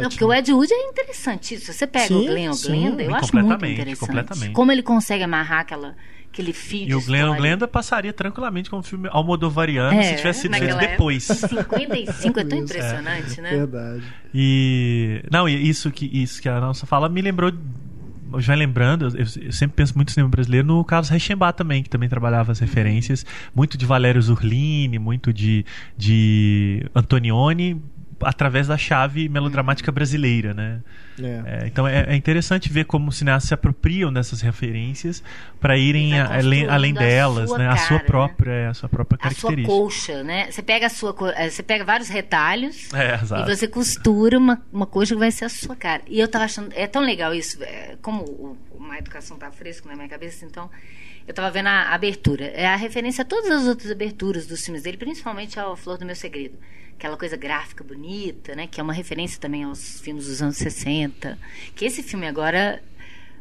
Não, 0.01 0.09
porque 0.09 0.25
o 0.25 0.33
Ed 0.33 0.51
Wood 0.51 0.73
é 0.73 0.89
interessante. 0.89 1.59
Se 1.59 1.71
você 1.71 1.85
pega 1.85 2.07
sim, 2.07 2.15
o 2.15 2.25
Glenn 2.25 2.51
Glenda, 2.65 3.03
eu 3.03 3.13
acho 3.13 3.35
muito 3.35 3.65
interessante. 3.67 3.99
Completamente. 3.99 4.53
Como 4.53 4.71
ele 4.71 4.81
consegue 4.81 5.23
amarrar 5.23 5.59
aquela, 5.59 5.95
aquele 6.33 6.53
fio 6.53 6.87
E 6.87 6.95
o 6.95 7.01
Glenn 7.05 7.35
Glenda 7.35 7.67
passaria 7.67 8.11
tranquilamente 8.11 8.67
como 8.67 8.79
um 8.79 8.83
filme 8.83 9.07
almodovariano 9.11 9.93
é, 9.93 10.01
se 10.01 10.15
tivesse 10.15 10.41
sido 10.41 10.57
feito 10.57 10.75
depois. 10.75 11.23
55 11.25 12.39
é 12.39 12.43
tão 12.43 12.57
impressionante, 12.57 13.39
é, 13.39 13.43
né? 13.43 13.49
Verdade. 13.51 14.03
E 14.33 15.21
não, 15.31 15.47
e 15.47 15.69
isso 15.69 15.91
que 15.91 16.05
isso 16.11 16.41
que 16.41 16.49
a 16.49 16.59
nossa 16.59 16.87
fala 16.87 17.07
me 17.07 17.21
lembrou 17.21 17.51
já 18.39 18.55
lembrando, 18.55 19.05
eu, 19.17 19.25
eu, 19.41 19.51
sempre 19.51 19.75
penso 19.75 19.95
muito 19.95 20.09
no 20.09 20.13
cinema 20.13 20.29
brasileiro 20.29 20.67
no 20.67 20.83
Carlos 20.83 21.09
Reichenbach 21.09 21.55
também, 21.57 21.83
que 21.83 21.89
também 21.89 22.09
trabalhava 22.09 22.51
as 22.51 22.59
referências, 22.59 23.25
muito 23.55 23.77
de 23.77 23.85
Valério 23.85 24.21
Zurlini, 24.21 24.99
muito 24.99 25.33
de, 25.33 25.65
de 25.97 26.85
Antonioni, 26.95 27.81
através 28.21 28.67
da 28.67 28.77
chave 28.77 29.29
melodramática 29.29 29.91
brasileira, 29.91 30.53
né? 30.53 30.81
É. 31.19 31.63
É, 31.63 31.67
então 31.67 31.87
é, 31.87 32.05
é, 32.09 32.15
interessante 32.15 32.69
ver 32.69 32.85
como 32.85 33.09
os 33.09 33.17
cineastas 33.17 33.47
se 33.47 33.53
apropriam 33.53 34.13
dessas 34.13 34.41
referências 34.41 35.23
para 35.59 35.75
irem 35.75 36.19
a, 36.19 36.37
além, 36.37 36.67
além 36.67 36.93
delas, 36.93 37.51
né? 37.51 37.65
Cara, 37.65 37.73
a 37.73 37.77
sua 37.77 37.99
própria, 37.99 38.51
né? 38.51 38.69
a 38.69 38.73
sua 38.73 38.89
própria 38.89 39.17
característica. 39.17 39.61
A 39.61 39.65
sua 39.65 39.83
colcha, 39.83 40.23
né? 40.23 40.51
Você 40.51 40.61
pega 40.61 40.85
a 40.85 40.89
sua, 40.89 41.15
eh, 41.35 41.49
você 41.49 41.63
pega 41.63 41.83
vários 41.83 42.07
retalhos 42.07 42.93
é, 42.93 43.15
e 43.15 43.55
você 43.55 43.67
costura 43.67 44.37
uma, 44.37 44.61
uma 44.71 44.85
coxa 44.85 45.15
que 45.15 45.19
vai 45.19 45.31
ser 45.31 45.45
a 45.45 45.49
sua 45.49 45.75
cara. 45.75 46.03
E 46.07 46.19
eu 46.19 46.27
tava 46.27 46.45
achando, 46.45 46.71
é 46.75 46.85
tão 46.85 47.01
legal 47.01 47.33
isso, 47.33 47.63
é, 47.63 47.95
como 48.01 48.57
uma 48.71 48.97
educação 48.97 49.37
tá 49.37 49.51
fresco 49.51 49.87
na 49.87 49.95
minha 49.95 50.07
cabeça, 50.07 50.45
então 50.45 50.69
eu 51.27 51.31
estava 51.31 51.51
vendo 51.51 51.67
a 51.67 51.93
abertura. 51.93 52.45
É 52.45 52.65
a 52.65 52.75
referência 52.75 53.21
a 53.21 53.25
todas 53.25 53.51
as 53.51 53.67
outras 53.67 53.91
aberturas 53.91 54.47
dos 54.47 54.63
filmes 54.63 54.83
dele, 54.83 54.97
principalmente 54.97 55.59
ao 55.59 55.75
Flor 55.75 55.97
do 55.97 56.05
Meu 56.05 56.15
Segredo 56.15 56.57
aquela 56.97 57.15
coisa 57.15 57.37
gráfica 57.37 57.83
bonita, 57.83 58.55
né? 58.55 58.65
Que 58.65 58.81
é 58.81 58.83
uma 58.83 58.93
referência 58.93 59.39
também 59.39 59.63
aos 59.63 60.01
filmes 60.01 60.25
dos 60.25 60.41
anos 60.41 60.57
60. 60.57 61.37
Que 61.75 61.85
esse 61.85 62.01
filme 62.01 62.27
agora 62.27 62.81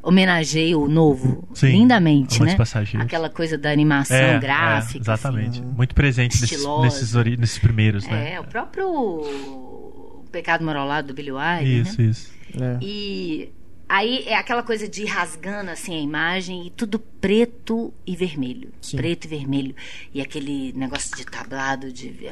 homenageia 0.03 0.79
o 0.79 0.87
novo 0.87 1.49
Sim, 1.55 1.69
lindamente, 1.69 2.41
né? 2.43 2.57
Aquela 3.01 3.29
coisa 3.29 3.59
da 3.59 3.73
animação 3.73 4.17
é, 4.17 4.39
gráfica. 4.39 4.99
É, 4.99 5.01
exatamente. 5.01 5.61
Assim, 5.61 5.73
Muito 5.75 5.95
presente 5.95 6.41
nesses, 6.41 6.65
nesses, 6.83 7.15
nesses, 7.39 7.59
primeiros, 7.59 8.07
né? 8.07 8.35
É, 8.35 8.41
o 8.41 8.45
próprio 8.45 10.23
Pecado 10.31 10.65
Morolado 10.65 11.09
do 11.09 11.15
Billy 11.15 11.33
Wilder, 11.33 11.67
Isso, 11.67 12.01
né? 12.01 12.09
isso. 12.09 12.33
É. 12.61 12.79
E 12.81 13.53
Aí 13.89 14.25
é 14.27 14.35
aquela 14.35 14.65
coisa 14.65 14.89
de 14.89 15.03
ir 15.03 15.07
rasgando 15.07 15.71
assim 15.71 15.95
a 15.95 16.01
imagem 16.01 16.67
e 16.67 16.71
tudo 16.71 16.99
preto 16.99 17.95
e 18.05 18.17
vermelho. 18.17 18.73
Sim. 18.81 18.97
Preto 18.97 19.27
e 19.27 19.29
vermelho. 19.29 19.77
E 20.13 20.21
aquele 20.21 20.73
negócio 20.73 21.17
de 21.17 21.25
tablado, 21.25 21.93
de 21.93 22.27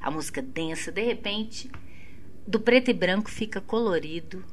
a 0.00 0.10
música 0.10 0.40
densa, 0.40 0.92
de 0.92 1.02
repente, 1.02 1.68
do 2.46 2.60
preto 2.60 2.90
e 2.90 2.94
branco 2.94 3.28
fica 3.28 3.60
colorido 3.60 4.44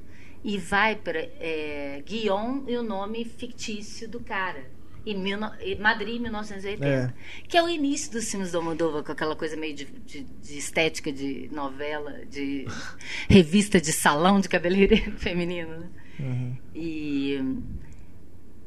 e 0.43 0.57
vai 0.57 0.95
para 0.95 1.19
é, 1.19 2.01
Guion 2.05 2.63
e 2.67 2.75
o 2.77 2.83
nome 2.83 3.23
fictício 3.23 4.09
do 4.09 4.19
cara. 4.19 4.71
Em 5.05 5.17
mil, 5.17 5.37
Madrid, 5.79 6.19
1980. 6.21 6.85
É. 6.85 7.13
Que 7.47 7.57
é 7.57 7.63
o 7.63 7.69
início 7.69 8.11
dos 8.11 8.29
filmes 8.29 8.53
do 8.53 8.57
Almodóvar, 8.57 9.03
com 9.03 9.11
aquela 9.11 9.35
coisa 9.35 9.55
meio 9.57 9.75
de, 9.75 9.85
de, 9.85 10.23
de, 10.23 10.57
estética 10.57 11.11
de 11.11 11.49
novela, 11.51 12.25
de 12.25 12.65
revista 13.29 13.81
de 13.81 13.91
salão 13.91 14.39
de 14.39 14.47
cabeleireiro 14.47 15.11
feminino. 15.19 15.77
Né? 15.77 15.89
Uhum. 16.19 16.55
E 16.75 17.39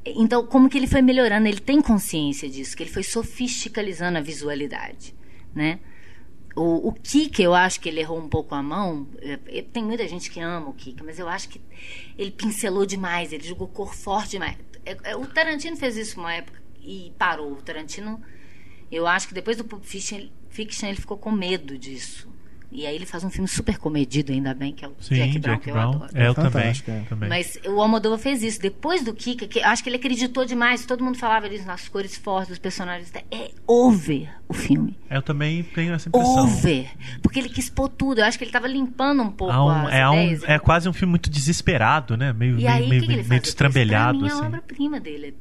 então 0.05 0.47
como 0.47 0.69
que 0.69 0.79
ele 0.79 0.87
foi 0.87 1.03
melhorando? 1.03 1.49
Ele 1.49 1.61
tem 1.61 1.81
consciência 1.81 2.49
disso, 2.49 2.77
que 2.77 2.83
ele 2.83 2.91
foi 2.91 3.03
sofisticalizando 3.03 4.19
a 4.19 4.21
visualidade, 4.21 5.15
né? 5.55 5.81
O, 6.55 6.89
o 6.89 6.93
Kika, 6.93 7.43
eu 7.43 7.55
acho 7.55 7.79
que 7.79 7.89
ele 7.89 8.01
errou 8.01 8.19
um 8.19 8.29
pouco 8.29 8.55
a 8.55 8.63
mão. 8.63 9.07
É, 9.21 9.39
é, 9.59 9.63
tem 9.63 9.85
muita 9.85 10.09
gente 10.09 10.31
que 10.31 10.41
ama 10.41 10.71
o 10.71 10.73
Kika, 10.73 11.05
mas 11.05 11.19
eu 11.19 11.29
acho 11.29 11.51
que 11.51 11.61
ele 12.17 12.31
pincelou 12.31 12.87
demais, 12.87 13.33
ele 13.33 13.45
jogou 13.45 13.69
cor 13.69 13.95
forte 13.95 14.31
demais. 14.33 14.57
É, 14.85 15.15
o 15.15 15.27
Tarantino 15.27 15.77
fez 15.77 15.97
isso 15.97 16.19
uma 16.19 16.33
época 16.33 16.63
e 16.81 17.13
parou. 17.19 17.53
O 17.53 17.63
Tarantino, 17.63 18.23
eu 18.91 19.07
acho 19.07 19.29
que 19.29 19.35
depois 19.35 19.59
do 19.59 19.65
Pulp 19.65 19.85
Fiction, 19.85 20.29
Fiction 20.49 20.89
ele 20.89 20.97
ficou 20.97 21.19
com 21.19 21.31
medo 21.31 21.77
disso. 21.77 22.27
E 22.77 22.87
aí 22.87 22.95
ele 22.95 23.07
faz 23.07 23.25
um 23.25 23.31
filme 23.31 23.49
super 23.49 23.79
comedido, 23.79 24.33
ainda 24.33 24.53
bem, 24.53 24.71
que 24.71 24.85
é 24.85 24.89
o 24.89 24.93
Sim, 25.01 25.15
Jack 25.15 25.39
Brown, 25.39 25.55
Jack 25.55 25.65
que 25.65 25.73
Brown. 25.73 25.83
eu 25.83 25.97
adoro. 25.97 26.11
É, 26.15 26.27
eu 26.27 26.35
também, 26.35 26.73
é. 26.87 27.01
também. 27.09 27.29
Mas 27.31 27.59
o 27.67 27.81
Almodóvar 27.81 28.19
fez 28.19 28.43
isso. 28.43 28.61
Depois 28.61 29.03
do 29.03 29.15
Kika, 29.15 29.47
que 29.47 29.63
acho 29.63 29.83
que 29.83 29.89
ele 29.89 29.97
acreditou 29.97 30.45
demais. 30.45 30.85
Todo 30.85 31.03
mundo 31.03 31.17
falava 31.17 31.49
isso 31.49 31.67
nas 31.67 31.89
cores 31.89 32.15
fortes 32.19 32.51
dos 32.51 32.59
personagens. 32.59 33.11
É 33.31 33.51
over 33.67 34.29
o 34.47 34.53
filme. 34.53 34.95
Eu 35.09 35.23
também 35.23 35.63
tenho 35.63 35.95
essa 35.95 36.11
impressão. 36.11 36.45
Over. 36.45 36.87
Porque 37.23 37.39
ele 37.39 37.49
quis 37.49 37.71
pôr 37.71 37.89
tudo. 37.89 38.21
Eu 38.21 38.27
acho 38.27 38.37
que 38.37 38.45
ele 38.45 38.51
estava 38.51 38.69
limpando 38.69 39.23
um 39.23 39.31
pouco 39.31 39.55
um, 39.55 39.71
as 39.71 39.95
é, 39.95 40.07
ideias. 40.07 40.43
Um, 40.43 40.47
é 40.47 40.59
quase 40.59 40.87
um 40.87 40.93
filme 40.93 41.13
muito 41.13 41.31
desesperado, 41.31 42.15
né? 42.15 42.35
Meio, 42.35 42.59
e 42.59 42.67
aí, 42.67 42.91
meio, 42.91 43.01
que 43.01 43.09
meio, 43.09 43.23
que 43.23 43.29
meio 43.31 43.41
destrambelhado. 43.41 44.19
Pra 44.19 44.29
mim, 44.29 44.33
assim. 44.35 44.43
é 44.43 44.45
a 44.45 44.49
obra-prima 44.49 45.01
dele 45.01 45.35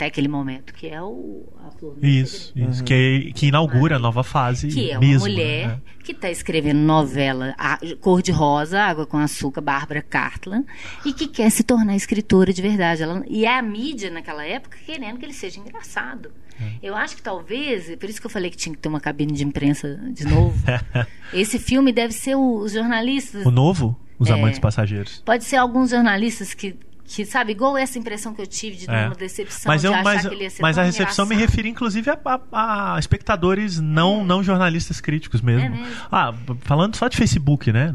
até 0.00 0.06
aquele 0.06 0.28
momento, 0.28 0.72
que 0.72 0.88
é 0.88 1.02
o, 1.02 1.46
a 1.62 1.70
Flor 1.72 1.94
Isso, 2.02 2.52
isso 2.56 2.80
uhum. 2.80 2.84
que, 2.84 2.94
é, 3.28 3.32
que 3.32 3.46
inaugura 3.48 3.96
a 3.96 3.98
nova 3.98 4.24
fase. 4.24 4.68
Que 4.68 4.90
é 4.90 4.94
uma 4.94 5.00
mesmo, 5.00 5.28
mulher 5.28 5.68
né? 5.68 5.80
que 6.02 6.12
está 6.12 6.30
escrevendo 6.30 6.78
novela 6.78 7.54
Cor 8.00 8.22
de 8.22 8.32
Rosa, 8.32 8.80
Água 8.80 9.04
com 9.04 9.18
Açúcar, 9.18 9.60
Bárbara 9.60 10.00
Cartland, 10.00 10.64
e 11.04 11.12
que 11.12 11.28
quer 11.28 11.50
se 11.50 11.62
tornar 11.62 11.94
escritora 11.94 12.50
de 12.50 12.62
verdade. 12.62 13.02
Ela, 13.02 13.22
e 13.28 13.44
é 13.44 13.58
a 13.58 13.60
mídia 13.60 14.10
naquela 14.10 14.42
época 14.42 14.78
querendo 14.86 15.18
que 15.18 15.26
ele 15.26 15.34
seja 15.34 15.60
engraçado. 15.60 16.30
É. 16.58 16.72
Eu 16.82 16.96
acho 16.96 17.16
que 17.16 17.22
talvez, 17.22 17.94
por 17.96 18.08
isso 18.08 18.20
que 18.20 18.26
eu 18.26 18.30
falei 18.30 18.50
que 18.50 18.56
tinha 18.56 18.74
que 18.74 18.80
ter 18.80 18.88
uma 18.88 19.00
cabine 19.00 19.32
de 19.32 19.44
imprensa 19.44 20.00
de 20.12 20.24
novo. 20.24 20.56
esse 21.32 21.58
filme 21.58 21.92
deve 21.92 22.14
ser 22.14 22.36
o, 22.36 22.56
os 22.56 22.72
jornalistas. 22.72 23.44
O 23.44 23.50
novo? 23.50 24.00
Os 24.18 24.28
é, 24.28 24.32
Amantes 24.32 24.58
Passageiros. 24.58 25.22
Pode 25.24 25.44
ser 25.44 25.56
alguns 25.56 25.90
jornalistas 25.90 26.52
que 26.52 26.76
que 27.12 27.26
sabe, 27.26 27.50
igual 27.50 27.76
essa 27.76 27.98
impressão 27.98 28.32
que 28.32 28.40
eu 28.40 28.46
tive 28.46 28.76
de 28.76 28.88
é. 28.88 29.06
uma 29.06 29.16
decepção 29.16 29.68
mas 29.68 29.82
eu, 29.82 29.92
de 29.92 30.02
mas, 30.04 30.24
que 30.24 30.32
ele 30.32 30.44
ia 30.44 30.50
ser 30.50 30.62
Mas 30.62 30.78
a 30.78 30.84
recepção 30.84 31.24
engraçado. 31.24 31.28
me 31.28 31.34
refere 31.34 31.68
inclusive 31.68 32.08
a, 32.08 32.18
a, 32.52 32.94
a 32.94 32.98
espectadores 33.00 33.80
não, 33.80 34.20
é. 34.20 34.24
não 34.24 34.44
jornalistas 34.44 35.00
críticos 35.00 35.40
mesmo. 35.40 35.66
É 35.66 35.68
mesmo. 35.68 35.86
Ah, 36.10 36.32
falando 36.60 36.94
só 36.94 37.08
de 37.08 37.16
Facebook, 37.16 37.72
né? 37.72 37.92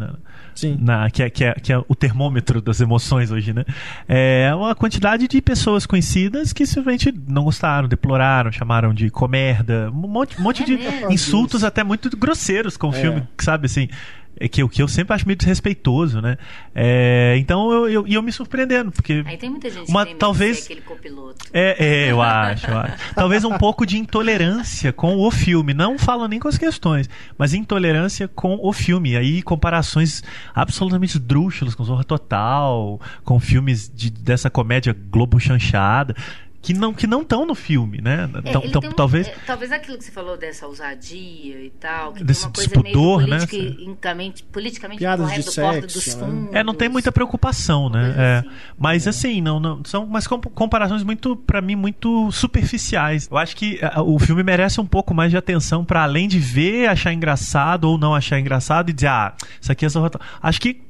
Sim. 0.54 0.78
Na, 0.82 1.10
que, 1.10 1.24
é, 1.24 1.30
que, 1.30 1.46
é, 1.46 1.54
que 1.54 1.72
é 1.72 1.78
o 1.78 1.96
termômetro 1.96 2.62
das 2.62 2.82
emoções 2.82 3.32
hoje, 3.32 3.54
né? 3.54 3.64
É 4.06 4.54
uma 4.54 4.76
quantidade 4.76 5.30
de 5.30 5.42
pessoas 5.42 5.86
conhecidas 5.86 6.52
que 6.52 6.66
simplesmente 6.66 7.14
não 7.26 7.46
gostaram, 7.46 7.88
deploraram, 7.88 8.52
chamaram 8.52 8.94
de 8.94 9.10
comerda, 9.10 9.90
um 9.92 10.08
monte, 10.10 10.38
um 10.38 10.44
monte 10.44 10.64
é 10.64 10.66
de 10.66 10.78
mesmo. 10.78 11.12
insultos 11.12 11.64
até 11.64 11.86
muito 11.86 12.16
grosseiros 12.18 12.76
com 12.76 12.90
o 12.90 12.94
é. 12.94 13.00
filme, 13.00 13.24
sabe 13.38 13.68
assim 13.68 13.88
é 14.40 14.48
que, 14.48 14.68
que 14.68 14.82
eu 14.82 14.88
sempre 14.88 15.14
acho 15.14 15.26
meio 15.26 15.38
desrespeitoso, 15.38 16.22
né? 16.22 16.38
É, 16.74 17.36
então 17.38 17.72
eu, 17.72 17.90
eu, 17.90 18.08
eu 18.08 18.22
me 18.22 18.32
surpreendendo, 18.32 18.92
porque. 18.92 19.24
Aí 19.26 19.38
tem 19.38 19.50
muita 19.50 19.70
gente 19.70 19.90
uma, 19.90 20.06
que 20.06 20.16
talvez 20.16 20.66
aquele 20.66 20.82
copiloto. 20.82 21.46
É, 21.54 22.06
é, 22.06 22.12
eu 22.12 22.22
acho, 22.22 22.70
eu 22.70 22.78
acho. 22.78 22.96
Talvez 23.16 23.44
um 23.44 23.58
pouco 23.58 23.86
de 23.86 23.98
intolerância 23.98 24.92
com 24.92 25.18
o 25.18 25.32
filme. 25.32 25.74
Não 25.74 25.98
falo 25.98 26.28
nem 26.28 26.40
com 26.40 26.48
as 26.48 26.58
questões, 26.58 27.10
mas 27.38 27.54
intolerância 27.54 28.28
com 28.28 28.60
o 28.62 28.74
filme. 28.74 29.16
Aí 29.16 29.42
comparações 29.42 30.24
absolutamente 30.54 31.18
drúxulas 31.18 31.74
com 31.74 31.84
Zorra 31.84 32.04
Total, 32.04 33.00
com 33.24 33.40
filmes 33.40 33.92
de, 33.94 34.10
dessa 34.10 34.50
comédia 34.50 34.96
Globo 35.10 35.40
chanchada 35.40 36.16
que 36.66 36.74
não 36.74 36.94
que 36.94 37.06
não 37.06 37.22
estão 37.22 37.46
no 37.46 37.54
filme, 37.54 38.02
né? 38.02 38.28
É, 38.44 38.50
então, 38.50 38.64
então 38.66 38.82
um, 38.84 38.92
talvez 38.92 39.28
é, 39.28 39.36
talvez 39.46 39.72
aquilo 39.72 40.00
que 40.00 40.04
você 40.04 40.12
falou 40.12 40.36
dessa 40.36 40.66
ousadia 40.66 41.62
e 41.64 41.70
tal, 41.80 42.14
que 42.14 42.24
desse 42.24 42.42
tem 42.42 42.48
uma 42.50 42.54
coisa 42.54 42.82
meio 42.82 42.96
politicamente, 42.96 44.44
né? 44.44 44.50
politicamente 44.52 45.00
Piadas 45.00 45.28
correto 45.28 45.48
de 45.48 45.54
sexo, 45.54 46.00
dos 46.00 46.14
fundos. 46.16 46.56
É, 46.56 46.64
não 46.64 46.74
tem 46.74 46.90
muita 46.90 47.12
preocupação, 47.12 47.88
né? 47.88 48.16
É. 48.18 48.38
Assim. 48.40 48.50
Mas 48.80 49.06
é. 49.06 49.10
assim, 49.12 49.42
não, 49.42 49.60
não 49.60 49.86
são 49.86 50.08
mas 50.08 50.26
comparações 50.26 51.04
muito 51.04 51.36
para 51.36 51.62
mim 51.62 51.76
muito 51.76 52.32
superficiais. 52.32 53.28
Eu 53.30 53.38
acho 53.38 53.56
que 53.56 53.80
uh, 53.96 54.02
o 54.02 54.18
filme 54.18 54.42
merece 54.42 54.82
um 54.82 54.88
pouco 54.88 55.14
mais 55.14 55.30
de 55.30 55.38
atenção 55.38 55.86
para 55.86 56.02
além 56.02 56.28
de 56.28 56.40
ver, 56.40 56.88
achar 56.90 57.14
engraçado 57.14 57.84
ou 57.84 57.96
não 57.96 58.16
achar 58.16 58.40
engraçado 58.40 58.90
e 58.90 58.94
dizer, 58.94 59.08
ah, 59.08 59.36
isso 59.62 59.72
aqui 59.72 59.86
é 59.86 59.90
só 59.90 60.10
Acho 60.42 60.62
que 60.62 60.85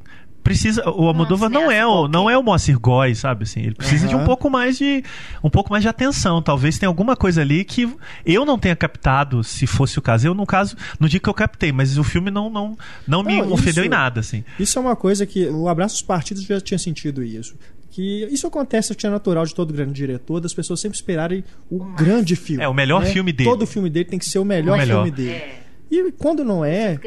precisa 0.46 0.88
o 0.88 1.08
Almodóvar 1.08 1.50
não 1.50 1.72
é 1.72 1.84
o 1.84 2.08
não 2.08 2.30
é 2.30 2.38
o 2.38 2.43
Moacir 2.43 2.80
Góes, 2.80 3.18
sabe 3.18 3.43
assim, 3.43 3.62
ele 3.62 3.74
precisa 3.74 4.04
uhum. 4.04 4.10
de 4.10 4.16
um 4.16 4.24
pouco 4.24 4.48
mais 4.48 4.78
de 4.78 5.04
um 5.43 5.50
pouco 5.50 5.72
mais 5.72 5.82
de 5.82 5.89
atenção, 5.89 6.39
talvez 6.39 6.78
tenha 6.78 6.88
alguma 6.88 7.16
coisa 7.16 7.41
ali 7.41 7.66
que 7.66 7.91
eu 8.24 8.46
não 8.46 8.60
tenha 8.60 8.76
captado, 8.76 9.43
se 9.43 9.66
fosse 9.66 9.98
o 9.98 10.04
caso. 10.04 10.28
Eu 10.28 10.36
no 10.36 10.46
caso, 10.46 10.78
no 11.00 11.10
dia 11.10 11.20
que 11.20 11.28
eu 11.28 11.34
captei, 11.34 11.72
mas 11.72 11.98
o 11.98 12.04
filme 12.04 12.30
não 12.30 12.48
não 12.48 12.78
não, 13.08 13.24
não 13.24 13.24
me 13.24 13.41
ofendeu 13.41 13.84
em 13.84 13.89
nada 13.89 14.20
assim. 14.20 14.43
Isso 14.60 14.78
é 14.78 14.82
uma 14.82 14.96
coisa 14.96 15.26
que 15.26 15.48
o 15.48 15.68
Abraço 15.68 15.96
dos 15.96 16.04
Partidos 16.04 16.43
já 16.43 16.62
tinha 16.62 16.78
sentido 16.78 17.24
isso 17.24 17.56
que 17.89 18.26
isso 18.26 18.46
acontece, 18.46 18.93
é 19.02 19.10
natural 19.10 19.46
de 19.46 19.56
todo 19.56 19.74
grande 19.74 19.93
diretor, 19.93 20.41
das 20.41 20.54
pessoas 20.54 20.82
sempre 20.82 20.98
esperarem 20.98 21.46
o 21.72 21.80
grande 21.80 22.36
filme. 22.36 22.62
É, 22.62 22.68
o 22.68 22.74
melhor 22.74 23.02
né? 23.02 23.10
filme 23.10 23.32
dele. 23.32 23.50
Todo 23.50 23.66
filme 23.66 23.89
dele 23.89 24.04
tem 24.04 24.20
que 24.20 24.26
ser 24.26 24.38
o 24.38 24.43
melhor, 24.43 24.76
o 24.76 24.78
melhor. 24.78 25.06
filme 25.06 25.12
dele. 25.12 25.32
É. 25.32 25.64
E 25.89 26.11
quando 26.13 26.43
não 26.43 26.65
é. 26.65 26.99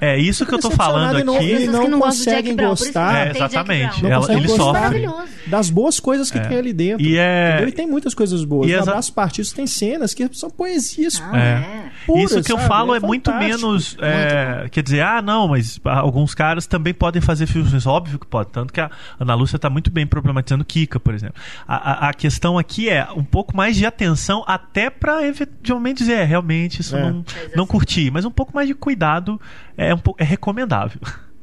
É 0.00 0.18
isso 0.18 0.46
que 0.46 0.54
eu 0.54 0.58
tô 0.58 0.70
falando 0.70 1.16
aqui. 1.16 1.24
Não, 1.24 1.42
e 1.42 1.66
não, 1.66 1.88
não 1.88 2.00
conseguem 2.00 2.56
gostar. 2.56 3.28
É, 3.28 3.30
exatamente. 3.30 4.02
Não 4.02 4.10
Ela, 4.10 4.32
ele 4.34 4.48
sofre. 4.48 5.06
Das 5.46 5.68
boas 5.68 6.00
coisas 6.00 6.30
que 6.30 6.38
é. 6.38 6.40
tem 6.40 6.58
ali 6.58 6.72
dentro. 6.72 7.04
E 7.04 7.18
é... 7.18 7.58
Ele 7.60 7.72
tem 7.72 7.86
muitas 7.86 8.14
coisas 8.14 8.44
boas. 8.44 8.68
E 8.68 8.74
o 8.74 8.80
Abraço 8.82 9.12
Partidos 9.12 9.52
tem 9.52 9.66
cenas 9.66 10.14
que 10.14 10.28
são 10.32 10.50
poesias. 10.50 11.22
Ah, 11.22 11.38
é. 11.38 11.84
Puras, 12.06 12.30
isso 12.32 12.42
que 12.42 12.52
eu 12.52 12.58
falo 12.58 12.94
é, 12.94 12.98
é 12.98 13.00
muito 13.00 13.32
menos. 13.34 13.96
É, 14.00 14.58
muito 14.60 14.70
quer 14.70 14.82
dizer, 14.82 15.02
ah, 15.02 15.22
não, 15.22 15.48
mas 15.48 15.80
alguns 15.84 16.34
caras 16.34 16.66
também 16.66 16.94
podem 16.94 17.20
fazer 17.20 17.46
filmes. 17.46 17.86
Óbvio 17.86 18.18
que 18.18 18.26
pode. 18.26 18.50
Tanto 18.50 18.72
que 18.72 18.80
a 18.80 18.90
Ana 19.18 19.34
Lúcia 19.34 19.58
tá 19.58 19.68
muito 19.68 19.90
bem 19.90 20.06
problematizando 20.06 20.64
Kika, 20.64 20.98
por 20.98 21.14
exemplo. 21.14 21.36
A, 21.66 22.06
a, 22.06 22.08
a, 22.10 22.14
questão 22.14 22.58
aqui 22.58 22.88
é 22.88 23.06
um 23.14 23.24
pouco 23.24 23.56
mais 23.56 23.76
de 23.76 23.86
atenção, 23.86 24.44
até 24.46 24.90
para 24.90 25.26
eventualmente 25.26 25.98
dizer, 25.98 26.14
é, 26.14 26.24
realmente, 26.24 26.80
isso 26.80 26.96
não, 26.96 27.24
não 27.54 27.66
curti. 27.66 28.10
Mas 28.14 28.24
um 28.24 28.30
pouco 28.30 28.54
mais 28.54 28.68
de 28.68 28.74
cuidado 28.74 29.40
é, 29.76 29.92
um 29.92 29.98
pouco, 29.98 30.22
é 30.22 30.24
recomendável. 30.24 31.00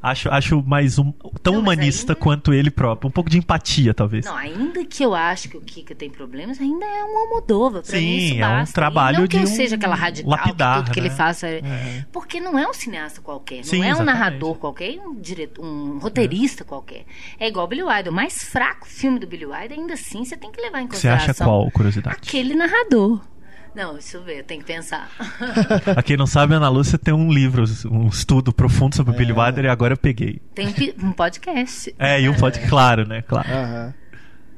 Acho, 0.00 0.28
acho 0.30 0.62
mais 0.62 0.98
um, 0.98 1.12
tão 1.42 1.54
não, 1.54 1.60
humanista 1.60 2.12
ainda... 2.12 2.22
quanto 2.22 2.52
ele 2.52 2.70
próprio. 2.70 3.08
Um 3.08 3.10
pouco 3.10 3.28
de 3.28 3.36
empatia, 3.36 3.92
talvez. 3.92 4.24
Não, 4.26 4.36
ainda 4.36 4.84
que 4.84 5.04
eu 5.04 5.14
acho 5.14 5.48
que 5.48 5.56
o 5.56 5.60
Kika 5.60 5.94
tem 5.94 6.08
problemas, 6.08 6.60
ainda 6.60 6.86
é 6.86 7.04
um 7.04 7.18
Almodóvar. 7.18 7.82
Pra 7.82 7.90
Sim, 7.90 8.06
mim 8.06 8.16
isso 8.16 8.34
é 8.36 8.40
basta. 8.40 8.70
um 8.70 8.74
trabalho 8.74 9.14
e 9.14 9.18
não 9.18 9.24
de 9.24 9.28
que 9.30 9.36
eu 9.36 9.42
um 9.42 9.46
seja 9.46 9.74
aquela 9.74 9.96
radical, 9.96 10.30
lapidar, 10.30 10.76
que 10.76 10.82
tudo 10.84 10.94
que 10.94 11.00
né? 11.00 11.06
ele 11.08 11.14
faça... 11.14 11.48
É. 11.48 12.04
Porque 12.12 12.40
não 12.40 12.56
é 12.56 12.68
um 12.68 12.72
cineasta 12.72 13.20
qualquer, 13.20 13.56
não 13.56 13.64
Sim, 13.64 13.78
é 13.78 13.80
um 13.80 13.86
exatamente. 13.86 14.06
narrador 14.06 14.54
qualquer, 14.54 14.94
é 14.94 15.00
um, 15.00 15.16
diretor, 15.16 15.64
um 15.64 15.98
roteirista 15.98 16.64
qualquer. 16.64 17.04
É 17.38 17.48
igual 17.48 17.66
o 17.66 17.68
Billy 17.68 17.82
Wilder. 17.82 18.12
O 18.12 18.14
mais 18.14 18.44
fraco 18.44 18.86
filme 18.86 19.18
do 19.18 19.26
Billy 19.26 19.46
Wilder, 19.46 19.78
ainda 19.78 19.94
assim, 19.94 20.24
você 20.24 20.36
tem 20.36 20.52
que 20.52 20.60
levar 20.60 20.80
em 20.80 20.86
Você 20.86 21.08
consideração... 21.08 21.30
acha 21.30 21.44
qual, 21.44 21.70
curiosidade? 21.72 22.16
Aquele 22.16 22.54
narrador. 22.54 23.20
Não, 23.78 23.92
deixa 23.92 24.16
eu 24.16 24.24
ver, 24.24 24.42
tem 24.42 24.58
que 24.58 24.64
pensar. 24.64 25.08
Pra 25.94 26.02
quem 26.02 26.16
não 26.16 26.26
sabe, 26.26 26.52
a 26.52 26.56
Ana 26.56 26.68
Lúcia 26.68 26.98
tem 26.98 27.14
um 27.14 27.32
livro, 27.32 27.62
um 27.88 28.08
estudo 28.08 28.52
profundo 28.52 28.96
sobre 28.96 29.14
o 29.14 29.16
Billy 29.16 29.30
Wilder 29.32 29.66
e 29.66 29.68
agora 29.68 29.92
eu 29.92 29.96
peguei. 29.96 30.42
Tem 30.52 30.74
um 31.00 31.12
podcast. 31.12 31.94
É, 31.96 32.20
e 32.20 32.28
um 32.28 32.34
pode, 32.34 32.58
claro, 32.66 33.06
né? 33.06 33.22
Claro. 33.22 33.94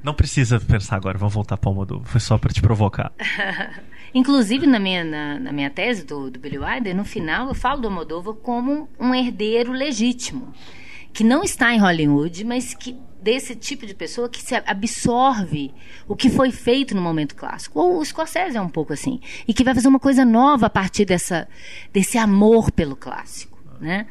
Não 0.03 0.15
precisa 0.15 0.59
pensar 0.59 0.97
agora, 0.97 1.19
vamos 1.19 1.35
voltar 1.35 1.59
para 1.59 1.69
o 1.69 1.73
Almodóvar. 1.73 2.09
Foi 2.09 2.19
só 2.19 2.39
para 2.39 2.51
te 2.51 2.63
provocar. 2.63 3.13
Inclusive, 4.15 4.67
na 4.67 4.79
minha, 4.79 5.05
na, 5.05 5.39
na 5.39 5.53
minha 5.53 5.69
tese 5.69 6.07
do, 6.07 6.31
do 6.31 6.41
Billy 6.41 6.57
Wilder, 6.57 6.97
no 6.97 7.05
final 7.05 7.49
eu 7.49 7.55
falo 7.55 7.83
do 7.83 7.89
Almodóvar 7.89 8.33
como 8.37 8.89
um 8.99 9.15
herdeiro 9.15 9.71
legítimo. 9.71 10.51
Que 11.13 11.23
não 11.23 11.43
está 11.43 11.75
em 11.75 11.79
Hollywood, 11.79 12.43
mas 12.43 12.73
que 12.73 12.97
desse 13.21 13.55
tipo 13.55 13.87
de 13.87 13.95
pessoa 13.95 14.29
que 14.29 14.43
se 14.43 14.55
absorve 14.55 15.73
o 16.09 16.17
que 16.17 16.31
foi 16.31 16.51
feito 16.51 16.95
no 16.95 17.03
momento 17.03 17.35
clássico. 17.35 17.79
Ou 17.79 17.99
o 17.99 18.05
Scorsese 18.05 18.57
é 18.57 18.61
um 18.61 18.69
pouco 18.69 18.93
assim. 18.93 19.21
E 19.47 19.55
que 19.55 19.65
vai 19.65 19.75
fazer 19.75 19.89
uma 19.89 20.01
coisa 20.01 20.25
nova 20.25 20.67
a 20.67 20.71
partir 20.71 21.05
dessa, 21.05 21.49
desse 21.93 22.19
amor 22.19 22.71
pelo 22.71 22.97
clássico. 22.97 23.59
Né? 23.81 24.07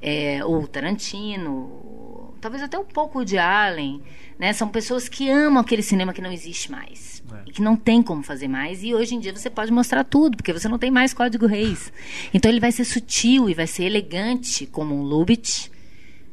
É, 0.00 0.44
o 0.44 0.66
Tarantino, 0.66 2.34
talvez 2.40 2.62
até 2.62 2.78
um 2.78 2.84
pouco 2.84 3.24
de 3.24 3.38
Allen. 3.38 4.02
Né? 4.38 4.52
São 4.52 4.68
pessoas 4.68 5.08
que 5.08 5.30
amam 5.30 5.60
aquele 5.60 5.82
cinema 5.82 6.12
que 6.12 6.20
não 6.20 6.32
existe 6.32 6.70
mais. 6.70 7.22
É. 7.32 7.48
E 7.48 7.52
que 7.52 7.62
não 7.62 7.76
tem 7.76 8.02
como 8.02 8.22
fazer 8.22 8.48
mais. 8.48 8.82
E 8.82 8.94
hoje 8.94 9.14
em 9.14 9.20
dia 9.20 9.34
você 9.34 9.48
pode 9.48 9.72
mostrar 9.72 10.04
tudo, 10.04 10.36
porque 10.36 10.52
você 10.52 10.68
não 10.68 10.78
tem 10.78 10.90
mais 10.90 11.14
código 11.14 11.46
reis. 11.46 11.92
Então 12.34 12.50
ele 12.50 12.60
vai 12.60 12.72
ser 12.72 12.84
sutil 12.84 13.48
e 13.48 13.54
vai 13.54 13.66
ser 13.66 13.84
elegante, 13.84 14.66
como 14.66 14.94
um 14.94 15.02
Lubitsch, 15.02 15.71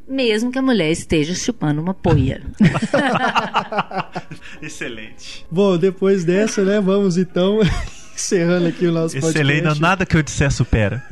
mesmo 0.09 0.51
que 0.51 0.57
a 0.57 0.61
mulher 0.61 0.91
esteja 0.91 1.35
chupando 1.35 1.81
uma 1.81 1.93
poia. 1.93 2.41
Excelente. 4.61 5.45
Bom, 5.51 5.77
depois 5.77 6.25
dessa, 6.25 6.63
né, 6.65 6.81
vamos 6.81 7.17
então 7.17 7.59
encerrando 8.15 8.67
aqui 8.67 8.87
o 8.87 8.91
nosso 8.91 9.17
Excelente, 9.17 9.61
podcast 9.61 9.81
nada 9.81 10.05
que 10.05 10.17
eu 10.17 10.23
disser 10.23 10.51
supera. 10.51 11.03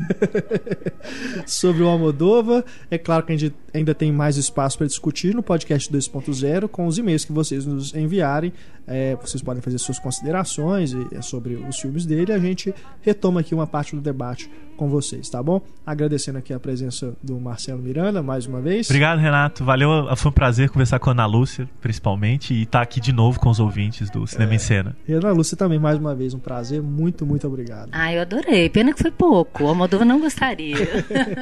sobre 1.46 1.84
o 1.84 1.88
Almodóvar. 1.88 2.66
É 2.90 2.98
claro 2.98 3.26
que 3.26 3.34
a 3.34 3.38
gente 3.38 3.56
ainda 3.74 3.94
tem 3.94 4.12
mais 4.12 4.36
espaço 4.36 4.78
para 4.78 4.88
discutir 4.88 5.34
no 5.36 5.44
podcast 5.44 5.92
2.0 5.92 6.68
com 6.68 6.88
os 6.88 6.98
e-mails 6.98 7.24
que 7.24 7.32
vocês 7.32 7.66
nos 7.66 7.94
enviarem. 7.94 8.52
É, 8.88 9.16
vocês 9.16 9.44
podem 9.44 9.62
fazer 9.62 9.78
suas 9.78 10.00
considerações 10.00 10.94
é, 11.12 11.22
sobre 11.22 11.56
os 11.56 11.78
filmes 11.78 12.06
dele. 12.06 12.32
A 12.32 12.40
gente 12.40 12.74
retoma 13.02 13.42
aqui 13.42 13.54
uma 13.54 13.68
parte 13.68 13.94
do 13.96 14.02
debate 14.02 14.50
com 14.78 14.88
vocês, 14.88 15.28
tá 15.28 15.42
bom? 15.42 15.60
Agradecendo 15.86 16.38
aqui 16.38 16.54
a 16.54 16.60
presença 16.60 17.14
do 17.22 17.38
Marcelo 17.40 17.82
Miranda 17.82 18.22
mais 18.22 18.46
uma 18.46 18.62
vez. 18.62 18.88
Obrigado, 18.88 19.20
Renato. 19.20 19.66
Valeu. 19.66 20.16
Foi 20.16 20.30
um 20.30 20.34
prazer 20.34 20.70
conversar 20.70 21.00
com 21.00 21.10
a 21.10 21.14
Ana 21.14 21.26
Lúcia, 21.26 21.68
principalmente, 21.82 22.54
e 22.54 22.64
estar 22.64 22.82
aqui 22.82 23.02
de 23.02 23.12
novo 23.12 23.40
com 23.40 23.50
os 23.50 23.60
ouvintes 23.60 24.10
do 24.10 24.26
Cinema 24.26 24.56
em 24.56 24.60
Cena. 24.60 24.96
E 25.08 25.14
Ana 25.14 25.32
Lúcia 25.32 25.58
também, 25.58 25.80
mais 25.80 25.98
uma 25.98 26.16
vez, 26.16 26.34
um 26.34 26.40
prazer. 26.40 26.82
Muito, 26.82 27.26
muito 27.26 27.46
obrigado. 27.48 27.90
Ah, 27.92 28.14
eu 28.14 28.22
adorei. 28.22 28.70
Pena 28.70 28.94
que 28.94 29.02
foi 29.02 29.12
pouco. 29.12 29.64
O 29.64 29.68
Almodóvar 29.68 30.08
não 30.08 30.20
gostaria. 30.20 30.78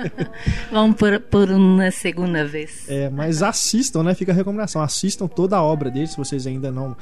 Vamos 0.72 0.96
por, 0.96 1.20
por 1.20 1.52
uma 1.52 1.92
segunda 1.92 2.46
vez. 2.46 2.86
É, 2.90 3.10
mas 3.10 3.44
assistam, 3.44 4.02
né? 4.02 4.16
Fica 4.16 4.32
a 4.32 4.36
recomendação. 4.36 4.82
Assistam 4.82 5.28
toda 5.28 5.58
a 5.58 5.62
obra 5.62 5.92
dele, 5.92 6.08
se 6.08 6.18
vocês 6.18 6.48
ainda 6.48 6.72
não 6.72 6.96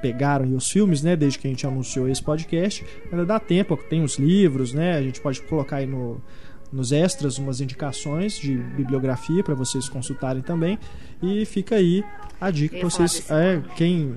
pegaram 0.00 0.44
aí 0.44 0.54
os 0.54 0.70
filmes, 0.70 1.02
né? 1.02 1.16
Desde 1.16 1.38
que 1.38 1.46
a 1.46 1.50
gente 1.50 1.66
anunciou 1.66 2.08
esse 2.08 2.22
podcast. 2.22 2.84
Ainda 3.10 3.24
dá 3.24 3.38
tempo, 3.38 3.76
tem 3.76 4.02
os 4.02 4.18
livros, 4.18 4.72
né? 4.72 4.96
A 4.96 5.02
gente 5.02 5.20
pode 5.20 5.42
colocar 5.42 5.76
aí 5.76 5.86
no, 5.86 6.20
nos 6.72 6.92
extras 6.92 7.38
umas 7.38 7.60
indicações 7.60 8.38
de 8.38 8.54
bibliografia 8.54 9.42
para 9.42 9.54
vocês 9.54 9.88
consultarem 9.88 10.42
também. 10.42 10.78
E 11.22 11.44
fica 11.44 11.76
aí 11.76 12.04
a 12.40 12.50
dica 12.50 12.78
para 12.78 12.88
vocês. 12.88 13.30
É, 13.30 13.62
quem, 13.76 14.14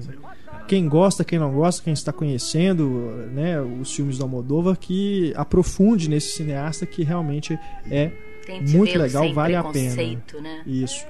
quem 0.68 0.88
gosta, 0.88 1.24
quem 1.24 1.40
não 1.40 1.52
gosta, 1.52 1.84
quem 1.84 1.94
está 1.94 2.12
conhecendo 2.12 2.88
né, 3.32 3.62
os 3.62 3.94
filmes 3.94 4.18
do 4.18 4.24
Almodóvar, 4.24 4.78
que 4.78 5.34
aprofunde 5.36 6.10
nesse 6.10 6.36
cineasta 6.36 6.86
que 6.86 7.04
realmente 7.04 7.58
é 7.90 8.12
Tente 8.46 8.76
muito 8.76 8.98
legal, 8.98 9.32
vale 9.34 9.56
a 9.56 9.64
pena. 9.64 9.96
Né? 10.42 10.64
Isso. 10.66 11.06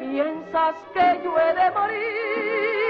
Piensas 0.00 0.76
que 0.92 1.06
yo 1.22 1.38
he 1.38 1.54
de 1.54 1.70
morir. 1.74 2.87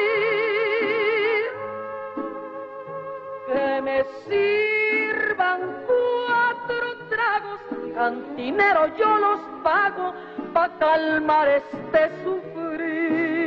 que 3.48 3.82
me 3.82 4.04
sirvan 4.26 5.60
cuatro 5.86 6.86
tragos, 7.08 7.60
cantinero 7.94 8.82
yo 8.98 9.18
los 9.18 9.40
pago 9.62 10.12
pa' 10.52 10.68
calmar 10.78 11.48
este 11.48 12.10
sufrir. 12.22 13.38